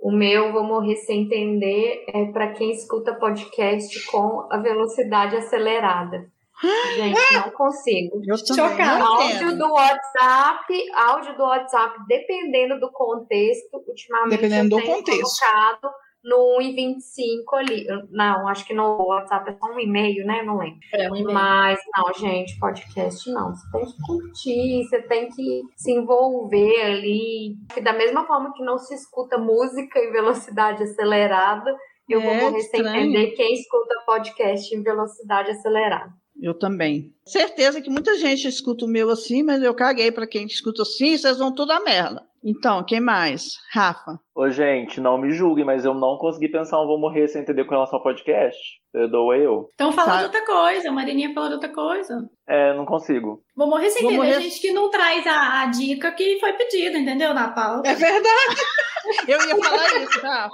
O 0.00 0.10
meu, 0.10 0.50
vou 0.50 0.64
morrer 0.64 0.96
sem 0.96 1.24
entender, 1.24 2.06
é 2.08 2.24
para 2.26 2.54
quem 2.54 2.70
escuta 2.72 3.14
podcast 3.14 4.02
com 4.06 4.46
a 4.50 4.56
velocidade 4.56 5.36
acelerada. 5.36 6.26
Gente, 6.62 7.34
não 7.34 7.50
consigo. 7.50 8.20
Eu 8.26 8.36
Chocada. 8.36 9.04
Áudio 9.04 9.58
do 9.58 9.72
WhatsApp, 9.72 10.90
áudio 10.94 11.36
do 11.36 11.42
WhatsApp, 11.42 11.98
dependendo 12.06 12.78
do 12.78 12.90
contexto, 12.92 13.82
ultimamente 13.86 14.30
Dependendo 14.30 14.78
eu 14.78 14.80
do 14.80 14.86
contexto. 14.86 15.40
colocado 15.40 15.94
no 16.22 16.58
1,25 16.60 17.54
ali. 17.54 17.86
Não, 18.10 18.46
acho 18.48 18.66
que 18.66 18.74
no 18.74 19.06
WhatsApp 19.06 19.50
é 19.50 19.54
só 19.54 19.72
um 19.72 19.80
e-mail, 19.80 20.26
né? 20.26 20.42
Não 20.42 20.58
lembro. 20.58 20.78
É 20.92 21.10
um 21.10 21.16
e-mail. 21.16 21.32
Mas 21.32 21.80
não, 21.96 22.12
gente, 22.12 22.58
podcast 22.58 23.30
não. 23.30 23.54
Você 23.54 23.70
tem 23.72 23.86
que 23.86 24.02
curtir, 24.06 24.84
você 24.84 25.02
tem 25.02 25.28
que 25.30 25.62
se 25.76 25.92
envolver 25.92 26.82
ali. 26.82 27.56
Que 27.72 27.80
da 27.80 27.92
mesma 27.92 28.26
forma 28.26 28.52
que 28.52 28.62
não 28.62 28.76
se 28.78 28.94
escuta 28.94 29.38
música 29.38 29.98
em 29.98 30.12
velocidade 30.12 30.82
acelerada, 30.82 31.74
eu 32.08 32.20
vou 32.20 32.32
É, 32.32 32.40
morrer 32.42 32.60
sem 32.62 32.80
entender 32.80 33.30
quem 33.30 33.54
escuta 33.54 33.94
podcast 34.04 34.74
em 34.74 34.82
velocidade 34.82 35.52
acelerada. 35.52 36.19
Eu 36.42 36.54
também. 36.54 37.12
Certeza 37.24 37.80
que 37.80 37.90
muita 37.90 38.16
gente 38.16 38.48
escuta 38.48 38.84
o 38.84 38.88
meu 38.88 39.10
assim, 39.10 39.42
mas 39.42 39.62
eu 39.62 39.74
caguei 39.74 40.10
para 40.10 40.26
quem 40.26 40.46
escuta 40.46 40.82
assim, 40.82 41.16
vocês 41.16 41.38
vão 41.38 41.54
tudo 41.54 41.72
a 41.72 41.80
merda. 41.80 42.22
Então, 42.42 42.82
quem 42.82 43.00
mais? 43.00 43.58
Rafa. 43.70 44.18
Ô, 44.34 44.48
gente, 44.48 44.98
não 44.98 45.18
me 45.18 45.30
julguem, 45.32 45.62
mas 45.66 45.84
eu 45.84 45.92
não 45.92 46.16
consegui 46.16 46.48
pensar 46.48 46.80
um 46.80 46.86
vou 46.86 46.98
morrer 46.98 47.28
sem 47.28 47.42
entender 47.42 47.64
com 47.64 47.72
relação 47.72 47.98
ao 47.98 48.02
podcast. 48.02 48.56
Perdoa 48.90 49.36
eu. 49.36 49.68
Então 49.74 49.92
fala 49.92 50.12
Tá. 50.12 50.16
de 50.20 50.24
outra 50.24 50.46
coisa, 50.46 50.88
a 50.88 50.92
Marininha 50.92 51.34
falou 51.34 51.50
de 51.50 51.54
outra 51.56 51.68
coisa. 51.68 52.26
É, 52.48 52.72
não 52.74 52.86
consigo. 52.86 53.42
Vou 53.54 53.68
morrer 53.68 53.90
sem 53.90 54.00
Vou 54.02 54.12
entender 54.12 54.26
morrer- 54.26 54.40
gente 54.40 54.58
que 54.60 54.72
não 54.72 54.88
traz 54.88 55.26
a, 55.26 55.60
a 55.62 55.66
dica 55.66 56.10
que 56.12 56.40
foi 56.40 56.54
pedida, 56.54 56.96
entendeu? 56.98 57.34
Na 57.34 57.48
pauta. 57.50 57.86
É 57.90 57.94
verdade. 57.94 58.56
Eu 59.28 59.38
ia 59.46 59.56
falar 59.62 60.02
isso, 60.02 60.20
Rafa. 60.20 60.50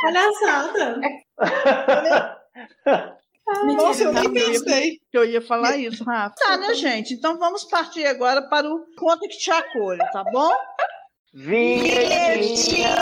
Palhaçada. 3.47 3.73
Nossa, 3.83 4.03
eu 4.03 4.13
nem 4.13 4.23
Rafa, 4.25 4.39
ia- 4.39 4.51
pensei. 4.51 4.99
Eu 5.13 5.25
ia 5.25 5.41
falar 5.41 5.77
isso, 5.77 6.03
Rafa. 6.05 6.35
Tá, 6.37 6.57
né, 6.57 6.75
gente? 6.75 7.15
Então 7.15 7.39
vamos 7.39 7.65
partir 7.65 8.05
agora 8.05 8.43
para 8.43 8.69
o 8.69 8.85
Conta 8.99 9.29
que 9.29 9.39
te 9.39 9.51
acolhe, 9.51 10.01
tá 10.13 10.25
bom? 10.33 10.51
Vinhetinha! 11.33 12.97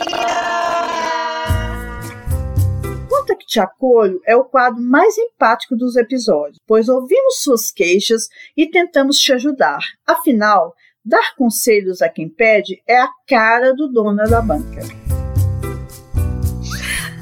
Conta 3.09 3.35
que 3.35 3.45
Te 3.45 3.59
Acolho 3.59 4.19
é 4.25 4.35
o 4.35 4.43
quadro 4.43 4.81
mais 4.81 5.17
empático 5.17 5.75
dos 5.75 5.95
episódios, 5.95 6.59
pois 6.67 6.89
ouvimos 6.89 7.41
suas 7.41 7.71
queixas 7.71 8.27
e 8.55 8.69
tentamos 8.69 9.17
te 9.17 9.31
ajudar. 9.33 9.79
Afinal, 10.05 10.73
dar 11.03 11.33
conselhos 11.35 12.01
a 12.01 12.09
quem 12.09 12.27
pede 12.29 12.81
é 12.87 12.99
a 12.99 13.09
cara 13.27 13.73
do 13.73 13.87
dono 13.87 14.17
da 14.29 14.41
banca. 14.41 14.81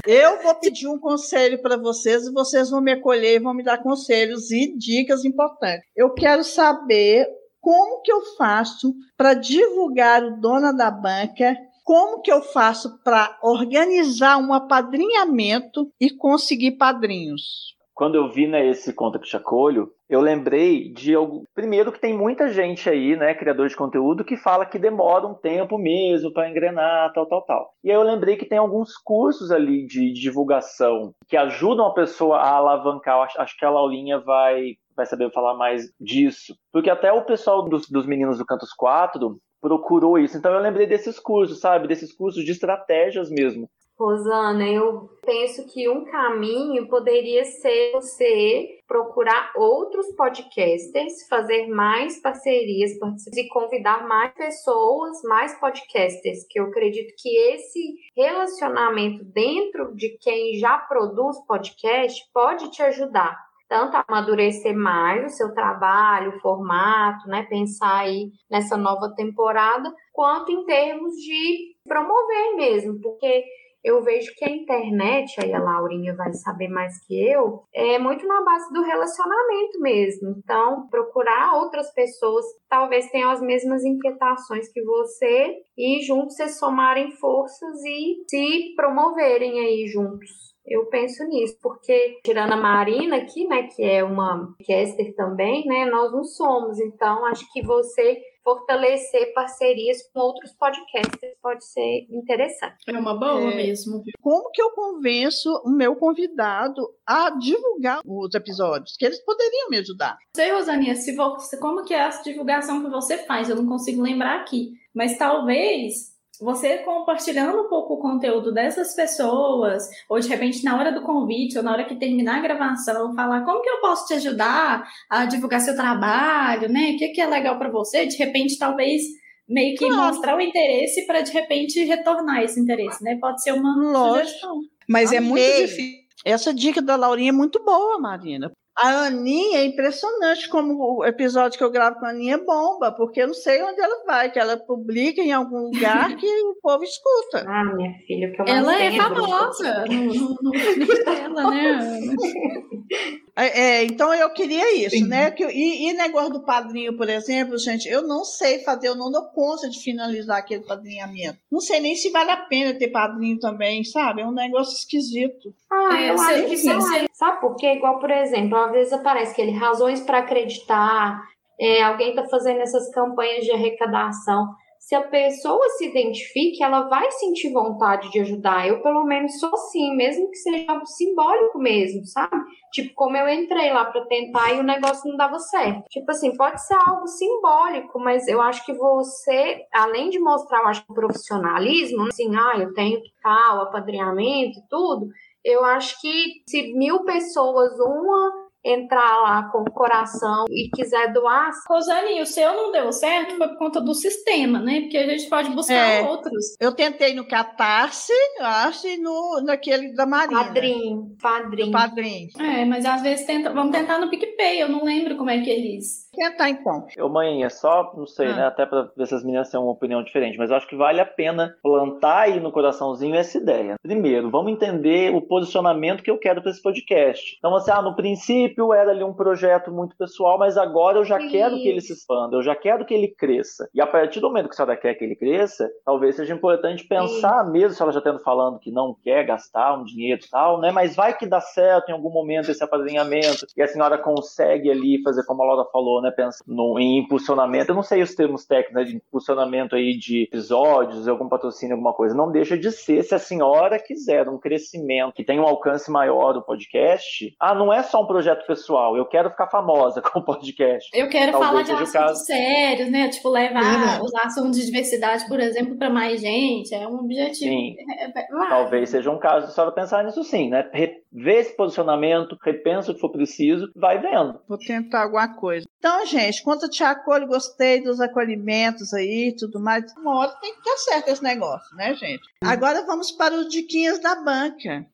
Eu 0.06 0.42
vou 0.42 0.54
pedir 0.56 0.86
um 0.86 0.98
conselho 0.98 1.60
para 1.62 1.78
vocês 1.78 2.26
e 2.26 2.32
vocês 2.32 2.68
vão 2.68 2.80
me 2.80 2.92
acolher 2.92 3.36
e 3.36 3.42
vão 3.42 3.54
me 3.54 3.62
dar 3.62 3.82
conselhos 3.82 4.50
e 4.50 4.76
dicas 4.76 5.24
importantes. 5.24 5.88
Eu 5.96 6.12
quero 6.12 6.44
saber 6.44 7.26
como 7.58 8.02
que 8.02 8.12
eu 8.12 8.20
faço 8.36 8.94
para 9.16 9.32
divulgar 9.32 10.22
o 10.22 10.38
Dona 10.38 10.72
da 10.72 10.90
Banca, 10.90 11.56
como 11.82 12.20
que 12.20 12.30
eu 12.30 12.42
faço 12.42 13.02
para 13.02 13.38
organizar 13.42 14.36
um 14.36 14.52
apadrinhamento 14.52 15.90
e 15.98 16.10
conseguir 16.10 16.72
padrinhos. 16.72 17.74
Quando 17.94 18.16
eu 18.16 18.28
vi 18.28 18.48
né, 18.48 18.66
esse 18.66 18.92
Conta 18.92 19.18
que 19.20 19.28
te 19.28 19.36
acolho, 19.36 19.90
eu 20.08 20.20
lembrei 20.20 20.92
de 20.92 21.14
algo. 21.14 21.44
Primeiro, 21.54 21.92
que 21.92 22.00
tem 22.00 22.12
muita 22.12 22.48
gente 22.48 22.90
aí, 22.90 23.16
né, 23.16 23.34
criador 23.34 23.68
de 23.68 23.76
conteúdo, 23.76 24.24
que 24.24 24.36
fala 24.36 24.66
que 24.66 24.78
demora 24.78 25.26
um 25.26 25.34
tempo 25.34 25.78
mesmo 25.78 26.32
para 26.32 26.50
engrenar, 26.50 27.12
tal, 27.12 27.26
tal, 27.26 27.42
tal. 27.42 27.70
E 27.84 27.90
aí 27.90 27.96
eu 27.96 28.02
lembrei 28.02 28.36
que 28.36 28.46
tem 28.46 28.58
alguns 28.58 28.96
cursos 28.96 29.52
ali 29.52 29.86
de 29.86 30.12
divulgação 30.12 31.14
que 31.28 31.36
ajudam 31.36 31.86
a 31.86 31.94
pessoa 31.94 32.38
a 32.38 32.56
alavancar. 32.56 33.20
Acho, 33.20 33.40
acho 33.40 33.56
que 33.56 33.64
a 33.64 33.70
Laulinha 33.70 34.18
vai, 34.18 34.74
vai 34.96 35.06
saber 35.06 35.30
falar 35.32 35.54
mais 35.54 35.84
disso. 36.00 36.54
Porque 36.72 36.90
até 36.90 37.12
o 37.12 37.24
pessoal 37.24 37.68
dos, 37.68 37.88
dos 37.88 38.06
meninos 38.06 38.38
do 38.38 38.44
Cantos 38.44 38.72
4 38.72 39.38
procurou 39.60 40.18
isso. 40.18 40.36
Então 40.36 40.52
eu 40.52 40.60
lembrei 40.60 40.86
desses 40.86 41.18
cursos, 41.18 41.60
sabe? 41.60 41.88
Desses 41.88 42.12
cursos 42.12 42.44
de 42.44 42.50
estratégias 42.50 43.30
mesmo. 43.30 43.68
Rosana, 43.98 44.68
eu 44.68 45.08
penso 45.24 45.64
que 45.72 45.88
um 45.88 46.04
caminho 46.04 46.88
poderia 46.88 47.44
ser 47.44 47.92
você 47.92 48.80
procurar 48.88 49.52
outros 49.56 50.06
podcasters, 50.16 51.26
fazer 51.28 51.68
mais 51.68 52.20
parcerias 52.20 52.90
e 53.36 53.48
convidar 53.48 54.06
mais 54.06 54.34
pessoas, 54.34 55.22
mais 55.22 55.58
podcasters, 55.60 56.44
que 56.50 56.58
eu 56.58 56.64
acredito 56.64 57.14
que 57.16 57.36
esse 57.54 57.94
relacionamento 58.16 59.24
dentro 59.24 59.94
de 59.94 60.18
quem 60.20 60.58
já 60.58 60.76
produz 60.76 61.38
podcast 61.46 62.20
pode 62.32 62.70
te 62.72 62.82
ajudar 62.82 63.44
tanto 63.66 63.96
a 63.96 64.04
amadurecer 64.06 64.76
mais 64.76 65.24
o 65.24 65.36
seu 65.36 65.52
trabalho, 65.54 66.36
o 66.36 66.40
formato, 66.40 67.26
né, 67.26 67.46
pensar 67.48 68.00
aí 68.00 68.30
nessa 68.50 68.76
nova 68.76 69.12
temporada, 69.16 69.92
quanto 70.12 70.52
em 70.52 70.64
termos 70.64 71.14
de 71.14 71.74
promover 71.88 72.56
mesmo, 72.56 73.00
porque 73.00 73.44
eu 73.84 74.02
vejo 74.02 74.32
que 74.34 74.44
a 74.46 74.50
internet, 74.50 75.38
aí 75.40 75.52
a 75.52 75.62
Laurinha 75.62 76.16
vai 76.16 76.32
saber 76.32 76.68
mais 76.68 77.04
que 77.06 77.14
eu, 77.14 77.64
é 77.72 77.98
muito 77.98 78.26
na 78.26 78.42
base 78.42 78.72
do 78.72 78.82
relacionamento 78.82 79.78
mesmo. 79.80 80.34
Então, 80.38 80.88
procurar 80.88 81.56
outras 81.56 81.92
pessoas 81.92 82.46
que 82.46 82.60
talvez 82.68 83.10
tenham 83.10 83.30
as 83.30 83.42
mesmas 83.42 83.84
inquietações 83.84 84.72
que 84.72 84.82
você 84.82 85.56
e 85.76 86.00
juntos 86.02 86.34
se 86.34 86.48
somarem 86.48 87.10
forças 87.12 87.84
e 87.84 88.24
se 88.26 88.74
promoverem 88.74 89.60
aí 89.60 89.86
juntos. 89.86 90.54
Eu 90.66 90.86
penso 90.86 91.22
nisso, 91.24 91.58
porque 91.62 92.20
tirando 92.24 92.54
a 92.54 92.56
Marina 92.56 93.16
aqui, 93.16 93.46
né, 93.46 93.64
que 93.64 93.82
é 93.82 94.02
uma 94.02 94.48
caster 94.66 95.14
também, 95.14 95.66
né, 95.66 95.84
nós 95.84 96.10
não 96.10 96.24
somos. 96.24 96.80
Então, 96.80 97.26
acho 97.26 97.44
que 97.52 97.62
você 97.62 98.18
fortalecer 98.44 99.32
parcerias 99.34 99.98
com 100.12 100.20
outros 100.20 100.52
podcasters 100.52 101.34
pode 101.42 101.64
ser 101.64 102.06
interessante. 102.10 102.76
É 102.86 102.92
uma 102.98 103.18
boa 103.18 103.50
É. 103.52 103.56
mesmo. 103.56 104.02
Como 104.20 104.50
que 104.52 104.60
eu 104.62 104.70
convenço 104.70 105.50
o 105.64 105.70
meu 105.70 105.96
convidado 105.96 106.86
a 107.06 107.30
divulgar 107.30 108.00
os 108.06 108.34
episódios? 108.34 108.96
Que 108.98 109.06
eles 109.06 109.24
poderiam 109.24 109.70
me 109.70 109.78
ajudar. 109.78 110.12
Não 110.36 110.44
sei, 110.44 110.52
Rosaninha, 110.52 110.94
se 110.94 111.14
você, 111.16 111.56
como 111.58 111.84
que 111.84 111.94
é 111.94 111.98
essa 111.98 112.22
divulgação 112.22 112.82
que 112.84 112.90
você 112.90 113.18
faz? 113.18 113.48
Eu 113.48 113.56
não 113.56 113.66
consigo 113.66 114.02
lembrar 114.02 114.40
aqui. 114.40 114.72
Mas 114.94 115.18
talvez 115.18 116.13
você 116.40 116.78
compartilhando 116.78 117.62
um 117.62 117.68
pouco 117.68 117.94
o 117.94 117.98
conteúdo 118.00 118.52
dessas 118.52 118.94
pessoas, 118.94 119.84
ou 120.08 120.18
de 120.18 120.28
repente 120.28 120.64
na 120.64 120.76
hora 120.78 120.92
do 120.92 121.02
convite, 121.02 121.56
ou 121.56 121.62
na 121.64 121.72
hora 121.72 121.84
que 121.84 121.96
terminar 121.96 122.38
a 122.38 122.42
gravação, 122.42 123.14
falar 123.14 123.44
como 123.44 123.62
que 123.62 123.68
eu 123.70 123.80
posso 123.80 124.06
te 124.06 124.14
ajudar 124.14 124.84
a 125.10 125.24
divulgar 125.26 125.60
seu 125.60 125.74
trabalho, 125.76 126.68
né? 126.68 126.92
O 126.94 126.98
que, 126.98 127.08
que 127.08 127.20
é 127.20 127.26
legal 127.26 127.58
para 127.58 127.70
você? 127.70 128.06
De 128.06 128.16
repente, 128.16 128.58
talvez 128.58 129.02
meio 129.48 129.76
que 129.76 129.86
Claro. 129.86 130.02
mostrar 130.14 130.36
o 130.36 130.40
interesse 130.40 131.06
para 131.06 131.20
de 131.20 131.30
repente 131.32 131.82
retornar 131.84 132.42
esse 132.42 132.58
interesse, 132.58 133.02
né? 133.04 133.16
Pode 133.20 133.42
ser 133.42 133.52
uma 133.52 133.76
Lógico. 133.76 134.24
sugestão. 134.26 134.60
Mas 134.88 135.12
é 135.12 135.20
muito 135.20 135.42
Amei. 135.42 135.66
difícil. 135.66 136.04
Essa 136.24 136.54
dica 136.54 136.80
da 136.80 136.96
Laurinha 136.96 137.28
é 137.28 137.32
muito 137.32 137.62
boa, 137.62 137.98
Marina. 137.98 138.50
A 138.76 139.06
Aninha 139.06 139.60
é 139.60 139.64
impressionante 139.64 140.48
como 140.48 140.98
o 140.98 141.04
episódio 141.04 141.56
que 141.56 141.62
eu 141.64 141.70
gravo 141.70 141.98
com 142.00 142.06
a 142.06 142.10
Aninha 142.10 142.38
bomba, 142.38 142.90
porque 142.90 143.22
eu 143.22 143.28
não 143.28 143.34
sei 143.34 143.62
onde 143.62 143.80
ela 143.80 144.04
vai, 144.04 144.30
que 144.32 144.38
ela 144.38 144.56
publica 144.56 145.20
em 145.20 145.32
algum 145.32 145.58
lugar 145.70 146.16
que 146.16 146.26
o 146.26 146.56
povo 146.62 146.82
escuta. 146.82 147.44
Ah, 147.46 147.64
minha 147.76 147.92
filha, 148.06 148.32
que 148.32 148.42
eu 148.42 148.44
Ela 148.46 148.74
é 148.82 148.90
grupo. 148.90 149.02
famosa 149.14 149.84
no, 149.86 150.04
no, 150.06 150.36
no 150.42 150.50
nicho 150.50 151.04
dela, 151.04 151.50
né? 151.50 152.00
É, 153.36 153.60
é, 153.80 153.84
então 153.84 154.14
eu 154.14 154.30
queria 154.32 154.76
isso, 154.76 154.96
Sim. 154.96 155.08
né? 155.08 155.30
Que, 155.32 155.42
eu- 155.42 155.50
e, 155.50 155.88
e 155.88 155.92
negócio 155.92 156.32
do 156.34 156.44
padrinho, 156.44 156.96
por 156.96 157.08
exemplo, 157.08 157.58
gente, 157.58 157.88
eu 157.88 158.02
não 158.06 158.24
sei 158.24 158.60
fazer, 158.60 158.86
eu 158.88 158.94
não 158.94 159.10
dou 159.10 159.24
conta 159.30 159.68
de 159.68 159.80
finalizar 159.82 160.38
aquele 160.38 160.62
padrinhamento. 160.62 161.38
Não 161.50 161.60
sei 161.60 161.80
nem 161.80 161.96
se 161.96 162.10
vale 162.10 162.30
a 162.30 162.36
pena 162.36 162.78
ter 162.78 162.88
padrinho 162.92 163.38
também, 163.40 163.82
sabe? 163.82 164.22
É 164.22 164.26
um 164.26 164.30
negócio 164.32 164.74
esquisito. 164.76 165.52
Ah, 165.68 166.00
É, 166.00 166.10
eu 166.10 166.18
sei- 166.18 166.34
acho 166.36 166.46
que 166.48 166.56
sim, 166.56 166.68
não. 166.68 166.80
sei. 166.80 167.08
Sabe 167.12 167.40
por 167.40 167.56
quê? 167.56 167.72
Igual, 167.74 167.98
por 167.98 168.10
exemplo, 168.12 168.56
às 168.56 168.70
vezes 168.70 168.92
aparece 168.92 169.32
aquele 169.32 169.50
razões 169.50 170.00
para 170.00 170.18
acreditar, 170.18 171.20
é, 171.60 171.82
alguém 171.82 172.10
está 172.10 172.24
fazendo 172.28 172.60
essas 172.60 172.88
campanhas 172.92 173.44
de 173.44 173.50
arrecadação. 173.50 174.46
Se 174.84 174.94
a 174.94 175.00
pessoa 175.00 175.66
se 175.70 175.86
identifique, 175.88 176.62
ela 176.62 176.82
vai 176.82 177.10
sentir 177.12 177.50
vontade 177.50 178.10
de 178.10 178.20
ajudar. 178.20 178.68
Eu, 178.68 178.82
pelo 178.82 179.02
menos, 179.04 179.40
sou 179.40 179.48
assim, 179.54 179.96
mesmo 179.96 180.30
que 180.30 180.36
seja 180.36 180.70
algo 180.70 180.84
simbólico 180.84 181.58
mesmo, 181.58 182.04
sabe? 182.04 182.36
Tipo, 182.70 182.92
como 182.94 183.16
eu 183.16 183.26
entrei 183.26 183.72
lá 183.72 183.86
para 183.86 184.04
tentar 184.04 184.52
e 184.52 184.60
o 184.60 184.62
negócio 184.62 185.08
não 185.08 185.16
dava 185.16 185.38
certo. 185.38 185.84
Tipo 185.88 186.10
assim, 186.10 186.36
pode 186.36 186.62
ser 186.66 186.74
algo 186.74 187.06
simbólico, 187.06 187.98
mas 187.98 188.28
eu 188.28 188.42
acho 188.42 188.62
que 188.66 188.74
você, 188.74 189.64
além 189.72 190.10
de 190.10 190.18
mostrar, 190.18 190.60
eu 190.60 190.66
acho, 190.66 190.84
o 190.86 190.94
profissionalismo, 190.94 192.02
assim, 192.08 192.36
ah, 192.36 192.58
eu 192.58 192.74
tenho 192.74 193.00
tal, 193.22 193.62
apadrinhamento 193.62 194.58
e 194.58 194.68
tudo, 194.68 195.06
eu 195.42 195.64
acho 195.64 195.98
que 195.98 196.42
se 196.46 196.74
mil 196.74 197.04
pessoas, 197.04 197.72
uma 197.80 198.43
entrar 198.64 199.20
lá 199.22 199.50
com 199.52 199.58
o 199.62 199.70
coração 199.70 200.44
e 200.48 200.70
quiser 200.74 201.12
doar, 201.12 201.50
Rosane, 201.68 202.20
o 202.22 202.26
seu 202.26 202.52
não 202.54 202.72
deu 202.72 202.90
certo 202.92 203.36
foi 203.36 203.48
por 203.48 203.58
conta 203.58 203.80
do 203.80 203.94
sistema, 203.94 204.58
né? 204.60 204.80
Porque 204.82 204.96
a 204.96 205.06
gente 205.06 205.28
pode 205.28 205.50
buscar 205.50 205.74
É. 205.74 206.02
outros. 206.02 206.54
Eu 206.58 206.74
tentei 206.74 207.14
no 207.14 207.26
Catarse, 207.26 208.12
eu 208.38 208.46
acho, 208.46 208.86
e 208.86 208.96
no, 208.96 209.42
naquele 209.44 209.92
da 209.94 210.06
Marina. 210.06 210.44
padrinho, 210.44 211.14
padrinho. 211.20 211.70
Padrinho. 211.72 212.28
É, 212.40 212.64
mas 212.64 212.84
às 212.86 213.02
vezes 213.02 213.26
tenta, 213.26 213.52
vamos 213.52 213.76
tentar 213.76 213.98
no 213.98 214.08
PicPay, 214.08 214.62
eu 214.62 214.68
não 214.68 214.84
lembro 214.84 215.16
como 215.16 215.30
é 215.30 215.40
que 215.40 215.50
eles. 215.50 216.03
Tentar 216.14 216.48
então. 216.50 216.86
Eu, 216.96 217.08
mãe, 217.08 217.44
é 217.44 217.48
só, 217.48 217.92
não 217.96 218.06
sei, 218.06 218.28
Ah. 218.28 218.36
né? 218.36 218.46
Até 218.46 218.66
pra 218.66 218.88
ver 218.96 219.06
se 219.06 219.14
as 219.14 219.24
meninas 219.24 219.50
têm 219.50 219.60
uma 219.60 219.70
opinião 219.72 220.02
diferente, 220.02 220.38
mas 220.38 220.50
eu 220.50 220.56
acho 220.56 220.68
que 220.68 220.76
vale 220.76 221.00
a 221.00 221.06
pena 221.06 221.56
plantar 221.62 222.20
aí 222.20 222.40
no 222.40 222.52
coraçãozinho 222.52 223.14
essa 223.14 223.38
ideia. 223.38 223.76
Primeiro, 223.82 224.30
vamos 224.30 224.52
entender 224.52 225.14
o 225.14 225.20
posicionamento 225.20 226.02
que 226.02 226.10
eu 226.10 226.18
quero 226.18 226.40
para 226.42 226.50
esse 226.50 226.62
podcast. 226.62 227.36
Então, 227.38 227.54
assim, 227.54 227.70
ah, 227.70 227.82
no 227.82 227.94
princípio 227.96 228.72
era 228.72 228.90
ali 228.90 229.04
um 229.04 229.12
projeto 229.12 229.70
muito 229.72 229.96
pessoal, 229.96 230.38
mas 230.38 230.56
agora 230.56 230.98
eu 230.98 231.04
já 231.04 231.18
quero 231.18 231.56
que 231.56 231.68
ele 231.68 231.80
se 231.80 231.92
expanda, 231.92 232.36
eu 232.36 232.42
já 232.42 232.54
quero 232.54 232.84
que 232.84 232.94
ele 232.94 233.08
cresça. 233.08 233.68
E 233.74 233.80
a 233.80 233.86
partir 233.86 234.20
do 234.20 234.28
momento 234.28 234.46
que 234.48 234.52
a 234.54 234.56
senhora 234.56 234.76
quer 234.76 234.94
que 234.94 235.04
ele 235.04 235.16
cresça, 235.16 235.68
talvez 235.84 236.16
seja 236.16 236.34
importante 236.34 236.84
pensar, 236.86 237.44
mesmo 237.50 237.70
se 237.70 237.82
ela 237.82 237.92
já 237.92 238.00
tendo 238.00 238.20
falando 238.20 238.58
que 238.58 238.70
não 238.70 238.94
quer 239.02 239.24
gastar 239.24 239.78
um 239.78 239.84
dinheiro 239.84 240.20
e 240.24 240.30
tal, 240.30 240.60
né? 240.60 240.70
Mas 240.70 240.94
vai 240.96 241.16
que 241.16 241.26
dá 241.26 241.40
certo 241.40 241.88
em 241.88 241.92
algum 241.92 242.10
momento 242.10 242.50
esse 242.50 242.62
apadrinhamento 242.62 243.46
e 243.56 243.62
a 243.62 243.66
senhora 243.66 243.98
consegue 243.98 244.70
ali 244.70 245.02
fazer 245.02 245.24
como 245.24 245.42
a 245.42 245.46
Laura 245.46 245.68
falou, 245.72 246.02
né? 246.04 246.10
Pensar 246.10 246.44
no, 246.46 246.78
em 246.78 246.98
impulsionamento. 246.98 247.70
Eu 247.70 247.74
não 247.74 247.82
sei 247.82 248.02
os 248.02 248.14
termos 248.14 248.44
técnicos, 248.46 248.74
né? 248.74 248.84
De 248.84 248.96
impulsionamento 248.96 249.74
aí 249.74 249.96
de 249.96 250.22
episódios, 250.24 251.08
algum 251.08 251.28
patrocínio, 251.28 251.74
alguma 251.74 251.92
coisa. 251.92 252.14
Não 252.14 252.30
deixa 252.30 252.56
de 252.56 252.70
ser 252.70 253.02
se 253.02 253.14
a 253.14 253.18
senhora 253.18 253.78
quiser 253.78 254.28
um 254.28 254.38
crescimento 254.38 255.14
que 255.14 255.24
tenha 255.24 255.40
um 255.42 255.46
alcance 255.46 255.90
maior 255.90 256.32
do 256.32 256.42
podcast. 256.42 257.34
Ah, 257.40 257.54
não 257.54 257.72
é 257.72 257.82
só 257.82 258.02
um 258.02 258.06
projeto 258.06 258.46
pessoal. 258.46 258.96
Eu 258.96 259.06
quero 259.06 259.30
ficar 259.30 259.48
famosa 259.48 260.00
com 260.02 260.20
o 260.20 260.24
podcast. 260.24 260.88
Eu 260.94 261.08
quero 261.08 261.32
Talvez 261.32 261.50
falar 261.50 261.62
de 261.62 261.72
assuntos 261.72 262.26
sérios, 262.26 262.90
né? 262.90 263.08
Tipo, 263.08 263.28
levar 263.30 263.62
Verdade. 263.62 264.02
os 264.02 264.14
assuntos 264.14 264.58
de 264.58 264.66
diversidade, 264.66 265.26
por 265.28 265.40
exemplo, 265.40 265.76
para 265.76 265.90
mais 265.90 266.20
gente. 266.20 266.74
É 266.74 266.86
um 266.86 267.00
objetivo. 267.00 267.50
Sim. 267.50 267.76
É, 267.98 268.04
é, 268.04 268.26
vai. 268.30 268.48
Talvez 268.48 268.90
seja 268.90 269.10
um 269.10 269.18
caso 269.18 269.46
a 269.46 269.50
senhora 269.50 269.72
pensar 269.72 270.04
nisso 270.04 270.22
sim, 270.24 270.48
né? 270.50 270.68
Re- 270.72 271.02
vê 271.14 271.38
esse 271.38 271.56
posicionamento, 271.56 272.36
repensa 272.42 272.90
o 272.90 272.94
que 272.94 273.00
for 273.00 273.10
preciso, 273.10 273.70
vai 273.76 274.00
vendo. 274.00 274.40
Vou 274.48 274.58
tentar 274.58 275.04
alguma 275.04 275.28
coisa. 275.36 275.64
Então, 275.78 276.04
gente, 276.06 276.42
quanto 276.42 276.64
eu 276.64 276.70
te 276.70 276.82
acolho, 276.82 277.28
gostei 277.28 277.82
dos 277.82 278.00
acolhimentos 278.00 278.92
aí 278.92 279.28
e 279.28 279.36
tudo 279.36 279.60
mais. 279.60 279.84
Uma 279.96 280.18
hora 280.18 280.32
tem 280.40 280.54
que 280.54 280.64
dar 280.64 280.76
certo 280.78 281.08
esse 281.08 281.22
negócio, 281.22 281.76
né, 281.76 281.94
gente? 281.94 282.22
Agora 282.42 282.84
vamos 282.84 283.12
para 283.12 283.34
os 283.34 283.48
diquinhas 283.48 284.00
da 284.00 284.16
banca. 284.16 284.86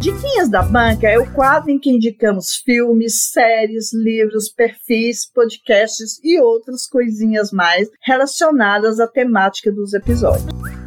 Diquinhas 0.00 0.48
da 0.48 0.62
Banca 0.62 1.06
é 1.06 1.18
o 1.18 1.30
quadro 1.30 1.70
em 1.70 1.78
que 1.78 1.90
indicamos 1.90 2.56
filmes, 2.64 3.30
séries, 3.30 3.92
livros, 3.92 4.48
perfis, 4.48 5.30
podcasts 5.30 6.18
e 6.24 6.40
outras 6.40 6.86
coisinhas 6.86 7.52
mais 7.52 7.86
relacionadas 8.02 8.98
à 8.98 9.06
temática 9.06 9.70
dos 9.70 9.92
episódios. 9.92 10.79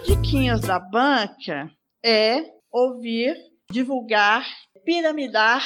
O 0.00 0.06
meu 0.06 0.16
Diquinhas 0.16 0.62
da 0.62 0.78
Banca 0.78 1.70
é 2.04 2.42
ouvir, 2.72 3.36
divulgar, 3.70 4.46
piramidar 4.84 5.62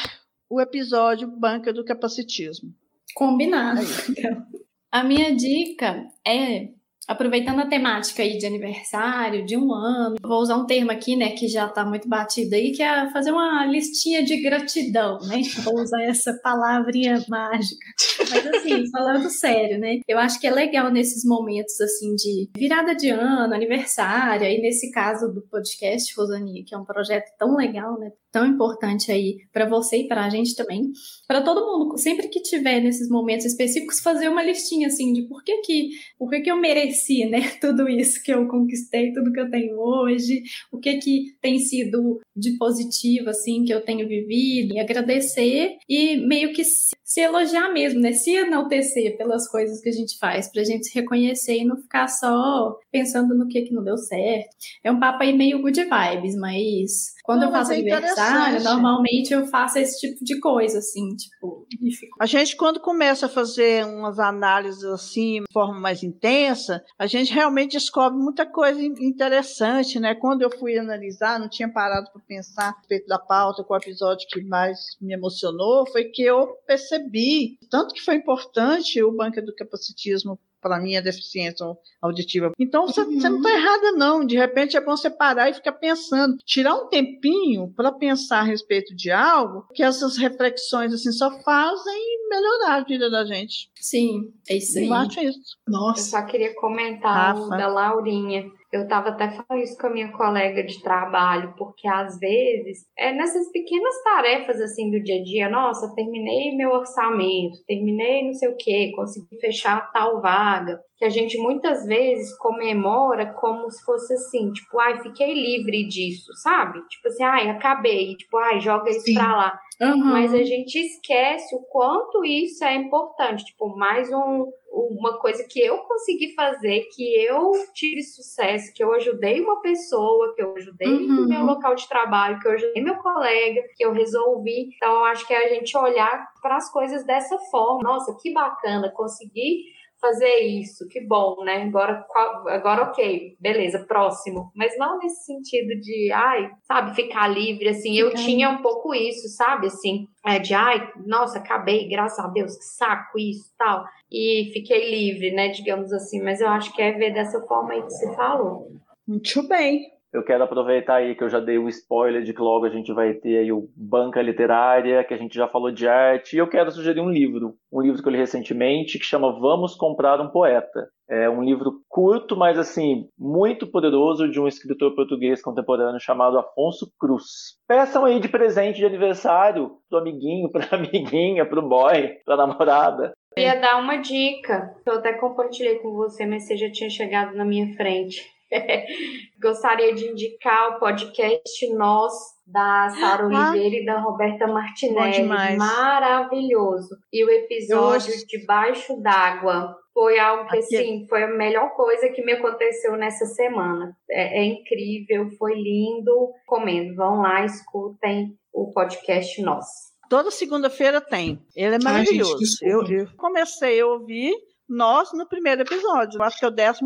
o 0.50 0.60
episódio 0.60 1.28
Banca 1.28 1.72
do 1.72 1.84
Capacitismo. 1.84 2.74
Combinado. 3.14 3.80
Então, 4.08 4.46
a 4.90 5.04
minha 5.04 5.34
dica 5.34 6.04
é 6.26 6.70
aproveitando 7.08 7.60
a 7.60 7.66
temática 7.66 8.22
aí 8.22 8.38
de 8.38 8.46
aniversário, 8.46 9.44
de 9.44 9.56
um 9.56 9.72
ano, 9.72 10.16
vou 10.22 10.40
usar 10.40 10.56
um 10.56 10.66
termo 10.66 10.90
aqui, 10.90 11.16
né, 11.16 11.30
que 11.30 11.48
já 11.48 11.68
tá 11.68 11.84
muito 11.84 12.08
batido 12.08 12.54
aí, 12.54 12.72
que 12.72 12.82
é 12.82 13.10
fazer 13.10 13.30
uma 13.32 13.66
listinha 13.66 14.24
de 14.24 14.40
gratidão, 14.42 15.18
né? 15.20 15.42
Vou 15.62 15.80
usar 15.80 16.02
essa 16.02 16.32
palavrinha 16.42 17.24
mágica. 17.28 17.86
Mas 18.30 18.46
assim, 18.46 18.90
falando 18.90 19.28
sério, 19.30 19.78
né? 19.78 20.00
Eu 20.08 20.18
acho 20.18 20.40
que 20.40 20.46
é 20.46 20.50
legal 20.50 20.90
nesses 20.90 21.24
momentos 21.24 21.80
assim 21.80 22.14
de 22.14 22.50
virada 22.56 22.94
de 22.94 23.10
ano, 23.10 23.54
aniversário, 23.54 24.46
e 24.46 24.60
nesse 24.60 24.90
caso 24.90 25.32
do 25.32 25.42
podcast 25.42 26.14
Rosania, 26.16 26.64
que 26.66 26.74
é 26.74 26.78
um 26.78 26.84
projeto 26.84 27.30
tão 27.38 27.56
legal, 27.56 27.98
né? 27.98 28.10
Tão 28.34 28.44
importante 28.44 29.12
aí 29.12 29.36
para 29.52 29.64
você 29.64 29.98
e 29.98 30.08
para 30.08 30.24
a 30.24 30.28
gente 30.28 30.56
também, 30.56 30.90
para 31.28 31.40
todo 31.40 31.64
mundo, 31.64 31.96
sempre 31.96 32.26
que 32.26 32.42
tiver 32.42 32.80
nesses 32.80 33.08
momentos 33.08 33.46
específicos, 33.46 34.00
fazer 34.00 34.26
uma 34.26 34.42
listinha 34.42 34.88
assim 34.88 35.12
de 35.12 35.22
por 35.22 35.44
que 35.44 35.58
que, 35.58 35.90
por 36.18 36.28
que 36.28 36.40
que 36.40 36.50
eu 36.50 36.56
mereci, 36.56 37.26
né, 37.26 37.42
tudo 37.62 37.88
isso 37.88 38.20
que 38.24 38.32
eu 38.32 38.48
conquistei, 38.48 39.12
tudo 39.12 39.32
que 39.32 39.38
eu 39.38 39.48
tenho 39.48 39.78
hoje, 39.78 40.42
o 40.72 40.80
que 40.80 40.96
que 40.96 41.36
tem 41.40 41.60
sido 41.60 42.20
de 42.34 42.58
positivo 42.58 43.30
assim 43.30 43.62
que 43.62 43.72
eu 43.72 43.84
tenho 43.84 44.08
vivido, 44.08 44.74
e 44.74 44.80
agradecer 44.80 45.76
e 45.88 46.16
meio 46.16 46.52
que 46.52 46.64
se, 46.64 46.90
se 47.04 47.20
elogiar 47.20 47.72
mesmo, 47.72 48.00
né, 48.00 48.10
se 48.10 48.32
enaltecer 48.32 49.16
pelas 49.16 49.48
coisas 49.48 49.80
que 49.80 49.90
a 49.90 49.92
gente 49.92 50.18
faz, 50.18 50.50
pra 50.50 50.64
gente 50.64 50.88
se 50.88 50.94
reconhecer 50.98 51.58
e 51.58 51.64
não 51.64 51.76
ficar 51.76 52.08
só 52.08 52.76
pensando 52.90 53.32
no 53.32 53.46
que 53.46 53.62
que 53.62 53.72
não 53.72 53.84
deu 53.84 53.96
certo. 53.96 54.48
É 54.82 54.90
um 54.90 54.98
papo 54.98 55.22
aí 55.22 55.32
meio 55.32 55.62
good 55.62 55.84
vibes, 55.84 56.34
mas 56.34 57.13
quando 57.24 57.40
Não, 57.40 57.48
eu 57.48 57.52
faço 57.52 57.72
é 57.72 57.76
aniversário, 57.76 58.62
normalmente 58.62 59.32
eu 59.32 59.46
faço 59.46 59.78
esse 59.78 59.98
tipo 59.98 60.22
de 60.22 60.38
coisa, 60.40 60.78
assim, 60.78 61.08
tipo, 61.16 61.66
fico 61.98 62.16
A 62.20 62.26
gente, 62.26 62.54
quando 62.54 62.78
começa 62.78 63.24
a 63.24 63.30
fazer 63.30 63.82
umas 63.86 64.18
análises 64.18 64.84
assim, 64.84 65.40
de 65.40 65.50
forma 65.50 65.80
mais 65.80 66.02
intensa, 66.02 66.84
a 66.98 67.06
gente 67.06 67.32
realmente 67.32 67.72
descobre 67.72 68.18
muita 68.18 68.44
coisa 68.44 68.78
in- 68.82 68.92
interessante, 69.00 69.98
né? 69.98 70.14
Quando 70.14 70.42
eu 70.42 70.50
fui 70.50 70.76
analisar, 70.78 71.40
não 71.40 71.48
tinha 71.48 71.72
parado 71.72 72.10
para 72.12 72.20
pensar 72.28 72.68
a 72.68 72.76
respeito 72.76 73.06
da 73.06 73.18
pauta, 73.18 73.64
qual 73.64 73.80
episódio 73.80 74.28
que 74.28 74.44
mais 74.44 74.78
me 75.00 75.14
emocionou, 75.14 75.90
foi 75.90 76.04
que 76.04 76.22
eu 76.22 76.46
percebi 76.66 77.56
tanto 77.70 77.94
que 77.94 78.02
foi 78.02 78.16
importante 78.16 79.02
o 79.02 79.10
banco 79.16 79.40
do 79.40 79.54
capacitismo 79.54 80.38
para 80.64 80.80
minha 80.80 81.02
deficiência 81.02 81.66
auditiva. 82.00 82.52
Então, 82.58 82.86
você 82.86 83.04
você 83.04 83.28
não 83.28 83.36
está 83.36 83.52
errada, 83.52 83.92
não. 83.92 84.24
De 84.24 84.34
repente, 84.34 84.78
é 84.78 84.80
bom 84.80 84.96
você 84.96 85.10
parar 85.10 85.50
e 85.50 85.54
ficar 85.54 85.72
pensando. 85.72 86.38
Tirar 86.42 86.74
um 86.74 86.88
tempinho 86.88 87.70
para 87.76 87.92
pensar 87.92 88.40
a 88.40 88.44
respeito 88.44 88.96
de 88.96 89.10
algo 89.10 89.66
que 89.74 89.82
essas 89.82 90.16
reflexões 90.16 90.94
assim 90.94 91.12
só 91.12 91.30
fazem 91.42 92.28
melhorar 92.30 92.76
a 92.76 92.84
vida 92.84 93.10
da 93.10 93.26
gente. 93.26 93.68
Sim, 93.78 94.32
é 94.48 94.56
isso 94.56 94.78
aí. 94.78 94.86
Eu 94.86 94.94
acho 94.94 95.20
isso. 95.20 95.58
Eu 95.68 95.72
Nossa, 95.72 96.02
só 96.02 96.22
queria 96.24 96.54
comentar 96.54 97.36
o 97.36 97.50
da 97.50 97.66
Laurinha. 97.66 98.50
Eu 98.74 98.88
tava 98.88 99.10
até 99.10 99.30
falando 99.30 99.62
isso 99.62 99.78
com 99.78 99.86
a 99.86 99.90
minha 99.90 100.10
colega 100.10 100.64
de 100.64 100.82
trabalho, 100.82 101.54
porque 101.56 101.86
às 101.86 102.18
vezes 102.18 102.84
é 102.98 103.12
nessas 103.12 103.48
pequenas 103.52 104.02
tarefas 104.02 104.60
assim 104.60 104.90
do 104.90 105.00
dia 105.00 105.20
a 105.20 105.22
dia, 105.22 105.48
nossa, 105.48 105.94
terminei 105.94 106.56
meu 106.56 106.70
orçamento, 106.70 107.64
terminei 107.68 108.26
não 108.26 108.34
sei 108.34 108.48
o 108.48 108.56
quê, 108.56 108.90
consegui 108.96 109.38
fechar 109.40 109.92
tal 109.92 110.20
vaga, 110.20 110.80
que 110.96 111.04
a 111.04 111.08
gente 111.08 111.38
muitas 111.38 111.86
vezes 111.86 112.36
comemora 112.38 113.32
como 113.34 113.70
se 113.70 113.84
fosse 113.84 114.12
assim, 114.14 114.50
tipo, 114.50 114.80
ai, 114.80 115.00
fiquei 115.02 115.34
livre 115.34 115.86
disso, 115.86 116.32
sabe? 116.42 116.80
Tipo 116.88 117.06
assim, 117.08 117.22
ai, 117.22 117.50
acabei, 117.50 118.16
tipo, 118.16 118.36
ai, 118.38 118.58
joga 118.58 118.90
isso 118.90 119.02
Sim. 119.02 119.14
pra 119.14 119.36
lá. 119.36 119.60
Uhum. 119.80 120.04
Mas 120.04 120.32
a 120.32 120.42
gente 120.42 120.76
esquece 120.78 121.54
o 121.54 121.60
quanto 121.60 122.24
isso 122.24 122.64
é 122.64 122.74
importante. 122.74 123.44
Tipo, 123.44 123.76
mais 123.76 124.08
um, 124.12 124.46
uma 124.72 125.18
coisa 125.18 125.44
que 125.48 125.60
eu 125.60 125.78
consegui 125.78 126.34
fazer, 126.34 126.88
que 126.94 127.14
eu 127.24 127.50
tive 127.74 128.02
sucesso, 128.02 128.72
que 128.74 128.82
eu 128.82 128.92
ajudei 128.94 129.40
uma 129.40 129.60
pessoa, 129.60 130.32
que 130.34 130.42
eu 130.42 130.54
ajudei 130.56 130.88
Uhum. 130.88 131.06
no 131.22 131.28
meu 131.28 131.42
local 131.44 131.74
de 131.74 131.88
trabalho, 131.88 132.38
que 132.40 132.46
eu 132.48 132.52
ajudei 132.52 132.82
meu 132.82 132.96
colega, 132.96 133.62
que 133.76 133.84
eu 133.84 133.92
resolvi. 133.92 134.70
Então, 134.76 134.92
eu 134.98 135.04
acho 135.06 135.26
que 135.26 135.34
é 135.34 135.44
a 135.44 135.48
gente 135.54 135.76
olhar 135.76 136.28
para 136.40 136.56
as 136.56 136.70
coisas 136.70 137.04
dessa 137.04 137.38
forma. 137.50 137.82
Nossa, 137.82 138.16
que 138.22 138.32
bacana, 138.32 138.90
consegui 138.92 139.73
fazer 140.04 140.40
isso, 140.40 140.86
que 140.88 141.00
bom, 141.00 141.42
né? 141.44 141.62
Agora, 141.62 142.04
agora 142.48 142.82
ok, 142.82 143.36
beleza, 143.40 143.86
próximo. 143.86 144.50
Mas 144.54 144.76
não 144.76 144.98
nesse 144.98 145.24
sentido 145.24 145.80
de, 145.80 146.12
ai, 146.12 146.50
sabe, 146.64 146.94
ficar 146.94 147.28
livre, 147.28 147.68
assim. 147.68 147.96
Eu 147.96 148.12
tinha 148.14 148.50
um 148.50 148.60
pouco 148.60 148.94
isso, 148.94 149.28
sabe, 149.28 149.68
assim, 149.68 150.06
é, 150.26 150.38
de, 150.38 150.52
ai, 150.52 150.92
nossa, 151.06 151.38
acabei, 151.38 151.88
graças 151.88 152.22
a 152.22 152.28
Deus, 152.28 152.56
que 152.56 152.64
saco 152.64 153.18
isso, 153.18 153.50
tal. 153.56 153.84
E 154.12 154.50
fiquei 154.52 154.90
livre, 154.90 155.30
né, 155.32 155.48
digamos 155.48 155.90
assim. 155.92 156.22
Mas 156.22 156.40
eu 156.40 156.48
acho 156.48 156.72
que 156.74 156.82
é 156.82 156.92
ver 156.92 157.14
dessa 157.14 157.40
forma 157.46 157.72
aí 157.72 157.82
que 157.82 157.90
você 157.90 158.14
falou. 158.14 158.70
Muito 159.06 159.46
bem. 159.48 159.93
Eu 160.14 160.22
quero 160.22 160.44
aproveitar 160.44 160.94
aí 160.94 161.16
que 161.16 161.24
eu 161.24 161.28
já 161.28 161.40
dei 161.40 161.58
o 161.58 161.68
spoiler 161.68 162.22
de 162.22 162.32
que 162.32 162.40
logo 162.40 162.64
a 162.64 162.70
gente 162.70 162.92
vai 162.92 163.14
ter 163.14 163.38
aí 163.38 163.50
o 163.50 163.68
Banca 163.76 164.22
Literária, 164.22 165.02
que 165.02 165.12
a 165.12 165.16
gente 165.16 165.34
já 165.34 165.48
falou 165.48 165.72
de 165.72 165.88
arte, 165.88 166.36
e 166.36 166.38
eu 166.38 166.48
quero 166.48 166.70
sugerir 166.70 167.00
um 167.00 167.10
livro, 167.10 167.54
um 167.72 167.80
livro 167.80 168.00
que 168.00 168.06
eu 168.06 168.12
li 168.12 168.18
recentemente, 168.18 168.96
que 168.96 169.04
chama 169.04 169.36
Vamos 169.40 169.74
Comprar 169.74 170.20
um 170.20 170.30
Poeta. 170.30 170.88
É 171.10 171.28
um 171.28 171.42
livro 171.42 171.80
curto, 171.88 172.36
mas 172.36 172.56
assim, 172.56 173.08
muito 173.18 173.66
poderoso, 173.66 174.30
de 174.30 174.40
um 174.40 174.46
escritor 174.46 174.94
português 174.94 175.42
contemporâneo 175.42 175.98
chamado 175.98 176.38
Afonso 176.38 176.86
Cruz. 176.96 177.56
Peçam 177.66 178.04
aí 178.04 178.20
de 178.20 178.28
presente 178.28 178.76
de 178.76 178.86
aniversário 178.86 179.72
pro 179.90 179.98
amiguinho, 179.98 180.48
pra 180.52 180.78
amiguinha, 180.78 181.44
pro 181.44 181.60
boy, 181.60 182.18
pra 182.24 182.36
namorada. 182.36 183.12
Eu 183.36 183.42
ia 183.42 183.60
dar 183.60 183.80
uma 183.80 183.96
dica, 183.96 184.76
que 184.84 184.88
eu 184.88 184.94
até 184.94 185.14
compartilhei 185.14 185.80
com 185.80 185.90
você, 185.92 186.24
mas 186.24 186.46
você 186.46 186.56
já 186.56 186.70
tinha 186.70 186.88
chegado 186.88 187.34
na 187.34 187.44
minha 187.44 187.74
frente. 187.74 188.33
Gostaria 189.40 189.94
de 189.94 190.06
indicar 190.06 190.76
o 190.76 190.78
podcast 190.80 191.74
Nós, 191.74 192.12
da 192.46 192.88
Sara 192.90 193.24
Ah. 193.32 193.50
Oliveira 193.50 193.76
e 193.76 193.84
da 193.84 193.98
Roberta 194.00 194.46
Bom 194.46 194.54
Martinelli. 194.54 195.12
demais. 195.12 195.56
Maravilhoso. 195.58 196.96
E 197.12 197.24
o 197.24 197.30
episódio 197.30 198.12
Eu- 198.12 198.26
Debaixo 198.26 199.00
d'Água. 199.00 199.76
Foi 199.92 200.18
algo 200.18 200.48
que, 200.48 200.56
Aqui- 200.58 200.76
assim, 200.76 201.06
foi 201.08 201.22
a 201.22 201.28
melhor 201.28 201.70
coisa 201.76 202.08
que 202.08 202.20
me 202.24 202.32
aconteceu 202.32 202.96
nessa 202.96 203.26
semana. 203.26 203.96
É, 204.10 204.40
é 204.40 204.44
incrível, 204.44 205.30
foi 205.38 205.54
lindo. 205.54 206.32
Comendo. 206.46 206.96
Vão 206.96 207.20
lá, 207.20 207.44
escutem 207.44 208.36
o 208.52 208.72
podcast 208.72 209.40
Nós. 209.40 209.64
Toda 210.10 210.32
segunda-feira 210.32 211.00
tem. 211.00 211.38
Ele 211.54 211.66
é 211.66 211.68
Ai, 211.68 211.80
gente, 211.80 211.84
maravilhoso. 211.84 212.58
eu, 212.62 212.82
eu 212.88 213.06
comecei 213.16 213.80
a 213.80 213.86
ouvir 213.86 214.34
nós 214.68 215.10
no 215.12 215.26
primeiro 215.28 215.62
episódio. 215.62 216.22
Acho 216.22 216.38
que 216.38 216.44
é 216.44 216.48
o 216.48 216.54
14 216.54 216.80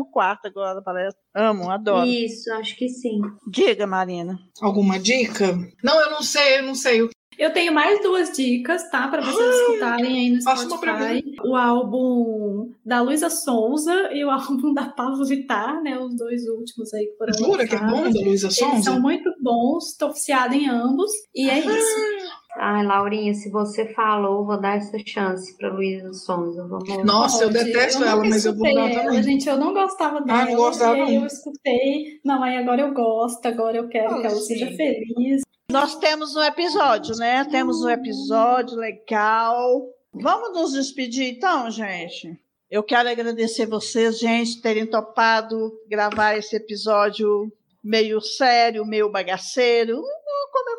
agora, 0.45 0.81
parece. 0.81 1.17
Amo, 1.35 1.69
adoro. 1.69 2.05
Isso, 2.05 2.51
acho 2.53 2.75
que 2.75 2.89
sim. 2.89 3.19
Diga, 3.47 3.87
Marina. 3.87 4.37
alguma 4.61 4.99
dica? 4.99 5.57
Não, 5.83 5.99
eu 6.01 6.11
não 6.11 6.21
sei, 6.21 6.59
eu 6.59 6.63
não 6.63 6.75
sei. 6.75 7.09
Eu 7.37 7.53
tenho 7.53 7.73
mais 7.73 8.01
duas 8.01 8.35
dicas, 8.35 8.89
tá? 8.89 9.07
Pra 9.07 9.21
vocês 9.21 9.55
escutarem 9.55 10.13
aí 10.13 10.29
no 10.29 10.41
Spotify. 10.41 11.23
O 11.45 11.55
álbum 11.55 12.73
da 12.85 13.01
Luísa 13.01 13.29
Sonza 13.29 14.09
e 14.11 14.25
o 14.25 14.29
álbum 14.29 14.73
da 14.73 14.89
Pablo 14.89 15.23
Vittar, 15.25 15.81
né? 15.81 15.97
Os 15.97 16.13
dois 16.17 16.45
últimos 16.49 16.93
aí 16.93 17.05
que 17.05 17.15
foram 17.15 17.33
Jura 17.33 17.65
que 17.65 17.75
é 17.75 17.79
bom 17.79 18.11
da 18.11 18.19
Luísa 18.19 18.47
Eles 18.47 18.57
Sonza? 18.57 18.91
são 18.91 18.99
muito 19.01 19.33
bons, 19.41 19.95
tô 19.95 20.07
oficiada 20.07 20.53
em 20.53 20.67
ambos. 20.67 21.11
E 21.33 21.49
é 21.49 21.59
isso. 21.59 22.38
Ai, 22.61 22.85
Laurinha, 22.85 23.33
se 23.33 23.49
você 23.49 23.85
falou, 23.93 24.45
vou 24.45 24.59
dar 24.59 24.75
essa 24.77 24.97
chance 25.05 25.57
pra 25.57 25.71
Luísa 25.71 26.11
Sonza. 26.11 26.67
Vamos 26.67 27.05
Nossa, 27.05 27.45
eu 27.45 27.49
detesto 27.49 27.99
nunca 27.99 28.11
ela, 28.11 28.25
mas 28.25 28.43
eu 28.43 28.53
vou 28.53 28.63
dar 28.63 28.91
ela, 28.91 29.03
também. 29.03 29.23
Gente, 29.23 29.47
eu 29.47 29.57
não 29.57 29.73
gostava 29.73 30.19
dela. 30.21 30.41
Ah, 30.41 30.45
não 30.45 30.51
e 30.51 30.99
não. 30.99 31.09
eu 31.21 31.25
escutei. 31.25 32.19
Não, 32.25 32.43
aí 32.43 32.57
agora 32.57 32.81
eu 32.81 32.93
gosto, 32.93 33.45
agora 33.45 33.77
eu 33.77 33.87
quero 33.87 34.13
Ah, 34.13 34.19
que 34.19 34.27
ela 34.27 34.35
sim. 34.35 34.45
seja 34.47 34.67
feliz. 34.75 35.41
Nós 35.71 35.95
temos 35.95 36.35
um 36.35 36.41
episódio, 36.41 37.15
né? 37.15 37.45
Temos 37.45 37.81
um 37.81 37.89
episódio 37.89 38.75
legal. 38.75 39.87
Vamos 40.13 40.51
nos 40.53 40.73
despedir 40.73 41.35
então, 41.35 41.71
gente? 41.71 42.37
Eu 42.69 42.83
quero 42.83 43.07
agradecer 43.07 43.67
vocês, 43.67 44.19
gente, 44.19 44.61
terem 44.61 44.85
topado 44.85 45.71
gravar 45.87 46.35
esse 46.35 46.57
episódio 46.57 47.49
meio 47.83 48.19
sério, 48.19 48.85
meio 48.85 49.09
bagaceiro. 49.09 50.01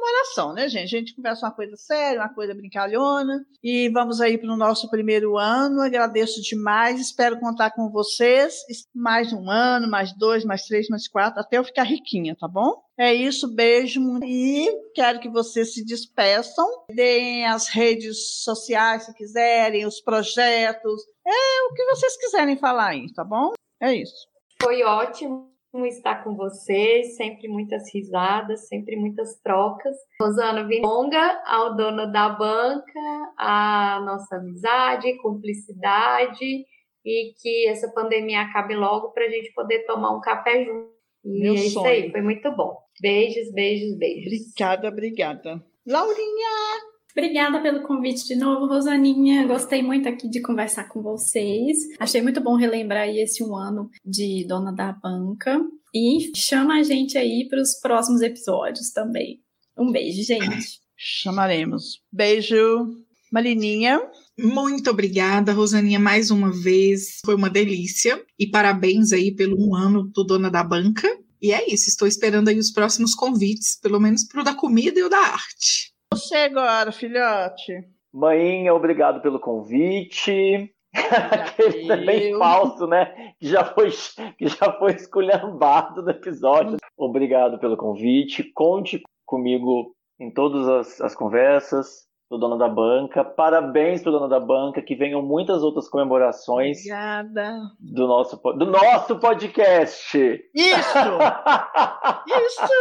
Comemoração, 0.00 0.54
né, 0.54 0.66
gente? 0.66 0.96
A 0.96 0.98
gente 0.98 1.14
conversa 1.14 1.44
uma 1.44 1.52
coisa 1.52 1.76
séria, 1.76 2.20
uma 2.20 2.32
coisa 2.32 2.54
brincalhona. 2.54 3.44
E 3.62 3.90
vamos 3.90 4.18
aí 4.18 4.38
para 4.38 4.50
o 4.50 4.56
nosso 4.56 4.88
primeiro 4.88 5.36
ano. 5.36 5.82
Agradeço 5.82 6.40
demais. 6.40 6.98
Espero 6.98 7.38
contar 7.38 7.72
com 7.72 7.90
vocês. 7.90 8.54
Mais 8.94 9.30
um 9.30 9.50
ano, 9.50 9.90
mais 9.90 10.16
dois, 10.16 10.42
mais 10.42 10.62
três, 10.62 10.88
mais 10.88 11.06
quatro, 11.06 11.38
até 11.38 11.58
eu 11.58 11.64
ficar 11.64 11.82
riquinha, 11.82 12.34
tá 12.34 12.48
bom? 12.48 12.82
É 12.98 13.12
isso, 13.12 13.54
beijo. 13.54 14.00
E 14.24 14.70
quero 14.94 15.20
que 15.20 15.28
vocês 15.28 15.74
se 15.74 15.84
despeçam. 15.84 16.66
Deem 16.90 17.46
as 17.46 17.68
redes 17.68 18.42
sociais, 18.42 19.04
se 19.04 19.14
quiserem, 19.14 19.84
os 19.84 20.00
projetos. 20.00 21.02
É 21.26 21.62
o 21.70 21.74
que 21.74 21.84
vocês 21.84 22.16
quiserem 22.16 22.56
falar 22.56 22.88
aí, 22.88 23.12
tá 23.12 23.22
bom? 23.22 23.52
É 23.78 23.94
isso. 23.94 24.26
Foi 24.62 24.82
ótimo 24.82 25.49
estar 25.86 26.24
com 26.24 26.36
vocês, 26.36 27.16
sempre 27.16 27.48
muitas 27.48 27.92
risadas, 27.94 28.66
sempre 28.68 28.96
muitas 28.96 29.40
trocas. 29.40 29.96
Rosana 30.20 30.66
Vinonga, 30.66 31.42
ao 31.46 31.76
dono 31.76 32.10
da 32.10 32.28
banca, 32.28 33.00
a 33.38 34.00
nossa 34.04 34.36
amizade, 34.36 35.16
cumplicidade 35.18 36.64
e 37.04 37.32
que 37.40 37.68
essa 37.68 37.90
pandemia 37.92 38.42
acabe 38.42 38.74
logo 38.74 39.12
para 39.12 39.24
a 39.24 39.30
gente 39.30 39.52
poder 39.52 39.84
tomar 39.86 40.16
um 40.16 40.20
café 40.20 40.64
junto. 40.64 40.90
E 41.24 41.42
Meu 41.42 41.54
é 41.54 41.56
isso 41.56 41.74
sonho. 41.74 41.86
aí, 41.86 42.10
foi 42.10 42.22
muito 42.22 42.50
bom. 42.52 42.76
Beijos, 43.00 43.52
beijos, 43.52 43.96
beijos. 43.98 44.26
Obrigada, 44.26 44.88
obrigada. 44.88 45.64
Laurinha! 45.86 46.90
Obrigada 47.20 47.60
pelo 47.60 47.82
convite 47.82 48.26
de 48.26 48.34
novo, 48.34 48.64
Rosaninha. 48.64 49.46
Gostei 49.46 49.82
muito 49.82 50.08
aqui 50.08 50.26
de 50.26 50.40
conversar 50.40 50.88
com 50.88 51.02
vocês. 51.02 51.76
Achei 51.98 52.22
muito 52.22 52.40
bom 52.40 52.56
relembrar 52.56 53.02
aí 53.02 53.20
esse 53.20 53.44
um 53.44 53.54
ano 53.54 53.90
de 54.02 54.46
Dona 54.48 54.72
da 54.72 54.90
Banca. 54.90 55.60
E 55.94 56.34
chama 56.34 56.78
a 56.78 56.82
gente 56.82 57.18
aí 57.18 57.46
para 57.46 57.60
os 57.60 57.74
próximos 57.74 58.22
episódios 58.22 58.90
também. 58.90 59.38
Um 59.76 59.92
beijo, 59.92 60.22
gente. 60.22 60.80
Chamaremos. 60.96 62.00
Beijo. 62.10 62.88
Marininha. 63.30 64.00
Muito 64.38 64.88
obrigada, 64.88 65.52
Rosaninha, 65.52 66.00
mais 66.00 66.30
uma 66.30 66.50
vez. 66.50 67.18
Foi 67.22 67.34
uma 67.34 67.50
delícia. 67.50 68.18
E 68.38 68.46
parabéns 68.46 69.12
aí 69.12 69.30
pelo 69.30 69.62
um 69.62 69.74
ano 69.74 70.04
do 70.04 70.24
Dona 70.24 70.50
da 70.50 70.64
Banca. 70.64 71.06
E 71.42 71.52
é 71.52 71.70
isso, 71.70 71.88
estou 71.90 72.08
esperando 72.08 72.48
aí 72.48 72.58
os 72.58 72.70
próximos 72.70 73.14
convites, 73.14 73.78
pelo 73.78 74.00
menos 74.00 74.24
pro 74.24 74.42
da 74.42 74.54
comida 74.54 74.98
e 74.98 75.02
o 75.02 75.08
da 75.10 75.18
arte. 75.18 75.89
Você 76.12 76.34
agora, 76.36 76.90
filhote. 76.90 77.84
Mainha, 78.12 78.74
obrigado 78.74 79.20
pelo 79.20 79.38
convite. 79.38 80.74
Aquele 80.92 81.86
também 81.88 82.36
falso, 82.36 82.86
né? 82.88 83.32
Que 83.38 83.46
já 83.46 83.64
foi, 83.64 83.90
que 84.36 84.48
já 84.48 84.72
foi 84.72 84.92
esculhambado 84.94 86.02
no 86.02 86.10
episódio. 86.10 86.78
Obrigado 86.98 87.60
pelo 87.60 87.76
convite. 87.76 88.42
Conte 88.52 89.00
comigo 89.24 89.94
em 90.18 90.32
todas 90.32 90.68
as, 90.68 91.00
as 91.00 91.14
conversas 91.14 92.08
do 92.28 92.36
Dono 92.38 92.58
da 92.58 92.68
Banca. 92.68 93.24
Parabéns 93.24 94.02
pro 94.02 94.10
Dono 94.10 94.28
da 94.28 94.40
Banca. 94.40 94.82
Que 94.82 94.96
venham 94.96 95.22
muitas 95.22 95.62
outras 95.62 95.88
comemorações 95.88 96.78
Obrigada. 96.78 97.56
do 97.78 98.08
nosso, 98.08 98.36
do 98.36 98.66
nosso 98.66 99.16
podcast. 99.20 100.18
Isso! 100.52 100.98
Isso! 102.26 102.72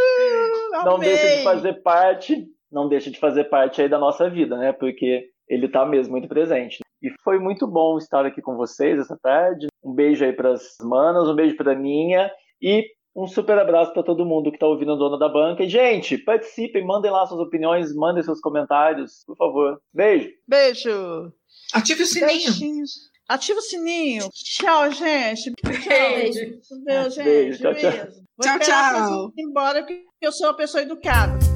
Não 0.83 0.95
Amei. 0.95 1.09
deixa 1.09 1.37
de 1.37 1.43
fazer 1.43 1.73
parte, 1.83 2.47
não 2.71 2.87
deixa 2.87 3.09
de 3.09 3.19
fazer 3.19 3.45
parte 3.45 3.81
aí 3.81 3.89
da 3.89 3.97
nossa 3.97 4.29
vida, 4.29 4.57
né? 4.57 4.71
Porque 4.71 5.29
ele 5.47 5.67
tá 5.67 5.85
mesmo 5.85 6.11
muito 6.11 6.27
presente. 6.27 6.79
E 7.01 7.09
foi 7.23 7.39
muito 7.39 7.65
bom 7.65 7.97
estar 7.97 8.25
aqui 8.25 8.41
com 8.41 8.55
vocês 8.55 8.99
essa 8.99 9.17
tarde. 9.21 9.67
Um 9.83 9.93
beijo 9.93 10.23
aí 10.23 10.33
pras 10.33 10.75
manas, 10.81 11.27
um 11.27 11.35
beijo 11.35 11.55
pra 11.55 11.73
Ninha 11.73 12.29
e 12.61 12.85
um 13.15 13.27
super 13.27 13.57
abraço 13.57 13.93
para 13.93 14.03
todo 14.03 14.25
mundo 14.25 14.51
que 14.51 14.59
tá 14.59 14.67
ouvindo 14.67 14.93
o 14.93 14.95
Dono 14.95 15.17
da 15.17 15.27
Banca. 15.27 15.63
E, 15.63 15.69
gente, 15.69 16.17
participem, 16.17 16.85
mandem 16.85 17.11
lá 17.11 17.25
suas 17.25 17.39
opiniões, 17.39 17.93
mandem 17.95 18.23
seus 18.23 18.39
comentários, 18.39 19.23
por 19.25 19.35
favor. 19.35 19.81
Beijo! 19.93 20.29
Beijo! 20.47 21.33
Ative 21.73 22.03
o 22.03 22.05
sininho. 22.05 22.27
Beijinhos. 22.27 22.91
Ativa 23.27 23.59
o 23.59 23.61
sininho. 23.61 24.29
Tchau, 24.31 24.91
gente. 24.91 25.53
Beijo. 25.63 26.39
Beijo, 26.83 27.09
gente. 27.11 27.23
Beijo, 27.23 27.59
tchau, 27.59 27.73
tchau. 27.75 27.91
Beijo. 27.91 28.07
Vou 28.37 28.47
Tchau, 28.47 28.59
tchau. 28.59 29.31
embora, 29.37 29.79
porque 29.81 30.05
eu 30.21 30.31
sou 30.31 30.47
uma 30.47 30.55
pessoa 30.55 30.81
educada. 30.81 31.48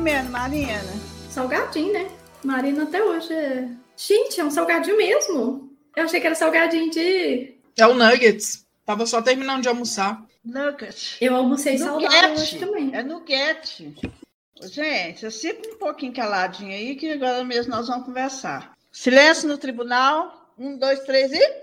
Comendo, 0.00 0.30
Marina? 0.30 0.80
Salgadinho, 1.28 1.92
né? 1.92 2.10
Marina 2.42 2.84
até 2.84 3.04
hoje 3.04 3.34
é. 3.34 3.68
Gente, 3.94 4.40
é 4.40 4.44
um 4.44 4.50
salgadinho 4.50 4.96
mesmo. 4.96 5.70
Eu 5.94 6.04
achei 6.04 6.18
que 6.18 6.26
era 6.26 6.34
salgadinho 6.34 6.90
de. 6.90 7.54
É 7.76 7.86
o 7.86 7.92
Nuggets. 7.92 8.66
Tava 8.86 9.04
só 9.04 9.20
terminando 9.20 9.60
de 9.60 9.68
almoçar. 9.68 10.24
Nugget. 10.42 11.18
Eu 11.20 11.36
almocei 11.36 11.76
saudável 11.76 12.32
hoje 12.32 12.58
também. 12.58 12.94
É 12.94 13.02
nuguete. 13.02 13.94
Gente, 14.62 15.26
eu 15.26 15.30
fica 15.30 15.68
um 15.68 15.78
pouquinho 15.78 16.14
caladinho 16.14 16.72
aí, 16.72 16.96
que 16.96 17.12
agora 17.12 17.44
mesmo 17.44 17.70
nós 17.70 17.86
vamos 17.86 18.06
conversar. 18.06 18.72
Silêncio 18.90 19.46
no 19.46 19.58
tribunal. 19.58 20.50
Um, 20.58 20.78
dois, 20.78 21.00
três 21.00 21.30
e. 21.30 21.56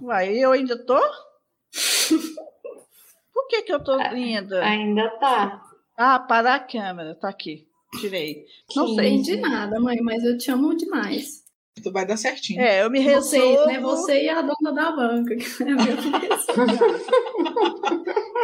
Uai, 0.00 0.36
eu 0.36 0.52
ainda 0.52 0.78
tô? 0.78 1.00
Por 3.34 3.48
que, 3.48 3.62
que 3.62 3.72
eu 3.72 3.82
tô 3.82 3.94
ainda? 3.94 4.62
Ainda 4.62 5.10
tá. 5.18 5.69
Ah, 6.02 6.18
parar 6.18 6.54
a 6.54 6.60
câmera, 6.60 7.14
tá 7.14 7.28
aqui. 7.28 7.66
Tirei. 8.00 8.46
Não 8.74 8.88
Não 8.88 8.94
sei. 8.94 9.08
entendi 9.08 9.36
nada, 9.36 9.78
mãe, 9.78 10.00
mas 10.00 10.24
eu 10.24 10.38
te 10.38 10.50
amo 10.50 10.74
demais. 10.74 11.42
Tu 11.82 11.92
vai 11.92 12.06
dar 12.06 12.16
certinho. 12.16 12.58
É, 12.60 12.82
eu 12.82 12.90
me 12.90 13.00
resolvo. 13.00 13.66
né? 13.66 13.78
Você 13.80 14.22
e 14.24 14.28
a 14.30 14.40
dona 14.40 14.72
da 14.72 14.92
banca. 14.92 15.36
que 15.36 15.62
é 15.62 15.66
a 15.66 15.76
minha 15.76 15.96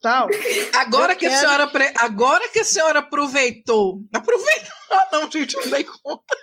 Tal. 0.00 0.28
Agora 0.74 1.12
Eu 1.14 1.16
que, 1.16 1.26
a 1.26 1.30
quero- 1.30 1.40
senhora 1.40 1.66
pre- 1.68 1.92
Agora 1.98 2.48
que 2.48 2.60
a 2.60 2.64
senhora 2.64 2.98
aproveitou. 3.00 4.00
Aproveitou. 4.14 4.72
Ah, 4.90 5.08
não, 5.12 5.30
gente, 5.30 5.56
não 5.56 5.68
dei 5.70 5.84
conta. 5.84 6.36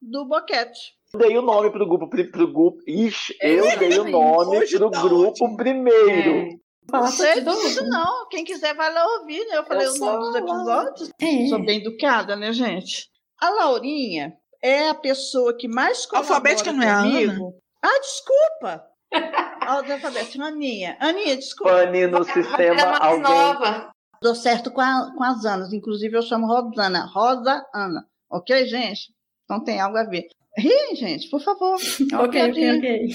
Do 0.00 0.26
boquete. 0.26 0.78
Eu 1.12 1.20
dei 1.20 1.36
o 1.38 1.42
nome 1.42 1.70
pro 1.70 1.86
grupo, 1.88 2.08
pri- 2.08 2.30
pro 2.30 2.52
grupo. 2.52 2.78
Ixi, 2.86 3.34
eu 3.40 3.78
dei 3.78 3.98
o 3.98 4.04
nome 4.10 4.58
Hoje 4.58 4.76
pro 4.76 4.90
tá 4.90 5.02
grupo 5.02 5.28
ótimo. 5.44 5.56
primeiro. 5.56 6.60
Fala 6.90 7.04
Não 7.04 7.12
sei 7.12 7.40
disso, 7.42 7.84
não. 7.86 8.28
Quem 8.28 8.44
quiser 8.44 8.74
vai 8.74 8.92
lá 8.92 9.04
ouvir, 9.18 9.44
né? 9.46 9.58
Eu 9.58 9.64
falei 9.64 9.86
Eu 9.86 9.92
o 9.92 9.96
nome 9.98 10.18
dos 10.18 10.34
episódios. 10.36 11.10
É. 11.20 11.46
Sou 11.48 11.58
bem 11.64 11.80
educada, 11.80 12.34
né, 12.36 12.52
gente? 12.52 13.08
A 13.40 13.50
Laurinha 13.50 14.36
é 14.62 14.88
a 14.88 14.94
pessoa 14.94 15.56
que 15.56 15.68
mais 15.68 16.06
colabora 16.06 16.34
Alfabética 16.34 16.72
não 16.72 16.82
é 16.82 16.90
a 16.90 17.02
comigo. 17.02 17.54
Ah, 17.82 18.00
desculpa! 18.00 18.84
A 19.12 19.72
alfabética, 19.78 20.44
Aninha. 20.44 20.96
Aninha, 21.00 21.36
desculpa. 21.36 21.72
Pane 21.72 22.06
no 22.06 22.16
Era 22.18 22.24
sistema 22.24 22.74
mais 22.86 23.00
alguém. 23.00 23.20
nova. 23.22 23.90
Dou 24.20 24.34
certo 24.34 24.70
com, 24.72 24.80
a- 24.80 25.12
com 25.16 25.22
as 25.22 25.44
Anas. 25.44 25.72
Inclusive, 25.72 26.16
eu 26.16 26.22
chamo 26.22 26.46
Rosana. 26.46 27.06
Rosa 27.06 27.64
Ana. 27.72 28.04
Ok, 28.30 28.66
gente? 28.66 29.12
Então 29.44 29.62
tem 29.62 29.80
algo 29.80 29.96
a 29.96 30.04
ver. 30.04 30.26
Ri, 30.56 30.96
gente, 30.96 31.28
por 31.30 31.40
favor. 31.40 31.78
É 32.10 32.14
uma 32.14 32.24
Ok, 32.24 32.50
ok, 32.50 32.78
ok. 32.78 33.08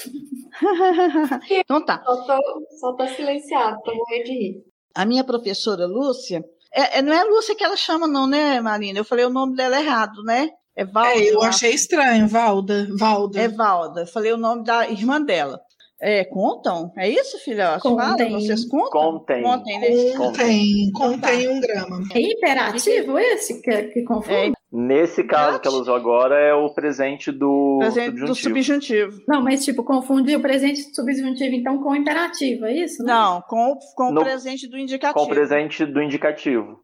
então 1.59 1.83
tá. 1.85 2.01
Só 2.05 2.23
tô, 2.25 2.39
só 2.79 2.93
tô 2.93 3.07
silenciado, 3.07 3.81
tô 3.83 3.93
morrendo 3.95 4.23
de 4.25 4.31
rir. 4.33 4.63
A 4.95 5.05
minha 5.05 5.23
professora 5.23 5.85
Lúcia, 5.85 6.43
é, 6.73 6.99
é- 6.99 7.01
não 7.01 7.11
é 7.13 7.23
Lúcia 7.23 7.55
que 7.55 7.63
ela 7.63 7.75
chama, 7.75 8.07
não, 8.07 8.27
né, 8.27 8.61
Marina? 8.61 8.99
Eu 8.99 9.05
falei 9.05 9.25
o 9.25 9.29
nome 9.29 9.55
dela 9.55 9.79
errado, 9.79 10.23
né? 10.23 10.49
É 10.75 10.85
Valda. 10.85 11.19
É, 11.19 11.31
eu 11.31 11.39
acho. 11.39 11.49
achei 11.49 11.71
estranho, 11.73 12.27
Valda. 12.27 12.87
Valda. 12.97 13.39
É 13.39 13.47
Valda. 13.47 14.01
Eu 14.01 14.07
falei 14.07 14.31
o 14.33 14.37
nome 14.37 14.63
da 14.63 14.87
irmã 14.89 15.21
dela. 15.21 15.59
É, 16.05 16.25
contam? 16.25 16.91
É 16.97 17.07
isso? 17.09 17.37
Fala, 17.45 17.79
Contem. 17.79 18.29
vocês 18.33 18.65
contam? 18.67 18.89
Contem. 19.19 19.41
Contem, 19.41 19.79
né? 19.79 19.87
Contém, 20.17 20.91
contém 20.93 21.47
um 21.49 21.61
grama. 21.61 22.01
É 22.13 22.19
imperativo 22.19 23.17
esse 23.17 23.61
que, 23.61 23.83
que 23.83 24.03
confunde? 24.03 24.49
É, 24.49 24.51
Nesse 24.75 25.23
caso 25.23 25.59
que 25.61 25.67
ela 25.67 25.77
usou 25.77 25.95
agora 25.95 26.35
é 26.35 26.53
o 26.53 26.73
presente 26.73 27.31
do 27.31 27.77
presente 27.79 28.19
do 28.19 28.35
subjuntivo. 28.35 28.49
subjuntivo. 28.49 29.21
Não, 29.29 29.41
mas 29.41 29.63
tipo, 29.63 29.81
confundir 29.83 30.37
o 30.37 30.41
presente 30.41 30.81
subjuntivo 30.93 31.55
então 31.55 31.77
com 31.81 31.91
o 31.91 31.95
imperativo, 31.95 32.65
é 32.65 32.73
isso? 32.73 33.01
né? 33.03 33.13
Não, 33.13 33.41
com, 33.43 33.77
com 33.95 34.11
No- 34.11 34.21
o 34.21 34.23
presente 34.25 34.67
do 34.67 34.77
indicativo. 34.77 35.17
Com 35.19 35.25
o 35.31 35.33
presente 35.33 35.85
do 35.85 36.01
indicativo. 36.01 36.79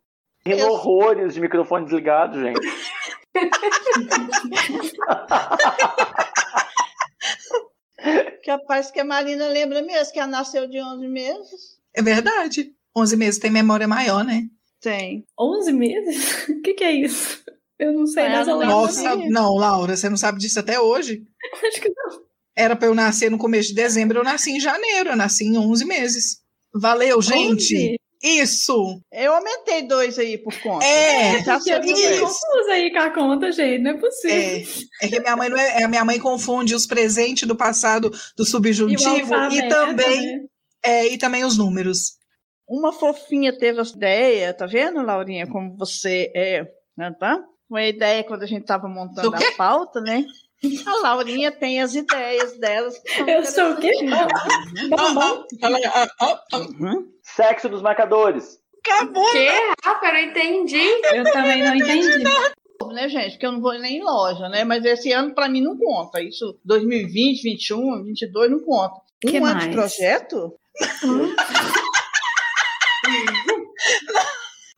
Tem 0.46 0.56
Isso. 0.56 0.66
horrores 0.70 1.34
de 1.34 1.42
microfone 1.42 1.84
desligado, 1.84 2.40
gente. 2.40 2.62
Capaz 8.46 8.92
que 8.92 9.00
a 9.00 9.06
Marina 9.06 9.48
lembra 9.48 9.82
mesmo 9.82 10.14
que 10.14 10.20
ela 10.20 10.28
nasceu 10.30 10.68
de 10.68 10.80
11 10.82 11.08
meses. 11.08 11.80
É 11.96 12.02
verdade. 12.02 12.72
11 12.96 13.18
meses 13.18 13.40
tem 13.40 13.52
memória 13.52 13.88
maior, 13.88 14.24
né? 14.24 14.44
Tem. 14.82 15.26
11 15.40 15.72
meses? 15.74 16.48
O 16.50 16.62
que, 16.64 16.74
que 16.74 16.84
é 16.84 16.92
isso? 16.94 17.44
Eu 17.78 17.94
não 17.94 18.06
sei 18.08 18.26
Ah, 18.26 18.40
dessa 18.40 18.52
não 18.52 18.58
lei. 18.60 18.68
Nossa, 18.68 19.02
sabia. 19.04 19.30
não, 19.30 19.56
Laura, 19.56 19.96
você 19.96 20.10
não 20.10 20.18
sabe 20.18 20.40
disso 20.40 20.60
até 20.60 20.80
hoje. 20.80 21.24
Acho 21.68 21.82
que 21.82 21.90
não. 21.90 22.22
Era 22.58 22.76
pra 22.76 22.88
eu 22.88 22.96
nascer 22.96 23.30
no 23.32 23.38
começo 23.38 23.70
de 23.70 23.76
dezembro, 23.76 24.20
eu 24.20 24.24
nasci 24.24 24.52
em 24.52 24.60
janeiro, 24.60 25.10
eu 25.12 25.16
nasci 25.16 25.46
em 25.46 25.58
11 25.58 25.86
meses. 25.86 26.42
Valeu, 26.74 27.22
gente. 27.22 27.99
11? 28.24 28.42
Isso! 28.42 29.02
Eu 29.12 29.34
aumentei 29.34 29.84
dois 29.84 30.20
aí 30.20 30.38
por 30.38 30.54
conta. 30.62 30.86
É, 30.86 31.40
Eu 31.40 31.44
sei 31.62 31.82
fiquei 31.82 31.92
isso. 32.14 32.20
confusa 32.22 32.72
aí 32.72 32.92
com 32.92 33.00
a 33.00 33.10
conta, 33.12 33.52
gente. 33.52 33.82
Não 33.82 33.92
é 33.92 33.94
É, 33.96 33.98
possível. 33.98 34.84
é 35.02 35.08
que 35.08 35.20
minha 35.20 35.36
mãe 35.38 35.50
não 35.50 35.58
é, 35.58 35.82
é, 35.82 35.84
a 35.84 35.88
minha 35.88 36.04
mãe 36.06 36.20
confunde 36.20 36.76
os 36.76 36.86
presentes 36.86 37.48
do 37.48 37.56
passado 37.56 38.10
do 38.36 38.44
E 38.44 38.46
subjuntivo 38.46 39.04
e, 39.18 39.20
alfabeto, 39.34 39.70
também 39.70 40.22
né? 40.38 40.44
é, 40.86 41.08
e 41.08 41.18
também 41.18 41.44
os 41.46 41.58
números. 41.58 42.18
Uma 42.68 42.92
fofinha 42.94 43.58
teve 43.58 43.80
essa 43.82 43.96
ideia, 43.96 44.54
tá 44.54 44.66
vendo, 44.68 45.02
Laurinha, 45.02 45.48
como 45.48 45.76
você 45.76 46.32
é, 46.36 46.68
né, 46.98 47.12
tá? 47.20 47.40
Uma 47.70 47.84
ideia 47.84 48.24
quando 48.24 48.44
a 48.44 48.48
gente 48.48 48.62
estava 48.62 48.88
montando 48.88 49.36
a 49.36 49.52
pauta, 49.58 50.02
né? 50.02 50.24
A 50.86 51.02
Laurinha 51.02 51.52
tem 51.54 51.82
as 51.82 51.96
ideias 51.96 52.58
delas. 52.60 52.96
Eu 53.26 53.46
sou 53.46 53.72
o 53.72 53.78
quê? 53.78 53.92
né? 54.04 54.28
Ah, 54.98 55.46
Uhum. 56.58 57.08
Sexo 57.36 57.70
dos 57.70 57.82
marcadores. 57.82 58.60
acabou! 58.86 59.30
Que, 59.32 59.48
Rafa? 59.84 60.06
Eu 60.08 60.14
não 60.14 60.20
entendi. 60.20 60.88
Eu 61.14 61.24
também 61.32 61.62
não 61.64 61.76
entendi. 61.76 62.24
Né, 62.94 63.08
gente? 63.10 63.32
Porque 63.34 63.46
eu 63.46 63.52
não 63.52 63.62
vou 63.62 63.78
nem 63.78 63.98
em 63.98 64.04
loja, 64.04 64.50
né? 64.50 64.64
Mas 64.64 64.84
esse 64.86 65.12
ano 65.12 65.34
para 65.36 65.48
mim 65.50 65.62
não 65.62 65.78
conta. 65.78 66.22
Isso 66.22 66.58
2020, 66.66 67.42
21, 67.44 68.04
22 68.04 68.50
não 68.52 68.60
conta. 68.62 68.96
Um 69.26 69.30
Que 69.30 69.38
ano 69.38 69.46
mais? 69.48 69.64
de 69.66 69.72
projeto? 69.72 70.54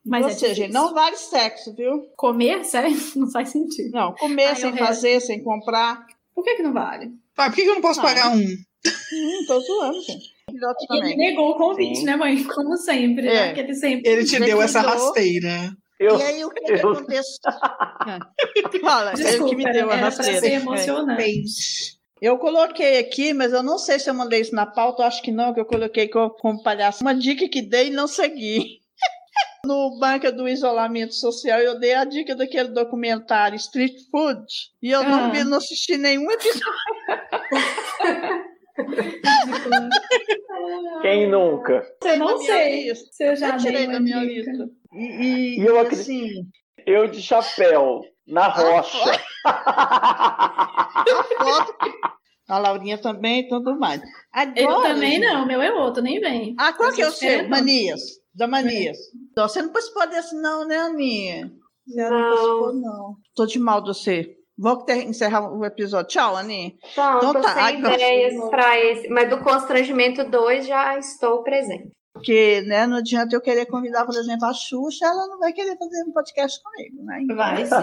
Mas 0.05 0.23
Ou 0.23 0.29
é 0.29 0.33
seja, 0.33 0.53
difícil. 0.55 0.73
não 0.73 0.93
vale 0.93 1.15
sexo, 1.15 1.75
viu? 1.75 2.01
Comer, 2.17 2.63
sério? 2.65 2.89
Não 3.15 3.29
faz 3.29 3.49
sentido. 3.49 3.91
Não, 3.91 4.13
comer 4.15 4.47
Ai, 4.47 4.55
sem 4.55 4.75
fazer, 4.75 5.19
sem 5.19 5.43
comprar. 5.43 6.05
Por 6.33 6.43
que 6.43 6.55
que 6.55 6.63
não 6.63 6.73
vale? 6.73 7.11
Ah, 7.37 7.49
por 7.49 7.55
que 7.55 7.61
que 7.63 7.69
eu 7.69 7.75
não 7.75 7.81
posso 7.81 7.99
Ah. 7.99 8.03
pagar 8.03 8.29
um? 8.31 8.39
Hum, 8.39 9.45
tô 9.47 9.59
zoando, 9.59 10.01
gente. 10.01 10.25
E 10.49 10.97
ele 10.97 11.15
negou 11.15 11.51
o 11.51 11.55
convite, 11.57 11.99
Sim. 11.99 12.05
né, 12.05 12.15
mãe? 12.15 12.43
Como 12.45 12.75
sempre, 12.77 13.27
É. 13.27 13.33
né? 13.47 13.53
Que 13.53 13.59
ele 13.61 13.73
sempre... 13.75 14.09
Ele 14.09 14.25
te 14.25 14.35
Ele 14.35 14.45
deu 14.45 14.61
essa 14.61 14.81
rasteira. 14.81 15.71
Eu, 15.99 16.17
E 16.17 16.23
aí, 16.23 16.43
o 16.43 16.49
que, 16.49 16.61
que 16.61 16.71
eu- 16.73 16.91
aconteceu? 16.91 17.23
Ah. 17.45 18.19
Fala, 18.81 19.13
ele 19.13 19.23
Desculpa, 19.23 19.49
que 19.49 19.55
me 19.55 19.63
deu 19.71 19.89
a 19.89 19.93
era 19.93 19.97
pra 19.97 19.97
rasteira. 20.09 20.39
ser 20.39 20.47
É. 20.51 20.53
emocionante. 20.55 21.21
Fez. 21.23 22.01
Eu 22.21 22.37
coloquei 22.37 22.97
aqui, 22.99 23.33
mas 23.33 23.51
eu 23.53 23.63
não 23.63 23.77
sei 23.77 23.97
se 23.99 24.09
eu 24.09 24.13
mandei 24.13 24.41
isso 24.41 24.53
na 24.53 24.65
pauta, 24.65 25.01
eu 25.03 25.07
acho 25.07 25.21
que 25.21 25.31
não, 25.31 25.53
que 25.53 25.59
eu 25.59 25.65
coloquei 25.65 26.07
co- 26.07 26.29
como 26.31 26.61
palhaço. 26.61 27.01
Uma 27.03 27.15
dica 27.15 27.47
que 27.49 27.61
dei 27.61 27.87
e 27.87 27.91
não 27.91 28.07
segui. 28.07 28.79
No 29.63 29.99
Banca 29.99 30.31
do 30.31 30.49
Isolamento 30.49 31.13
Social, 31.13 31.59
eu 31.59 31.79
dei 31.79 31.93
a 31.93 32.03
dica 32.03 32.35
daquele 32.35 32.69
documentário 32.69 33.55
Street 33.57 33.93
Food. 34.09 34.43
E 34.81 34.89
eu 34.89 35.01
Ah. 35.01 35.03
não 35.03 35.31
vi, 35.31 35.43
não 35.43 35.57
assisti 35.59 35.97
nenhum 35.97 36.25
episódio. 36.31 36.65
Quem 41.01 41.29
nunca? 41.29 41.83
Eu 42.03 42.17
não 42.17 42.37
sei 42.39 42.93
se 42.95 43.23
eu 43.23 43.35
já 43.35 43.55
Eu 43.55 43.57
tirei 43.57 43.87
da 43.87 43.99
minha 43.99 44.19
dica. 44.21 44.51
lista. 44.51 44.69
E, 44.93 45.05
e- 45.05 45.59
E 45.59 45.65
eu 45.65 45.79
acredito- 45.79 46.01
assim, 46.01 46.29
Eu 46.85 47.07
de 47.07 47.21
chapéu, 47.21 48.01
na 48.27 48.47
rocha. 48.47 48.97
foto. 51.43 51.75
A 52.49 52.57
Laurinha 52.59 52.97
também 52.97 53.41
e 53.41 53.47
tudo 53.47 53.79
mais. 53.79 54.01
Agora, 54.33 54.59
Eu 54.59 54.81
também 54.81 55.19
não, 55.19 55.45
meu 55.45 55.61
é 55.61 55.71
outro, 55.73 56.03
nem 56.03 56.19
vem. 56.19 56.53
Ah, 56.59 56.73
qual 56.73 56.89
Eu 56.89 56.95
que 56.95 57.01
é 57.01 57.07
o 57.07 57.11
seu? 57.11 57.47
Manias. 57.47 58.01
Da 58.35 58.45
Manias. 58.47 58.97
Então, 59.31 59.47
você 59.47 59.61
não 59.61 59.71
participou 59.71 60.07
desse 60.09 60.35
não, 60.35 60.67
né, 60.67 60.75
Aninha? 60.77 61.49
Você 61.87 62.09
não, 62.09 62.11
Não. 62.19 62.29
participou, 62.29 62.73
não. 62.73 63.15
Tô 63.35 63.45
de 63.45 63.59
mal 63.59 63.81
de 63.81 63.87
você. 63.89 64.35
Vou 64.61 64.77
ter- 64.83 65.07
encerrar 65.07 65.51
o 65.51 65.65
episódio. 65.65 66.07
Tchau, 66.09 66.35
Aninha. 66.35 66.71
Então, 66.91 67.17
Então 67.17 67.33
tô 67.33 67.41
tá. 67.41 67.53
sem 67.53 67.63
Ai, 67.63 67.75
ideias 67.79 68.49
para 68.49 68.79
esse. 68.79 69.07
Mas 69.09 69.27
do 69.29 69.39
Constrangimento 69.39 70.23
2 70.23 70.67
já 70.67 70.97
estou 70.99 71.41
presente. 71.41 71.89
Porque, 72.13 72.61
né, 72.67 72.85
não 72.85 72.97
adianta 72.97 73.35
eu 73.35 73.41
querer 73.41 73.65
convidar, 73.65 74.05
por 74.05 74.13
exemplo, 74.13 74.45
a 74.45 74.53
Xuxa, 74.53 75.05
ela 75.05 75.27
não 75.27 75.39
vai 75.39 75.51
querer 75.53 75.75
fazer 75.77 76.03
um 76.07 76.11
podcast 76.11 76.59
comigo, 76.61 77.03
né? 77.05 77.19
Então, 77.23 77.35
Vai 77.37 77.65
sim. 77.65 77.73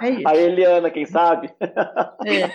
É 0.00 0.10
isso. 0.10 0.22
A 0.28 0.36
Eliana, 0.36 0.90
quem 0.90 1.04
sabe? 1.04 1.52
É. 1.60 2.48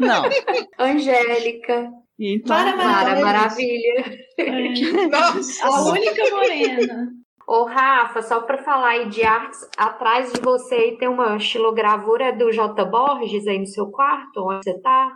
Não. 0.00 0.22
Angélica, 0.78 1.90
Então, 2.18 2.56
Mara 2.56 2.70
então 2.70 2.84
Mara 2.88 3.10
é. 3.18 3.22
Maravilha. 3.22 4.04
É. 4.38 5.06
Nossa! 5.10 5.66
A 5.66 5.82
única 5.90 6.30
morena. 6.30 7.08
Ô, 7.50 7.64
Rafa, 7.64 8.20
só 8.20 8.40
para 8.42 8.58
falar 8.58 8.88
aí 8.88 9.08
de 9.08 9.24
artes, 9.24 9.58
atrás 9.78 10.30
de 10.34 10.40
você 10.42 10.74
aí 10.74 10.98
tem 10.98 11.08
uma 11.08 11.34
estilogravura 11.38 12.30
do 12.30 12.52
J. 12.52 12.84
Borges 12.84 13.46
aí 13.46 13.58
no 13.58 13.66
seu 13.66 13.90
quarto, 13.90 14.46
onde 14.46 14.64
você 14.64 14.78
tá? 14.82 15.10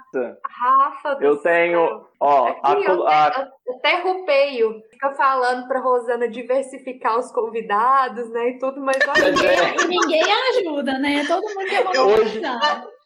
Rafa, 0.49 1.17
do 1.17 1.25
Eu 1.25 1.37
tenho, 1.37 1.87
céu. 1.87 2.09
ó, 2.19 2.47
a, 2.63 2.73
Aqui, 2.73 2.87
col- 2.87 2.95
eu 2.95 3.07
a- 3.07 3.27
até, 3.27 3.49
até 3.77 4.01
rupeio. 4.03 4.81
Fica 4.91 5.13
falando 5.15 5.69
pra 5.69 5.81
Rosana 5.81 6.27
diversificar 6.27 7.19
os 7.19 7.31
convidados, 7.33 8.31
né? 8.31 8.49
E 8.49 8.59
tudo, 8.59 8.81
mas 8.81 8.97
olha, 9.07 9.27
É. 9.27 9.83
E 9.85 9.87
ninguém 9.89 10.23
ajuda, 10.57 10.99
né? 11.01 11.25
Todo 11.29 11.43
mundo 11.43 11.67
quer 11.69 11.81
uma 11.83 12.03
Hoje-. 12.15 12.41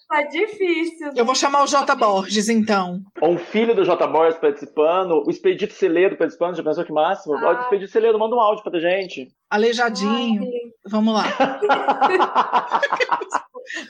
Tá 0.09 0.23
difícil. 0.23 1.11
Eu 1.15 1.25
vou 1.25 1.35
chamar 1.35 1.63
o 1.63 1.67
J. 1.67 1.95
Borges, 1.95 2.49
então. 2.49 3.03
um 3.23 3.39
filho 3.39 3.75
do 3.75 3.85
J. 3.85 4.07
Borges 4.07 4.39
participando, 4.39 5.23
o 5.27 5.31
Expedito 5.31 5.75
Celeiro 5.75 6.17
participando, 6.17 6.57
já 6.57 6.63
pensou 6.63 6.85
que 6.85 6.93
máximo? 6.93 7.35
Ah. 7.37 7.59
O 7.59 7.63
Expedito 7.63 7.91
Celeiro, 7.93 8.19
manda 8.19 8.37
um 8.37 8.41
áudio 8.41 8.65
pra 8.65 8.79
gente. 8.79 9.29
Aleijadinho. 9.51 10.43
Vamos 10.87 11.15
lá. 11.15 11.25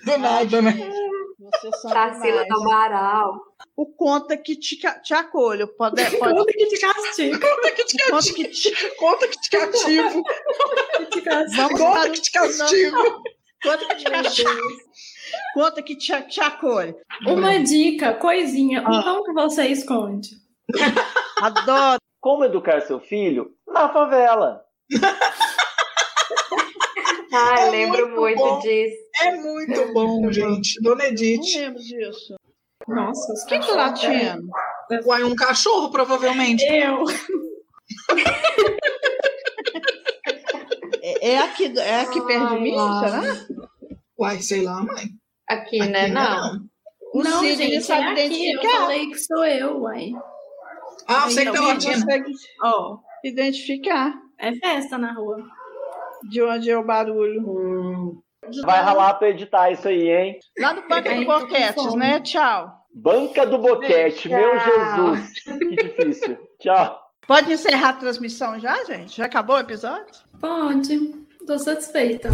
Do 0.05 0.19
nada, 0.19 0.63
né? 0.63 0.73
São 1.61 1.91
Tarsila 1.93 2.45
demais. 2.45 2.49
do 2.49 2.55
Amaral. 2.63 3.41
O 3.77 3.87
conta 3.87 4.37
que 4.37 4.57
te, 4.57 4.79
te 5.03 5.15
acolho. 5.15 5.69
Pode, 5.77 5.97
pode, 6.19 6.35
Conta 6.35 6.53
que 6.53 6.67
te 6.67 6.79
castigo. 6.81 7.41
Conta 7.41 7.71
que 7.73 7.85
te 7.85 8.11
conta 8.11 8.33
que 8.33 8.49
te, 8.49 8.97
Conta 8.97 9.29
que 9.29 9.39
te 9.39 9.51
cativo. 9.51 10.25
Que 10.97 11.07
te 11.07 11.21
castigo. 11.23 11.63
vamos 11.63 11.81
Conta 11.81 12.01
para 12.01 12.11
que 12.11 12.21
te 12.21 12.31
castigo. 12.31 13.23
Conta 13.63 13.87
que 13.87 13.95
te 13.97 14.11
castigo. 14.11 14.51
Conta 15.55 15.83
que 15.83 15.97
te, 15.97 16.13
te 16.23 16.41
acolhe. 16.41 16.95
Uma 17.27 17.59
dica, 17.61 18.15
coisinha. 18.15 18.83
Ah. 18.87 18.91
Um 18.99 19.03
pão 19.03 19.25
que 19.25 19.33
você 19.33 19.67
esconde. 19.69 20.31
Adoro. 21.43 21.99
Como 22.21 22.45
educar 22.45 22.81
seu 22.83 22.99
filho? 23.01 23.53
Na 23.67 23.89
favela. 23.93 24.63
Ah, 27.33 27.61
É 27.61 27.71
lembro 27.71 28.09
muito 28.19 28.39
muito, 28.41 28.63
disso. 28.63 28.97
É 29.21 29.35
muito 29.37 29.93
bom, 29.93 30.31
gente. 30.33 30.81
Dona 30.81 31.05
Não 31.05 31.11
Edith. 31.11 31.55
lembro 31.59 31.81
disso. 31.83 32.35
Nossa, 32.89 33.33
os 33.33 33.43
O 33.43 33.47
que 33.47 33.59
que 33.59 33.67
tá 33.67 33.75
latindo? 33.75 34.49
Uai, 35.05 35.23
um 35.25 35.35
cachorro, 35.35 35.91
provavelmente. 35.91 36.65
Eu. 36.65 37.05
É, 41.03 41.31
é 41.33 41.39
aqui, 41.39 41.79
é 41.79 42.01
aqui 42.01 42.21
perto 42.23 42.55
de 42.55 42.61
mim, 42.61 42.77
será? 43.01 43.23
Uai, 44.19 44.41
sei 44.41 44.63
lá, 44.63 44.83
mãe. 44.83 45.05
Aqui, 45.49 45.81
Aqui 45.81 45.91
né? 45.91 46.09
não 46.09 46.21
é 46.21 46.29
Não. 46.29 46.61
O 47.15 47.23
não, 47.23 47.45
gente, 47.45 47.77
é 47.77 47.81
sabe 47.81 48.03
aqui. 48.05 48.21
Eu 48.23 48.29
identificar. 48.61 48.79
falei 48.81 49.07
que 49.11 49.19
sou 49.19 49.45
eu, 49.47 49.81
uai. 49.83 50.13
Ah, 51.09 51.25
eu 51.27 51.31
sei 51.31 51.47
que 51.47 51.53
tá 51.53 51.61
latindo. 51.61 51.95
consegue 51.95 52.33
Ó, 52.63 52.99
identificar 53.25 54.15
é 54.39 54.53
festa 54.55 54.99
na 54.99 55.13
rua. 55.13 55.39
de 56.29 56.43
onde 56.43 56.71
é 56.71 56.77
o 56.77 56.85
barulho. 56.85 57.41
Hum. 57.49 58.21
Vai 58.65 58.81
ralar 58.83 59.15
pra 59.15 59.31
editar 59.31 59.71
isso 59.71 59.89
aí, 59.89 60.09
hein? 60.09 60.39
Lá 60.59 60.75
no 60.75 60.87
Banco 60.89 61.15
do 61.15 61.25
Boquetes, 61.25 61.75
fome. 61.83 61.97
né? 61.97 62.21
Tchau. 62.21 62.73
Banca 62.95 63.47
do 63.47 63.59
Boquete, 63.59 64.29
Tchau. 64.29 64.39
meu 64.39 64.59
Jesus. 64.59 65.33
Que 65.59 65.77
difícil. 65.77 66.39
Tchau. 66.61 67.01
Pode 67.27 67.53
encerrar 67.53 67.91
a 67.91 67.93
transmissão 67.95 68.59
já, 68.61 68.85
gente? 68.85 69.17
Já 69.17 69.27
acabou 69.27 69.57
o 69.57 69.61
episódio? 69.61 70.07
Pode. 70.41 70.99
Tô 71.47 71.59
satisfeita. 71.59 72.29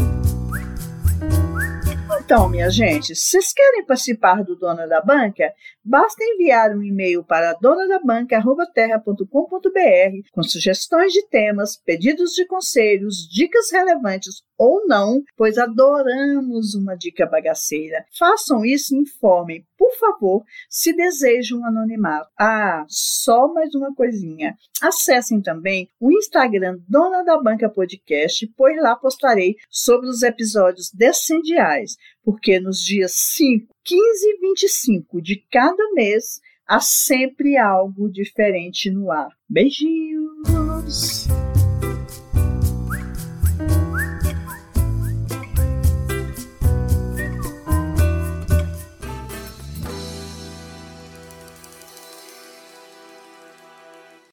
Então, 2.24 2.48
minha 2.48 2.70
gente, 2.70 3.16
se 3.16 3.30
vocês 3.30 3.52
querem 3.52 3.84
participar 3.84 4.44
do 4.44 4.54
Dona 4.54 4.86
da 4.86 5.02
Banca, 5.02 5.52
basta 5.84 6.24
enviar 6.24 6.70
um 6.70 6.82
e-mail 6.82 7.24
para 7.24 7.52
donadabanca.terra.com.br 7.54 10.30
com 10.30 10.42
sugestões 10.44 11.12
de 11.12 11.26
temas, 11.28 11.76
pedidos 11.76 12.30
de 12.30 12.46
conselhos, 12.46 13.28
dicas 13.28 13.72
relevantes 13.72 14.40
ou 14.62 14.86
não, 14.86 15.20
pois 15.36 15.58
adoramos 15.58 16.76
uma 16.76 16.94
dica 16.94 17.26
bagaceira. 17.26 18.04
Façam 18.16 18.64
isso 18.64 18.94
e 18.94 18.98
informem, 19.00 19.66
por 19.76 19.92
favor, 19.96 20.44
se 20.70 20.92
desejam 20.92 21.66
anonimato. 21.66 22.30
Ah, 22.38 22.84
só 22.88 23.52
mais 23.52 23.74
uma 23.74 23.92
coisinha. 23.92 24.56
Acessem 24.80 25.42
também 25.42 25.88
o 25.98 26.12
Instagram 26.12 26.78
Dona 26.88 27.24
da 27.24 27.42
Banca 27.42 27.68
Podcast, 27.68 28.46
pois 28.56 28.80
lá 28.80 28.94
postarei 28.94 29.56
sobre 29.68 30.08
os 30.08 30.22
episódios 30.22 30.92
descendiais, 30.94 31.96
porque 32.22 32.60
nos 32.60 32.78
dias 32.78 33.14
5, 33.34 33.66
15 33.82 34.00
e 34.00 34.38
25 34.48 35.20
de 35.20 35.44
cada 35.50 35.90
mês 35.92 36.40
há 36.68 36.78
sempre 36.78 37.58
algo 37.58 38.08
diferente 38.08 38.92
no 38.92 39.10
ar. 39.10 39.30
Beijinhos! 39.48 41.26